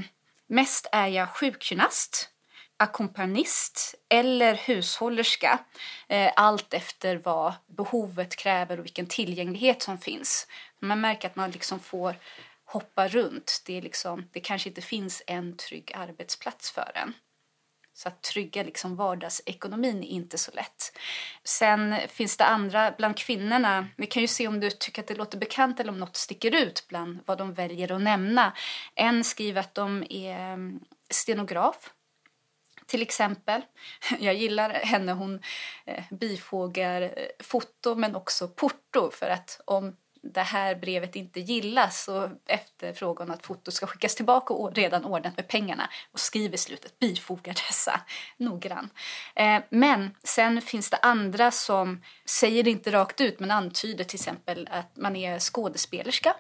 mest 0.47 0.87
är 0.93 1.07
jag 1.07 1.29
sjukgymnast 1.29 2.31
ackompanist 2.77 3.95
eller 4.09 4.55
hushållerska 4.55 5.59
eh, 6.09 6.33
allt 6.37 6.75
efter 6.75 7.17
vad 7.17 7.55
behovet 7.67 8.37
kräver 8.37 8.79
och 8.79 8.85
vilken 8.85 9.07
tillgänglighet 9.07 9.83
som 9.83 9.99
finns. 9.99 10.47
Man 10.81 11.01
märker 11.01 11.29
att 11.29 11.37
man 11.37 11.51
liksom 11.51 11.81
får 11.81 12.17
hoppa 12.77 13.09
runt. 13.09 13.63
Det, 13.67 13.79
är 13.79 13.83
liksom, 13.83 14.29
det 14.33 14.41
kanske 14.41 14.69
inte 14.69 14.81
finns 14.81 15.23
en 15.27 15.57
trygg 15.57 15.93
arbetsplats 15.95 16.71
för 16.71 16.93
en. 16.95 17.15
Så 17.93 18.09
att 18.09 18.23
trygga 18.23 18.63
liksom 18.63 18.97
vardagsekonomin 18.97 20.03
är 20.03 20.09
inte 20.09 20.39
så 20.39 20.53
lätt. 20.53 20.99
Sen 21.45 21.95
finns 22.09 22.37
det 22.37 22.45
andra 22.45 22.95
bland 22.99 23.17
kvinnorna. 23.17 23.89
Vi 23.97 24.07
kan 24.07 24.23
ju 24.23 24.29
se 24.29 24.49
om 24.49 24.61
du 24.61 24.71
tycker 24.71 25.03
att 25.03 25.09
det 25.09 25.15
låter 25.15 25.39
bekant 25.39 25.81
eller 25.81 25.93
om 25.93 25.99
något 25.99 26.17
sticker 26.17 26.55
ut 26.55 26.85
bland 26.89 27.19
vad 27.27 27.39
de 27.39 27.55
väljer 27.55 27.93
att 27.93 28.03
nämna. 28.03 28.53
En 28.95 29.25
skriver 29.25 29.61
att 29.61 29.75
de 29.75 30.05
är 30.11 30.39
mm, 30.39 30.81
stenograf 31.11 31.93
till 32.87 33.03
exempel. 33.03 33.63
Jag 34.21 34.35
gillar 34.35 34.71
henne, 34.71 35.13
hon 35.13 35.43
eh, 35.85 36.05
bifogar 36.11 37.03
eh, 37.03 37.11
foto 37.41 37.95
men 37.95 38.17
också 38.17 38.49
porto 38.49 39.11
för 39.11 39.31
att 39.31 39.61
om 39.65 39.97
det 40.33 40.41
här 40.41 40.75
brevet 40.75 41.17
inte 41.17 41.41
gillas 41.41 42.09
och 42.09 42.29
efterfrågar 42.47 43.31
att 43.31 43.47
fotot 43.47 43.75
ska 43.75 43.87
skickas 43.87 44.15
tillbaka 44.15 44.55
och 44.55 44.75
redan 44.75 45.05
ordnat 45.05 45.37
med 45.37 45.49
pengarna 45.49 45.91
och 46.13 46.21
skriver 46.21 46.55
i 46.55 46.59
slutet 46.59 46.99
bifoga 46.99 47.53
dessa 47.53 48.01
noggrann. 48.37 48.91
Eh, 49.35 49.63
men 49.71 50.15
sen 50.25 50.63
finns 50.63 50.91
det 50.91 50.97
andra 50.97 51.51
som 51.51 52.03
säger 52.25 52.63
det 52.63 52.71
inte 52.71 52.93
rakt 52.93 53.21
ut 53.21 53.41
men 53.41 53.51
antyder 53.51 54.05
till 54.05 54.17
exempel 54.17 54.69
att 54.71 54.97
man 54.97 55.17
är 55.17 55.39
skådespelerska. 55.39 56.37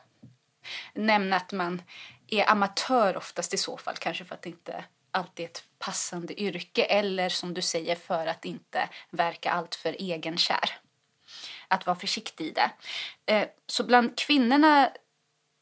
Nämna 0.94 1.36
att 1.36 1.52
man 1.52 1.82
är 2.28 2.50
amatör 2.50 3.16
oftast 3.16 3.54
i 3.54 3.56
så 3.56 3.76
fall, 3.76 3.94
kanske 3.98 4.24
för 4.24 4.34
att 4.34 4.42
det 4.42 4.48
inte 4.48 4.84
alltid 5.10 5.44
är 5.44 5.50
ett 5.50 5.64
passande 5.78 6.40
yrke 6.40 6.84
eller 6.84 7.28
som 7.28 7.54
du 7.54 7.62
säger 7.62 7.94
för 7.94 8.26
att 8.26 8.44
inte 8.44 8.88
verka 9.10 9.50
alltför 9.50 9.92
egenkär. 9.92 10.85
Att 11.68 11.86
vara 11.86 11.96
försiktig 11.96 12.46
i 12.46 12.50
det. 12.50 12.70
Eh, 13.26 13.48
så 13.66 13.84
bland 13.84 14.18
kvinnorna 14.18 14.90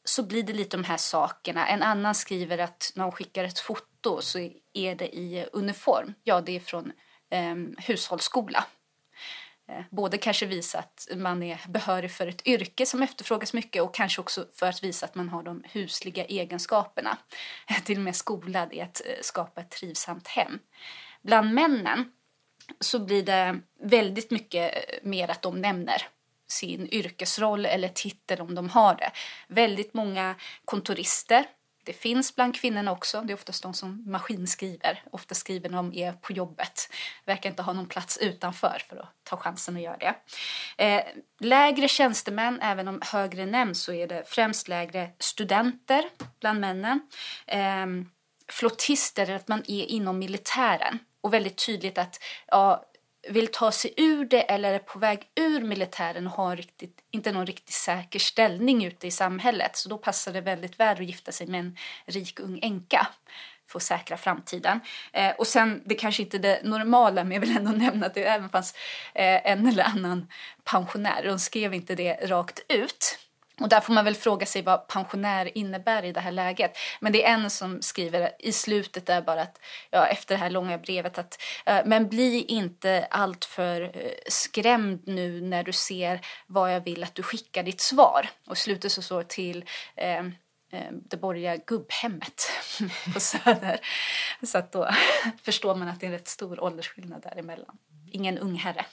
så 0.03 0.23
blir 0.23 0.43
det 0.43 0.53
lite 0.53 0.77
de 0.77 0.83
här 0.83 0.97
sakerna. 0.97 1.67
En 1.67 1.83
annan 1.83 2.15
skriver 2.15 2.57
att 2.57 2.91
när 2.95 3.03
hon 3.03 3.11
skickar 3.11 3.43
ett 3.43 3.59
foto 3.59 4.21
så 4.21 4.39
är 4.73 4.95
det 4.95 5.15
i 5.15 5.45
uniform. 5.53 6.13
Ja, 6.23 6.41
det 6.41 6.55
är 6.55 6.59
från 6.59 6.91
eh, 7.31 7.55
hushållsskola. 7.77 8.65
Eh, 9.67 9.83
både 9.91 10.17
kanske 10.17 10.45
visa 10.45 10.79
att 10.79 11.07
man 11.15 11.43
är 11.43 11.61
behörig 11.67 12.11
för 12.11 12.27
ett 12.27 12.47
yrke 12.47 12.85
som 12.85 13.03
efterfrågas 13.03 13.53
mycket 13.53 13.81
och 13.81 13.93
kanske 13.93 14.21
också 14.21 14.47
för 14.53 14.65
att 14.65 14.83
visa 14.83 15.05
att 15.05 15.15
man 15.15 15.29
har 15.29 15.43
de 15.43 15.63
husliga 15.71 16.25
egenskaperna. 16.25 17.17
Till 17.85 17.97
och 17.97 18.03
med 18.03 18.15
skolad 18.15 18.73
i 18.73 18.81
att 18.81 19.01
eh, 19.05 19.13
skapa 19.21 19.61
ett 19.61 19.71
trivsamt 19.71 20.27
hem. 20.27 20.59
Bland 21.21 21.53
männen 21.53 22.11
så 22.79 22.99
blir 22.99 23.23
det 23.23 23.59
väldigt 23.81 24.31
mycket 24.31 24.75
eh, 24.75 24.99
mer 25.03 25.31
att 25.31 25.41
de 25.41 25.61
nämner 25.61 26.07
sin 26.47 26.87
yrkesroll 26.93 27.65
eller 27.65 27.87
titel 27.87 28.41
om 28.41 28.55
de 28.55 28.69
har 28.69 28.95
det. 28.95 29.11
Väldigt 29.47 29.93
många 29.93 30.35
kontorister 30.65 31.45
det 31.85 31.93
finns 31.93 32.35
bland 32.35 32.55
kvinnorna 32.55 32.91
också. 32.91 33.21
Det 33.21 33.33
är 33.33 33.35
oftast 33.35 33.63
de 33.63 33.73
som 33.73 34.03
maskinskriver. 34.11 35.03
Ofta 35.11 35.35
skriver 35.35 35.69
när 35.69 35.77
de 35.77 35.93
är 35.93 36.13
på 36.13 36.33
jobbet. 36.33 36.89
Verkar 37.25 37.49
inte 37.49 37.61
ha 37.61 37.73
någon 37.73 37.87
plats 37.87 38.17
utanför 38.17 38.81
för 38.89 38.97
att 38.97 39.09
ta 39.23 39.37
chansen 39.37 39.75
att 39.75 39.81
göra 39.81 39.97
det. 39.97 40.15
Eh, 40.83 41.03
lägre 41.39 41.87
tjänstemän, 41.87 42.61
även 42.61 42.87
om 42.87 43.01
högre 43.01 43.45
nämns, 43.45 43.83
så 43.83 43.93
är 43.93 44.07
det 44.07 44.23
främst 44.27 44.67
lägre 44.67 45.09
studenter 45.19 46.09
bland 46.39 46.59
männen. 46.59 47.01
Eh, 47.47 47.85
flottister, 48.47 49.31
att 49.31 49.47
man 49.47 49.63
är 49.67 49.85
inom 49.85 50.19
militären. 50.19 50.99
Och 51.25 51.33
väldigt 51.33 51.65
tydligt 51.65 51.97
att 51.97 52.19
ja, 52.47 52.85
vill 53.29 53.47
ta 53.47 53.71
sig 53.71 53.93
ur 53.97 54.25
det 54.25 54.41
eller 54.41 54.73
är 54.73 54.79
på 54.79 54.99
väg 54.99 55.27
ur 55.35 55.61
militären 55.61 56.27
och 56.27 56.33
har 56.33 56.55
riktigt, 56.55 56.97
inte 57.11 57.31
någon 57.31 57.45
riktigt 57.45 57.73
säker 57.73 58.19
ställning 58.19 58.85
ute 58.85 59.07
i 59.07 59.11
samhället. 59.11 59.75
Så 59.75 59.89
då 59.89 59.97
passar 59.97 60.33
det 60.33 60.41
väldigt 60.41 60.79
väl 60.79 60.97
att 60.97 61.05
gifta 61.05 61.31
sig 61.31 61.47
med 61.47 61.59
en 61.59 61.77
rik 62.05 62.39
ung 62.39 62.59
änka 62.61 63.07
för 63.67 63.79
att 63.79 63.83
säkra 63.83 64.17
framtiden. 64.17 64.79
Eh, 65.13 65.31
och 65.31 65.47
sen, 65.47 65.81
det 65.85 65.95
kanske 65.95 66.23
inte 66.23 66.37
är 66.37 66.41
det 66.41 66.59
normala, 66.63 67.23
men 67.23 67.31
jag 67.31 67.41
vill 67.41 67.57
ändå 67.57 67.71
nämna 67.85 68.05
att 68.05 68.13
det 68.13 68.23
även 68.23 68.49
fanns 68.49 68.75
eh, 69.13 69.51
en 69.51 69.67
eller 69.67 69.83
annan 69.83 70.27
pensionär. 70.63 71.23
De 71.23 71.39
skrev 71.39 71.73
inte 71.73 71.95
det 71.95 72.13
rakt 72.13 72.59
ut. 72.69 73.24
Och 73.59 73.69
där 73.69 73.79
får 73.79 73.93
man 73.93 74.05
väl 74.05 74.15
fråga 74.15 74.45
sig 74.45 74.61
vad 74.61 74.87
pensionär 74.87 75.57
innebär 75.57 76.03
i 76.03 76.11
det 76.11 76.19
här 76.19 76.31
läget. 76.31 76.77
Men 76.99 77.11
det 77.11 77.25
är 77.25 77.33
en 77.33 77.49
som 77.49 77.81
skriver 77.81 78.31
i 78.39 78.51
slutet 78.51 79.05
där 79.05 79.21
bara 79.21 79.41
att, 79.41 79.59
ja, 79.89 80.07
efter 80.07 80.35
det 80.35 80.39
här 80.39 80.49
långa 80.49 80.77
brevet 80.77 81.17
att 81.17 81.41
eh, 81.65 81.81
men 81.85 82.09
bli 82.09 82.43
inte 82.43 83.07
alltför 83.09 83.81
eh, 83.81 84.11
skrämd 84.29 85.07
nu 85.07 85.41
när 85.41 85.63
du 85.63 85.71
ser 85.71 86.21
vad 86.47 86.73
jag 86.73 86.81
vill 86.81 87.03
att 87.03 87.15
du 87.15 87.23
skickar 87.23 87.63
ditt 87.63 87.81
svar. 87.81 88.29
Och 88.47 88.53
i 88.53 88.59
slutet 88.59 88.91
så 88.91 89.01
står 89.01 89.23
till 89.23 89.65
eh, 89.95 90.19
eh, 90.71 90.91
det 90.91 91.17
borgerliga 91.17 91.55
gubbhemmet 91.55 92.49
på 93.13 93.19
Söder. 93.19 93.79
Så 94.43 94.57
att 94.57 94.71
då 94.71 94.89
förstår 95.43 95.75
man 95.75 95.87
att 95.87 95.99
det 95.99 96.05
är 96.05 96.07
en 96.07 96.13
rätt 96.13 96.27
stor 96.27 96.63
åldersskillnad 96.63 97.21
däremellan. 97.21 97.77
Ingen 98.11 98.37
ung 98.37 98.55
herre 98.55 98.85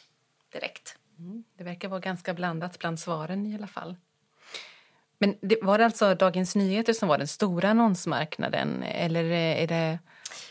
direkt. 0.53 0.97
Mm. 1.19 1.45
Det 1.57 1.65
verkar 1.65 1.89
vara 1.89 2.01
ganska 2.01 2.35
blandat 2.35 2.79
bland 2.79 3.01
svaren 3.01 3.47
i 3.47 3.55
alla 3.55 3.67
fall. 3.67 3.97
Men 5.23 5.37
det, 5.41 5.59
var 5.63 5.79
det 5.79 5.85
alltså 5.85 6.15
Dagens 6.15 6.57
Nyheter 6.57 6.93
som 6.93 7.09
var 7.09 7.19
den 7.19 7.29
stora 7.29 7.69
annonsmarknaden 7.69 8.83
eller 8.83 9.25
är 9.25 9.67
det 9.67 9.99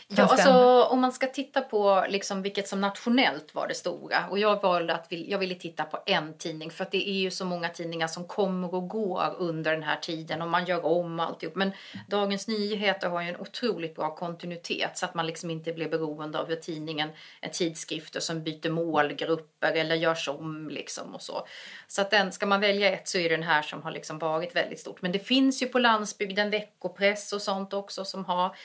Ja, 0.08 0.24
alltså, 0.24 0.82
om 0.84 1.00
man 1.00 1.12
ska 1.12 1.26
titta 1.26 1.60
på 1.60 2.06
liksom 2.08 2.42
vilket 2.42 2.68
som 2.68 2.80
nationellt 2.80 3.54
var 3.54 3.68
det 3.68 3.74
stora 3.74 4.26
och 4.30 4.38
jag 4.38 4.62
valde 4.62 4.94
att 4.94 5.06
jag 5.08 5.38
ville 5.38 5.54
titta 5.54 5.84
på 5.84 5.98
en 6.06 6.38
tidning 6.38 6.70
för 6.70 6.84
att 6.84 6.90
det 6.90 7.08
är 7.08 7.20
ju 7.20 7.30
så 7.30 7.44
många 7.44 7.68
tidningar 7.68 8.06
som 8.06 8.24
kommer 8.24 8.74
och 8.74 8.88
går 8.88 9.34
under 9.38 9.72
den 9.72 9.82
här 9.82 9.96
tiden 9.96 10.42
och 10.42 10.48
man 10.48 10.64
gör 10.64 10.84
om 10.84 11.20
alltihop. 11.20 11.54
Men 11.54 11.72
Dagens 12.08 12.48
Nyheter 12.48 13.08
har 13.08 13.22
ju 13.22 13.28
en 13.28 13.40
otroligt 13.40 13.94
bra 13.94 14.14
kontinuitet 14.14 14.98
så 14.98 15.06
att 15.06 15.14
man 15.14 15.26
liksom 15.26 15.50
inte 15.50 15.72
blir 15.72 15.88
beroende 15.88 16.38
av 16.38 16.48
hur 16.48 16.56
tidningen, 16.56 17.08
en 17.40 17.50
tidskrift 17.50 18.22
som 18.22 18.42
byter 18.42 18.70
målgrupper 18.70 19.72
eller 19.72 19.94
görs 19.94 20.28
om 20.28 20.68
liksom 20.68 21.14
och 21.14 21.22
så. 21.22 21.46
Så 21.88 22.02
att 22.02 22.10
den, 22.10 22.32
ska 22.32 22.46
man 22.46 22.60
välja 22.60 22.92
ett 22.92 23.08
så 23.08 23.18
är 23.18 23.28
det 23.28 23.36
den 23.36 23.42
här 23.42 23.62
som 23.62 23.82
har 23.82 23.90
liksom 23.90 24.18
varit 24.18 24.56
väldigt 24.56 24.80
stort. 24.80 25.02
Men 25.02 25.12
det 25.12 25.18
finns 25.18 25.62
ju 25.62 25.66
på 25.66 25.78
landsbygden 25.78 26.50
veckopress 26.50 27.32
och 27.32 27.42
sånt 27.42 27.72
också 27.72 28.04
som 28.04 28.24
har 28.24 28.56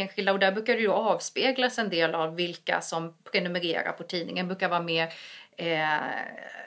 enskilda 0.00 0.32
och 0.32 0.38
där 0.38 0.52
brukar 0.52 0.74
det 0.74 0.80
ju 0.80 0.92
avspeglas 0.92 1.78
en 1.78 1.88
del 1.88 2.14
av 2.14 2.36
vilka 2.36 2.80
som 2.80 3.16
prenumererar 3.32 3.92
på 3.92 4.02
tidningen. 4.02 4.46
Det 4.46 4.54
brukar 4.54 4.68
vara 4.68 4.82
mer 4.82 5.12
eh, 5.56 5.88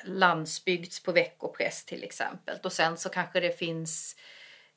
landsbygds 0.03 1.03
på 1.03 1.11
veckopress 1.11 1.85
till 1.85 2.03
exempel. 2.03 2.59
Och 2.63 2.73
sen 2.73 2.97
så 2.97 3.09
kanske 3.09 3.39
det 3.39 3.57
finns 3.59 4.15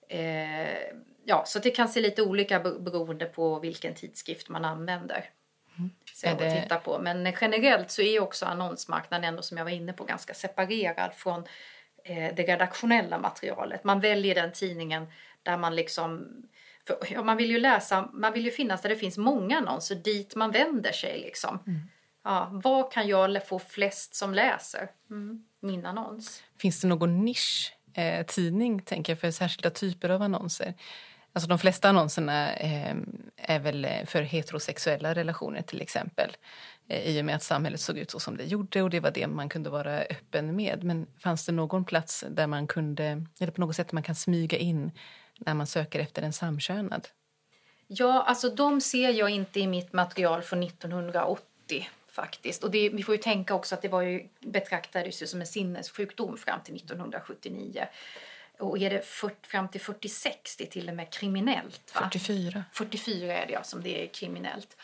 eh, 0.09 0.94
ja, 1.24 1.44
så 1.47 1.59
det 1.59 1.70
kan 1.70 1.89
se 1.89 2.01
lite 2.01 2.22
olika 2.22 2.60
beroende 2.60 3.27
på 3.27 3.59
vilken 3.59 3.94
tidskrift 3.94 4.48
man 4.48 4.64
använder. 4.64 5.31
Mm. 5.78 5.90
Så 6.14 6.27
det... 6.27 6.62
titta 6.62 6.77
på. 6.77 6.98
Men 6.98 7.32
generellt 7.40 7.90
så 7.90 8.02
är 8.02 8.20
också 8.20 8.47
annonsmarknaden 8.47 9.24
ändå 9.24 9.43
som 9.43 9.59
jag 9.59 9.64
var 9.64 9.72
inne 9.72 9.93
på 9.93 10.05
ganska 10.05 10.35
separerad 10.35 11.14
från 11.14 11.44
eh, 12.05 12.35
det 12.35 12.43
redaktionella 12.43 13.18
materialet. 13.18 13.85
Man 13.85 14.01
väljer 14.01 14.35
den 14.35 14.52
tidningen 14.52 15.06
där 15.43 15.56
man 15.56 15.77
liksom 15.77 16.27
för, 16.90 17.22
man 17.22 17.36
vill 17.36 17.50
ju 17.50 17.58
läsa, 17.58 18.08
man 18.12 18.32
vill 18.32 18.44
ju 18.44 18.50
finnas 18.50 18.82
där 18.82 18.88
det 18.88 18.96
finns 18.96 19.18
många 19.18 19.58
annonser 19.58 19.94
dit 19.94 20.36
man 20.36 20.50
vänder 20.50 20.92
sig 20.92 21.20
liksom. 21.20 21.58
Mm. 21.66 21.80
Ja, 22.24 22.48
vad 22.52 22.92
kan 22.92 23.08
jag 23.08 23.46
få 23.46 23.58
flest 23.58 24.14
som 24.14 24.34
läser? 24.34 24.90
Mm. 25.10 25.44
Min 25.60 25.86
annons. 25.86 26.42
Finns 26.58 26.80
det 26.80 26.88
någon 26.88 27.24
nisch 27.24 27.76
eh, 27.94 28.26
tidning 28.26 28.82
tänker 28.82 29.12
jag, 29.12 29.20
för 29.20 29.30
särskilda 29.30 29.70
typer 29.70 30.08
av 30.08 30.22
annonser? 30.22 30.74
Alltså 31.32 31.48
de 31.48 31.58
flesta 31.58 31.88
annonserna 31.88 32.52
eh, 32.52 32.96
är 33.36 33.58
väl 33.58 33.88
för 34.06 34.22
heterosexuella 34.22 35.14
relationer 35.14 35.62
till 35.62 35.80
exempel. 35.80 36.36
Eh, 36.88 37.16
I 37.16 37.20
och 37.20 37.24
med 37.24 37.36
att 37.36 37.42
samhället 37.42 37.80
såg 37.80 37.98
ut 37.98 38.10
så 38.10 38.20
som 38.20 38.36
det 38.36 38.44
gjorde 38.44 38.82
och 38.82 38.90
det 38.90 39.00
var 39.00 39.10
det 39.10 39.26
man 39.26 39.48
kunde 39.48 39.70
vara 39.70 39.98
öppen 40.00 40.56
med. 40.56 40.84
Men 40.84 41.06
fanns 41.18 41.46
det 41.46 41.52
någon 41.52 41.84
plats 41.84 42.24
där 42.30 42.46
man 42.46 42.66
kunde, 42.66 43.26
eller 43.40 43.52
på 43.52 43.60
något 43.60 43.76
sätt 43.76 43.92
man 43.92 44.02
kan 44.02 44.14
smyga 44.14 44.58
in 44.58 44.92
när 45.46 45.54
man 45.54 45.66
söker 45.66 46.00
efter 46.00 46.22
en 46.22 46.32
samkönad? 46.32 47.08
Ja, 47.86 48.22
alltså 48.22 48.50
de 48.50 48.80
ser 48.80 49.10
jag 49.10 49.30
inte 49.30 49.60
i 49.60 49.66
mitt 49.66 49.92
material 49.92 50.42
från 50.42 50.62
1980 50.62 51.88
faktiskt. 52.08 52.64
Och 52.64 52.70
det, 52.70 52.88
vi 52.88 53.02
får 53.02 53.14
ju 53.14 53.22
tänka 53.22 53.54
också 53.54 53.74
att 53.74 53.82
det 53.82 53.88
var 53.88 54.02
ju, 54.02 54.28
betraktades 54.40 55.22
ju 55.22 55.26
som 55.26 55.40
en 55.40 55.46
sinnessjukdom 55.46 56.36
fram 56.36 56.60
till 56.60 56.76
1979. 56.76 57.86
Och 58.58 58.78
är 58.78 58.90
det 58.90 59.06
för, 59.06 59.30
fram 59.42 59.68
till 59.68 59.80
46, 59.80 60.56
det 60.56 60.64
är 60.64 60.68
till 60.68 60.88
och 60.88 60.96
med 60.96 61.12
kriminellt. 61.12 61.92
Va? 61.94 62.00
44. 62.12 62.64
44 62.72 63.34
är 63.34 63.46
det 63.46 63.52
ja, 63.52 63.62
som 63.62 63.82
det 63.82 64.04
är 64.04 64.06
kriminellt. 64.06 64.76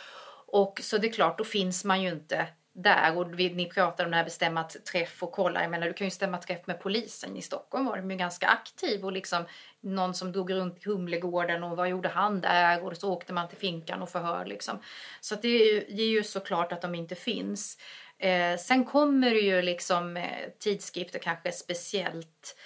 Och 0.47 0.81
så 0.83 0.99
det 0.99 1.07
är 1.07 1.13
klart, 1.13 1.39
då 1.39 1.45
finns 1.45 1.85
man 1.85 2.03
ju 2.03 2.09
inte 2.09 2.47
där 2.77 3.17
och 3.17 3.39
vi, 3.39 3.55
ni 3.55 3.71
pratar 3.71 4.05
om 4.05 4.11
det 4.11 4.17
här 4.17 4.25
bestämma 4.25 4.65
träff 4.65 5.23
och 5.23 5.33
kolla. 5.33 5.63
Jag 5.63 5.71
menar, 5.71 5.87
du 5.87 5.93
kan 5.93 6.07
ju 6.07 6.11
stämma 6.11 6.39
träff 6.39 6.67
med 6.67 6.81
polisen. 6.81 7.37
I 7.37 7.43
Stockholm 7.43 7.87
var 7.87 7.97
de 7.97 8.11
ju 8.11 8.17
ganska 8.17 8.47
aktiv 8.47 9.05
och 9.05 9.13
liksom 9.13 9.45
någon 9.81 10.15
som 10.15 10.33
drog 10.33 10.53
runt 10.53 10.79
i 10.79 10.89
Humlegården 10.89 11.63
och 11.63 11.77
vad 11.77 11.89
gjorde 11.89 12.09
han 12.09 12.41
där? 12.41 12.85
Och 12.85 12.97
så 12.97 13.13
åkte 13.13 13.33
man 13.33 13.49
till 13.49 13.59
finkan 13.59 14.03
och 14.03 14.09
förhör 14.09 14.47
liksom. 14.47 14.79
Så 15.21 15.35
det 15.35 15.49
är, 15.49 15.75
ju, 15.75 15.87
det 15.97 16.03
är 16.03 16.09
ju 16.09 16.23
såklart 16.23 16.73
att 16.73 16.83
de 16.83 16.95
inte 16.95 17.15
finns. 17.15 17.79
Eh, 18.19 18.59
sen 18.59 18.85
kommer 18.85 19.31
det 19.31 19.41
ju 19.41 19.63
liksom 19.63 20.17
eh, 20.17 20.49
tidskrifter 20.59 21.19
kanske 21.19 21.53
speciellt 21.53 22.57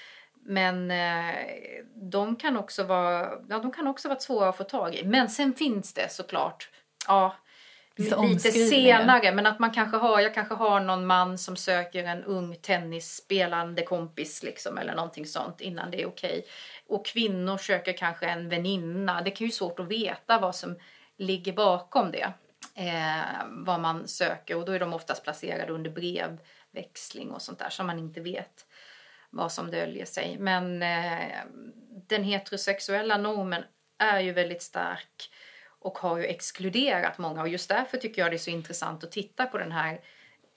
men 0.43 0.91
eh, 0.91 1.35
de 1.95 2.37
kan 2.37 2.57
också 2.57 2.85
vara, 2.85 3.31
ja, 3.49 3.59
de 3.59 3.73
kan 3.73 3.87
också 3.87 4.09
vara 4.09 4.21
svåra 4.21 4.49
att 4.49 4.57
få 4.57 4.65
tag 4.65 4.95
i. 4.95 5.05
Men 5.05 5.29
sen 5.29 5.55
finns 5.55 5.93
det 5.93 6.13
såklart, 6.13 6.71
ja, 7.07 7.37
lite 8.01 8.51
senare. 8.51 9.33
Men 9.33 9.47
att 9.47 9.59
man 9.59 9.71
kanske 9.71 9.97
har, 9.97 10.21
jag 10.21 10.35
kanske 10.35 10.55
har 10.55 10.81
någon 10.81 11.07
man 11.07 11.39
som 11.39 11.57
söker 11.57 12.05
en 12.05 12.25
ung 12.25 12.57
tennisspelande 12.57 13.83
kompis 13.83 14.43
liksom 14.43 14.79
eller 14.79 14.95
någonting 14.95 15.27
sånt 15.27 15.61
innan 15.61 15.91
det 15.91 16.03
är 16.03 16.07
okej. 16.07 16.31
Okay. 16.31 16.43
Och 16.87 17.07
kvinnor 17.07 17.59
söker 17.59 17.93
kanske 17.93 18.27
en 18.27 18.49
väninna. 18.49 19.23
Det 19.23 19.31
kan 19.31 19.47
ju 19.47 19.51
svårt 19.51 19.81
att 19.81 19.89
veta 19.89 20.39
vad 20.39 20.57
som 20.57 20.77
ligger 21.17 21.53
bakom 21.53 22.11
det. 22.13 22.33
Eh, 22.75 23.47
vad 23.49 23.81
man 23.81 24.09
söker 24.09 24.57
och 24.57 24.65
då 24.65 24.73
är 24.73 24.81
de 24.81 24.95
oftast 24.95 25.25
placerade 25.25 25.73
under 25.73 25.91
brevväxling 25.91 27.31
och 27.31 27.43
sånt 27.43 27.59
där 27.59 27.71
som 27.71 27.87
man 27.87 27.99
inte 27.99 28.21
vet 28.21 28.67
vad 29.31 29.53
som 29.53 29.71
döljer 29.71 30.05
sig. 30.05 30.37
Men 30.39 30.83
eh, 30.83 31.39
den 32.07 32.25
heterosexuella 32.25 33.17
normen 33.17 33.65
är 33.99 34.21
ju 34.21 34.33
väldigt 34.33 34.63
stark 34.63 35.31
och 35.81 35.99
har 35.99 36.19
ju 36.19 36.25
exkluderat 36.25 37.19
många 37.19 37.41
och 37.41 37.49
just 37.49 37.69
därför 37.69 37.99
tycker 37.99 38.23
jag 38.23 38.33
det 38.33 38.37
är 38.37 38.39
så 38.39 38.51
intressant 38.51 39.05
att 39.05 39.13
titta 39.13 39.47
på 39.47 39.59
den 39.59 39.73
här 39.73 40.01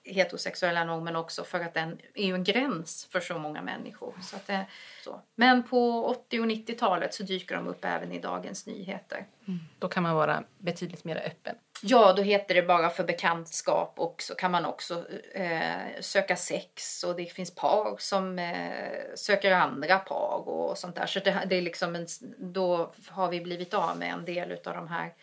heterosexuella 0.04 0.84
normen 0.84 1.16
också 1.16 1.44
för 1.44 1.60
att 1.60 1.74
den 1.74 1.98
är 2.14 2.26
ju 2.26 2.34
en 2.34 2.44
gräns 2.44 3.08
för 3.12 3.20
så 3.20 3.40
många 3.40 3.62
människor. 3.62 4.14
Så 4.22 4.36
att 4.36 4.48
det, 4.48 4.66
så. 5.04 5.22
Men 5.36 5.64
på 5.64 6.06
80 6.06 6.40
och 6.40 6.45
90-talet 6.45 7.14
så 7.14 7.24
dyker 7.24 7.56
de 7.56 7.68
upp 7.68 7.86
även 7.86 8.12
i 8.12 8.20
Dagens 8.20 8.66
Nyheter. 8.66 9.26
Mm. 9.48 9.60
Då 9.80 9.88
kan 9.88 10.04
man 10.04 10.16
vara 10.16 10.44
betydligt 10.58 11.04
mer 11.04 11.16
öppen. 11.16 11.56
Ja, 11.85 12.14
då 12.14 12.22
heter 12.22 12.55
det 12.55 12.61
bara 12.61 12.89
för 12.89 13.03
bekantskap 13.03 13.99
och 13.99 14.22
så 14.22 14.35
kan 14.35 14.51
man 14.51 14.65
också 14.65 15.05
eh, 15.34 15.99
söka 15.99 16.35
sex 16.35 17.03
och 17.03 17.15
det 17.15 17.26
finns 17.26 17.55
par 17.55 17.95
som 17.99 18.39
eh, 18.39 19.15
söker 19.15 19.51
andra 19.51 19.99
par 19.99 20.49
och 20.49 20.77
sånt 20.77 20.95
där. 20.95 21.05
Så 21.05 21.19
det, 21.19 21.43
det 21.49 21.55
är 21.55 21.61
liksom 21.61 21.95
en, 21.95 22.07
då 22.38 22.93
har 23.07 23.30
vi 23.30 23.41
blivit 23.41 23.73
av 23.73 23.97
med 23.97 24.14
en 24.14 24.26
del 24.26 24.51
av 24.51 24.73
de 24.76 24.88
här 24.88 25.14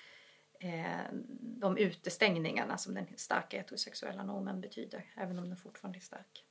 eh, 0.61 1.21
de 1.41 1.77
utestängningarna 1.77 2.79
som 2.79 2.95
den 2.95 3.07
starka 3.17 3.57
heterosexuella 3.57 4.23
normen 4.23 4.61
betyder, 4.61 5.05
även 5.17 5.39
om 5.39 5.49
den 5.49 5.57
fortfarande 5.57 5.99
är 5.99 6.01
stark. 6.01 6.45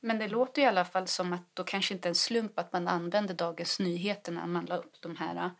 Men 0.00 0.18
det 0.18 0.28
låter 0.28 0.62
i 0.62 0.64
alla 0.64 0.84
fall 0.84 1.06
som 1.06 1.32
att 1.32 1.54
då 1.54 1.64
kanske 1.64 1.94
inte 1.94 2.08
en 2.08 2.14
slump 2.14 2.58
att 2.58 2.72
man 2.72 2.88
använde 2.88 3.34
Dagens 3.34 3.80
Nyheter 3.80 4.32
när 4.32 4.46
man 4.46 4.64
la 4.64 4.76
upp 4.76 5.00
de 5.00 5.16
här 5.16 5.36
eh, 5.36 5.50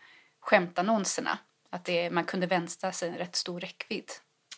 skämtannonserna. 0.40 1.38
Att 1.70 1.84
det, 1.84 2.10
man 2.10 2.24
kunde 2.24 2.46
vänta 2.46 2.92
sig 2.92 3.08
en 3.08 3.18
rätt 3.18 3.36
stor 3.36 3.60
räckvidd. 3.60 4.10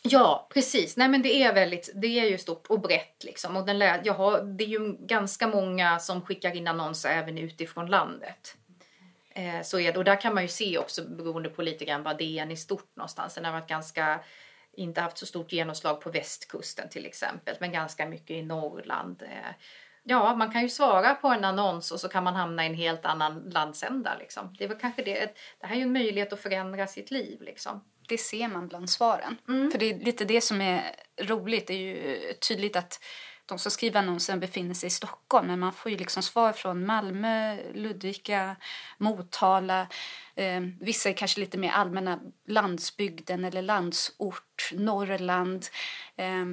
Ja, 0.03 0.47
precis. 0.53 0.97
Nej, 0.97 1.07
men 1.07 1.21
det 1.21 1.43
är 1.43 1.53
väldigt, 1.53 1.91
det 1.95 2.19
är 2.19 2.29
ju 2.29 2.37
stort 2.37 2.67
och 2.67 2.81
brett 2.81 3.23
liksom. 3.23 3.57
Och 3.57 3.65
den 3.65 3.79
lä- 3.79 4.01
jag 4.03 4.13
har, 4.13 4.41
det 4.41 4.63
är 4.63 4.67
ju 4.67 4.97
ganska 4.99 5.47
många 5.47 5.99
som 5.99 6.21
skickar 6.21 6.55
in 6.55 6.67
annonser 6.67 7.09
även 7.09 7.37
utifrån 7.37 7.85
landet. 7.85 8.55
Eh, 9.33 9.61
så 9.61 9.79
är 9.79 9.93
det. 9.93 9.97
Och 9.97 10.03
där 10.05 10.21
kan 10.21 10.33
man 10.33 10.43
ju 10.43 10.49
se 10.49 10.77
också 10.77 11.03
beroende 11.03 11.49
på 11.49 11.61
lite 11.61 11.85
grann 11.85 12.03
vad 12.03 12.17
DN 12.17 12.51
är 12.51 12.55
stort 12.55 12.95
någonstans. 12.95 13.35
Den 13.35 13.45
har 13.45 13.51
varit 13.51 13.69
ganska, 13.69 14.19
inte 14.73 15.01
haft 15.01 15.17
så 15.17 15.25
stort 15.25 15.51
genomslag 15.51 16.01
på 16.01 16.09
västkusten 16.09 16.89
till 16.89 17.05
exempel, 17.05 17.55
men 17.59 17.71
ganska 17.71 18.05
mycket 18.05 18.31
i 18.31 18.41
Norrland. 18.41 19.21
Eh, 19.23 19.55
ja, 20.03 20.35
man 20.35 20.51
kan 20.51 20.61
ju 20.61 20.69
svara 20.69 21.15
på 21.15 21.27
en 21.27 21.45
annons 21.45 21.91
och 21.91 21.99
så 21.99 22.09
kan 22.09 22.23
man 22.23 22.35
hamna 22.35 22.63
i 22.63 22.67
en 22.67 22.75
helt 22.75 23.05
annan 23.05 23.49
landsända 23.49 24.15
liksom. 24.19 24.55
Det 24.57 24.63
är 24.63 24.79
kanske 24.79 25.01
det, 25.01 25.35
det 25.59 25.67
här 25.67 25.75
är 25.75 25.79
ju 25.79 25.83
en 25.83 25.93
möjlighet 25.93 26.33
att 26.33 26.41
förändra 26.41 26.87
sitt 26.87 27.11
liv 27.11 27.41
liksom. 27.41 27.83
Det 28.07 28.17
ser 28.17 28.47
man 28.47 28.67
bland 28.67 28.89
svaren. 28.89 29.37
Mm. 29.47 29.71
För 29.71 29.79
det 29.79 29.89
är 29.89 29.99
lite 29.99 30.25
det 30.25 30.41
som 30.41 30.61
är 30.61 30.95
roligt. 31.21 31.67
Det 31.67 31.73
är 31.73 31.77
ju 31.77 32.33
tydligt 32.33 32.75
att 32.75 32.99
de 33.45 33.59
som 33.59 33.71
skriver 33.71 33.99
annonsen 33.99 34.39
befinner 34.39 34.73
sig 34.73 34.87
i 34.87 34.89
Stockholm 34.89 35.47
men 35.47 35.59
man 35.59 35.73
får 35.73 35.91
ju 35.91 35.97
liksom 35.97 36.23
svar 36.23 36.53
från 36.53 36.85
Malmö, 36.85 37.57
Ludvika, 37.73 38.55
Motala. 38.97 39.87
Eh, 40.35 40.61
vissa 40.79 41.09
är 41.09 41.13
kanske 41.13 41.39
lite 41.39 41.57
mer 41.57 41.71
allmänna 41.71 42.19
landsbygden 42.47 43.45
eller 43.45 43.61
landsort, 43.61 44.71
Norrland. 44.73 45.65
Eh, 46.15 46.45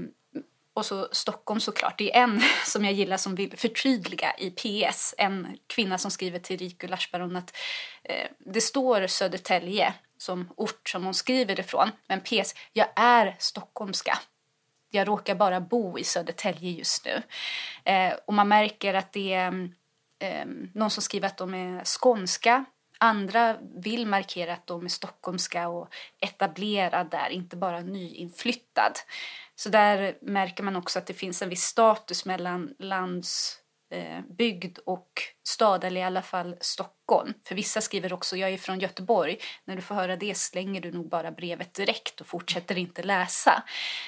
och 0.79 0.87
så 0.87 1.09
Stockholm 1.13 1.61
såklart. 1.61 1.99
Det 1.99 2.17
är 2.17 2.23
en 2.23 2.41
som 2.65 2.85
jag 2.85 2.95
gillar 2.95 3.17
som 3.17 3.35
vill 3.35 3.57
förtydliga 3.57 4.35
i 4.39 4.51
PS. 4.51 5.15
En 5.19 5.59
kvinna 5.67 5.99
som 5.99 6.11
skriver 6.11 6.39
till 6.39 6.59
Riku 6.59 6.87
Larsbaron 6.87 7.37
att 7.37 7.57
eh, 8.03 8.27
det 8.39 8.61
står 8.61 9.07
Södertälje 9.07 9.95
som 10.19 10.49
ort 10.57 10.89
som 10.89 11.05
hon 11.05 11.15
skriver 11.15 11.61
ifrån. 11.61 11.91
Men 12.09 12.21
PS, 12.21 12.55
jag 12.73 12.87
är 12.97 13.37
stockholmska 13.39 14.19
jag 14.91 15.09
råkar 15.09 15.35
bara 15.35 15.61
bo 15.61 15.99
i 15.99 16.05
Södertälje 16.05 16.71
just 16.71 17.05
nu. 17.05 17.23
Eh, 17.93 18.15
och 18.27 18.35
man 18.35 18.49
märker 18.49 18.95
att 18.95 19.13
det 19.13 19.33
är 19.33 19.71
eh, 20.19 20.47
någon 20.75 20.91
som 20.91 21.03
skriver 21.03 21.27
att 21.27 21.37
de 21.37 21.55
är 21.55 21.85
skånska. 21.85 22.65
Andra 22.99 23.57
vill 23.75 24.07
markera 24.07 24.53
att 24.53 24.67
de 24.67 24.85
är 24.85 24.89
stockholmska 24.89 25.69
och 25.69 25.89
etablerad 26.21 27.11
där, 27.11 27.31
inte 27.31 27.57
bara 27.57 27.81
nyinflyttad. 27.81 28.93
Så 29.59 29.69
där 29.69 30.19
märker 30.21 30.63
man 30.63 30.77
också 30.77 30.99
att 30.99 31.07
det 31.07 31.15
finns 31.15 31.43
en 31.43 31.49
viss 31.49 31.63
status 31.63 32.25
mellan 32.25 32.75
landsbygd 32.79 34.79
eh, 34.79 34.83
och 34.87 35.23
stad, 35.49 35.85
eller 35.85 36.01
i 36.01 36.05
alla 36.05 36.23
fall 36.23 36.57
Stockholm. 36.61 37.35
För 37.45 37.55
vissa 37.55 37.81
skriver 37.81 38.13
också 38.13 38.37
jag 38.37 38.51
är 38.51 38.59
från 38.59 38.79
Göteborg. 38.79 39.39
När 39.65 39.77
du 39.77 39.83
får 39.83 39.95
höra 39.95 40.17
det 40.17 40.37
slänger 40.37 40.81
du 40.81 40.93
nog 40.93 41.09
bara 41.09 41.31
brevet 41.31 41.75
direkt 41.75 42.21
och 42.21 42.27
fortsätter 42.27 42.79
inte 42.79 43.03
läsa. 43.03 43.63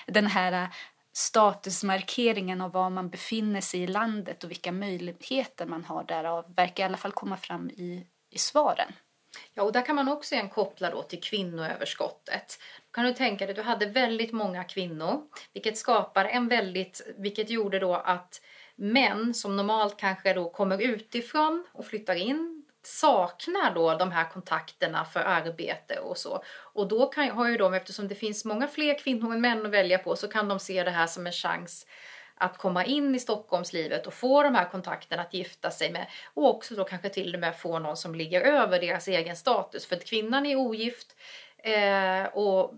Den 0.07 0.27
här 0.27 0.53
eh, 0.53 0.69
statusmarkeringen 1.13 2.61
av 2.61 2.73
var 2.73 2.91
man 2.91 3.11
befinner 3.11 3.61
sig 3.61 3.81
i 3.81 3.87
landet 3.87 4.45
och 4.45 4.51
vilka 4.51 4.73
möjligheter 4.73 5.67
man 5.67 5.85
har 5.85 6.05
därav 6.05 6.55
verkar 6.55 6.83
i 6.83 6.87
alla 6.87 6.97
fall 6.97 7.13
komma 7.13 7.37
fram 7.37 7.71
i, 7.71 8.07
i 8.31 8.39
svaren. 8.39 8.93
Ja, 9.55 9.63
och 9.63 9.73
där 9.73 9.87
kan 9.87 9.97
man 9.97 10.09
också 10.09 10.35
igen 10.35 10.49
koppla 10.49 10.91
då 10.91 11.03
till 11.03 11.21
kvinnoöverskottet. 11.21 12.59
Kan 12.93 13.05
du 13.05 13.13
tänka 13.13 13.47
dig, 13.47 13.55
du 13.55 13.63
hade 13.63 13.87
väldigt 13.87 14.33
många 14.33 14.65
kvinnor, 14.65 15.23
vilket 15.53 15.79
skapar 15.79 16.25
en 16.25 16.49
väldigt, 16.49 17.01
vilket 17.19 17.51
gjorde 17.51 17.79
då 17.79 17.95
att 17.95 18.41
män 18.77 19.35
som 19.35 19.57
normalt 19.57 19.97
kanske 19.97 20.33
då 20.33 20.51
kommer 20.51 20.83
utifrån 20.83 21.65
och 21.73 21.87
flyttar 21.87 22.15
in 22.15 22.65
saknar 22.83 23.75
då 23.75 23.95
de 23.95 24.11
här 24.11 24.31
kontakterna 24.31 25.05
för 25.05 25.21
arbete 25.21 25.99
och 25.99 26.19
så. 26.19 26.43
Och 26.73 26.89
då 26.89 27.07
kan, 27.07 27.31
har 27.31 27.49
ju 27.49 27.57
de, 27.57 27.75
eftersom 27.75 28.09
det 28.09 28.15
finns 28.15 28.45
många 28.45 28.69
fler 28.69 28.99
kvinnor 28.99 29.35
än 29.35 29.41
män 29.41 29.67
att 29.67 29.73
välja 29.73 29.99
på, 29.99 30.17
så 30.17 30.29
kan 30.29 30.49
de 30.49 30.59
se 30.59 30.85
det 30.85 30.91
här 30.91 31.07
som 31.07 31.27
en 31.27 31.33
chans 31.33 31.87
att 32.35 32.59
komma 32.59 32.85
in 32.85 33.15
i 33.15 33.19
Stockholmslivet 33.19 34.07
och 34.07 34.15
få 34.15 34.43
de 34.43 34.55
här 34.55 34.69
kontakterna 34.69 35.23
att 35.23 35.35
gifta 35.35 35.71
sig 35.71 35.93
med 35.93 36.07
och 36.35 36.49
också 36.49 36.75
då 36.75 36.85
kanske 36.85 37.09
till 37.09 37.35
och 37.35 37.41
med 37.41 37.57
få 37.57 37.79
någon 37.79 37.97
som 37.97 38.15
ligger 38.15 38.41
över 38.41 38.81
deras 38.81 39.09
egen 39.09 39.37
status. 39.37 39.87
För 39.87 39.97
att 39.97 40.05
kvinnan 40.05 40.47
är 40.47 40.57
ogift 40.57 41.17
eh, 41.63 42.25
och 42.25 42.75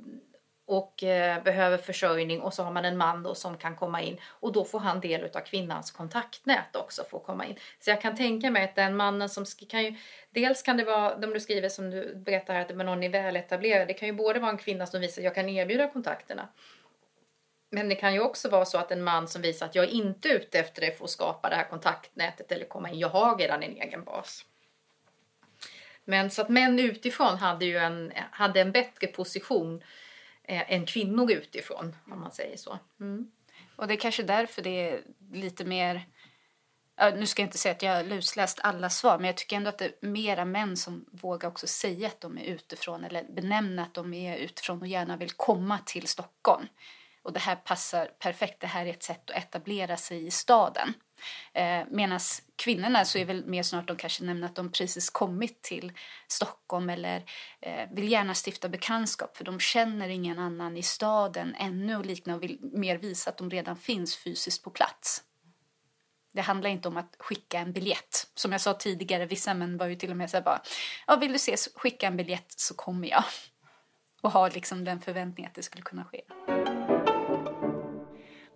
och 0.66 1.02
eh, 1.02 1.42
behöver 1.42 1.78
försörjning 1.78 2.40
och 2.40 2.54
så 2.54 2.62
har 2.62 2.72
man 2.72 2.84
en 2.84 2.96
man 2.96 3.22
då 3.22 3.34
som 3.34 3.56
kan 3.56 3.76
komma 3.76 4.02
in 4.02 4.20
och 4.28 4.52
då 4.52 4.64
får 4.64 4.78
han 4.78 5.00
del 5.00 5.24
av 5.24 5.40
kvinnans 5.40 5.90
kontaktnät 5.90 6.76
också 6.76 7.04
för 7.04 7.16
att 7.16 7.24
komma 7.24 7.46
in. 7.46 7.56
Så 7.80 7.90
jag 7.90 8.00
kan 8.00 8.16
tänka 8.16 8.50
mig 8.50 8.64
att 8.64 8.74
den 8.74 8.96
mannen 8.96 9.28
som 9.28 9.44
kan 9.68 9.82
ju, 9.82 9.94
dels 10.30 10.62
kan 10.62 10.76
det 10.76 10.84
vara, 10.84 11.16
de 11.18 11.26
du 11.26 11.40
skriver 11.40 11.68
som 11.68 11.90
du 11.90 12.14
berättar 12.14 12.54
här, 12.54 12.60
att 12.60 12.76
någon 12.76 13.02
är 13.02 13.09
väletablerad, 13.09 13.88
det 13.88 13.94
kan 13.94 14.09
ju 14.09 14.14
både 14.14 14.40
vara 14.40 14.50
en 14.50 14.59
kvinna 14.59 14.86
som 14.86 15.00
visar 15.00 15.22
att 15.22 15.24
jag 15.24 15.34
kan 15.34 15.48
erbjuda 15.48 15.88
kontakterna 15.88 16.48
men 17.70 17.88
det 17.88 17.94
kan 17.94 18.14
ju 18.14 18.20
också 18.20 18.48
vara 18.48 18.64
så 18.64 18.78
att 18.78 18.90
en 18.90 19.02
man 19.02 19.28
som 19.28 19.42
visar 19.42 19.66
att 19.66 19.74
jag 19.74 19.88
inte 19.88 20.28
är 20.28 20.34
ute 20.34 20.59
efter 20.59 20.80
det 20.80 20.98
för 20.98 21.04
att 21.04 21.10
skapa 21.10 21.48
det 21.48 21.56
här 21.56 21.68
kontaktnätet 21.70 22.52
eller 22.52 22.64
komma 22.64 22.90
in, 22.90 22.98
jag 22.98 23.09
har 23.09 23.38
redan 23.38 23.62
en 23.62 23.76
egen 23.76 24.04
bas. 24.04 24.44
Men 26.04 26.30
så 26.30 26.42
att 26.42 26.48
män 26.48 26.78
utifrån 26.78 27.38
hade 27.38 27.64
ju 27.64 27.76
en, 27.78 28.12
hade 28.30 28.60
en 28.60 28.72
bättre 28.72 29.06
position 29.06 29.82
Eh, 30.44 30.72
än 30.72 30.86
kvinnor 30.86 31.32
utifrån, 31.32 31.96
om 32.12 32.20
man 32.20 32.32
säger 32.32 32.56
så. 32.56 32.78
Mm. 33.00 33.30
Och 33.76 33.86
det 33.88 33.94
är 33.94 33.98
kanske 33.98 34.22
därför 34.22 34.62
det 34.62 34.90
är 34.90 35.02
lite 35.32 35.64
mer... 35.64 36.06
Nu 37.16 37.26
ska 37.26 37.42
jag 37.42 37.46
inte 37.46 37.58
säga 37.58 37.74
att 37.74 37.82
jag 37.82 37.96
har 37.96 38.04
lusläst 38.04 38.60
alla 38.62 38.90
svar, 38.90 39.18
men 39.18 39.26
jag 39.26 39.36
tycker 39.36 39.56
ändå 39.56 39.68
att 39.68 39.78
det 39.78 39.84
är 39.84 40.06
mera 40.06 40.44
män 40.44 40.76
som 40.76 41.06
vågar 41.12 41.48
också 41.48 41.66
säga 41.66 42.06
att 42.06 42.20
de 42.20 42.38
är 42.38 42.42
utifrån 42.42 43.04
eller 43.04 43.24
benämna 43.24 43.82
att 43.82 43.94
de 43.94 44.14
är 44.14 44.36
utifrån 44.36 44.80
och 44.80 44.86
gärna 44.86 45.16
vill 45.16 45.30
komma 45.30 45.78
till 45.86 46.08
Stockholm. 46.08 46.66
Och 47.22 47.32
det 47.32 47.40
här 47.40 47.56
passar 47.56 48.06
perfekt. 48.06 48.60
Det 48.60 48.66
här 48.66 48.86
är 48.86 48.90
ett 48.90 49.02
sätt 49.02 49.30
att 49.30 49.36
etablera 49.36 49.96
sig 49.96 50.26
i 50.26 50.30
staden. 50.30 50.94
Eh, 51.53 51.85
Medan 51.90 52.20
kvinnorna 52.57 53.05
så 53.05 53.19
är 53.19 53.24
väl 53.24 53.47
mer 53.47 53.62
snart 53.62 53.89
de 53.89 53.97
kanske 53.97 54.24
nämner 54.24 54.47
att 54.47 54.57
de 54.57 54.73
precis 54.73 55.11
kommit 55.11 55.62
till 55.62 55.93
Stockholm 56.28 56.90
eller 56.90 57.24
eh, 57.61 57.89
vill 57.93 58.12
gärna 58.12 58.35
stifta 58.47 58.69
bekantskap 58.69 59.36
för 59.36 59.44
de 59.44 59.61
känner 59.61 60.09
ingen 60.09 60.39
annan 60.39 60.77
i 60.77 60.82
staden 60.82 61.55
ännu 61.59 61.97
och 61.97 62.07
liknande 62.07 62.36
och 62.36 62.43
vill 62.43 62.59
mer 62.62 62.99
visa 62.99 63.31
att 63.31 63.39
de 63.39 63.51
redan 63.51 63.77
finns 63.77 64.16
fysiskt 64.16 64.65
på 64.65 64.70
plats. 64.70 65.23
Det 66.35 66.40
handlar 66.40 66.70
inte 66.70 66.89
om 66.89 66.97
att 66.97 67.16
skicka 67.19 67.59
en 67.59 67.73
biljett. 67.73 68.27
Som 68.35 68.53
jag 68.53 68.61
sa 68.61 68.74
tidigare, 68.74 69.27
vissa 69.27 69.55
män 69.55 69.77
var 69.77 69.86
ju 69.86 69.97
till 69.97 70.11
och 70.11 70.16
med 70.16 70.31
så 70.31 70.36
här 70.36 70.44
bara, 70.44 70.62
ja 71.07 71.16
vill 71.16 71.32
du 71.32 71.36
ses, 71.36 71.69
skicka 71.74 72.07
en 72.07 72.16
biljett 72.16 72.53
så 72.57 72.74
kommer 72.74 73.09
jag. 73.09 73.24
Och 74.23 74.31
ha 74.32 74.49
liksom 74.49 74.85
den 74.85 75.01
förväntningen 75.01 75.49
att 75.49 75.55
det 75.55 75.62
skulle 75.62 75.82
kunna 75.82 76.05
ske. 76.05 76.23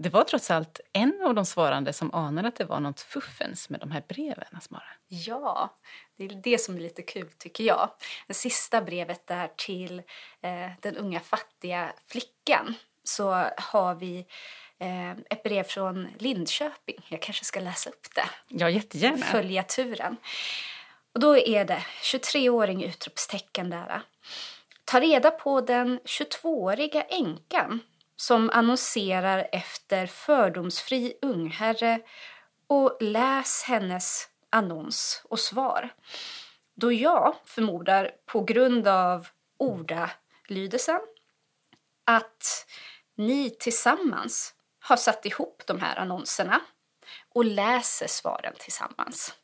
Det 0.07 0.11
var 0.11 0.25
trots 0.25 0.51
allt 0.51 0.81
en 0.93 1.23
av 1.25 1.35
de 1.35 1.47
svarande 1.47 1.93
som 1.93 2.15
anade 2.15 2.49
att 2.49 2.57
det 2.57 2.65
var 2.65 2.81
något 2.81 3.01
fuffens 3.01 3.71
med 3.71 3.81
de 3.81 3.91
här 3.91 4.03
breven, 4.09 4.47
Asmara. 4.53 4.83
Ja, 5.09 5.77
det 6.17 6.25
är 6.25 6.29
det 6.29 6.61
som 6.61 6.77
är 6.77 6.81
lite 6.81 7.03
kul 7.03 7.29
tycker 7.39 7.65
jag. 7.65 7.91
Det 8.27 8.35
sista 8.35 8.81
brevet 8.83 9.27
där 9.27 9.51
till 9.57 9.99
eh, 10.41 10.71
den 10.81 10.97
unga 10.97 11.21
fattiga 11.21 11.93
flickan 12.07 12.75
så 13.05 13.31
har 13.57 13.95
vi 13.95 14.27
eh, 14.79 15.11
ett 15.11 15.43
brev 15.43 15.63
från 15.63 16.09
Lindköping. 16.19 17.07
Jag 17.09 17.23
kanske 17.23 17.45
ska 17.45 17.61
läsa 17.61 17.91
upp 17.91 18.15
det. 18.15 18.29
Ja, 18.49 18.71
jättegärna. 18.71 19.27
Följa 19.27 19.63
turen. 19.63 20.17
Och 21.15 21.21
då 21.21 21.39
är 21.39 21.65
det 21.65 21.83
23-åring 22.03 22.85
utropstecken 22.85 23.71
där. 23.71 24.03
Ta 24.85 25.01
reda 25.01 25.31
på 25.31 25.61
den 25.61 26.01
22-åriga 26.01 27.03
änkan 27.03 27.81
som 28.17 28.51
annonserar 28.51 29.49
efter 29.53 30.07
fördomsfri 30.07 31.19
ungherre 31.23 32.01
och 32.67 32.97
läs 33.01 33.63
hennes 33.63 34.29
annons 34.51 35.23
och 35.25 35.39
svar. 35.39 35.95
Då 36.75 36.93
jag 36.93 37.35
förmodar 37.45 38.11
på 38.27 38.45
grund 38.45 38.89
av 38.89 39.29
ordalydelsen 39.59 41.01
att 42.05 42.67
ni 43.15 43.51
tillsammans 43.51 44.55
har 44.81 44.97
satt 44.97 45.27
ihop 45.27 45.63
de 45.67 45.81
här 45.81 45.97
annonserna 45.97 46.61
och 47.35 47.45
läser 47.45 48.07
svaren 48.07 48.55
tillsammans. 48.59 49.35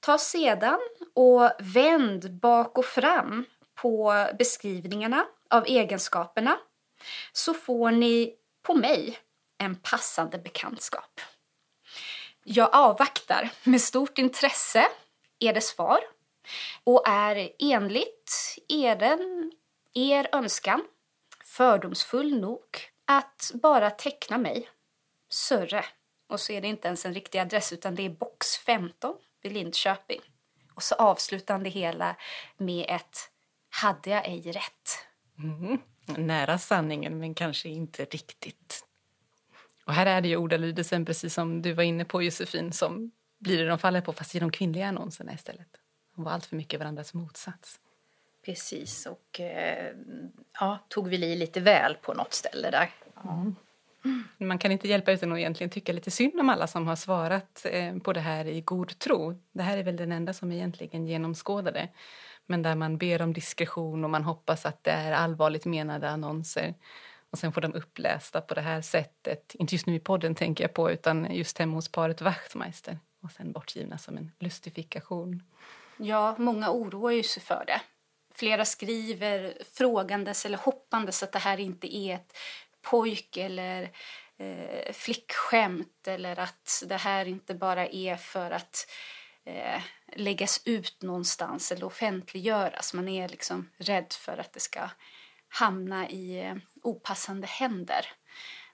Ta 0.00 0.18
sedan 0.18 0.78
och 1.14 1.50
vänd 1.58 2.34
bak 2.34 2.78
och 2.78 2.84
fram 2.84 3.44
på 3.74 4.26
beskrivningarna 4.38 5.26
av 5.50 5.66
egenskaperna 5.66 6.58
så 7.32 7.54
får 7.54 7.90
ni 7.90 8.34
på 8.62 8.74
mig 8.74 9.18
en 9.58 9.76
passande 9.76 10.38
bekantskap. 10.38 11.20
Jag 12.44 12.68
avvaktar 12.72 13.50
med 13.64 13.80
stort 13.80 14.18
intresse 14.18 14.88
ert 15.40 15.62
svar 15.62 16.00
och 16.84 17.08
är 17.08 17.50
enligt 17.58 18.56
er, 18.68 19.18
er 19.94 20.28
önskan 20.32 20.84
fördomsfull 21.44 22.40
nog 22.40 22.64
att 23.04 23.50
bara 23.54 23.90
teckna 23.90 24.38
mig, 24.38 24.68
Sörre. 25.28 25.84
Och 26.28 26.40
så 26.40 26.52
är 26.52 26.60
det 26.60 26.68
inte 26.68 26.88
ens 26.88 27.06
en 27.06 27.14
riktig 27.14 27.38
adress 27.38 27.72
utan 27.72 27.94
det 27.94 28.02
är 28.02 28.10
box 28.10 28.56
15 28.56 29.14
vid 29.42 29.52
Lindköping. 29.52 30.20
Och 30.74 30.82
så 30.82 30.94
avslutar 30.94 31.54
han 31.54 31.62
det 31.62 31.70
hela 31.70 32.16
med 32.56 32.86
ett 32.88 33.30
hade 33.70 34.10
jag 34.10 34.26
ej 34.26 34.52
rätt? 34.52 35.06
Mm. 35.38 35.78
Nära 36.06 36.58
sanningen, 36.58 37.18
men 37.18 37.34
kanske 37.34 37.68
inte 37.68 38.04
riktigt. 38.04 38.84
Och 39.84 39.92
här 39.92 40.06
är 40.06 40.20
det 40.20 40.28
ju 40.28 40.36
ordalydelsen, 40.36 41.04
precis 41.04 41.34
som 41.34 41.62
du 41.62 41.72
var 41.72 41.82
inne 41.82 42.04
på 42.04 42.22
Josefin, 42.22 42.72
som 42.72 43.10
blir 43.38 43.58
det 43.58 43.68
de 43.68 43.78
faller 43.78 44.00
på, 44.00 44.12
fast 44.12 44.34
i 44.34 44.38
de 44.38 44.50
kvinnliga 44.50 44.86
annonserna 44.86 45.34
istället. 45.34 45.68
De 46.14 46.24
var 46.24 46.32
allt 46.32 46.46
för 46.46 46.56
mycket 46.56 46.80
varandras 46.80 47.14
motsats. 47.14 47.80
Precis, 48.44 49.06
och 49.06 49.40
eh, 49.40 49.94
ja, 50.60 50.78
tog 50.88 51.08
väl 51.08 51.24
i 51.24 51.36
lite 51.36 51.60
väl 51.60 51.94
på 51.94 52.14
något 52.14 52.34
ställe 52.34 52.70
där. 52.70 52.90
Mm. 53.24 53.54
Man 54.38 54.58
kan 54.58 54.72
inte 54.72 54.88
hjälpa 54.88 55.12
utan 55.12 55.32
att 55.32 55.38
egentligen 55.38 55.70
tycka 55.70 55.92
lite 55.92 56.10
synd 56.10 56.40
om 56.40 56.48
alla 56.48 56.66
som 56.66 56.86
har 56.86 56.96
svarat 56.96 57.66
eh, 57.70 57.98
på 57.98 58.12
det 58.12 58.20
här 58.20 58.44
i 58.44 58.60
god 58.60 58.98
tro. 58.98 59.40
Det 59.52 59.62
här 59.62 59.78
är 59.78 59.82
väl 59.82 59.96
den 59.96 60.12
enda 60.12 60.32
som 60.32 60.52
egentligen 60.52 61.06
genomskådade. 61.06 61.88
Men 62.46 62.62
där 62.62 62.74
man 62.74 62.98
ber 62.98 63.22
om 63.22 63.32
diskretion 63.32 64.04
och 64.04 64.10
man 64.10 64.24
hoppas 64.24 64.66
att 64.66 64.84
det 64.84 64.90
är 64.90 65.12
allvarligt 65.12 65.64
menade 65.64 66.10
annonser. 66.10 66.74
Och 67.30 67.38
sen 67.38 67.52
får 67.52 67.60
de 67.60 67.74
upplästa 67.74 68.40
på 68.40 68.54
det 68.54 68.60
här 68.60 68.82
sättet. 68.82 69.54
Inte 69.54 69.74
just 69.74 69.86
nu 69.86 69.94
i 69.94 70.00
podden 70.00 70.34
tänker 70.34 70.64
jag 70.64 70.74
på, 70.74 70.90
utan 70.90 71.34
just 71.34 71.58
hemma 71.58 71.74
hos 71.74 71.88
paret 71.88 72.20
Wachtmeister. 72.20 72.98
Och 73.22 73.32
sen 73.32 73.52
bortgivna 73.52 73.98
som 73.98 74.16
en 74.16 74.32
lustifikation. 74.38 75.42
Ja, 75.96 76.34
många 76.38 76.70
oroar 76.70 77.10
ju 77.10 77.22
sig 77.22 77.42
för 77.42 77.64
det. 77.66 77.80
Flera 78.34 78.64
skriver 78.64 79.58
frågandes 79.72 80.46
eller 80.46 80.58
hoppandes 80.58 81.22
att 81.22 81.32
det 81.32 81.38
här 81.38 81.60
inte 81.60 81.96
är 81.96 82.14
ett 82.14 82.36
pojk 82.82 83.36
eller 83.36 83.90
eh, 84.36 84.92
flickskämt 84.92 86.08
eller 86.08 86.38
att 86.38 86.82
det 86.86 86.96
här 86.96 87.28
inte 87.28 87.54
bara 87.54 87.86
är 87.86 88.16
för 88.16 88.50
att 88.50 88.90
eh, 89.44 89.82
läggas 90.12 90.62
ut 90.64 91.02
någonstans 91.02 91.72
eller 91.72 91.84
offentliggöras. 91.84 92.94
Man 92.94 93.08
är 93.08 93.28
liksom 93.28 93.70
rädd 93.76 94.12
för 94.12 94.38
att 94.38 94.52
det 94.52 94.60
ska 94.60 94.90
hamna 95.48 96.08
i 96.08 96.44
eh, 96.44 96.56
opassande 96.82 97.46
händer. 97.46 98.06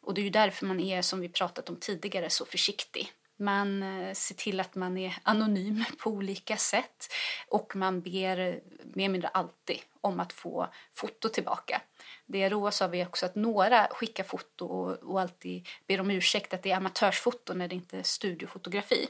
Och 0.00 0.14
det 0.14 0.20
är 0.20 0.24
ju 0.24 0.30
därför 0.30 0.66
man 0.66 0.80
är, 0.80 1.02
som 1.02 1.20
vi 1.20 1.28
pratat 1.28 1.68
om 1.68 1.76
tidigare, 1.76 2.30
så 2.30 2.44
försiktig. 2.44 3.12
Man 3.36 3.82
eh, 3.82 4.12
ser 4.12 4.34
till 4.34 4.60
att 4.60 4.74
man 4.74 4.98
är 4.98 5.18
anonym 5.22 5.84
på 5.98 6.10
olika 6.10 6.56
sätt 6.56 7.12
och 7.48 7.76
man 7.76 8.00
ber 8.00 8.10
mer 8.10 8.36
eller 8.36 9.08
mindre 9.08 9.28
alltid 9.28 9.78
om 10.00 10.20
att 10.20 10.32
få 10.32 10.68
foto 10.92 11.28
tillbaka. 11.28 11.82
Det 12.26 12.38
jag 12.38 12.52
roas 12.52 12.82
av 12.82 12.94
är 12.94 13.06
också 13.06 13.26
att 13.26 13.34
några 13.34 13.88
skickar 13.90 14.24
foto 14.24 14.66
och, 14.66 15.20
alltid 15.20 15.68
ber 15.86 16.00
om 16.00 16.10
ursäkt 16.10 16.54
att 16.54 16.62
det 16.62 16.70
är 16.70 16.76
amatörsfoto 16.76 17.54
när 17.54 17.68
det 17.68 17.74
inte 17.74 17.98
är 17.98 18.02
studiofotografi. 18.02 19.08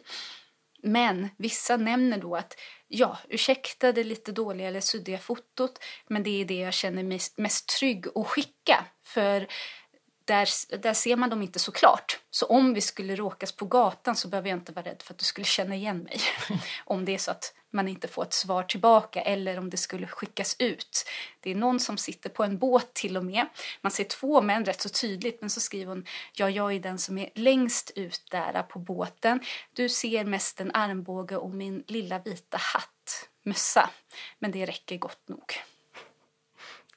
Men 0.83 1.29
vissa 1.39 1.77
nämner 1.77 2.19
då 2.19 2.37
att 2.37 2.57
ja, 2.89 3.19
ursäkta 3.29 3.93
det 3.93 4.05
lite 4.05 4.33
dåliga 4.33 4.69
eller 4.69 4.81
suddiga 4.81 5.19
fotot 5.19 5.79
men 6.09 6.23
det 6.23 6.41
är 6.41 6.45
det 6.45 6.59
jag 6.59 6.75
känner 6.75 7.03
mig 7.03 7.21
mest 7.37 7.69
trygg 7.69 8.07
att 8.15 8.27
skicka. 8.27 8.85
För 9.05 9.47
där, 10.33 10.79
där 10.79 10.95
ser 10.95 11.17
man 11.17 11.31
dem 11.31 11.43
inte 11.43 11.59
så 11.59 11.73
klart. 11.73 12.21
Så 12.31 12.47
om 12.47 12.75
vi 12.75 12.81
skulle 12.81 13.17
råkas 13.17 13.53
på 13.53 13.65
gatan 13.65 14.17
så 14.17 14.29
behöver 14.29 14.49
jag 14.49 14.59
inte 14.59 14.73
vara 14.73 14.87
rädd 14.87 15.03
för 15.03 15.15
att 15.15 15.19
du 15.19 15.25
skulle 15.25 15.45
känna 15.45 15.75
igen 15.75 15.99
mig. 15.99 16.21
om 16.85 17.05
det 17.05 17.15
är 17.15 17.19
så 17.19 17.31
att 17.31 17.55
man 17.71 17.89
inte 17.89 18.09
får 18.09 18.23
ett 18.23 18.33
svar 18.33 18.63
tillbaka 18.63 19.23
eller 19.23 19.59
om 19.59 19.71
det 19.71 19.77
skulle 19.77 20.07
skickas 20.07 20.57
ut. 20.59 21.05
Det 21.41 21.51
är 21.51 21.55
någon 21.55 21.81
som 21.81 21.97
sitter 21.97 22.31
på 22.31 22.45
en 22.45 22.59
båt 22.59 22.95
till 22.95 23.17
och 23.17 23.25
med. 23.25 23.47
Man 23.81 23.93
ser 23.93 24.05
två 24.05 24.43
män 24.43 24.65
rätt 24.65 24.81
så 24.81 24.89
tydligt 24.89 25.41
men 25.41 25.51
så 25.51 25.61
skriver 25.61 25.87
hon 25.87 26.07
ja, 26.33 26.51
jag 26.51 26.73
är 26.75 26.81
den 26.81 26.99
som 26.99 27.19
är 27.19 27.31
längst 27.35 27.91
ut 27.95 28.27
där 28.31 28.63
på 28.63 28.79
båten. 28.79 29.41
Du 29.73 29.89
ser 29.89 30.25
mest 30.25 30.61
en 30.61 30.71
armbåge 30.75 31.37
och 31.37 31.51
min 31.51 31.85
lilla 31.87 32.19
vita 32.19 32.57
hatt, 32.57 33.29
mössa. 33.45 33.91
Men 34.39 34.53
det 34.53 34.67
räcker 34.67 34.97
gott 34.97 35.29
nog. 35.29 35.53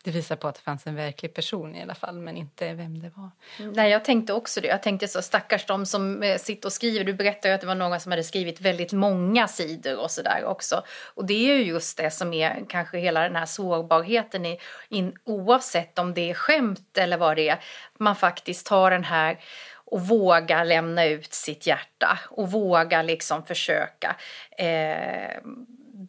Det 0.06 0.12
visar 0.12 0.36
på 0.36 0.48
att 0.48 0.56
det 0.56 0.62
fanns 0.62 0.88
en 0.88 0.96
verklig 0.96 1.34
person 1.34 1.76
i 1.76 1.82
alla 1.82 1.96
fall, 1.96 2.20
men 2.20 2.38
inte 2.38 2.74
vem 2.74 3.02
det 3.02 3.12
var. 3.16 3.30
Mm. 3.60 3.74
Nej, 3.74 3.92
jag 3.92 4.06
tänkte 4.06 4.34
också 4.34 4.62
det. 4.62 4.68
Jag 4.68 4.84
tänkte 4.84 5.08
så 5.08 5.22
stackars 5.22 5.66
de 5.66 5.86
som 5.86 6.24
eh, 6.24 6.38
sitter 6.38 6.68
och 6.68 6.74
skriver. 6.74 7.06
Du 7.06 7.14
berättade 7.14 7.48
ju 7.48 7.56
att 7.56 7.62
det 7.62 7.68
var 7.68 7.76
någon 7.76 8.00
som 8.00 8.12
hade 8.12 8.24
skrivit 8.24 8.62
väldigt 8.62 8.94
många 8.94 9.48
sidor 9.48 10.00
och 10.00 10.12
sådär 10.12 10.46
också. 10.46 10.84
Och 11.14 11.26
det 11.26 11.34
är 11.34 11.56
ju 11.58 11.64
just 11.64 11.98
det 11.98 12.12
som 12.12 12.34
är 12.34 12.66
kanske 12.70 12.98
hela 12.98 13.22
den 13.22 13.36
här 13.36 13.46
sårbarheten 13.46 14.46
i, 14.46 14.60
in, 14.90 15.14
oavsett 15.24 16.00
om 16.00 16.14
det 16.14 16.30
är 16.30 16.34
skämt 16.34 16.98
eller 16.98 17.18
vad 17.18 17.36
det 17.38 17.50
är. 17.50 17.60
Man 17.98 18.16
faktiskt 18.16 18.68
tar 18.68 18.92
den 18.92 19.04
här 19.04 19.40
och 19.86 20.02
våga 20.02 20.64
lämna 20.64 21.06
ut 21.06 21.34
sitt 21.34 21.68
hjärta 21.68 22.20
och 22.30 22.52
våga 22.52 23.02
liksom 23.02 23.46
försöka. 23.46 24.16
Eh, 24.58 25.42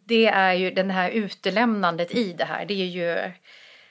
det 0.05 0.25
är 0.25 0.53
ju 0.53 0.71
den 0.71 0.91
här 0.91 1.09
utelämnandet 1.09 2.15
i 2.15 2.33
det 2.33 2.45
här. 2.45 2.65
Det 2.65 2.73
är 2.73 2.85
ju 2.85 3.31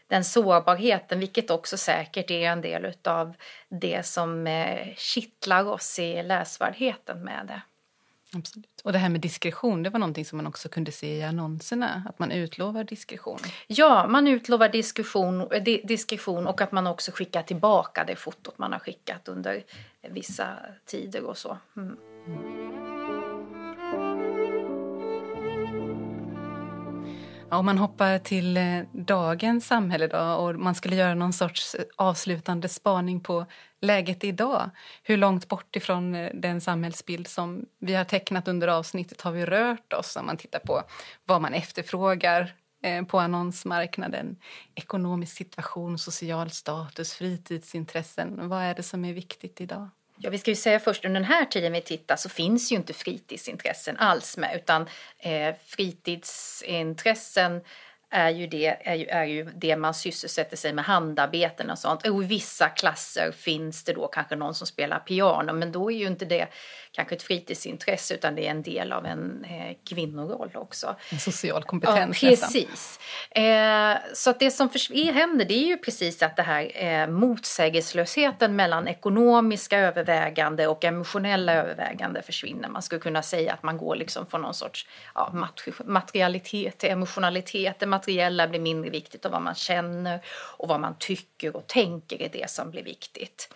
den 0.09 0.25
sårbarheten, 0.25 1.21
vilket 1.21 1.51
också 1.51 1.77
säkert 1.77 2.31
är 2.31 2.49
en 2.49 2.61
del 2.61 2.93
av 3.05 3.35
det 3.69 4.07
som 4.07 4.47
eh, 4.47 4.95
kittlar 4.97 5.65
oss 5.65 5.99
i 5.99 6.23
läsvärdheten 6.23 7.25
med 7.25 7.47
det. 7.47 7.63
Absolut. 8.35 8.81
Och 8.85 8.93
det 8.93 8.99
här 8.99 9.09
med 9.09 9.21
diskretion, 9.21 9.83
det 9.83 9.91
var 9.91 9.99
någonting 9.99 10.25
som 10.25 10.37
man 10.37 10.47
också 10.47 10.69
kunde 10.69 10.93
se 10.93 11.17
i 11.17 11.23
annonserna, 11.23 12.03
att 12.09 12.19
man 12.19 12.33
utlovar 12.33 12.85
diskretion. 12.85 13.39
Ja, 13.67 14.07
man 14.09 14.27
utlovar 14.27 14.69
diskretion, 14.69 15.53
eh, 15.53 15.63
diskretion 15.85 16.47
och 16.47 16.61
att 16.61 16.73
man 16.73 16.87
också 16.87 17.13
skickar 17.13 17.43
tillbaka 17.43 18.05
det 18.05 18.17
fotot 18.17 18.59
man 18.59 18.73
har 18.73 18.79
skickat 18.79 19.29
under 19.29 19.63
vissa 20.09 20.57
tider 20.85 21.25
och 21.25 21.39
så. 21.39 21.59
Mm. 21.77 21.97
Mm. 22.27 22.96
Om 27.51 27.67
man 27.67 27.79
hoppar 27.79 28.19
till 28.19 28.57
eh, 28.57 28.83
dagens 28.93 29.67
samhälle 29.67 30.07
då 30.07 30.19
och 30.19 30.55
man 30.55 30.75
skulle 30.75 30.97
göra 30.97 31.15
någon 31.15 31.33
sorts 31.33 31.75
eh, 31.75 31.85
avslutande 31.97 32.69
spaning 32.69 33.21
på 33.21 33.47
läget 33.81 34.25
idag. 34.25 34.71
Hur 35.03 35.17
långt 35.17 35.49
bort 35.49 35.77
ifrån 35.77 36.15
eh, 36.15 36.31
den 36.35 36.61
samhällsbild 36.61 37.29
som 37.29 37.67
vi 37.79 37.95
har 37.95 38.05
tecknat 38.05 38.49
under 38.49 38.69
avsnittet 38.69 39.21
har 39.21 39.33
vi 39.33 39.47
rört 39.47 39.93
oss 39.93 40.17
om 40.17 40.27
man 40.27 40.37
tittar 40.37 40.59
på 40.59 40.83
vad 41.25 41.43
man 41.43 41.55
efterfrågar 41.55 42.55
på 43.09 43.21
annonsmarknaden. 43.21 44.37
Ekonomisk 44.75 45.37
situation, 45.37 45.99
social 45.99 46.51
status, 46.51 47.15
fritidsintressen. 47.15 48.49
Vad 48.49 48.63
är 48.63 48.75
det 48.75 48.83
som 48.83 49.05
är 49.05 49.13
viktigt 49.13 49.61
idag? 49.61 49.89
Ja, 50.19 50.31
vi 50.31 50.39
ska 50.39 50.51
ju 50.51 50.57
säga 50.57 50.81
först 50.81 51.05
under 51.05 51.21
den 51.21 51.29
här 51.29 51.45
tiden 51.45 51.73
vi 51.73 51.81
tittar 51.81 52.17
så 52.17 52.29
finns 52.29 52.73
ju 52.73 52.77
inte 52.77 52.93
fritidsintressen 52.93 53.97
alls 53.97 54.37
med 54.37 54.57
utan 54.57 54.89
eh, 55.19 55.55
fritidsintressen 55.67 57.61
är 58.11 58.31
ju, 58.31 58.47
det, 58.47 58.89
är, 58.89 58.95
ju, 58.95 59.07
är 59.07 59.25
ju 59.25 59.45
det 59.45 59.77
man 59.77 59.95
sysselsätter 59.95 60.57
sig 60.57 60.73
med 60.73 60.85
handarbeten 60.85 61.71
och 61.71 61.79
sånt. 61.79 62.07
Och 62.07 62.23
i 62.23 62.27
vissa 62.27 62.69
klasser 62.69 63.33
finns 63.33 63.85
det 63.85 63.93
då 63.93 64.09
kanske 64.09 64.37
någon 64.37 64.55
som 64.55 64.67
spelar 64.67 64.99
piano 64.99 65.53
men 65.53 65.73
då 65.73 65.91
är 65.91 65.97
ju 65.97 66.07
inte 66.07 66.25
det 66.25 66.49
kanske 66.97 67.15
ett 67.15 67.23
fritidsintresse 67.23 68.15
utan 68.15 68.35
det 68.35 68.47
är 68.47 68.51
en 68.51 68.63
del 68.63 68.93
av 68.93 69.07
en 69.07 69.45
eh, 69.45 69.77
kvinnoroll 69.89 70.51
också. 70.55 70.97
En 71.13 71.19
social 71.19 71.65
kompetens 71.65 72.23
ja, 72.23 72.31
precis. 72.31 73.01
Eh, 73.31 73.97
så 74.15 74.31
att 74.31 74.39
det 74.39 74.51
som 74.51 74.71
händer 74.95 75.45
det 75.45 75.55
är 75.55 75.67
ju 75.67 75.77
precis 75.77 76.23
att 76.23 76.37
det 76.37 76.43
här 76.43 76.85
eh, 76.85 77.07
motsägelselösheten 77.07 78.57
mellan 78.57 78.89
ekonomiska 78.89 79.79
övervägande 79.79 80.67
och 80.67 80.85
emotionella 80.85 81.55
övervägande 81.55 82.23
försvinner. 82.23 82.69
Man 82.69 82.83
skulle 82.83 83.01
kunna 83.01 83.23
säga 83.23 83.53
att 83.53 83.63
man 83.63 83.79
går 83.79 83.97
liksom 83.97 84.27
från 84.27 84.43
någon 84.43 84.55
sorts 84.55 84.89
ja, 85.15 85.49
materialitet 85.85 86.79
till 86.79 86.91
emotionalitet. 86.91 87.79
Det 87.79 87.87
materiella 87.87 88.49
blir 88.49 88.61
mindre 88.61 88.91
viktigt 88.91 89.25
och 89.25 89.33
vad 89.33 89.43
man 89.43 89.55
känner 89.55 90.21
och 90.57 90.69
vad 90.69 90.81
man 90.81 90.95
tycker 90.99 91.57
och 91.57 91.67
tänker 91.67 92.23
är 92.23 92.29
det 92.29 92.51
som 92.51 92.71
blir 92.71 92.85
viktigt. 92.85 93.49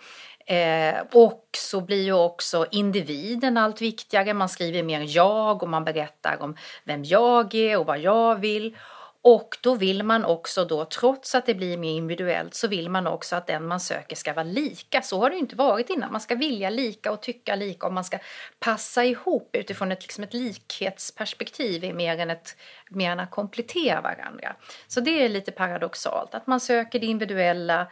Eh, 0.45 0.95
och 1.11 1.49
så 1.57 1.81
blir 1.81 2.03
ju 2.03 2.13
också 2.13 2.65
individen 2.71 3.57
allt 3.57 3.81
viktigare. 3.81 4.33
Man 4.33 4.49
skriver 4.49 4.83
mer 4.83 5.05
jag 5.07 5.63
och 5.63 5.69
man 5.69 5.85
berättar 5.85 6.37
om 6.41 6.55
vem 6.83 7.03
jag 7.03 7.55
är 7.55 7.77
och 7.77 7.85
vad 7.85 7.99
jag 7.99 8.35
vill. 8.35 8.77
Och 9.23 9.57
då 9.61 9.75
vill 9.75 10.03
man 10.03 10.25
också 10.25 10.65
då, 10.65 10.85
trots 10.85 11.35
att 11.35 11.45
det 11.45 11.53
blir 11.53 11.77
mer 11.77 11.91
individuellt, 11.91 12.55
så 12.55 12.67
vill 12.67 12.89
man 12.89 13.07
också 13.07 13.35
att 13.35 13.47
den 13.47 13.67
man 13.67 13.79
söker 13.79 14.15
ska 14.15 14.33
vara 14.33 14.43
lika. 14.43 15.01
Så 15.01 15.19
har 15.19 15.29
det 15.29 15.37
inte 15.37 15.55
varit 15.55 15.89
innan. 15.89 16.11
Man 16.11 16.21
ska 16.21 16.35
vilja 16.35 16.69
lika 16.69 17.11
och 17.11 17.21
tycka 17.21 17.55
lika 17.55 17.87
och 17.87 17.93
man 17.93 18.03
ska 18.03 18.17
passa 18.59 19.03
ihop 19.03 19.55
utifrån 19.55 19.91
ett, 19.91 20.01
liksom 20.01 20.23
ett 20.23 20.33
likhetsperspektiv 20.33 21.95
mer 21.95 22.19
än, 22.19 22.29
ett, 22.29 22.57
mer 22.89 23.11
än 23.11 23.19
att 23.19 23.31
komplettera 23.31 24.01
varandra. 24.01 24.55
Så 24.87 24.99
det 24.99 25.25
är 25.25 25.29
lite 25.29 25.51
paradoxalt, 25.51 26.35
att 26.35 26.47
man 26.47 26.59
söker 26.59 26.99
det 26.99 27.05
individuella 27.05 27.87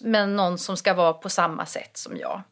men 0.00 0.36
någon 0.36 0.58
som 0.58 0.76
ska 0.76 0.94
vara 0.94 1.12
på 1.12 1.28
samma 1.28 1.66
sätt 1.66 1.96
som 1.96 2.16
jag. 2.16 2.42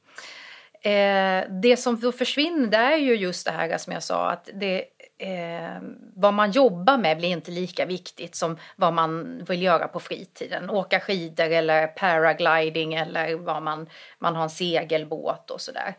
Eh, 0.84 1.44
det 1.62 1.76
som 1.76 2.00
då 2.00 2.12
försvinner 2.12 2.66
det 2.66 2.76
är 2.76 2.96
ju 2.96 3.14
just 3.14 3.46
det 3.46 3.52
här 3.52 3.78
som 3.78 3.92
jag 3.92 4.02
sa 4.02 4.30
att 4.30 4.48
det, 4.54 4.84
eh, 5.18 5.82
vad 6.14 6.34
man 6.34 6.50
jobbar 6.50 6.98
med 6.98 7.16
blir 7.16 7.28
inte 7.28 7.50
lika 7.50 7.86
viktigt 7.86 8.34
som 8.34 8.58
vad 8.76 8.92
man 8.92 9.44
vill 9.48 9.62
göra 9.62 9.88
på 9.88 10.00
fritiden. 10.00 10.70
Åka 10.70 11.00
skidor 11.00 11.50
eller 11.50 11.86
paragliding 11.86 12.94
eller 12.94 13.34
vad 13.34 13.62
man, 13.62 13.88
man 14.18 14.36
har 14.36 14.42
en 14.42 14.50
segelbåt 14.50 15.50
och 15.50 15.60
sådär. 15.60 15.94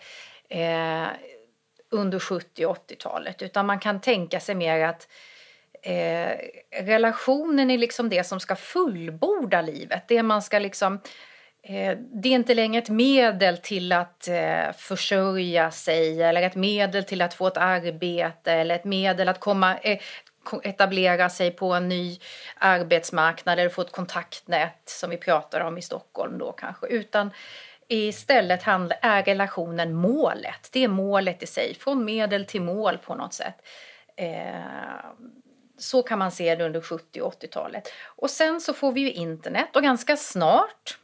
Eh, 0.49 1.07
under 1.89 2.19
70 2.19 2.65
och 2.65 2.77
80-talet. 2.77 3.41
Utan 3.41 3.65
man 3.65 3.79
kan 3.79 4.01
tänka 4.01 4.39
sig 4.39 4.55
mer 4.55 4.85
att 4.85 5.07
eh, 5.83 6.37
relationen 6.83 7.71
är 7.71 7.77
liksom 7.77 8.09
det 8.09 8.23
som 8.23 8.39
ska 8.39 8.55
fullborda 8.55 9.61
livet. 9.61 10.03
Det 10.07 10.23
man 10.23 10.41
ska 10.41 10.59
liksom 10.59 10.99
eh, 11.63 11.97
det 11.97 12.29
är 12.29 12.33
inte 12.33 12.53
längre 12.53 12.81
ett 12.81 12.89
medel 12.89 13.57
till 13.57 13.91
att 13.91 14.27
eh, 14.27 14.71
försörja 14.77 15.71
sig 15.71 16.23
eller 16.23 16.41
ett 16.41 16.55
medel 16.55 17.03
till 17.03 17.21
att 17.21 17.33
få 17.33 17.47
ett 17.47 17.57
arbete 17.57 18.51
eller 18.51 18.75
ett 18.75 18.85
medel 18.85 19.29
att 19.29 19.39
komma, 19.39 19.77
eh, 19.77 19.99
etablera 20.63 21.29
sig 21.29 21.51
på 21.51 21.73
en 21.73 21.89
ny 21.89 22.19
arbetsmarknad 22.57 23.59
eller 23.59 23.69
få 23.69 23.81
ett 23.81 23.91
kontaktnät 23.91 24.81
som 24.85 25.09
vi 25.09 25.17
pratar 25.17 25.59
om 25.59 25.77
i 25.77 25.81
Stockholm 25.81 26.37
då 26.37 26.51
kanske. 26.51 26.87
Utan 26.87 27.31
istället 27.87 28.67
är 29.01 29.23
relationen 29.23 29.93
målet. 29.93 30.69
Det 30.71 30.83
är 30.83 30.87
målet 30.87 31.43
i 31.43 31.47
sig, 31.47 31.75
från 31.75 32.05
medel 32.05 32.45
till 32.45 32.61
mål 32.61 32.97
på 32.97 33.15
något 33.15 33.33
sätt. 33.33 33.55
Eh, 34.15 35.05
så 35.83 36.03
kan 36.03 36.19
man 36.19 36.31
se 36.31 36.55
det 36.55 36.65
under 36.65 36.81
70 36.81 37.21
och 37.21 37.33
80-talet. 37.33 37.91
Och 38.05 38.29
sen 38.29 38.61
så 38.61 38.73
får 38.73 38.91
vi 38.91 39.01
ju 39.01 39.11
internet 39.11 39.75
och 39.75 39.83
ganska 39.83 40.17
snart 40.17 40.97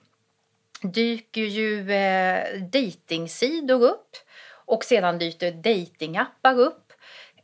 dyker 0.82 1.42
ju 1.42 1.92
eh, 1.92 2.62
datingsidor 2.62 3.84
upp 3.84 4.16
och 4.66 4.84
sedan 4.84 5.20
dyker 5.20 5.52
datingappar 5.52 6.60
upp. 6.60 6.94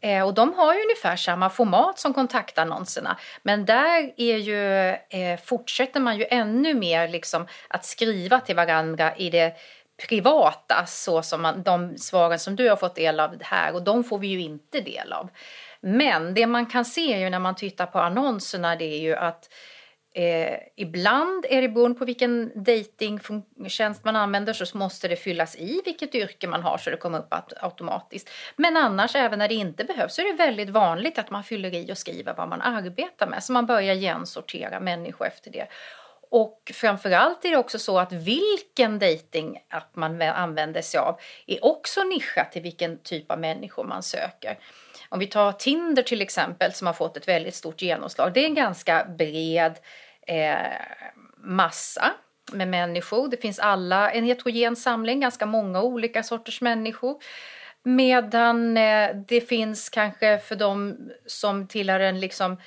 Eh, 0.02 0.26
och 0.26 0.34
de 0.34 0.54
har 0.54 0.74
ju 0.74 0.82
ungefär 0.82 1.16
samma 1.16 1.50
format 1.50 2.00
som 2.00 2.14
kontaktannonserna. 2.14 3.18
Men 3.44 3.66
där 3.66 4.14
är 4.18 4.38
ju, 4.38 4.90
eh, 4.90 5.40
fortsätter 5.40 6.00
man 6.00 6.18
ju 6.18 6.26
ännu 6.30 6.74
mer 6.74 7.08
liksom 7.08 7.48
att 7.68 7.86
skriva 7.86 8.40
till 8.40 8.56
varandra 8.56 9.16
i 9.16 9.30
det 9.30 9.56
privata 10.08 10.86
så 10.88 11.22
som 11.22 11.42
man, 11.42 11.64
de 11.64 11.98
svaren 11.98 12.40
som 12.40 12.56
du 12.56 12.70
har 12.70 12.76
fått 12.76 12.96
del 12.96 13.20
av 13.20 13.44
här 13.44 13.74
och 13.74 13.84
de 13.84 14.04
får 14.04 14.20
vi 14.20 14.28
ju 14.28 14.42
inte 14.42 14.82
del 14.82 15.14
av. 15.14 15.30
Men 15.86 16.34
det 16.34 16.48
man 16.48 16.66
kan 16.66 16.86
se 16.86 17.20
ju 17.20 17.30
när 17.30 17.40
man 17.40 17.56
tittar 17.56 17.86
på 17.86 18.00
annonserna 18.00 18.76
det 18.76 18.86
är 18.86 19.00
ju 19.00 19.16
att 19.16 19.50
Eh, 20.18 20.58
ibland 20.76 21.46
är 21.50 21.62
det 21.62 21.70
beroende 21.70 22.00
på 22.00 22.06
vilken 22.06 22.64
datingtjänst 22.64 24.04
man 24.04 24.16
använder 24.16 24.54
så 24.54 24.78
måste 24.78 25.08
det 25.08 25.16
fyllas 25.16 25.56
i 25.56 25.82
vilket 25.86 26.16
yrke 26.16 26.48
man 26.48 26.64
har 26.64 26.78
så 26.78 26.90
det 26.90 26.98
kommer 26.98 27.20
upp 27.20 27.34
automatiskt. 27.62 28.30
Men 28.56 28.78
annars 28.78 29.16
även 29.16 29.40
när 29.40 29.48
det 29.48 29.54
inte 29.54 29.84
behövs 29.84 30.16
så 30.16 30.22
är 30.22 30.26
det 30.26 30.44
väldigt 30.44 30.70
vanligt 30.70 31.20
att 31.20 31.32
man 31.32 31.44
fyller 31.44 31.74
i 31.74 31.92
och 31.92 31.98
skriver 31.98 32.34
vad 32.34 32.50
man 32.50 32.62
arbetar 32.62 33.28
med 33.28 33.44
så 33.44 33.54
man 33.54 33.66
börjar 33.66 33.96
gensortera 33.96 34.80
människor 34.80 35.28
efter 35.28 35.52
det. 35.52 35.68
Och 36.30 36.72
framförallt 36.74 37.46
är 37.46 37.52
det 37.52 37.58
också 37.58 37.80
så 37.80 38.00
att 38.00 38.12
vilken 38.12 39.00
datingapp 39.00 39.96
man 39.96 40.22
använder 40.22 40.82
sig 40.82 41.00
av 41.00 41.20
är 41.48 41.66
också 41.66 42.04
nischat 42.04 42.52
till 42.52 42.62
vilken 42.62 42.98
typ 42.98 43.32
av 43.32 43.40
människor 43.40 43.84
man 43.84 44.04
söker. 44.04 44.58
Om 45.16 45.20
vi 45.20 45.28
tar 45.28 45.52
Tinder 45.52 46.04
till 46.04 46.22
exempel 46.22 46.74
som 46.74 46.88
har 46.88 46.94
fått 46.94 47.18
ett 47.18 47.28
väldigt 47.28 47.56
stort 47.56 47.82
genomslag. 47.82 48.34
Det 48.34 48.40
är 48.40 48.46
en 48.46 48.56
ganska 48.56 49.06
bred 49.18 49.74
eh, 50.28 50.56
massa 51.38 52.12
med 52.52 52.68
människor. 52.68 53.28
Det 53.28 53.38
finns 53.38 53.60
alla, 53.60 54.12
en 54.12 54.24
heterogen 54.24 54.76
samling, 54.76 55.20
ganska 55.20 55.46
många 55.46 55.82
olika 55.82 56.24
sorters 56.24 56.62
människor. 56.62 57.16
Medan 57.84 58.78
eh, 58.78 59.10
det 59.28 59.42
finns 59.42 59.90
kanske 59.90 60.38
för 60.38 60.56
de 60.56 60.98
som 61.26 61.68
tillhör 61.68 62.00
en 62.00 62.20
liksom 62.20 62.58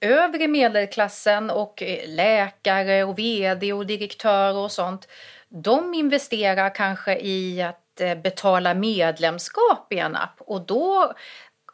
övre 0.00 0.48
medelklassen 0.48 1.50
och 1.50 1.82
eh, 1.82 2.08
läkare 2.08 3.04
och 3.04 3.18
vd 3.18 3.72
och 3.72 3.86
direktörer 3.86 4.56
och 4.56 4.72
sånt. 4.72 5.08
De 5.48 5.94
investerar 5.94 6.74
kanske 6.74 7.18
i 7.18 7.62
att 7.62 8.00
eh, 8.00 8.14
betala 8.14 8.74
medlemskap 8.74 9.92
i 9.92 9.98
en 9.98 10.16
app 10.16 10.36
och 10.38 10.66
då 10.66 11.12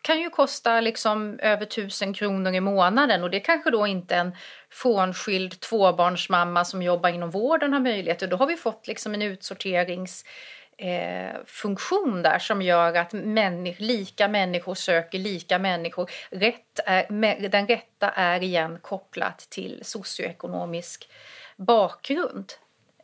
kan 0.05 0.21
ju 0.21 0.31
kosta 0.31 0.81
liksom 0.81 1.39
över 1.43 1.67
tusen 1.67 2.15
kronor 2.15 2.55
i 2.55 2.61
månaden 2.61 3.23
och 3.23 3.31
det 3.31 3.41
kanske 3.41 3.71
då 3.71 3.87
inte 3.87 4.17
en 4.17 4.37
frånskild 4.71 5.61
tvåbarnsmamma 5.61 6.65
som 6.65 6.83
jobbar 6.83 7.09
inom 7.09 7.31
vården 7.31 7.73
har 7.73 7.81
möjlighet 7.81 8.19
till. 8.19 8.29
Då 8.29 8.37
har 8.37 8.47
vi 8.47 8.57
fått 8.57 8.87
liksom 8.87 9.15
en 9.15 9.23
utsorteringsfunktion 9.23 12.17
eh, 12.17 12.23
där 12.23 12.39
som 12.39 12.63
gör 12.63 12.95
att 12.95 13.13
människ 13.13 13.81
lika 13.81 14.29
människor 14.29 14.75
söker 14.75 15.19
lika 15.19 15.59
människor. 15.59 16.11
Rätt 16.31 16.81
är, 16.87 17.49
den 17.49 17.67
rätta 17.67 18.11
är 18.11 18.43
igen 18.43 18.79
kopplat 18.83 19.39
till 19.39 19.81
socioekonomisk 19.83 21.09
bakgrund. 21.57 22.53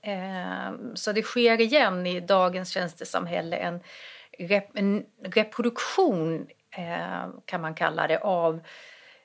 Eh, 0.02 0.70
så 0.94 1.12
det 1.12 1.22
sker 1.22 1.60
igen 1.60 2.06
i 2.06 2.20
dagens 2.20 2.70
tjänstesamhälle 2.70 3.56
en, 3.56 3.80
rep, 4.38 4.78
en 4.78 5.04
reproduktion 5.24 6.46
Eh, 6.70 7.28
kan 7.44 7.60
man 7.60 7.74
kalla 7.74 8.06
det, 8.06 8.18
av 8.18 8.60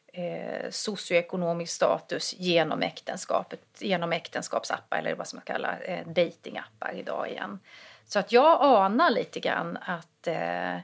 eh, 0.08 0.70
socioekonomisk 0.70 1.74
status 1.74 2.34
genom 2.38 2.82
äktenskapet, 2.82 3.62
genom 3.80 4.14
äktenskapsappar 4.14 4.98
eller 4.98 5.16
vad 5.16 5.28
som 5.28 5.38
man 5.38 5.46
kallar 5.46 5.84
eh, 5.86 6.08
datingappar 6.08 6.94
idag 6.94 7.30
igen. 7.30 7.60
Så 8.06 8.20
att 8.20 8.32
jag 8.32 8.62
anar 8.62 9.10
lite 9.10 9.40
grann 9.40 9.78
att 9.78 10.28
eh, 10.28 10.78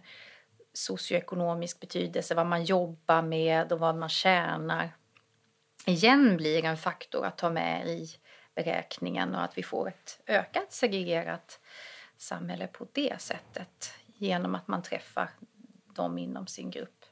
socioekonomisk 0.74 1.80
betydelse, 1.80 2.36
vad 2.36 2.46
man 2.46 2.64
jobbar 2.64 3.22
med 3.22 3.72
och 3.72 3.80
vad 3.80 3.96
man 3.96 4.10
tjänar 4.10 4.90
igen 5.86 6.38
blir 6.38 6.66
en 6.66 6.78
faktor 6.78 7.26
att 7.26 7.38
ta 7.38 7.50
med 7.50 7.88
i 7.88 8.10
beräkningen 8.56 9.36
och 9.36 9.44
att 9.44 9.58
vi 9.58 9.64
får 9.64 9.88
ett 9.88 10.20
ökat 10.28 10.72
segregerat 10.72 11.60
samhälle 12.18 12.68
på 12.68 12.88
det 12.92 13.22
sättet 13.22 13.94
genom 14.06 14.56
att 14.56 14.68
man 14.68 14.82
träffar 14.82 15.30
dem 15.96 16.18
inom 16.18 16.48
sin 16.48 16.72
grupp. 16.72 17.06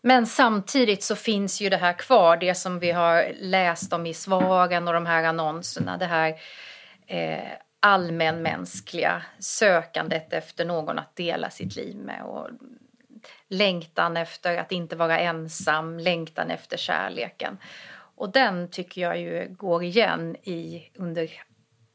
Men 0.00 0.26
samtidigt 0.26 1.02
så 1.02 1.16
finns 1.16 1.60
ju 1.60 1.68
det 1.68 1.76
här 1.76 1.92
kvar, 1.92 2.36
det 2.36 2.54
som 2.54 2.78
vi 2.78 2.90
har 2.90 3.32
läst 3.40 3.92
om 3.92 4.06
i 4.06 4.14
svaren 4.14 4.88
och 4.88 4.94
de 4.94 5.06
här 5.06 5.24
annonserna, 5.24 5.96
det 5.96 6.06
här 6.06 6.34
eh, 7.06 7.48
allmänmänskliga 7.80 9.22
sökandet 9.38 10.32
efter 10.32 10.64
någon 10.64 10.98
att 10.98 11.16
dela 11.16 11.50
sitt 11.50 11.76
liv 11.76 11.96
med 11.96 12.22
och 12.22 12.48
längtan 13.48 14.16
efter 14.16 14.58
att 14.58 14.72
inte 14.72 14.96
vara 14.96 15.18
ensam, 15.18 15.98
längtan 15.98 16.50
efter 16.50 16.76
kärleken. 16.76 17.58
Och 18.16 18.32
den 18.32 18.70
tycker 18.70 19.00
jag 19.00 19.20
ju 19.20 19.48
går 19.50 19.82
igen 19.82 20.36
i 20.36 20.90
under 20.94 21.30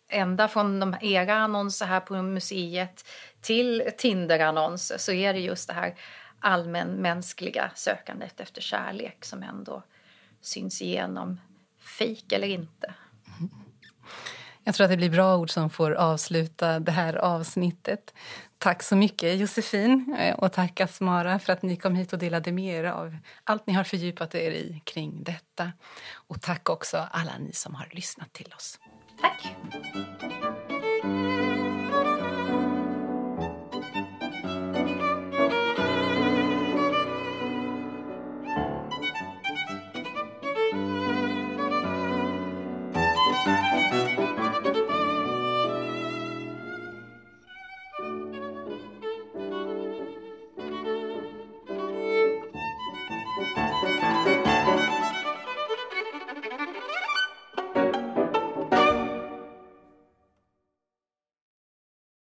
ända 0.09 0.47
från 0.47 0.79
de 0.79 0.95
era 1.01 1.35
annonser 1.35 1.85
här 1.85 1.99
på 1.99 2.21
museet 2.21 3.05
till 3.41 3.91
Tinder-annonser 3.97 4.97
så 4.97 5.11
är 5.11 5.33
det 5.33 5.39
just 5.39 5.67
det 5.67 5.73
här 5.73 5.95
allmänmänskliga 6.39 7.71
sökandet 7.75 8.39
efter 8.39 8.61
kärlek 8.61 9.25
som 9.25 9.43
ändå 9.43 9.83
syns 10.41 10.81
igenom, 10.81 11.39
fejk 11.79 12.31
eller 12.31 12.47
inte. 12.47 12.93
Jag 14.63 14.75
tror 14.75 14.85
att 14.85 14.91
det 14.91 14.97
blir 14.97 15.09
bra 15.09 15.37
ord 15.37 15.49
som 15.49 15.69
får 15.69 15.91
avsluta 15.91 16.79
det 16.79 16.91
här 16.91 17.15
avsnittet. 17.15 18.13
Tack 18.57 18.83
så 18.83 18.95
mycket 18.95 19.39
Josefin 19.39 20.15
eh, 20.19 20.35
och 20.35 20.53
tack 20.53 20.79
Asmara 20.81 21.39
för 21.39 21.53
att 21.53 21.61
ni 21.61 21.75
kom 21.75 21.95
hit 21.95 22.13
och 22.13 22.19
delade 22.19 22.51
med 22.51 22.79
er 22.79 22.83
av 22.83 23.17
allt 23.43 23.67
ni 23.67 23.73
har 23.73 23.83
fördjupat 23.83 24.35
er 24.35 24.51
i 24.51 24.81
kring 24.85 25.23
detta. 25.23 25.71
Och 26.13 26.41
tack 26.41 26.69
också 26.69 27.07
alla 27.11 27.37
ni 27.39 27.53
som 27.53 27.75
har 27.75 27.87
lyssnat 27.91 28.33
till 28.33 28.53
oss. 28.57 28.79
Tack! 29.21 29.55